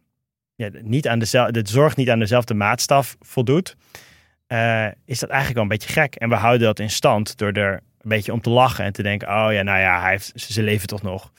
ja, 0.55 0.69
niet 0.83 1.09
aan 1.09 1.19
dezelfde, 1.19 1.63
de 1.63 1.71
zorg 1.71 1.97
niet 1.97 2.11
aan 2.11 2.19
dezelfde 2.19 2.55
maatstaf 2.55 3.17
voldoet. 3.21 3.77
Eh, 4.47 4.87
is 5.05 5.19
dat 5.19 5.29
eigenlijk 5.29 5.55
wel 5.55 5.63
een 5.63 5.79
beetje 5.79 6.01
gek. 6.01 6.15
En 6.15 6.29
we 6.29 6.35
houden 6.35 6.67
dat 6.67 6.79
in 6.79 6.91
stand 6.91 7.39
door 7.39 7.53
er 7.53 7.73
een 7.73 8.09
beetje 8.09 8.33
om 8.33 8.41
te 8.41 8.51
lachen 8.51 8.85
en 8.85 8.93
te 8.93 9.03
denken, 9.03 9.29
oh 9.29 9.53
ja, 9.53 9.63
nou 9.63 9.79
ja, 9.79 10.01
hij 10.01 10.11
heeft, 10.11 10.33
ze 10.35 10.63
leven 10.63 10.87
toch 10.89 11.03
nog. 11.03 11.33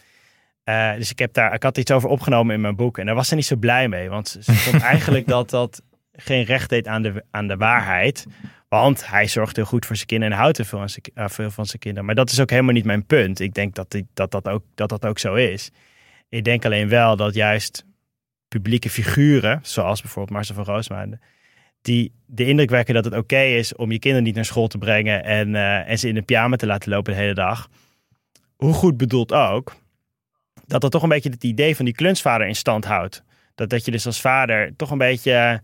Eh, 0.63 0.93
dus 0.95 1.11
ik, 1.11 1.19
heb 1.19 1.33
daar, 1.33 1.53
ik 1.53 1.63
had 1.63 1.77
iets 1.77 1.91
over 1.91 2.09
opgenomen 2.09 2.55
in 2.55 2.61
mijn 2.61 2.75
boek 2.75 2.97
en 2.97 3.05
daar 3.05 3.15
was 3.15 3.27
ze 3.27 3.35
niet 3.35 3.45
zo 3.45 3.55
blij 3.55 3.87
mee. 3.87 4.09
Want 4.09 4.37
ze 4.41 4.53
vond 4.65 4.81
eigenlijk 4.81 5.27
dat 5.27 5.49
dat 5.49 5.81
geen 6.11 6.43
recht 6.43 6.69
deed 6.69 6.87
aan 6.87 7.01
de, 7.01 7.23
aan 7.31 7.47
de 7.47 7.57
waarheid. 7.57 8.25
Want 8.67 9.07
hij 9.09 9.27
zorgt 9.27 9.55
heel 9.55 9.65
goed 9.65 9.85
voor 9.85 9.95
zijn 9.95 10.07
kinderen 10.07 10.33
en 10.33 10.39
houdt 10.39 10.57
heel 10.57 10.65
veel, 10.65 10.87
zijn, 10.87 11.03
eh, 11.13 11.27
veel 11.27 11.51
van 11.51 11.65
zijn 11.65 11.79
kinderen. 11.79 12.05
Maar 12.05 12.15
dat 12.15 12.31
is 12.31 12.39
ook 12.39 12.49
helemaal 12.49 12.73
niet 12.73 12.85
mijn 12.85 13.05
punt. 13.05 13.39
Ik 13.39 13.53
denk 13.53 13.75
dat 13.75 13.91
die, 13.91 14.07
dat, 14.13 14.31
dat, 14.31 14.47
ook, 14.47 14.63
dat 14.75 14.89
dat 14.89 15.05
ook 15.05 15.19
zo 15.19 15.33
is. 15.33 15.71
Ik 16.29 16.43
denk 16.43 16.65
alleen 16.65 16.89
wel 16.89 17.15
dat 17.15 17.33
juist 17.33 17.85
publieke 18.47 18.89
figuren, 18.89 19.59
zoals 19.63 20.01
bijvoorbeeld 20.01 20.35
Marcel 20.35 20.55
van 20.55 20.63
Roosmalen, 20.63 21.21
die 21.87 22.11
de 22.25 22.45
indruk 22.45 22.69
wekken 22.69 22.93
dat 22.93 23.05
het 23.05 23.13
oké 23.13 23.41
is 23.41 23.75
om 23.75 23.91
je 23.91 23.99
kinderen 23.99 24.25
niet 24.25 24.35
naar 24.35 24.45
school 24.45 24.67
te 24.67 24.77
brengen 24.77 25.23
en, 25.23 25.55
eh, 25.55 25.89
en 25.89 25.99
ze 25.99 26.07
in 26.07 26.17
een 26.17 26.25
pyjama 26.25 26.55
te 26.55 26.65
laten 26.65 26.89
lopen 26.89 27.13
de 27.13 27.19
hele 27.19 27.33
dag. 27.33 27.69
Hoe 28.55 28.73
goed 28.73 28.97
bedoeld 28.97 29.33
ook, 29.33 29.75
dat 30.65 30.81
dat 30.81 30.91
toch 30.91 31.03
een 31.03 31.09
beetje 31.09 31.29
het 31.29 31.43
idee 31.43 31.75
van 31.75 31.85
die 31.85 31.93
klunsvader 31.93 32.47
in 32.47 32.55
stand 32.55 32.85
houdt. 32.85 33.23
Dat, 33.55 33.69
dat 33.69 33.85
je 33.85 33.91
dus 33.91 34.05
als 34.05 34.21
vader 34.21 34.75
toch 34.75 34.91
een 34.91 34.97
beetje, 34.97 35.61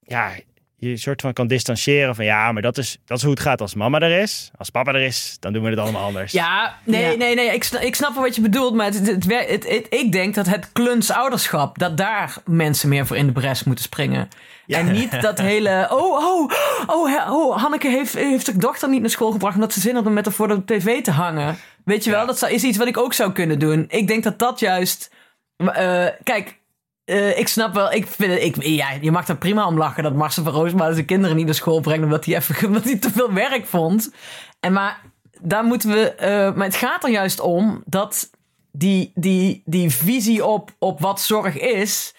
ja, 0.00 0.32
je 0.80 0.96
soort 0.96 1.20
van 1.20 1.32
kan 1.32 1.46
distancieren 1.46 2.14
van 2.14 2.24
ja, 2.24 2.52
maar 2.52 2.62
dat 2.62 2.78
is, 2.78 2.98
dat 3.04 3.16
is 3.16 3.22
hoe 3.22 3.32
het 3.32 3.42
gaat 3.42 3.60
als 3.60 3.74
mama 3.74 3.98
er 4.00 4.20
is. 4.20 4.50
Als 4.58 4.70
papa 4.70 4.92
er 4.92 5.00
is, 5.02 5.36
dan 5.40 5.52
doen 5.52 5.62
we 5.62 5.70
het 5.70 5.78
allemaal 5.78 6.04
anders. 6.04 6.32
Ja, 6.32 6.78
nee, 6.84 7.10
Ja. 7.10 7.16
nee, 7.16 7.34
nee. 7.34 7.54
Ik 7.54 7.64
snap, 7.64 7.80
ik 7.82 7.94
snap 7.94 8.14
wel 8.14 8.22
wat 8.22 8.34
je 8.34 8.40
bedoelt. 8.40 8.74
Maar 8.74 8.86
het, 8.86 9.06
het, 9.06 9.24
wer- 9.24 9.48
het- 9.48 9.68
het- 9.68 9.86
ik 9.90 10.12
denk 10.12 10.34
dat 10.34 10.46
het 10.46 10.72
klunsouderschap, 10.72 11.78
dat 11.78 11.96
daar 11.96 12.34
mensen 12.44 12.88
meer 12.88 13.06
voor 13.06 13.16
in 13.16 13.26
de 13.26 13.32
bres 13.32 13.64
moeten 13.64 13.84
springen. 13.84 14.28
En 14.66 14.92
niet 14.92 15.20
dat 15.22 15.38
hele. 15.38 15.86
Oh, 15.90 16.24
oh, 16.24 16.50
oh, 16.86 17.30
oh 17.30 17.56
Hanneke 17.62 17.88
heeft, 17.88 18.14
heeft 18.14 18.46
haar 18.46 18.58
dochter 18.58 18.88
niet 18.88 19.00
naar 19.00 19.10
school 19.10 19.30
gebracht 19.30 19.54
omdat 19.54 19.72
ze 19.72 19.80
zin 19.80 19.94
had 19.94 20.06
om 20.06 20.12
met 20.12 20.24
haar 20.24 20.34
voor 20.34 20.48
de 20.48 20.64
tv 20.64 21.02
te 21.02 21.10
hangen. 21.10 21.56
Weet 21.84 22.04
je 22.04 22.10
wel, 22.10 22.26
dat 22.26 22.48
is 22.50 22.62
iets 22.64 22.78
wat 22.78 22.86
ik 22.86 22.98
ook 22.98 23.12
zou 23.12 23.32
kunnen 23.32 23.58
doen. 23.58 23.84
Ik 23.88 24.06
denk 24.06 24.22
dat 24.22 24.38
dat 24.38 24.60
juist. 24.60 25.10
eh, 25.56 26.06
kijk, 26.22 26.58
eh, 27.10 27.38
ik 27.38 27.48
snap 27.48 27.74
wel, 27.74 27.92
ik 27.92 28.06
vind 28.06 28.42
ik, 28.42 28.62
ja, 28.62 28.90
je 29.00 29.10
mag 29.10 29.28
er 29.28 29.36
prima 29.36 29.66
om 29.66 29.78
lachen 29.78 30.02
dat 30.02 30.14
Marcel 30.14 30.44
van 30.44 30.52
Roosmalen 30.52 30.94
zijn 30.94 31.06
kinderen 31.06 31.36
niet 31.36 31.44
naar 31.44 31.54
school 31.54 31.80
brengt 31.80 32.04
omdat 32.04 32.24
hij 32.24 32.36
even 32.36 32.66
omdat 32.68 32.84
hij 32.84 32.98
te 32.98 33.10
veel 33.10 33.32
werk 33.32 33.66
vond. 33.66 34.12
En 34.60 34.72
maar 34.72 35.00
daar 35.40 35.64
moeten 35.64 35.90
we, 35.90 36.14
eh, 36.14 36.54
maar 36.54 36.66
het 36.66 36.76
gaat 36.76 37.04
er 37.04 37.10
juist 37.10 37.40
om 37.40 37.82
dat 37.86 38.30
die, 38.72 39.12
die, 39.14 39.62
die 39.64 39.90
visie 39.90 40.46
op, 40.46 40.70
op 40.78 41.00
wat 41.00 41.20
zorg 41.20 41.58
is, 41.58 42.14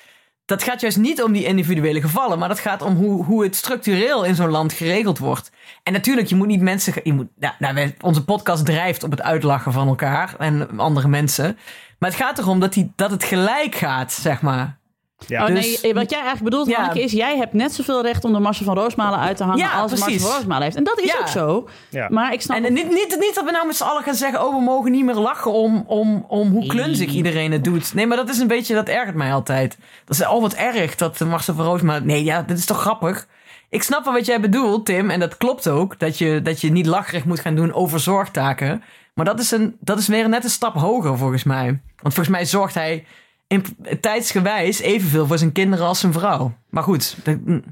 dat 0.45 0.63
gaat 0.63 0.81
juist 0.81 0.97
niet 0.97 1.23
om 1.23 1.31
die 1.31 1.45
individuele 1.45 2.01
gevallen, 2.01 2.39
maar 2.39 2.49
dat 2.49 2.59
gaat 2.59 2.81
om 2.81 2.95
hoe, 2.95 3.25
hoe 3.25 3.43
het 3.43 3.55
structureel 3.55 4.25
in 4.25 4.35
zo'n 4.35 4.49
land 4.49 4.73
geregeld 4.73 5.17
wordt. 5.17 5.51
En 5.83 5.93
natuurlijk, 5.93 6.27
je 6.27 6.35
moet 6.35 6.47
niet 6.47 6.61
mensen. 6.61 6.93
Je 7.03 7.13
moet, 7.13 7.27
nou, 7.39 7.53
nou, 7.59 7.93
onze 8.01 8.23
podcast 8.23 8.65
drijft 8.65 9.03
op 9.03 9.11
het 9.11 9.21
uitlachen 9.21 9.71
van 9.71 9.87
elkaar 9.87 10.35
en 10.37 10.79
andere 10.79 11.07
mensen. 11.07 11.57
Maar 11.99 12.09
het 12.09 12.19
gaat 12.19 12.39
erom 12.39 12.59
dat, 12.59 12.73
die, 12.73 12.91
dat 12.95 13.11
het 13.11 13.23
gelijk 13.23 13.75
gaat, 13.75 14.11
zeg 14.11 14.41
maar. 14.41 14.79
Ja. 15.27 15.41
Oh 15.41 15.55
Dus- 15.55 15.81
nee, 15.81 15.93
wat 15.93 16.09
jij 16.09 16.19
eigenlijk 16.19 16.49
bedoelt, 16.49 16.67
Ja. 16.67 16.75
Hanneke, 16.75 17.01
is 17.03 17.11
jij 17.11 17.37
hebt 17.37 17.53
net 17.53 17.73
zoveel 17.73 18.01
recht 18.01 18.23
om 18.25 18.33
de 18.33 18.39
Marcel 18.39 18.65
van 18.65 18.75
Roosmalen 18.77 19.19
uit 19.19 19.37
te 19.37 19.43
hangen 19.43 19.59
Ja, 19.59 19.71
als 19.71 19.89
Marcel 19.91 20.05
precies. 20.05 20.21
van 20.23 20.31
Roosmalen 20.35 20.63
heeft. 20.63 20.75
En 20.75 20.83
dat 20.83 20.99
is 20.99 21.11
Ja. 21.11 21.19
ook 21.19 21.27
zo. 21.27 21.67
Ja. 21.89 22.07
Maar 22.09 22.33
ik 22.33 22.41
snap... 22.41 22.57
En 22.63 22.73
niet, 22.73 22.87
niet, 22.89 23.15
niet 23.19 23.31
dat 23.35 23.43
we 23.45 23.51
nou 23.51 23.67
met 23.67 23.75
z'n 23.75 23.83
allen 23.83 24.03
gaan 24.03 24.15
zeggen: 24.15 24.45
oh, 24.45 24.55
we 24.55 24.61
mogen 24.61 24.91
niet 24.91 25.05
meer 25.05 25.15
lachen 25.15 25.51
om, 25.51 25.83
om, 25.87 26.25
om 26.27 26.49
hoe 26.51 26.65
klunzig 26.65 27.09
iedereen 27.11 27.51
het 27.51 27.63
doet. 27.63 27.93
Nee, 27.93 28.07
maar 28.07 28.17
dat 28.17 28.29
is 28.29 28.37
een 28.37 28.47
beetje, 28.47 28.73
dat 28.73 28.87
ergert 28.87 29.15
mij 29.15 29.33
altijd. 29.33 29.77
Dat 30.05 30.15
is 30.15 30.23
al 30.23 30.41
wat 30.41 30.53
erg 30.53 30.95
dat 30.95 31.19
Marcel 31.19 31.53
van 31.53 31.65
Roosmalen. 31.65 32.05
Nee, 32.05 32.23
ja, 32.23 32.41
dit 32.41 32.57
is 32.57 32.65
toch 32.65 32.79
grappig? 32.81 33.27
Ik 33.69 33.83
snap 33.83 34.03
wel 34.03 34.13
wat 34.13 34.25
jij 34.25 34.39
bedoelt, 34.41 34.85
Tim, 34.85 35.09
en 35.09 35.19
dat 35.19 35.37
klopt 35.37 35.67
ook. 35.69 35.99
Dat 35.99 36.17
je, 36.17 36.41
dat 36.41 36.61
je 36.61 36.71
niet 36.71 36.85
lacherig 36.85 37.25
moet 37.25 37.39
gaan 37.39 37.55
doen 37.55 37.73
over 37.73 37.99
zorgtaken. 37.99 38.83
Maar 39.13 39.25
dat 39.25 39.39
is, 39.39 39.51
een, 39.51 39.75
dat 39.79 39.99
is 39.99 40.07
weer 40.07 40.29
net 40.29 40.43
een 40.43 40.49
stap 40.49 40.73
hoger, 40.75 41.17
volgens 41.17 41.43
mij. 41.43 41.65
Want 42.01 42.13
volgens 42.13 42.27
mij 42.35 42.45
zorgt 42.45 42.73
hij 42.73 43.05
in, 43.51 43.65
tijdsgewijs 43.99 44.79
evenveel 44.79 45.27
voor 45.27 45.37
zijn 45.37 45.51
kinderen 45.51 45.85
als 45.85 45.99
zijn 45.99 46.13
vrouw. 46.13 46.57
Maar 46.69 46.83
goed, 46.83 47.17
dat, 47.23 47.37
mm, 47.45 47.63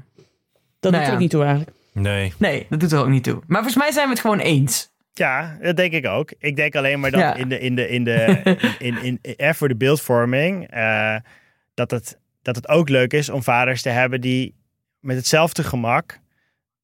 dat 0.80 0.92
nou 0.92 1.02
doet 1.02 1.06
er 1.06 1.12
ook 1.12 1.20
niet 1.20 1.30
toe 1.30 1.42
eigenlijk. 1.42 1.76
Nee. 1.92 2.32
nee, 2.36 2.66
dat 2.68 2.80
doet 2.80 2.92
er 2.92 2.98
ook 2.98 3.08
niet 3.08 3.24
toe. 3.24 3.40
Maar 3.46 3.62
volgens 3.62 3.82
mij 3.82 3.92
zijn 3.92 4.04
we 4.04 4.12
het 4.12 4.20
gewoon 4.20 4.38
eens. 4.38 4.90
Ja, 5.12 5.58
dat 5.62 5.76
denk 5.76 5.92
ik 5.92 6.06
ook. 6.06 6.32
Ik 6.38 6.56
denk 6.56 6.74
alleen 6.74 7.00
maar 7.00 7.10
dat 7.10 7.20
Ja. 7.20 7.34
in 7.34 7.48
de, 7.48 7.58
in 7.58 7.74
de, 7.74 7.88
in 7.88 8.04
de, 8.04 8.42
in, 8.78 9.02
in, 9.02 9.18
in, 9.22 9.36
eh, 9.36 9.52
voor 9.52 9.68
de 9.68 9.76
beeldvorming, 9.76 10.70
eh, 10.70 11.16
dat, 11.74 11.90
het, 11.90 12.18
dat 12.42 12.56
het 12.56 12.68
ook 12.68 12.88
leuk 12.88 13.12
is 13.12 13.28
om 13.28 13.42
vaders 13.42 13.82
te 13.82 13.88
hebben 13.88 14.20
die 14.20 14.54
met 15.00 15.16
hetzelfde 15.16 15.64
gemak 15.64 16.20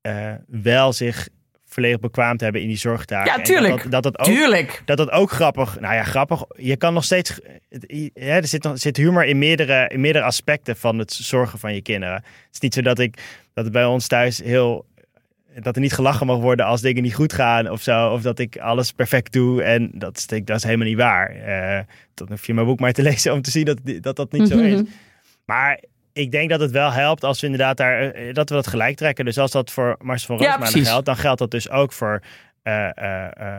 eh, 0.01 0.32
wel 0.47 0.92
zich 0.92 1.28
volledig 1.77 2.01
bekwaamd 2.01 2.41
hebben 2.41 2.61
in 2.62 2.68
die 2.68 2.77
zorgtaken. 2.77 3.33
Ja, 3.33 3.39
En 3.39 3.45
tuurlijk. 3.45 3.83
Dat, 3.83 3.83
dat, 3.83 4.03
dat, 4.03 4.03
dat 4.03 4.18
ook 4.18 4.35
Tuurlijk. 4.35 4.83
dat 4.85 4.97
dat 4.97 5.11
ook 5.11 5.31
grappig. 5.31 5.81
Nou 5.81 5.95
ja, 5.95 6.03
grappig. 6.03 6.45
Je 6.57 6.77
kan 6.77 6.95
nog 6.95 7.05
steeds. 7.05 7.41
hè, 8.14 8.31
er 8.31 8.47
zit, 8.47 8.62
nog- 8.62 8.79
zit 8.79 8.97
humor 8.97 9.24
in 9.24 9.39
meerdere, 9.39 9.89
in 9.93 10.01
meerdere 10.01 10.24
aspecten 10.24 10.77
van 10.77 10.99
het 10.99 11.12
zorgen 11.12 11.59
van 11.59 11.74
je 11.74 11.83
kinderen. 11.83 12.14
Het 12.14 12.24
is 12.53 12.61
niet 12.61 12.74
zo 12.74 12.81
dat 12.81 12.99
ik 12.99 13.16
dat 13.55 13.64
het 13.64 13.72
bij 13.72 13.85
ons 13.85 14.07
thuis 14.07 14.39
heel. 14.43 14.85
Dat 15.62 15.74
er 15.74 15.81
niet 15.81 15.93
gelachen 15.93 16.27
mag 16.27 16.39
worden 16.39 16.66
als 16.66 16.81
dingen 16.81 17.03
niet 17.03 17.14
goed 17.14 17.33
gaan 17.33 17.70
of 17.70 17.83
zo. 17.83 18.09
Of 18.12 18.22
dat 18.22 18.39
ik 18.39 18.57
alles 18.59 18.93
perfect 18.93 19.33
doe. 19.33 19.62
En 19.62 19.91
dat 19.95 20.16
is, 20.16 20.27
dat 20.45 20.57
is 20.57 20.62
helemaal 20.62 20.87
niet 20.87 20.97
waar. 20.97 21.31
Eh 21.31 21.81
dan 22.14 22.29
hoef 22.29 22.47
je 22.47 22.55
mijn 22.55 22.66
boek 22.66 22.81
maar 22.81 22.93
te 22.93 23.03
lezen 23.11 23.33
om 23.33 23.43
te 23.43 23.51
zien 23.51 23.64
dat 23.64 23.79
dat, 24.01 24.16
dat 24.16 24.33
niet 24.33 24.49
zo 24.49 24.59
is. 24.59 24.81
Maar 25.45 25.81
ik 26.16 26.30
denk 26.30 26.50
dat 26.50 26.60
het 26.60 26.70
wel 26.70 26.92
helpt 26.92 27.24
als 27.24 27.40
we 27.40 27.46
inderdaad 27.46 27.76
daar. 27.76 28.10
eh, 28.10 28.34
dat 28.34 28.48
we 28.48 28.54
dat 28.54 28.66
gelijk 28.66 28.96
trekken. 28.96 29.24
Dus 29.24 29.38
als 29.38 29.50
dat 29.50 29.70
voor 29.70 29.96
Marcel 30.00 30.26
van 30.26 30.36
Roosmalen 30.36 30.86
geldt, 30.86 31.06
dan 31.06 31.16
geldt 31.16 31.38
dat 31.38 31.50
dus 31.50 31.70
ook 31.70 31.92
voor. 31.92 32.20
eh, 32.62 32.84
eh, 32.84 32.92
eh, 32.96 33.24
eh, 33.36 33.56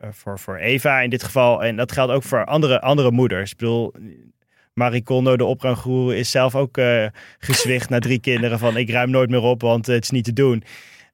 eh, 0.00 0.08
voor, 0.10 0.38
voor 0.38 0.56
Eva 0.56 1.00
in 1.00 1.10
dit 1.10 1.22
geval. 1.22 1.64
En 1.64 1.76
dat 1.76 1.92
geldt 1.92 2.12
ook 2.12 2.22
voor 2.22 2.44
andere, 2.44 2.80
andere 2.80 3.10
moeders. 3.10 3.50
Ik 3.50 3.56
bedoel, 3.56 3.92
Marie 4.74 5.02
Kondo, 5.02 5.36
de 5.36 5.44
opruimgoeroe, 5.44 6.16
is 6.16 6.30
zelf 6.30 6.54
ook 6.54 6.76
eh 6.78 7.06
gezwicht 7.38 7.88
na 7.88 7.98
drie 7.98 8.20
kinderen 8.20 8.58
van 8.58 8.76
ik 8.76 8.90
ruim 8.90 9.10
nooit 9.10 9.30
meer 9.30 9.40
op, 9.42 9.60
want 9.60 9.86
het 9.86 10.02
is 10.02 10.10
niet 10.10 10.24
te 10.24 10.32
doen. 10.32 10.62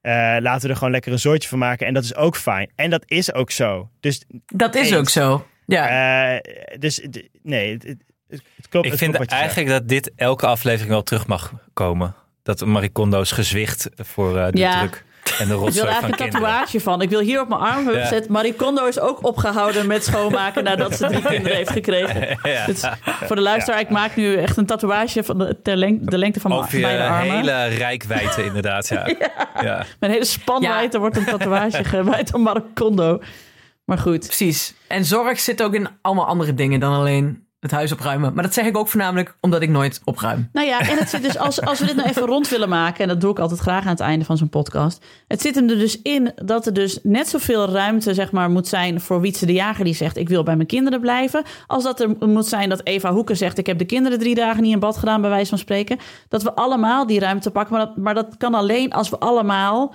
Eh, 0.01 0.11
laten 0.39 0.61
we 0.61 0.67
er 0.69 0.75
gewoon 0.75 0.91
lekker 0.93 1.11
een 1.11 1.19
soortje 1.19 1.49
van 1.49 1.59
maken. 1.59 1.87
En 1.87 1.93
dat 1.93 2.03
is 2.03 2.15
ook 2.15 2.35
fijn. 2.35 2.71
En 2.75 2.89
dat 2.89 3.03
is 3.07 3.33
ook 3.33 3.51
zo. 3.51 3.89
Dus, 3.99 4.23
Dat 4.45 4.75
is 4.75 4.89
Eens. 4.89 4.97
ook 4.97 5.09
zo. 5.09 5.45
Ja. 5.65 6.35
eh, 6.35 6.77
dus 6.79 7.07
nee, 7.43 7.73
het, 7.73 7.95
het, 8.33 8.41
het 8.55 8.67
klopt. 8.69 8.85
Ik 8.85 8.91
het 8.91 9.01
vind 9.01 9.25
eigenlijk 9.25 9.69
dat 9.69 9.87
dit 9.87 10.11
elke 10.15 10.45
aflevering 10.47 10.89
wel 10.89 11.03
terug 11.03 11.27
mag 11.27 11.51
komen. 11.73 12.15
Dat 12.43 12.65
Marie 12.65 12.89
Kondo's 12.91 13.31
gezwicht 13.31 13.89
voor 13.95 14.37
eh, 14.37 14.47
de 14.51 14.57
Ja. 14.57 14.77
druk 14.79 15.03
en 15.39 15.47
de 15.47 15.53
Ik 15.53 15.59
wil 15.59 15.65
eigenlijk 15.65 15.91
een 16.03 16.11
kinderen. 16.11 16.31
tatoeage 16.31 16.79
van. 16.79 17.01
Ik 17.01 17.09
wil 17.09 17.19
hier 17.19 17.41
op 17.41 17.47
mijn 17.47 17.61
arm 17.61 17.85
hebben 17.85 18.13
Ja. 18.13 18.21
Marie 18.29 18.53
Kondo 18.53 18.85
is 18.85 18.99
ook 18.99 19.23
opgehouden 19.25 19.87
met 19.87 20.03
schoonmaken 20.03 20.63
nadat 20.63 20.95
ze 20.97 21.07
drie 21.07 21.21
kinderen 21.21 21.57
heeft 21.57 21.69
gekregen. 21.71 22.21
Ja. 22.51 22.65
Dus 22.65 22.83
voor 23.03 23.35
de 23.35 23.41
luisteraar, 23.41 23.79
ik 23.79 23.89
maak 23.89 24.15
nu 24.15 24.35
echt 24.35 24.57
een 24.57 24.65
tatoeage 24.65 25.23
van 25.23 25.37
de, 25.37 25.57
ter 25.63 25.77
leng- 25.77 26.09
de 26.09 26.17
lengte 26.17 26.39
van 26.39 26.51
mijn 26.51 26.63
Over 26.63 26.75
je 26.77 26.81
beide 26.83 27.03
armen. 27.03 27.35
hele 27.35 27.65
rijkwijde 27.65 28.43
inderdaad, 28.45 28.87
ja. 28.87 29.07
ja. 29.61 29.85
Mijn 29.99 30.11
hele 30.11 30.25
spanwijdte 30.25 30.99
wordt 30.99 31.17
een 31.17 31.25
tatoeage 31.25 31.83
gewijd 31.93 32.33
aan 32.33 32.41
Marie 32.41 32.63
Kondo. 32.73 33.19
Maar 33.85 33.97
goed. 33.97 34.25
Precies. 34.25 34.73
En 34.87 35.05
zorg 35.05 35.39
zit 35.39 35.63
ook 35.63 35.73
in 35.73 35.87
allemaal 36.01 36.25
andere 36.27 36.53
dingen 36.53 36.79
dan 36.79 36.93
alleen 36.93 37.42
het 37.63 37.71
huis 37.71 37.91
opruimen. 37.91 38.33
Maar 38.33 38.43
dat 38.43 38.53
zeg 38.53 38.65
ik 38.65 38.77
ook 38.77 38.87
voornamelijk 38.87 39.35
omdat 39.39 39.61
ik 39.61 39.69
nooit 39.69 40.01
opruim. 40.03 40.49
Nou 40.53 40.67
ja, 40.67 40.79
en 40.79 40.97
het 40.97 41.09
zit 41.09 41.23
dus, 41.23 41.37
als, 41.37 41.61
als 41.61 41.79
we 41.79 41.85
dit 41.85 41.95
nou 41.95 42.09
even 42.09 42.25
rond 42.25 42.49
willen 42.49 42.69
maken, 42.69 43.01
en 43.01 43.07
dat 43.07 43.21
doe 43.21 43.31
ik 43.31 43.39
altijd 43.39 43.59
graag 43.59 43.83
aan 43.83 43.89
het 43.89 43.99
einde 43.99 44.25
van 44.25 44.37
zo'n 44.37 44.49
podcast. 44.49 45.05
Het 45.27 45.41
zit 45.41 45.55
hem 45.55 45.69
er 45.69 45.77
dus 45.77 46.01
in 46.01 46.31
dat 46.35 46.65
er 46.65 46.73
dus 46.73 46.99
net 47.03 47.27
zoveel 47.27 47.69
ruimte, 47.69 48.13
zeg 48.13 48.31
maar, 48.31 48.49
moet 48.49 48.67
zijn 48.67 49.01
voor 49.01 49.21
Wietse 49.21 49.45
de 49.45 49.53
Jager 49.53 49.83
die 49.83 49.95
zegt: 49.95 50.17
Ik 50.17 50.29
wil 50.29 50.43
bij 50.43 50.55
mijn 50.55 50.67
kinderen 50.67 50.99
blijven. 50.99 51.43
Als 51.67 51.83
dat 51.83 51.99
er 51.99 52.09
moet 52.27 52.45
zijn 52.45 52.69
dat 52.69 52.81
Eva 52.83 53.11
Hoeken 53.11 53.37
zegt: 53.37 53.57
Ik 53.57 53.65
heb 53.65 53.77
de 53.77 53.85
kinderen 53.85 54.19
drie 54.19 54.35
dagen 54.35 54.63
niet 54.63 54.73
in 54.73 54.79
bad 54.79 54.97
gedaan, 54.97 55.21
bij 55.21 55.29
wijze 55.29 55.49
van 55.49 55.57
spreken. 55.57 55.97
Dat 56.29 56.43
we 56.43 56.53
allemaal 56.53 57.07
die 57.07 57.19
ruimte 57.19 57.51
pakken. 57.51 57.75
Maar 57.75 57.85
dat, 57.85 57.97
maar 57.97 58.13
dat 58.13 58.37
kan 58.37 58.53
alleen 58.53 58.91
als 58.91 59.09
we 59.09 59.19
allemaal 59.19 59.93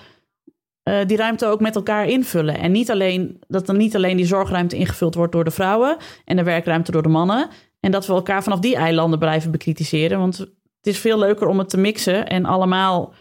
eh, 0.88 1.06
die 1.06 1.16
ruimte 1.16 1.46
ook 1.46 1.60
met 1.60 1.74
elkaar 1.76 2.08
invullen. 2.08 2.58
En 2.58 2.72
niet 2.72 2.90
alleen, 2.90 3.40
dat 3.48 3.66
dan 3.66 3.76
niet 3.76 3.96
alleen 3.96 4.16
die 4.16 4.26
zorgruimte 4.26 4.76
ingevuld 4.76 5.14
wordt 5.14 5.32
door 5.32 5.44
de 5.44 5.50
vrouwen 5.50 5.96
en 6.24 6.36
de 6.36 6.42
werkruimte 6.42 6.90
door 6.90 7.02
de 7.02 7.08
mannen. 7.08 7.48
En 7.80 7.90
dat 7.90 8.06
we 8.06 8.12
elkaar 8.12 8.42
vanaf 8.42 8.58
die 8.58 8.76
eilanden 8.76 9.18
blijven 9.18 9.50
bekritiseren. 9.50 10.18
Want 10.18 10.38
het 10.38 10.48
is 10.82 10.98
veel 10.98 11.18
leuker 11.18 11.46
om 11.46 11.58
het 11.58 11.68
te 11.68 11.78
mixen 11.78 12.26
en 12.26 12.44
allemaal 12.44 13.14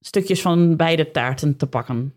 stukjes 0.00 0.42
van 0.42 0.76
beide 0.76 1.10
taarten 1.10 1.56
te 1.56 1.66
pakken. 1.66 2.14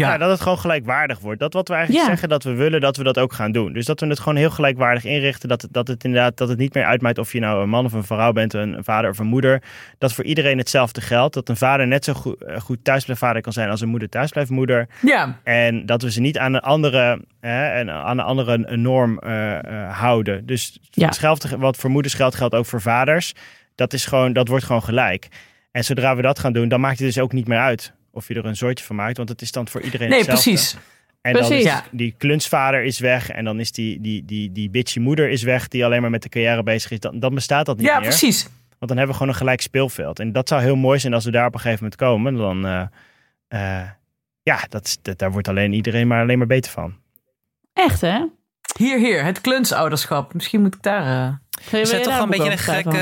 Ja. 0.00 0.18
dat 0.18 0.30
het 0.30 0.40
gewoon 0.40 0.58
gelijkwaardig 0.58 1.18
wordt. 1.18 1.40
Dat 1.40 1.52
wat 1.52 1.68
we 1.68 1.74
eigenlijk 1.74 2.04
Ja. 2.04 2.10
zeggen 2.10 2.28
dat 2.28 2.42
we 2.44 2.52
willen, 2.54 2.80
dat 2.80 2.96
we 2.96 3.02
dat 3.02 3.18
ook 3.18 3.32
gaan 3.32 3.52
doen. 3.52 3.72
Dus 3.72 3.86
dat 3.86 4.00
we 4.00 4.06
het 4.06 4.18
gewoon 4.20 4.36
heel 4.36 4.50
gelijkwaardig 4.50 5.04
inrichten. 5.04 5.48
Dat, 5.48 5.62
het- 5.62 5.72
dat 5.72 5.88
het 5.88 6.04
inderdaad 6.04 6.36
dat 6.36 6.48
het 6.48 6.58
niet 6.58 6.74
meer 6.74 6.84
uitmaakt 6.84 7.18
of 7.18 7.32
je 7.32 7.40
nou 7.40 7.62
een 7.62 7.68
man 7.68 7.84
of 7.84 7.92
een 7.92 8.04
vrouw 8.04 8.32
bent, 8.32 8.54
een, 8.54 8.72
een 8.76 8.84
vader 8.84 9.10
of 9.10 9.18
een 9.18 9.26
moeder. 9.26 9.62
Dat 9.98 10.12
voor 10.12 10.24
iedereen 10.24 10.58
hetzelfde 10.58 11.00
geldt. 11.00 11.34
Dat 11.34 11.48
een 11.48 11.56
vader 11.56 11.86
net 11.86 12.04
zo 12.04 12.12
goed, 12.12 12.42
eh, 12.44 12.60
goed 12.60 12.84
thuisblijfvader 12.84 13.42
kan 13.42 13.52
zijn 13.52 13.70
als 13.70 13.80
een 13.80 13.88
moeder 13.88 14.08
thuisblijfmoeder. 14.08 14.88
Ja, 15.02 15.38
En 15.44 15.86
dat 15.86 16.02
we 16.02 16.10
ze 16.10 16.20
niet 16.20 16.38
aan 16.38 16.54
een 16.54 16.60
andere, 16.60 17.24
hè, 17.40 17.66
en 17.68 17.90
aan 17.90 18.18
een 18.18 18.24
andere 18.24 18.62
een 18.64 18.82
norm 18.82 19.18
eh, 19.18 19.58
eh, 19.58 19.98
houden. 19.98 20.46
Dus 20.46 20.78
Ja. 20.90 21.06
hetzelfde 21.06 21.58
wat 21.58 21.76
voor 21.76 21.90
moeders 21.90 22.14
geldt, 22.14 22.34
geldt 22.34 22.54
ook 22.54 22.66
voor 22.66 22.80
vaders. 22.80 23.32
Dat, 23.74 23.92
is 23.92 24.06
gewoon, 24.06 24.32
dat 24.32 24.48
wordt 24.48 24.64
gewoon 24.64 24.82
gelijk. 24.82 25.28
En 25.72 25.84
zodra 25.84 26.16
we 26.16 26.22
dat 26.22 26.38
gaan 26.38 26.52
doen, 26.52 26.68
dan 26.68 26.80
maakt 26.80 26.98
het 26.98 27.06
dus 27.06 27.18
ook 27.18 27.32
niet 27.32 27.48
meer 27.48 27.58
uit 27.58 27.92
of 28.12 28.28
je 28.28 28.34
er 28.34 28.44
een 28.46 28.56
soortje 28.56 28.84
van 28.84 28.96
maakt. 28.96 29.16
Want 29.16 29.28
het 29.28 29.42
is 29.42 29.52
dan 29.52 29.68
voor 29.68 29.80
iedereen 29.80 30.08
nee, 30.08 30.18
hetzelfde. 30.18 30.50
precies. 30.50 30.76
En 31.20 31.32
dan 31.32 31.42
Precies. 31.46 31.64
is 31.64 31.70
Ja. 31.70 31.84
die 31.90 32.14
klunsvader 32.18 32.82
is 32.84 32.98
weg. 32.98 33.30
En 33.30 33.44
dan 33.44 33.60
is 33.60 33.72
die, 33.72 34.00
die, 34.00 34.24
die, 34.24 34.52
die 34.52 34.70
bitchy 34.70 34.98
moeder 34.98 35.30
is 35.30 35.42
weg. 35.42 35.68
Die 35.68 35.84
alleen 35.84 36.00
maar 36.00 36.10
met 36.10 36.22
de 36.22 36.28
carrière 36.28 36.62
bezig 36.62 36.90
is. 36.90 37.00
Dan, 37.00 37.18
dan 37.20 37.34
bestaat 37.34 37.66
dat 37.66 37.76
niet 37.76 37.86
Ja, 37.86 37.98
meer. 37.98 38.08
precies. 38.08 38.42
Want 38.42 38.54
dan 38.78 38.96
hebben 38.96 39.08
we 39.08 39.12
gewoon 39.12 39.28
een 39.28 39.38
gelijk 39.38 39.60
speelveld. 39.60 40.18
En 40.18 40.32
dat 40.32 40.48
zou 40.48 40.62
heel 40.62 40.76
mooi 40.76 40.98
zijn 40.98 41.14
als 41.14 41.24
we 41.24 41.30
daar 41.30 41.46
op 41.46 41.54
een 41.54 41.60
gegeven 41.60 41.82
moment 41.84 42.00
komen. 42.00 42.34
Dan, 42.36 42.66
eh, 42.66 43.80
eh, 43.82 43.88
ja, 44.42 44.60
dat, 44.68 44.86
is- 44.86 44.98
dat, 45.02 45.18
daar 45.18 45.32
wordt 45.32 45.48
alleen 45.48 45.72
iedereen 45.72 46.06
maar 46.06 46.22
alleen 46.22 46.38
maar 46.38 46.46
beter 46.46 46.70
van. 46.72 46.94
Echt, 47.72 48.00
hè? 48.00 48.24
Hier, 48.78 48.98
hier, 48.98 49.24
het 49.24 49.40
klunsouderschap. 49.40 50.34
Misschien 50.34 50.60
moet 50.62 50.74
ik 50.74 50.82
daar... 50.82 51.02
eh, 51.70 51.80
je 51.80 51.86
zijn 51.86 52.02
toch 52.02 52.18
een 52.18 52.28
beetje 52.30 52.50
een 52.50 52.58
gek, 52.58 52.92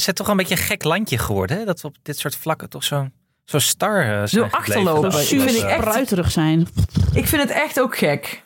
zijn 0.00 0.14
toch 0.16 0.28
een 0.28 0.36
beetje 0.36 0.54
een 0.54 0.62
gek 0.62 0.84
landje 0.84 1.18
geworden. 1.18 1.58
Hè? 1.58 1.64
Dat 1.64 1.80
we 1.80 1.88
op 1.88 1.96
dit 2.02 2.18
soort 2.18 2.36
vlakken 2.36 2.68
toch 2.68 2.84
zo, 2.84 3.08
zo 3.44 3.58
star 3.58 4.00
eh, 4.02 4.08
zijn 4.08 4.28
Zo 4.28 4.42
achterlopen. 4.50 5.10
Dat 5.10 5.24
Vind 5.24 5.50
ik 5.50 5.62
echt- 5.62 5.80
Spruiterig 5.82 6.30
zijn. 6.30 6.66
Ik 7.14 7.26
vind 7.26 7.42
het 7.42 7.50
echt 7.50 7.80
ook 7.80 7.96
gek. 7.96 8.42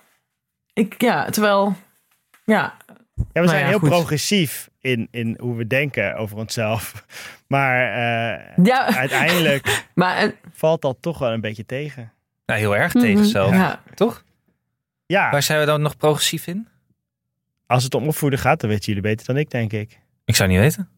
Ik, 0.72 1.00
ja, 1.02 1.30
terwijl... 1.30 1.76
Ja, 2.44 2.74
Ja, 3.16 3.22
we 3.22 3.24
Nou 3.32 3.48
zijn 3.48 3.60
ja, 3.60 3.66
heel 3.68 3.78
goed. 3.78 3.88
progressief 3.88 4.68
in, 4.80 5.08
in 5.10 5.36
hoe 5.40 5.56
we 5.56 5.66
denken 5.66 6.16
over 6.16 6.36
onszelf. 6.36 6.92
Maar 7.46 7.80
eh, 7.80 8.64
ja 8.64 8.94
uiteindelijk 8.96 9.84
maar... 9.94 10.16
eh, 10.16 10.28
valt 10.52 10.82
dat 10.82 10.96
toch 11.00 11.18
wel 11.18 11.32
een 11.32 11.40
beetje 11.40 11.66
tegen. 11.66 12.12
nou, 12.46 12.60
heel 12.60 12.76
erg 12.76 12.94
Mhm. 12.94 13.04
tegen 13.04 13.24
zelf. 13.24 13.50
Ja. 13.50 13.82
Toch? 13.94 14.24
Ja, 15.06 15.30
Waar 15.30 15.42
zijn 15.42 15.60
we 15.60 15.66
dan 15.66 15.82
nog 15.82 15.96
progressief 15.96 16.46
in? 16.46 16.68
als 17.66 17.84
het 17.84 17.94
om 17.94 18.06
opvoeden 18.08 18.38
gaat, 18.38 18.60
dan 18.60 18.70
weten 18.70 18.84
jullie 18.84 19.02
beter 19.02 19.26
dan 19.26 19.36
ik, 19.36 19.50
denk 19.50 19.72
ik. 19.72 19.98
Ik 20.24 20.36
zou 20.36 20.48
niet 20.48 20.58
weten. 20.58 20.88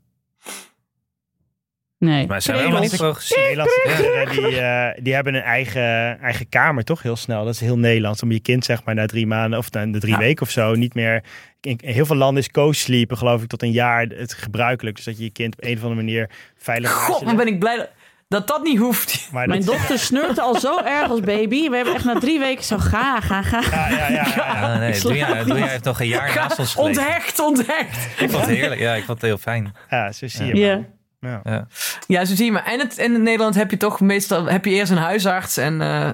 Nee. 1.99 2.27
Maar 2.27 2.43
zijn 2.43 2.57
helemaal 2.59 2.81
niet 2.81 2.97
progressief? 2.97 3.37
Nederlandse 3.37 3.81
Ja. 3.89 3.95
kinderen 3.95 4.29
die, 4.51 4.61
eh, 4.61 5.03
die 5.05 5.15
hebben 5.15 5.35
een 5.35 5.43
eigen, 5.43 6.21
eigen 6.21 6.49
kamer 6.49 6.85
toch 6.85 7.03
heel 7.03 7.17
snel. 7.17 7.45
Dat 7.45 7.55
is 7.55 7.61
heel 7.61 7.79
Nederlands. 7.79 8.23
Om 8.23 8.33
je 8.33 8.41
kind 8.41 8.65
zeg 8.65 8.85
maar 8.85 8.95
na 8.95 9.07
drie 9.07 9.27
maanden 9.27 9.59
of 9.59 9.71
na 9.71 9.87
de 9.87 9.99
drie 9.99 10.13
Ja. 10.13 10.19
weken 10.19 10.43
of 10.43 10.51
zo 10.51 10.75
niet 10.75 10.95
meer... 10.95 11.23
In 11.61 11.79
heel 11.85 12.07
veel 12.07 12.17
landen 12.17 12.43
is 12.43 12.51
co-sleepen 12.51 13.17
geloof 13.19 13.43
ik 13.43 13.49
tot 13.49 13.63
een 13.63 13.71
jaar 13.73 14.07
het 14.07 14.33
gebruikelijk. 14.33 14.97
Dus 14.97 15.05
dat 15.05 15.19
je 15.19 15.25
je 15.25 15.31
kind 15.31 15.57
op 15.57 15.65
een 15.65 15.77
of 15.77 15.83
andere 15.83 15.95
manier 16.01 16.31
veilig 16.57 16.93
God, 16.93 17.23
legt. 17.25 17.37
ben 17.37 17.47
ik 17.47 17.59
blij 17.59 17.77
dat, 17.77 17.89
dat 18.29 18.49
dat 18.49 18.63
niet 18.63 18.79
hoeft. 18.79 19.29
Maar 19.33 19.49
Mijn 19.49 19.61
dat- 19.65 19.75
dochter 19.75 19.99
snurkte 19.99 20.41
al 20.41 20.55
zo 20.61 20.79
erg 20.85 21.11
als 21.11 21.21
baby. 21.21 21.69
We 21.69 21.77
hebben 21.77 21.95
echt 21.95 22.05
na 22.05 22.19
drie 22.19 22.39
weken 22.39 22.65
zo 22.65 22.79
ga, 22.79 23.21
ga, 23.21 23.43
ga. 23.43 23.61
Ja, 23.71 23.89
ja, 23.89 23.97
ja. 23.99 24.09
ja, 24.09 24.33
ja. 24.37 24.73
Ah, 24.73 24.79
nee, 24.79 24.93
sla- 24.95 25.09
Doenja, 25.09 25.45
Doenja 25.45 25.67
heeft 25.67 25.85
nog 25.85 26.01
een 26.01 26.07
jaar 26.09 26.35
naast 26.35 26.59
ons 26.59 26.73
gelegen. 26.75 27.03
Onthecht, 27.03 27.39
onthecht. 27.41 28.07
Ik 28.21 28.31
vond 28.31 28.47
het 28.47 28.57
heerlijk. 28.57 28.81
Ja, 28.81 28.95
ik 28.95 29.05
vond 29.05 29.21
het 29.21 29.27
heel 29.31 29.39
fijn. 29.39 29.75
Ja, 29.91 30.13
zo 30.13 30.27
zie 30.29 30.47
je 30.47 30.57
Ja. 30.57 30.81
Ja. 31.21 31.41
Ja. 31.45 31.67
Ja, 32.07 32.25
zo 32.25 32.35
zie 32.35 32.45
je 32.45 32.53
maar. 32.53 32.65
En 32.65 32.79
het, 32.79 32.99
in 32.99 33.23
Nederland 33.23 33.55
heb 33.55 33.71
je 33.71 33.77
toch 33.77 34.01
meestal 34.01 34.45
heb 34.45 34.65
je 34.65 34.71
eerst 34.71 34.93
een 34.93 34.99
huisarts. 34.99 35.57
En 35.57 35.81
eh, 35.81 36.11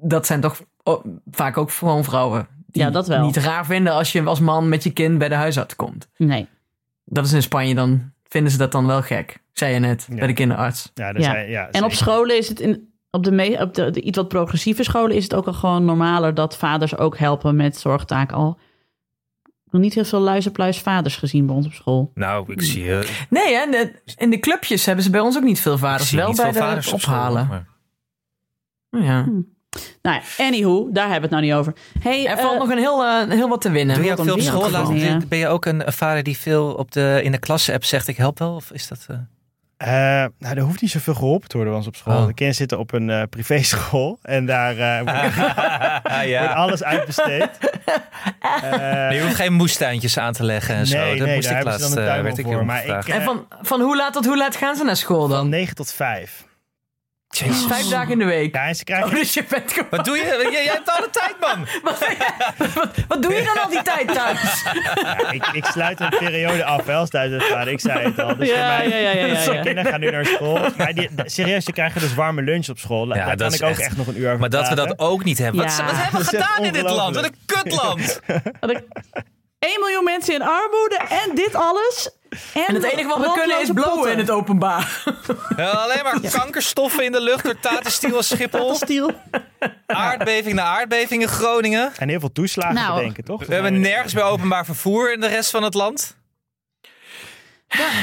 dat 0.00 0.26
zijn 0.26 0.40
toch 0.40 0.60
vaak 1.30 1.56
ook 1.56 1.70
gewoon 1.72 2.04
vrouwen. 2.04 2.46
Die 2.66 2.82
Ja, 2.82 2.90
dat 2.90 3.06
wel. 3.06 3.24
niet 3.24 3.36
raar 3.36 3.66
vinden 3.66 3.92
als 3.92 4.12
je 4.12 4.22
als 4.22 4.40
man 4.40 4.68
met 4.68 4.82
je 4.82 4.90
kind 4.92 5.18
bij 5.18 5.28
de 5.28 5.34
huisarts 5.34 5.76
komt. 5.76 6.08
Nee. 6.16 6.46
Dat 7.04 7.24
is 7.26 7.32
in 7.32 7.42
Spanje 7.42 7.74
dan, 7.74 8.12
vinden 8.24 8.52
ze 8.52 8.58
dat 8.58 8.72
dan 8.72 8.86
wel 8.86 9.02
gek. 9.02 9.38
Zei 9.52 9.72
je 9.74 9.78
net, 9.78 10.06
Ja. 10.10 10.14
bij 10.16 10.26
de 10.26 10.32
kinderarts. 10.32 10.90
Ja, 10.94 11.12
Ja. 11.18 11.68
En 11.70 11.84
op 11.84 11.92
scholen 11.92 12.36
is 12.38 12.48
het 12.48 12.60
in, 12.60 12.88
op, 13.10 13.24
de, 13.24 13.30
me, 13.30 13.58
op 13.60 13.74
de, 13.74 13.90
de 13.90 14.00
iets 14.00 14.16
wat 14.16 14.28
progressieve 14.28 14.82
scholen 14.84 15.16
is 15.16 15.22
het 15.22 15.34
ook 15.34 15.46
al 15.46 15.52
gewoon 15.52 15.84
normaler 15.84 16.34
dat 16.34 16.56
vaders 16.56 16.96
ook 16.96 17.18
helpen 17.18 17.56
met 17.56 17.76
zorgtaken 17.76 18.36
al. 18.36 18.58
Nog 19.70 19.82
niet 19.82 19.94
heel 19.94 20.04
veel 20.04 20.20
luizenpluis 20.20 20.78
vaders 20.78 21.16
gezien 21.16 21.46
bij 21.46 21.54
ons 21.54 21.66
op 21.66 21.72
school. 21.72 22.10
Nou, 22.14 22.52
ik 22.52 22.62
zie, 22.62 22.90
eh, 22.92 23.00
ik 23.00 23.26
Nee, 23.30 23.54
hè, 23.54 23.70
de- 23.70 23.92
in 24.16 24.30
de 24.30 24.38
clubjes 24.38 24.84
hebben 24.86 25.04
ze 25.04 25.10
bij 25.10 25.20
ons 25.20 25.36
ook 25.36 25.42
niet 25.42 25.60
veel 25.60 25.78
vaders. 25.78 26.08
zie 26.08 26.18
wel 26.18 26.28
niet 26.28 26.36
bij 26.36 26.52
veel 26.52 26.60
de 26.60 26.66
vaders 26.66 26.92
op 26.92 27.00
school, 27.00 27.14
ophalen. 27.14 27.46
maar- 27.46 27.66
ja. 29.04 29.24
Nou 30.02 30.20
ja, 30.36 30.44
anywho, 30.44 30.88
daar 30.92 31.10
hebben 31.10 31.30
we 31.30 31.36
het 31.36 31.44
nou 31.44 31.44
niet 31.44 31.52
over. 31.52 31.74
Hey, 31.98 32.26
Er 32.26 32.36
eh, 32.36 32.44
valt 32.44 32.58
nog 32.58 32.68
een 32.70 32.78
heel, 32.78 33.04
eh, 33.04 33.28
heel 33.30 33.48
wat 33.48 33.60
te 33.60 33.70
winnen. 33.70 33.96
Doe 33.96 34.04
je 34.04 34.10
ook 34.10 34.22
veel 34.24 34.34
op 34.34 34.40
school? 34.40 34.92
ja. 34.92 35.18
Ben 35.28 35.38
je 35.38 35.46
ook 35.48 35.64
een, 35.64 35.82
vader 35.86 36.22
die 36.22 36.36
veel 36.38 36.72
op 36.74 36.92
de, 36.92 37.20
in 37.22 37.32
de 37.32 37.38
klasse-app 37.38 37.84
zegt 37.84 38.08
ik 38.08 38.16
help 38.16 38.38
wel? 38.38 38.54
Of 38.54 38.70
is 38.72 38.88
dat... 38.88 39.06
eh, 39.76 39.88
nou, 40.38 40.56
er 40.56 40.60
hoeft 40.60 40.80
niet 40.80 40.90
zoveel 40.90 41.14
geholpen 41.14 41.48
te 41.48 41.56
worden 41.56 41.72
bij 41.74 41.82
ons 41.82 41.88
op 41.90 41.96
school. 41.96 42.14
Oh. 42.14 42.20
De 42.20 42.26
kinderen 42.26 42.54
zitten 42.54 42.78
op 42.78 42.92
een 42.92 43.10
eh 43.10 43.22
privéschool. 43.30 44.18
En 44.22 44.46
daar 44.46 44.78
eh, 44.78 45.02
wordt, 45.04 46.38
wordt 46.38 46.54
alles 46.54 46.82
uitbesteed. 46.84 47.48
Eh, 48.62 49.12
Je 49.12 49.20
hoeft 49.22 49.34
geen 49.34 49.52
moestuintjes 49.52 50.18
aan 50.18 50.32
te 50.32 50.44
leggen 50.44 50.74
en 50.74 50.86
zo. 50.86 50.98
Nee, 50.98 51.16
dat 51.16 51.26
nee, 51.26 51.36
moest 51.36 51.48
daar 51.48 51.56
ik 51.56 51.62
ze 51.62 51.68
laatst, 51.68 51.88
dan 51.94 51.98
een 51.98 52.08
tuin 52.08 52.22
werd 52.22 52.36
wel 52.36 52.46
ik 52.46 52.52
voor, 52.52 52.64
maar 52.64 52.84
ik, 52.86 53.08
En 53.08 53.22
van, 53.22 53.46
van 53.62 53.80
hoe 53.80 53.96
laat 53.96 54.12
tot 54.12 54.26
hoe 54.26 54.36
laat 54.36 54.56
gaan 54.56 54.76
ze 54.76 54.84
naar 54.84 54.96
school 54.96 55.20
van 55.20 55.30
dan? 55.30 55.48
9 55.48 55.74
tot 55.74 55.92
5. 55.92 56.44
Jezus. 57.38 57.64
Vijf 57.68 57.86
dagen 57.88 58.12
in 58.12 58.18
de 58.18 58.24
week. 58.24 58.54
Ja, 58.54 58.66
en 58.66 58.74
ze 58.74 58.80
Oh, 58.80 58.86
krijgen... 58.86 59.14
dus 59.14 59.34
je 59.34 59.44
bent 59.48 59.72
gewoon... 59.72 59.88
Wat 59.90 60.04
doe 60.04 60.16
je? 60.16 60.22
Jij, 60.24 60.52
jij 60.52 60.72
hebt 60.72 60.90
alle 60.90 61.08
tijd, 61.10 61.34
man. 61.40 61.66
Wat, 61.82 61.98
wat, 62.74 62.88
wat 63.08 63.22
doe 63.22 63.34
je 63.34 63.42
dan 63.54 63.62
al 63.62 63.70
die 63.70 63.82
tijd 63.82 64.14
thuis? 64.14 64.62
Ja, 65.02 65.30
ik, 65.30 65.46
ik 65.46 65.64
sluit 65.64 66.00
een 66.00 66.08
periode 66.18 66.64
af, 66.64 66.84
wel 66.84 66.98
als 67.00 67.10
thuis. 67.10 67.42
Ik 67.66 67.80
zei 67.80 68.04
het 68.04 68.18
al. 68.20 68.36
Dus 68.36 68.48
voor 68.48 68.58
ja, 68.58 68.76
mij, 68.76 68.88
ja, 68.88 68.96
ja, 68.96 69.10
ja, 69.10 69.26
ja, 69.26 69.44
de 69.44 69.52
ja. 69.52 69.60
kinderen 69.62 69.90
gaan 69.90 70.00
nu 70.00 70.10
naar 70.10 70.24
school. 70.24 70.58
Maar 70.76 70.94
die, 70.94 71.10
serieus, 71.24 71.64
ze 71.64 71.72
krijgen 71.72 72.00
dus 72.00 72.14
warme 72.14 72.42
lunch 72.42 72.68
op 72.68 72.78
school. 72.78 73.06
Ja, 73.08 73.14
Daar 73.14 73.36
dat 73.36 73.38
kan 73.38 73.46
is 73.48 73.54
ik 73.54 73.62
ook 73.62 73.70
echt- 73.70 73.80
echt 73.80 73.96
nog 73.96 74.06
een 74.06 74.18
uur 74.18 74.26
over 74.26 74.38
Maar 74.40 74.50
dat 74.50 74.68
we 74.68 74.74
dat 74.74 74.98
ook 74.98 75.24
niet 75.24 75.38
hebben. 75.38 75.64
Wat, 75.64 75.76
Ja. 75.76 75.84
wat 75.84 75.94
hebben 75.96 76.20
we 76.20 76.26
gedaan 76.26 76.64
in 76.64 76.72
dit 76.72 76.82
land? 76.82 77.14
Wat 77.14 77.24
een 77.24 77.36
kutland. 77.46 78.20
1 79.58 79.80
miljoen 79.80 80.04
mensen 80.04 80.34
in 80.34 80.42
armoede 80.42 80.96
en 81.08 81.34
dit 81.34 81.54
alles. 81.54 82.10
En, 82.54 82.64
En 82.66 82.74
het 82.74 82.82
enige 82.84 83.08
wat 83.08 83.18
we 83.18 83.32
kunnen 83.32 83.60
is 83.60 83.70
blowen 83.72 83.92
potten. 83.94 84.12
in 84.12 84.18
het 84.18 84.30
openbaar. 84.30 85.02
Ja, 85.56 85.70
alleen 85.70 86.02
maar 86.02 86.20
kankerstoffen 86.30 87.04
in 87.04 87.12
de 87.12 87.20
lucht 87.20 87.44
door 87.44 87.60
Tatenstiel 87.60 88.16
en 88.16 88.24
Schiphol. 88.24 88.78
Aardbeving 89.86 90.54
na 90.54 90.62
aardbeving 90.62 91.22
in 91.22 91.28
Groningen. 91.28 91.92
En 91.98 92.08
heel 92.08 92.20
veel 92.20 92.32
toeslagen 92.32 92.74
Nou, 92.74 92.96
te 92.96 93.02
denken, 93.04 93.24
toch? 93.24 93.46
We 93.46 93.54
hebben 93.54 93.80
nergens 93.80 94.14
meer 94.14 94.24
openbaar 94.24 94.64
vervoer 94.64 95.12
in 95.12 95.20
de 95.20 95.26
rest 95.26 95.50
van 95.50 95.62
het 95.62 95.74
land. 95.74 96.16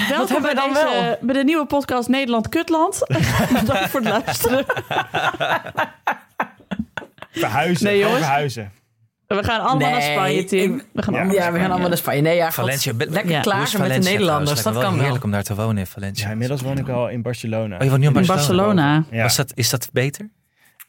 Welkom 0.09 0.27
hebben 0.27 0.41
bij, 0.41 0.49
we 0.49 0.55
dan 0.55 0.73
deze, 0.73 0.85
wel? 0.99 1.17
bij 1.21 1.33
de 1.35 1.43
nieuwe 1.43 1.65
podcast 1.65 2.07
Nederland 2.07 2.49
Kutland. 2.49 2.99
Bedankt 3.59 3.89
voor 3.89 3.99
het 4.01 4.09
luisteren. 4.09 4.65
Verhuizen, 7.31 7.85
Nee, 7.85 8.05
verhuizen. 8.05 8.71
We 9.35 9.43
gaan 9.43 9.61
allemaal 9.61 9.91
naar 9.91 10.01
Spanje, 10.01 10.43
Tim. 10.43 10.81
We 10.93 11.01
gaan 11.01 11.13
Ja, 11.13 11.19
allemaal 11.19 11.35
Ja, 11.37 11.51
we 11.51 11.59
gaan 11.59 11.69
allemaal 11.71 11.87
naar 11.87 11.97
Spanje. 11.97 12.21
Nee, 12.21 12.35
ja, 12.35 12.51
Valencia. 12.51 12.93
lekker 12.97 13.29
Ja. 13.29 13.41
Klagen 13.41 13.79
met 13.79 13.93
de 13.93 14.09
Nederlanders. 14.09 14.59
trouwens? 14.59 14.63
Dat 14.63 14.73
kan 14.73 14.91
wel 14.93 15.01
heerlijk 15.01 15.23
om 15.23 15.31
daar 15.31 15.43
te 15.43 15.55
wonen 15.55 15.77
in 15.77 15.87
Valencia. 15.87 16.25
Ja, 16.25 16.31
inmiddels 16.31 16.61
woon 16.61 16.77
ik 16.77 16.89
al 16.89 17.09
in 17.09 17.21
Barcelona. 17.21 17.75
Oh, 17.77 17.83
je 17.83 17.89
woont 17.89 18.01
nu 18.01 18.07
in 18.07 18.15
in 18.15 18.25
Barcelona? 18.25 18.65
Barcelona. 18.65 19.05
Ja. 19.11 19.21
Was 19.23 19.35
dat, 19.35 19.51
is 19.55 19.69
dat 19.69 19.89
beter? 19.93 20.29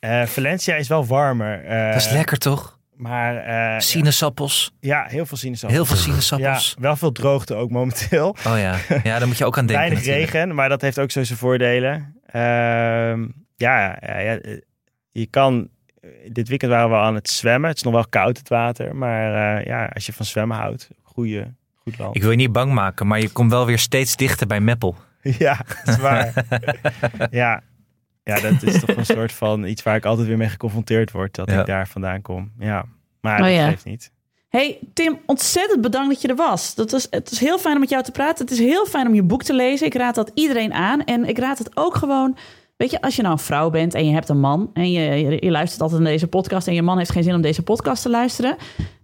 Eh, 0.00 0.22
Valencia 0.22 0.74
is 0.74 0.88
wel 0.88 1.06
warmer. 1.06 1.64
eh, 1.64 1.86
dat 1.92 2.00
is 2.02 2.10
lekker 2.10 2.38
toch? 2.38 2.78
Maar 2.96 3.36
eh, 3.36 3.80
Sinaasappels. 3.80 4.74
ja, 4.80 5.04
heel 5.08 5.26
veel 5.26 5.36
sinaasappels. 5.36 5.76
Heel 5.76 5.84
veel 5.84 5.96
Ja, 5.96 6.02
sinaasappels. 6.20 6.76
wel 6.78 6.96
veel 6.96 7.12
droogte 7.12 7.54
ook 7.54 7.70
momenteel. 7.70 8.36
Oh 8.46 8.58
ja. 8.58 8.76
ja, 9.04 9.18
daar 9.18 9.26
moet 9.26 9.38
je 9.38 9.44
ook 9.44 9.58
aan 9.58 9.66
denken. 9.66 9.84
Weinig 9.84 10.04
natuurlijk. 10.06 10.32
regen, 10.32 10.54
maar 10.54 10.68
dat 10.68 10.80
heeft 10.80 10.98
ook 10.98 11.10
zo 11.10 11.22
zijn 11.24 11.38
voordelen. 11.38 12.14
Ehm, 12.26 13.24
ja, 13.56 13.96
ja, 14.00 14.18
ja, 14.18 14.38
je 15.10 15.26
kan... 15.26 15.68
Dit 16.28 16.48
weekend 16.48 16.70
waren 16.72 16.90
we 16.90 16.96
aan 16.96 17.14
het 17.14 17.28
zwemmen. 17.28 17.68
Het 17.68 17.76
is 17.78 17.84
nog 17.84 17.92
wel 17.92 18.06
koud, 18.08 18.38
het 18.38 18.48
water. 18.48 18.96
Maar 18.96 19.56
eh, 19.58 19.66
ja, 19.66 19.86
als 19.94 20.06
je 20.06 20.12
van 20.12 20.26
zwemmen 20.26 20.56
houdt, 20.56 20.88
goede, 21.02 21.54
goed 21.74 21.98
land. 21.98 22.16
Ik 22.16 22.22
wil 22.22 22.30
je 22.30 22.36
niet 22.36 22.52
bang 22.52 22.72
maken, 22.72 23.06
maar 23.06 23.20
je 23.20 23.28
komt 23.32 23.50
wel 23.50 23.66
weer 23.66 23.78
steeds 23.78 24.16
dichter 24.16 24.46
bij 24.46 24.60
Meppel. 24.60 24.96
Ja, 25.38 25.60
dat 25.84 25.94
is 25.94 26.00
waar. 26.02 26.32
ja. 27.30 27.62
ja, 28.22 28.40
dat 28.40 28.62
is 28.62 28.80
toch 28.80 28.96
een 28.96 29.06
soort 29.06 29.32
van 29.32 29.64
iets 29.64 29.82
waar 29.82 29.96
ik 29.96 30.04
altijd 30.04 30.26
weer 30.26 30.36
mee 30.36 30.48
geconfronteerd 30.48 31.10
word. 31.10 31.34
Dat 31.34 31.50
Ja. 31.50 31.60
ik 31.60 31.66
daar 31.66 31.88
vandaan 31.88 32.22
kom. 32.22 32.52
Ja, 32.58 32.84
maar 33.20 33.38
Oh 33.38 33.44
dat 33.46 33.54
ja. 33.54 33.68
geeft 33.68 33.84
niet. 33.84 34.12
Hey 34.48 34.78
Tim, 34.92 35.18
ontzettend 35.26 35.80
bedankt 35.80 36.08
dat 36.12 36.22
je 36.22 36.28
er 36.28 36.36
was. 36.36 36.74
Dat 36.74 36.90
was. 36.90 37.06
Het 37.10 37.30
is 37.30 37.38
heel 37.38 37.58
fijn 37.58 37.74
om 37.74 37.80
met 37.80 37.90
jou 37.90 38.02
te 38.02 38.10
praten. 38.10 38.44
Het 38.44 38.54
is 38.54 38.58
heel 38.60 38.86
fijn 38.86 39.06
om 39.06 39.14
je 39.14 39.22
boek 39.22 39.42
te 39.42 39.54
lezen. 39.54 39.86
Ik 39.86 39.94
raad 39.94 40.14
dat 40.14 40.30
iedereen 40.34 40.72
aan. 40.72 41.04
En 41.04 41.24
ik 41.28 41.38
raad 41.38 41.58
het 41.58 41.76
ook 41.76 41.94
gewoon... 41.96 42.36
Weet 42.84 42.92
je, 42.92 43.00
als 43.00 43.16
je 43.16 43.22
nou 43.22 43.34
een 43.34 43.40
vrouw 43.40 43.70
bent 43.70 43.94
en 43.94 44.06
je 44.06 44.12
hebt 44.12 44.28
een 44.28 44.40
man... 44.40 44.70
en 44.72 44.90
je, 44.92 45.00
je, 45.00 45.36
je 45.40 45.50
luistert 45.50 45.82
altijd 45.82 46.00
naar 46.00 46.10
deze 46.10 46.26
podcast... 46.26 46.66
en 46.66 46.74
je 46.74 46.82
man 46.82 46.98
heeft 46.98 47.12
geen 47.12 47.22
zin 47.22 47.34
om 47.34 47.40
deze 47.40 47.62
podcast 47.62 48.02
te 48.02 48.08
luisteren... 48.08 48.56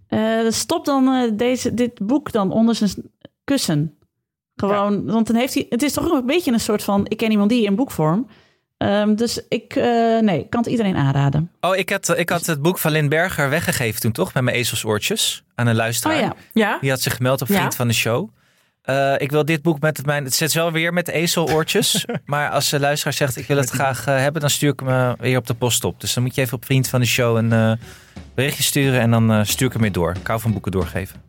eh, 0.09 0.21
stop 0.49 0.85
dan 0.85 1.09
eh, 1.09 1.31
deze, 1.33 1.75
dit 1.75 2.07
boek 2.07 2.33
dan 2.33 2.53
onder 2.53 2.75
zijn 2.75 2.91
kussen. 3.45 3.99
Gewoon, 4.57 5.07
want 5.07 5.27
dan 5.27 5.37
heeft 5.37 5.55
hij... 5.55 5.67
Het 5.69 5.83
is 5.83 5.93
toch 5.93 6.05
ook 6.05 6.21
een 6.21 6.27
beetje 6.27 6.53
een 6.53 6.61
soort 6.61 6.83
van... 6.83 7.07
ik 7.09 7.17
ken 7.17 7.31
iemand 7.31 7.51
die 7.51 7.65
in 7.65 7.75
boekvorm... 7.75 8.27
Ehm, 8.77 9.15
dus 9.15 9.43
ik, 9.49 9.77
eh, 9.77 10.19
nee, 10.19 10.47
kan 10.49 10.61
het 10.61 10.71
iedereen 10.71 10.97
aanraden. 10.97 11.51
Oh, 11.61 11.77
ik 11.77 11.91
had, 11.91 12.19
ik 12.19 12.29
had 12.29 12.47
het 12.47 12.63
boek 12.63 12.79
van 12.79 12.93
Lynn 12.93 13.09
Berger 13.09 13.51
weggegeven 13.51 14.01
toen 14.01 14.13
toch? 14.13 14.35
Met 14.35 14.43
mijn 14.43 14.57
ezelsoortjes 14.57 15.45
aan 15.55 15.67
een 15.67 15.77
luisteraar. 15.77 16.17
Oh 16.17 16.23
ja, 16.23 16.35
Ja? 16.53 16.79
Die 16.81 16.91
had 16.91 17.01
zich 17.01 17.17
gemeld 17.17 17.43
op 17.43 17.49
Ja. 17.49 17.57
Vriend 17.57 17.75
van 17.75 17.89
de 17.89 17.95
Show. 17.95 18.31
Eh, 18.83 19.15
ik 19.19 19.31
wil 19.31 19.45
dit 19.45 19.63
boek 19.63 19.81
met 19.81 19.97
het 19.97 20.07
mijn. 20.07 20.25
Het 20.25 20.35
zit 20.35 20.53
wel 20.53 20.73
weer 20.73 20.93
met 20.93 21.09
ezeloortjes. 21.09 22.05
maar 22.25 22.51
als 22.51 22.69
de 22.71 22.81
luisteraar 22.81 23.15
zegt: 23.15 23.37
Ik 23.37 23.47
wil 23.47 23.57
het 23.57 23.71
graag 23.71 24.07
eh, 24.07 24.17
hebben, 24.17 24.41
dan 24.41 24.51
stuur 24.51 24.73
ik 24.73 24.81
hem 24.81 24.89
eh, 24.89 25.13
weer 25.19 25.37
op 25.39 25.47
de 25.47 25.55
post 25.55 25.85
op. 25.85 26.01
Dus 26.01 26.15
dan 26.15 26.23
moet 26.23 26.35
je 26.35 26.41
even 26.41 26.57
op 26.57 26.65
Vriend 26.65 26.89
van 26.89 27.01
de 27.01 27.07
Show 27.07 27.37
een 27.37 27.53
eh, 27.53 27.73
berichtje 28.35 28.63
sturen. 28.63 29.01
En 29.01 29.11
dan 29.11 29.33
eh, 29.33 29.41
stuur 29.45 29.67
ik 29.67 29.73
hem 29.73 29.83
weer 29.83 29.93
door. 29.93 30.15
Ik 30.21 30.27
hou 30.27 30.41
van 30.41 30.53
boeken 30.53 30.73
doorgeven. 30.73 31.21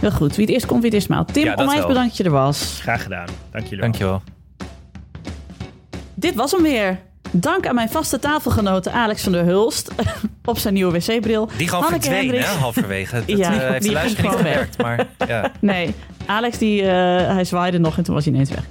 heel 0.00 0.10
goed. 0.10 0.36
Wie 0.36 0.44
het 0.44 0.54
eerst 0.54 0.66
komt, 0.66 0.80
wie 0.82 0.90
het 0.90 0.94
eerst 0.98 1.08
maalt. 1.08 1.32
Tim, 1.32 1.44
Ja, 1.44 1.50
dat 1.50 1.58
onwijs 1.58 1.78
wel. 1.78 1.88
bedankt 1.88 2.08
dat 2.08 2.18
je 2.18 2.24
er 2.24 2.30
was. 2.30 2.78
Graag 2.80 3.02
gedaan. 3.02 3.26
Dank 3.50 3.64
jullie 3.64 3.78
wel. 3.80 3.88
Dankjewel. 3.90 4.22
Dit 6.14 6.34
was 6.34 6.50
hem 6.50 6.62
weer. 6.62 6.98
Dank 7.34 7.66
aan 7.66 7.74
mijn 7.74 7.88
vaste 7.88 8.18
tafelgenoten 8.18 8.92
Alex 8.92 9.22
van 9.22 9.32
der 9.32 9.44
Hulst 9.44 9.90
op 10.44 10.58
zijn 10.58 10.74
nieuwe 10.74 10.92
wc-bril. 10.92 11.48
Die 11.56 11.68
gewoon 11.68 11.84
Hanneke 11.84 12.04
verdween, 12.04 12.28
hè, 12.28 12.36
Hendricks. 12.36 12.60
halverwege. 12.60 13.22
Dat 13.26 13.38
Ja, 13.38 13.52
eh, 13.52 13.68
heeft 13.70 13.80
die 13.82 13.88
de 13.90 13.96
luisteraar 13.96 14.30
niet 14.30 14.40
gemerkt. 14.40 14.82
Maar 14.82 15.06
ja. 15.26 15.50
Nee, 15.60 15.94
Alex 16.26 16.58
die, 16.58 16.82
eh, 16.82 16.88
hij 17.34 17.44
zwaaide 17.44 17.78
nog 17.78 17.96
en 17.96 18.02
toen 18.02 18.14
was 18.14 18.24
hij 18.24 18.32
ineens 18.32 18.50
weg. 18.50 18.64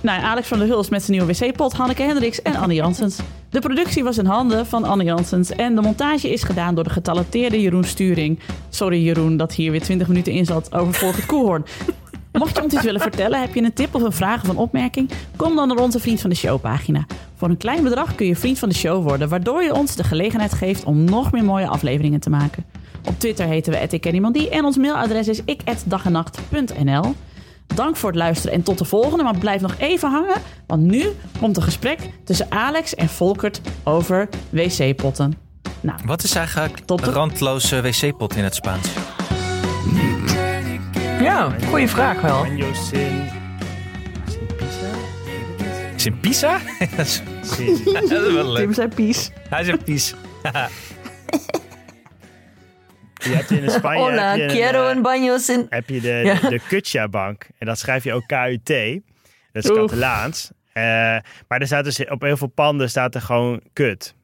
Nou, 0.00 0.22
Alex 0.22 0.48
van 0.48 0.58
der 0.58 0.68
Hulst 0.68 0.90
met 0.90 1.02
zijn 1.02 1.16
nieuwe 1.18 1.32
wc-pot, 1.32 1.72
Hanneke 1.72 2.02
Hendricks 2.02 2.42
en 2.42 2.56
Anne 2.56 2.74
Janssens. 2.74 3.18
De 3.50 3.58
productie 3.58 4.04
was 4.04 4.18
in 4.18 4.26
handen 4.26 4.66
van 4.66 4.84
Anne 4.84 5.04
Janssens 5.04 5.50
en 5.50 5.74
de 5.74 5.80
montage 5.80 6.32
is 6.32 6.42
gedaan 6.42 6.74
door 6.74 6.84
de 6.84 6.90
getalenteerde 6.90 7.60
Jeroen 7.60 7.84
Sturing. 7.84 8.38
Sorry 8.70 9.04
Jeroen 9.04 9.36
dat 9.36 9.54
hier 9.54 9.70
weer 9.70 9.82
20 9.82 10.08
minuten 10.08 10.32
in 10.32 10.44
zat 10.44 10.74
over 10.74 11.06
het 11.06 11.26
Koehoorn. 11.26 11.64
Mocht 12.32 12.56
je 12.56 12.62
ons 12.62 12.72
iets 12.74 12.82
willen 12.82 13.00
vertellen, 13.00 13.40
heb 13.40 13.54
je 13.54 13.62
een 13.62 13.72
tip 13.72 13.94
of 13.94 14.02
een 14.02 14.12
vraag 14.12 14.42
of 14.42 14.48
een 14.48 14.56
opmerking? 14.56 15.10
Kom 15.36 15.56
dan 15.56 15.68
naar 15.68 15.76
onze 15.76 15.98
Vriend 16.00 16.20
van 16.20 16.30
de 16.30 16.36
Show 16.36 16.60
pagina. 16.60 17.06
Voor 17.36 17.48
een 17.48 17.56
klein 17.56 17.82
bedrag 17.82 18.14
kun 18.14 18.26
je 18.26 18.36
Vriend 18.36 18.58
van 18.58 18.68
de 18.68 18.74
Show 18.74 19.02
worden, 19.02 19.28
waardoor 19.28 19.62
je 19.62 19.74
ons 19.74 19.96
de 19.96 20.04
gelegenheid 20.04 20.52
geeft 20.52 20.84
om 20.84 21.04
nog 21.04 21.32
meer 21.32 21.44
mooie 21.44 21.66
afleveringen 21.66 22.20
te 22.20 22.30
maken. 22.30 22.64
Op 23.08 23.18
Twitter 23.18 23.46
heten 23.46 23.72
we 23.72 23.78
@ikkenniemandie 23.90 24.48
en 24.50 24.64
ons 24.64 24.76
mailadres 24.76 25.28
is 25.28 25.40
ik@dagenacht.nl. 25.44 27.14
Dank 27.74 27.96
voor 27.96 28.08
het 28.10 28.18
luisteren 28.18 28.56
en 28.56 28.62
tot 28.62 28.78
de 28.78 28.84
volgende. 28.84 29.22
Maar 29.24 29.38
blijf 29.38 29.60
nog 29.60 29.74
even 29.78 30.10
hangen, 30.10 30.36
want 30.66 30.82
nu 30.82 31.06
komt 31.40 31.56
een 31.56 31.62
gesprek 31.62 31.98
tussen 32.24 32.46
Alex 32.48 32.94
en 32.94 33.08
Volkert 33.08 33.60
over 33.84 34.28
wc-potten. 34.50 35.34
Nou, 35.80 35.98
Wat 36.04 36.22
is 36.22 36.34
eigenlijk 36.34 36.78
Tot 36.78 36.98
de- 37.00 37.06
een 37.06 37.12
randloze 37.12 37.80
wc-pot 37.82 38.36
in 38.36 38.44
het 38.44 38.54
Spaans? 38.54 38.88
Ja, 41.22 41.54
goede 41.68 41.88
vraag 41.88 42.20
wel. 42.20 42.42
Banjo 42.42 42.72
sin... 42.72 43.28
Sin 44.26 44.46
pizza? 44.56 44.90
Is 45.96 46.06
in 46.06 46.20
Pisa? 46.20 46.60
dat 46.96 47.06
is 47.06 47.22
Sin... 47.42 47.84
dat 47.94 48.02
is 48.02 48.32
wel 48.32 48.52
leuk. 48.52 48.56
Tim 48.56 48.72
zei 48.72 48.88
pies. 48.88 49.30
Hij 49.48 49.60
is 49.60 49.68
in 49.68 49.82
Pisa. 49.82 50.16
Je 53.14 53.34
hebt 53.34 53.50
in 53.50 53.70
Spanje 53.70 54.00
Hola, 54.00 54.28
heb 54.30 54.36
je, 54.36 54.42
een, 54.42 54.48
quiero 54.48 54.88
eh, 54.88 54.96
un 54.96 55.02
baño 55.02 55.38
sin... 55.38 55.66
heb 55.68 55.88
je 55.88 56.00
de, 56.00 56.20
Ja. 56.24 56.48
de 56.48 56.60
Kutja-bank. 56.68 57.46
En 57.58 57.66
dat 57.66 57.78
schrijf 57.78 58.04
je 58.04 58.12
ook 58.12 58.26
KUT. 58.26 59.00
Dat 59.52 59.64
is. 59.64 59.70
Catalaans. 59.70 60.50
Eh, 60.72 60.82
maar 61.48 61.60
er 61.60 61.66
staat 61.66 61.84
dus 61.84 62.06
op 62.08 62.22
heel 62.22 62.36
veel 62.36 62.46
panden 62.46 62.90
staat 62.90 63.14
er 63.14 63.20
gewoon 63.20 63.60
kut. 63.72 64.14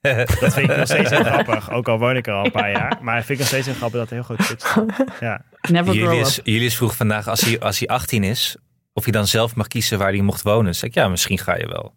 Dat 0.40 0.52
vind 0.52 0.70
ik 0.70 0.76
nog 0.76 0.86
steeds 0.86 1.10
heel 1.10 1.24
grappig. 1.32 1.70
Ook 1.70 1.88
al 1.88 1.98
woon 1.98 2.16
ik 2.16 2.26
er 2.26 2.32
al 2.32 2.44
een 2.44 2.50
paar 2.50 2.70
jaar. 2.70 2.98
Maar 3.02 3.18
ik 3.18 3.24
vind 3.24 3.30
ik 3.30 3.38
nog 3.38 3.46
steeds 3.46 3.66
heel 3.66 3.74
grappig 3.74 4.00
dat 4.00 4.10
heel 4.10 4.36
kut 4.36 4.60
staat. 4.60 4.84
Ja. 5.20 5.44
Never 5.70 5.94
grow 5.94 6.10
Julius, 6.10 6.38
up. 6.38 6.46
Julius 6.46 6.76
vroeg 6.76 6.96
vandaag, 6.96 7.28
als 7.28 7.40
hij, 7.40 7.60
als 7.60 7.78
hij 7.78 7.88
18 7.88 8.24
is, 8.24 8.56
of 8.92 9.02
hij 9.04 9.12
dan 9.12 9.26
zelf 9.26 9.54
mag 9.54 9.66
kiezen 9.66 9.98
waar 9.98 10.12
hij 10.12 10.20
mocht 10.20 10.42
wonen. 10.42 10.74
Zeg 10.74 10.88
ik, 10.88 10.94
ja, 10.94 11.08
misschien 11.08 11.38
ga 11.38 11.56
je 11.56 11.66
wel 11.66 11.94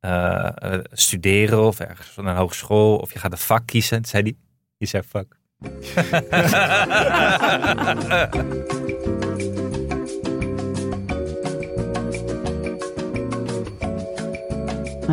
eh, 0.00 0.48
eh, 0.54 0.80
studeren 0.92 1.66
of 1.66 1.80
ergens 1.80 2.08
van 2.08 2.26
een 2.26 2.36
hogeschool. 2.36 2.96
Of 2.96 3.12
je 3.12 3.18
gaat 3.18 3.32
een 3.32 3.38
vak 3.38 3.66
kiezen. 3.66 3.96
Toen 3.96 4.10
zei 4.10 4.22
hij, 4.22 4.34
je 4.76 4.86
zei 4.86 5.02
vak. 5.08 5.40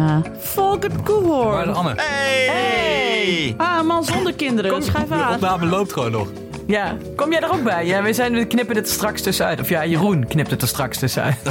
Ah, 0.07 0.17
Volkert 0.39 1.03
Koehoorn. 1.03 1.51
Waar 1.51 1.67
is 1.69 1.75
Anne? 1.75 1.93
Hey! 1.95 3.53
Ah, 3.57 3.83
man 3.87 4.03
zonder 4.03 4.33
kinderen. 4.33 4.71
Kom- 4.71 4.81
Schrijf 4.81 5.07
De 5.07 5.13
aan. 5.13 5.33
opname 5.33 5.65
loopt 5.65 5.93
gewoon 5.93 6.11
nog. 6.11 6.27
Ja, 6.67 6.97
kom 7.15 7.31
jij 7.31 7.41
er 7.41 7.51
ook 7.51 7.63
bij? 7.63 7.85
Ja, 7.85 8.01
we, 8.01 8.13
zijn, 8.13 8.33
we 8.33 8.45
knippen 8.45 8.75
het 8.75 8.87
er 8.87 8.93
straks 8.93 9.21
tussenuit. 9.21 9.59
Of 9.59 9.69
ja, 9.69 9.85
Jeroen 9.85 10.27
knipt 10.27 10.49
het 10.51 10.61
er 10.61 10.67
straks 10.67 10.97
tussenuit. 10.97 11.35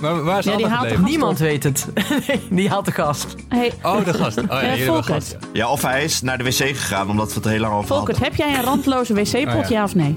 Maar 0.00 0.24
waar 0.24 0.38
is 0.38 0.44
Ja, 0.44 0.56
die 0.56 0.66
haalt 0.66 0.88
de 0.88 0.98
Niemand 0.98 1.38
weet 1.38 1.62
het. 1.64 1.86
Nee, 2.26 2.40
die 2.50 2.68
haalt 2.68 2.84
de 2.84 2.92
gast. 2.92 3.34
Hey, 3.48 3.72
Oh, 3.82 4.04
de 4.04 4.14
gast. 4.14 4.38
Oh 4.38 4.44
ja, 4.48 4.60
Eh, 4.60 4.86
Volkert. 4.86 5.06
gast. 5.06 5.30
ja. 5.30 5.48
Ja, 5.52 5.68
of 5.70 5.82
hij 5.82 6.04
is 6.04 6.22
naar 6.22 6.38
de 6.38 6.44
wc 6.44 6.52
gegaan 6.52 7.10
omdat 7.10 7.28
we 7.28 7.34
het 7.34 7.44
heel 7.48 7.58
lang 7.60 7.72
over 7.74 7.86
Volkert, 7.86 8.18
hadden. 8.18 8.36
heb 8.38 8.46
jij 8.48 8.58
een 8.58 8.64
randloze 8.64 9.14
wc-pot, 9.14 9.54
Oh, 9.54 9.60
ja. 9.62 9.66
ja 9.68 9.84
of 9.84 9.94
nee? 9.94 10.16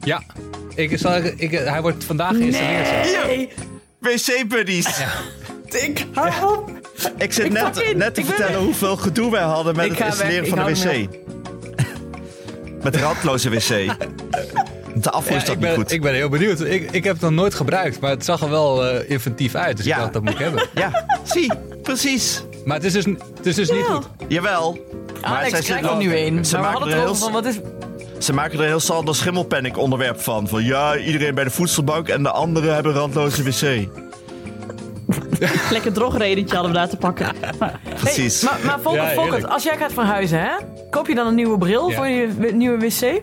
Ja, 0.00 0.22
ik 0.74 0.98
zal, 0.98 1.16
ik, 1.36 1.50
hij 1.50 1.82
wordt 1.82 2.04
vandaag 2.04 2.36
geïnstalleerd. 2.36 3.26
Nee, 3.26 3.48
Wc-buddies. 3.98 5.02
Ik 5.74 6.06
hou 6.12 6.56
op. 6.58 6.70
Ik 7.18 7.32
zit 7.32 7.44
Ik 7.44 7.52
net, 7.52 7.94
net 7.96 8.14
te 8.14 8.20
Ik 8.20 8.26
vertellen 8.26 8.60
hoeveel 8.60 8.96
gedoe 8.96 9.30
wij 9.30 9.42
hadden 9.42 9.76
met 9.76 9.84
Ik 9.84 9.98
het 9.98 10.06
installeren 10.06 10.46
van 10.48 10.64
de 10.64 10.70
Ik 10.70 11.08
wc. 11.08 11.08
met 12.84 12.92
de 12.92 12.98
randloze 12.98 13.50
wc. 13.50 13.96
De 14.94 15.10
afvoer 15.10 15.36
is 15.36 15.42
Ja, 15.42 15.46
dat 15.46 15.56
ik, 15.56 15.60
niet 15.60 15.70
goed. 15.70 15.92
ik 15.92 16.02
ben 16.02 16.14
heel 16.14 16.28
benieuwd. 16.28 16.60
Ik, 16.60 16.90
ik 16.90 17.04
heb 17.04 17.12
het 17.12 17.22
nog 17.22 17.30
nooit 17.30 17.54
gebruikt, 17.54 18.00
maar 18.00 18.10
het 18.10 18.24
zag 18.24 18.40
er 18.42 18.50
wel 18.50 18.86
eh, 18.86 19.10
inventief 19.10 19.54
uit. 19.54 19.76
Dus 19.76 19.86
Ja. 19.86 19.94
ik 19.94 20.00
dacht, 20.00 20.12
dat 20.12 20.22
moet 20.22 20.32
ik 20.32 20.38
hebben. 20.38 20.66
Ja, 20.74 21.04
zie, 21.22 21.52
precies. 21.82 22.42
Maar 22.64 22.76
het 22.76 22.84
is 22.84 22.92
dus, 22.92 23.04
het 23.36 23.46
is 23.46 23.54
dus 23.54 23.70
niet 23.70 23.84
goed. 23.84 24.08
Jawel. 24.28 24.78
Alex 25.20 25.40
zij 25.40 25.48
krijgt 25.60 25.66
zitten- 25.66 25.90
er 25.90 25.96
nu 25.96 26.16
een. 26.16 26.44
Ze 26.44 26.52
Maar 26.58 26.62
we 26.62 26.66
maken 26.66 26.70
hadden 26.78 26.88
er 26.88 26.94
het 26.96 27.04
heel 27.06 27.14
van, 27.14 27.32
wat 27.32 27.44
is... 27.46 27.58
Ze 28.18 28.32
maken 28.32 28.52
er 28.58 28.60
een 28.60 28.66
heel 28.70 28.80
Sander 28.80 29.14
Schimmelpanic 29.14 29.78
onderwerp 29.78 30.20
van. 30.20 30.48
Van 30.48 30.64
ja, 30.64 30.96
iedereen 30.96 31.34
bij 31.34 31.44
de 31.44 31.50
voedselbank 31.50 32.08
en 32.08 32.22
de 32.22 32.30
anderen 32.30 32.74
hebben 32.74 32.92
een 32.92 32.98
randloze 32.98 33.42
wc. 33.42 33.88
Lekker 35.70 35.92
drogredentje 35.92 36.54
hadden 36.54 36.72
we 36.72 36.78
daar 36.78 36.88
te 36.88 36.96
pakken. 36.96 37.26
Maar, 37.58 37.80
Precies. 38.00 38.40
Hey, 38.40 38.50
maar 38.64 38.78
maar 38.84 38.94
heerlijk. 39.08 39.44
als 39.44 39.62
jij 39.62 39.76
gaat 39.76 39.92
verhuizen, 39.92 40.40
hè? 40.40 40.50
Koop 40.90 41.06
je 41.06 41.14
dan 41.14 41.26
een 41.26 41.34
nieuwe 41.34 41.58
bril 41.58 41.90
Ja. 41.90 41.96
voor 41.96 42.06
je 42.06 42.50
nieuwe 42.54 42.78
wc? 42.78 43.20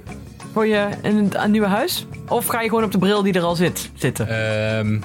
Voor 0.54 0.68
je 0.68 0.88
een, 1.02 1.30
een 1.34 1.52
nieuwe 1.52 1.68
huis? 1.68 2.06
Of 2.28 2.46
ga 2.46 2.62
je 2.62 2.70
gewoon 2.70 2.84
op 2.84 2.92
de 2.92 2.98
bril 2.98 3.24
die 3.24 3.34
er 3.34 3.42
al 3.44 3.56
zit 3.56 3.90
zitten? 3.96 4.28
Ehm, 4.28 5.00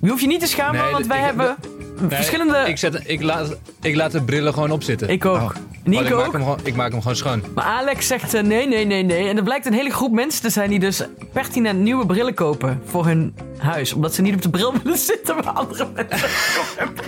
Je 0.00 0.08
hoeft 0.08 0.20
je 0.20 0.26
niet 0.26 0.40
te 0.40 0.46
schamen, 0.46 0.82
Nee, 0.82 0.92
want 0.92 1.06
wij 1.06 1.18
heb- 1.18 1.26
hebben 1.26 1.56
nee, 2.00 2.10
verschillende... 2.10 2.64
Ik, 2.66 2.78
zet, 2.78 3.00
ik, 3.04 3.22
laat, 3.22 3.56
ik 3.80 3.94
laat 3.94 4.12
de 4.12 4.22
brillen 4.22 4.52
gewoon 4.52 4.70
opzitten. 4.70 5.08
Ik 5.08 5.24
ook. 5.24 5.38
Want 5.38 5.54
Nico 5.84 6.02
ik, 6.02 6.10
maak 6.10 6.26
ook. 6.26 6.32
hem 6.32 6.42
gewoon, 6.42 6.58
ik 6.62 6.74
maak 6.74 6.90
hem 6.90 7.00
gewoon 7.00 7.16
schoon. 7.16 7.42
Maar 7.54 7.64
Alex 7.64 8.06
zegt 8.06 8.34
eh, 8.34 8.42
nee, 8.42 8.68
nee, 8.68 8.84
nee, 8.84 9.02
nee. 9.02 9.28
En 9.28 9.36
er 9.36 9.42
blijkt 9.42 9.66
een 9.66 9.72
hele 9.72 9.90
groep 9.90 10.12
mensen 10.12 10.42
te 10.42 10.50
zijn 10.50 10.70
die 10.70 10.78
dus 10.78 11.02
pertinent 11.32 11.80
nieuwe 11.80 12.06
brillen 12.06 12.34
kopen 12.34 12.82
voor 12.84 13.06
hun 13.06 13.34
huis. 13.58 13.92
Omdat 13.92 14.14
ze 14.14 14.22
niet 14.22 14.34
op 14.34 14.42
de 14.42 14.50
bril 14.50 14.72
willen 14.82 14.98
zitten 14.98 15.34
waar 15.34 15.52
andere 15.52 15.88
mensen... 15.94 16.28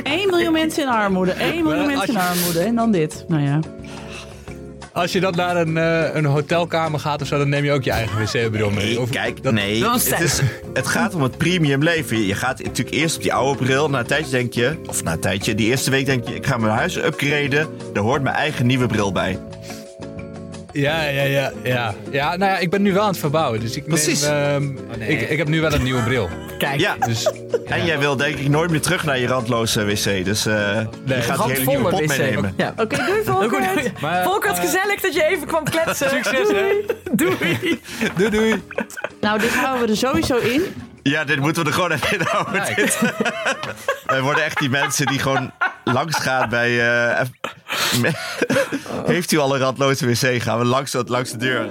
1 0.03 0.31
miljoen 0.31 0.53
mensen 0.53 0.83
in 0.83 0.89
armoede. 0.89 1.33
1 1.33 1.65
miljoen 1.65 1.87
mensen 1.87 2.15
in 2.15 2.21
armoede. 2.21 2.61
En 2.61 2.75
dan 2.75 2.91
dit. 2.91 3.25
Nou 3.29 3.43
ja. 3.43 3.61
Als 4.95 5.13
je 5.13 5.21
dan 5.21 5.33
naar 5.37 5.57
een, 5.57 5.77
eh, 5.77 6.15
een 6.15 6.25
hotelkamer 6.25 7.01
gaat 7.01 7.21
of 7.23 7.27
zo, 7.27 7.39
dan 7.39 7.49
neem 7.49 7.65
je 7.65 7.73
ook 7.73 7.83
je 7.85 7.91
eigen 7.91 8.19
wc-bril 8.19 8.71
mee. 8.71 9.01
Of- 9.01 9.11
kijk, 9.11 9.43
dat- 9.43 9.53
nee. 9.53 9.81
Dat 9.81 10.05
Het, 10.09 10.21
is- 10.21 10.41
is, 10.41 10.41
het 10.75 10.87
gaat 10.87 11.15
om 11.15 11.23
het 11.23 11.37
premium 11.37 11.83
leven. 11.83 12.27
Je 12.27 12.35
gaat 12.35 12.63
natuurlijk 12.63 12.97
eerst 12.97 13.17
op 13.17 13.23
die 13.23 13.33
oude 13.35 13.65
bril. 13.65 13.91
Na 13.91 13.99
een 13.99 14.07
tijdje 14.07 14.31
denk 14.31 14.53
je, 14.53 14.77
of 14.87 15.03
na 15.05 15.13
een 15.13 15.21
tijdje, 15.21 15.55
die 15.55 15.67
eerste 15.69 15.91
week 15.91 16.07
denk 16.07 16.29
je, 16.29 16.35
ik 16.35 16.47
ga 16.47 16.57
mijn 16.57 16.73
huis 16.73 16.97
upgraden. 16.97 17.69
Daar 17.93 18.03
hoort 18.03 18.23
mijn 18.23 18.35
eigen 18.37 18.67
nieuwe 18.67 18.87
bril 18.87 19.13
bij. 19.13 19.39
Ja, 20.75 21.03
ja, 21.03 21.23
ja, 21.23 21.53
ja. 21.63 21.95
Ja, 22.11 22.37
nou 22.37 22.51
ja, 22.53 22.59
ik 22.59 22.71
ben 22.71 22.83
nu 22.83 22.93
wel 22.93 23.03
aan 23.03 23.09
het 23.09 23.19
verbouwen. 23.19 23.61
Dus 23.61 23.77
ik, 23.77 23.85
Precies. 23.85 24.23
neem, 24.23 24.79
ehm, 24.91 25.03
ik, 25.11 25.21
ik 25.31 25.39
heb 25.39 25.49
nu 25.49 25.61
wel 25.61 25.73
een 25.73 25.83
nieuwe 25.83 26.03
bril. 26.03 26.29
Kijk, 26.59 26.81
Ja, 26.81 26.97
Dus 27.07 27.31
en 27.65 27.85
jij 27.85 27.99
wil 27.99 28.17
denk 28.17 28.37
ik 28.39 28.49
nooit 28.49 28.71
meer 28.71 28.81
terug 28.81 29.05
naar 29.05 29.19
je 29.19 29.27
randloze 29.27 29.85
wc. 29.85 30.25
Dus 30.25 30.47
eh, 30.47 30.81
je 31.05 31.15
gaat 31.15 31.45
die 31.47 31.53
hele 31.55 31.67
nieuwe 31.67 31.89
pot 31.91 32.01
wc. 32.01 32.07
meenemen. 32.19 32.55
Ja. 32.57 32.75
Oké, 32.77 32.97
doei 32.97 33.13
Heel 33.25 33.25
Volkert. 33.25 34.01
Maar, 34.01 34.23
Volkert, 34.25 34.57
eh, 34.57 34.65
gezellig 34.65 35.01
dat 35.01 35.15
je 35.15 35.25
even 35.25 35.47
kwam 35.47 35.65
kletsen. 35.65 36.11
Succes, 36.11 36.49
hè? 36.49 36.65
Doei. 37.13 37.37
Doei. 37.39 37.81
doei, 38.17 38.31
doei. 38.31 38.63
Nou, 39.21 39.39
dit 39.39 39.55
houden 39.55 39.87
we 39.87 39.91
er 39.93 39.97
sowieso 39.99 40.37
in. 40.37 40.63
Ja, 41.07 41.25
dit 41.25 41.39
moeten 41.41 41.63
we 41.63 41.69
er 41.69 41.75
gewoon 41.75 41.91
even 41.91 42.19
in 42.19 42.27
houden. 42.27 42.55
Ja, 42.55 42.67
ik- 42.67 42.77
Dit- 42.77 42.99
Wij 44.07 44.21
worden 44.29 44.45
echt 44.45 44.59
die 44.59 44.71
mensen 44.71 45.07
die 45.07 45.19
gewoon 45.19 45.51
langs 45.85 46.17
gaan 46.19 46.49
bij... 46.49 46.89
eh, 47.11 47.21
Heeft 49.07 49.33
u 49.33 49.39
al 49.39 49.55
een 49.55 49.61
randloze 49.61 50.07
wc? 50.07 50.43
Gaan 50.43 50.59
we 50.59 50.65
langs, 50.65 50.97
langs 51.07 51.31
de 51.31 51.37
deur. 51.39 51.67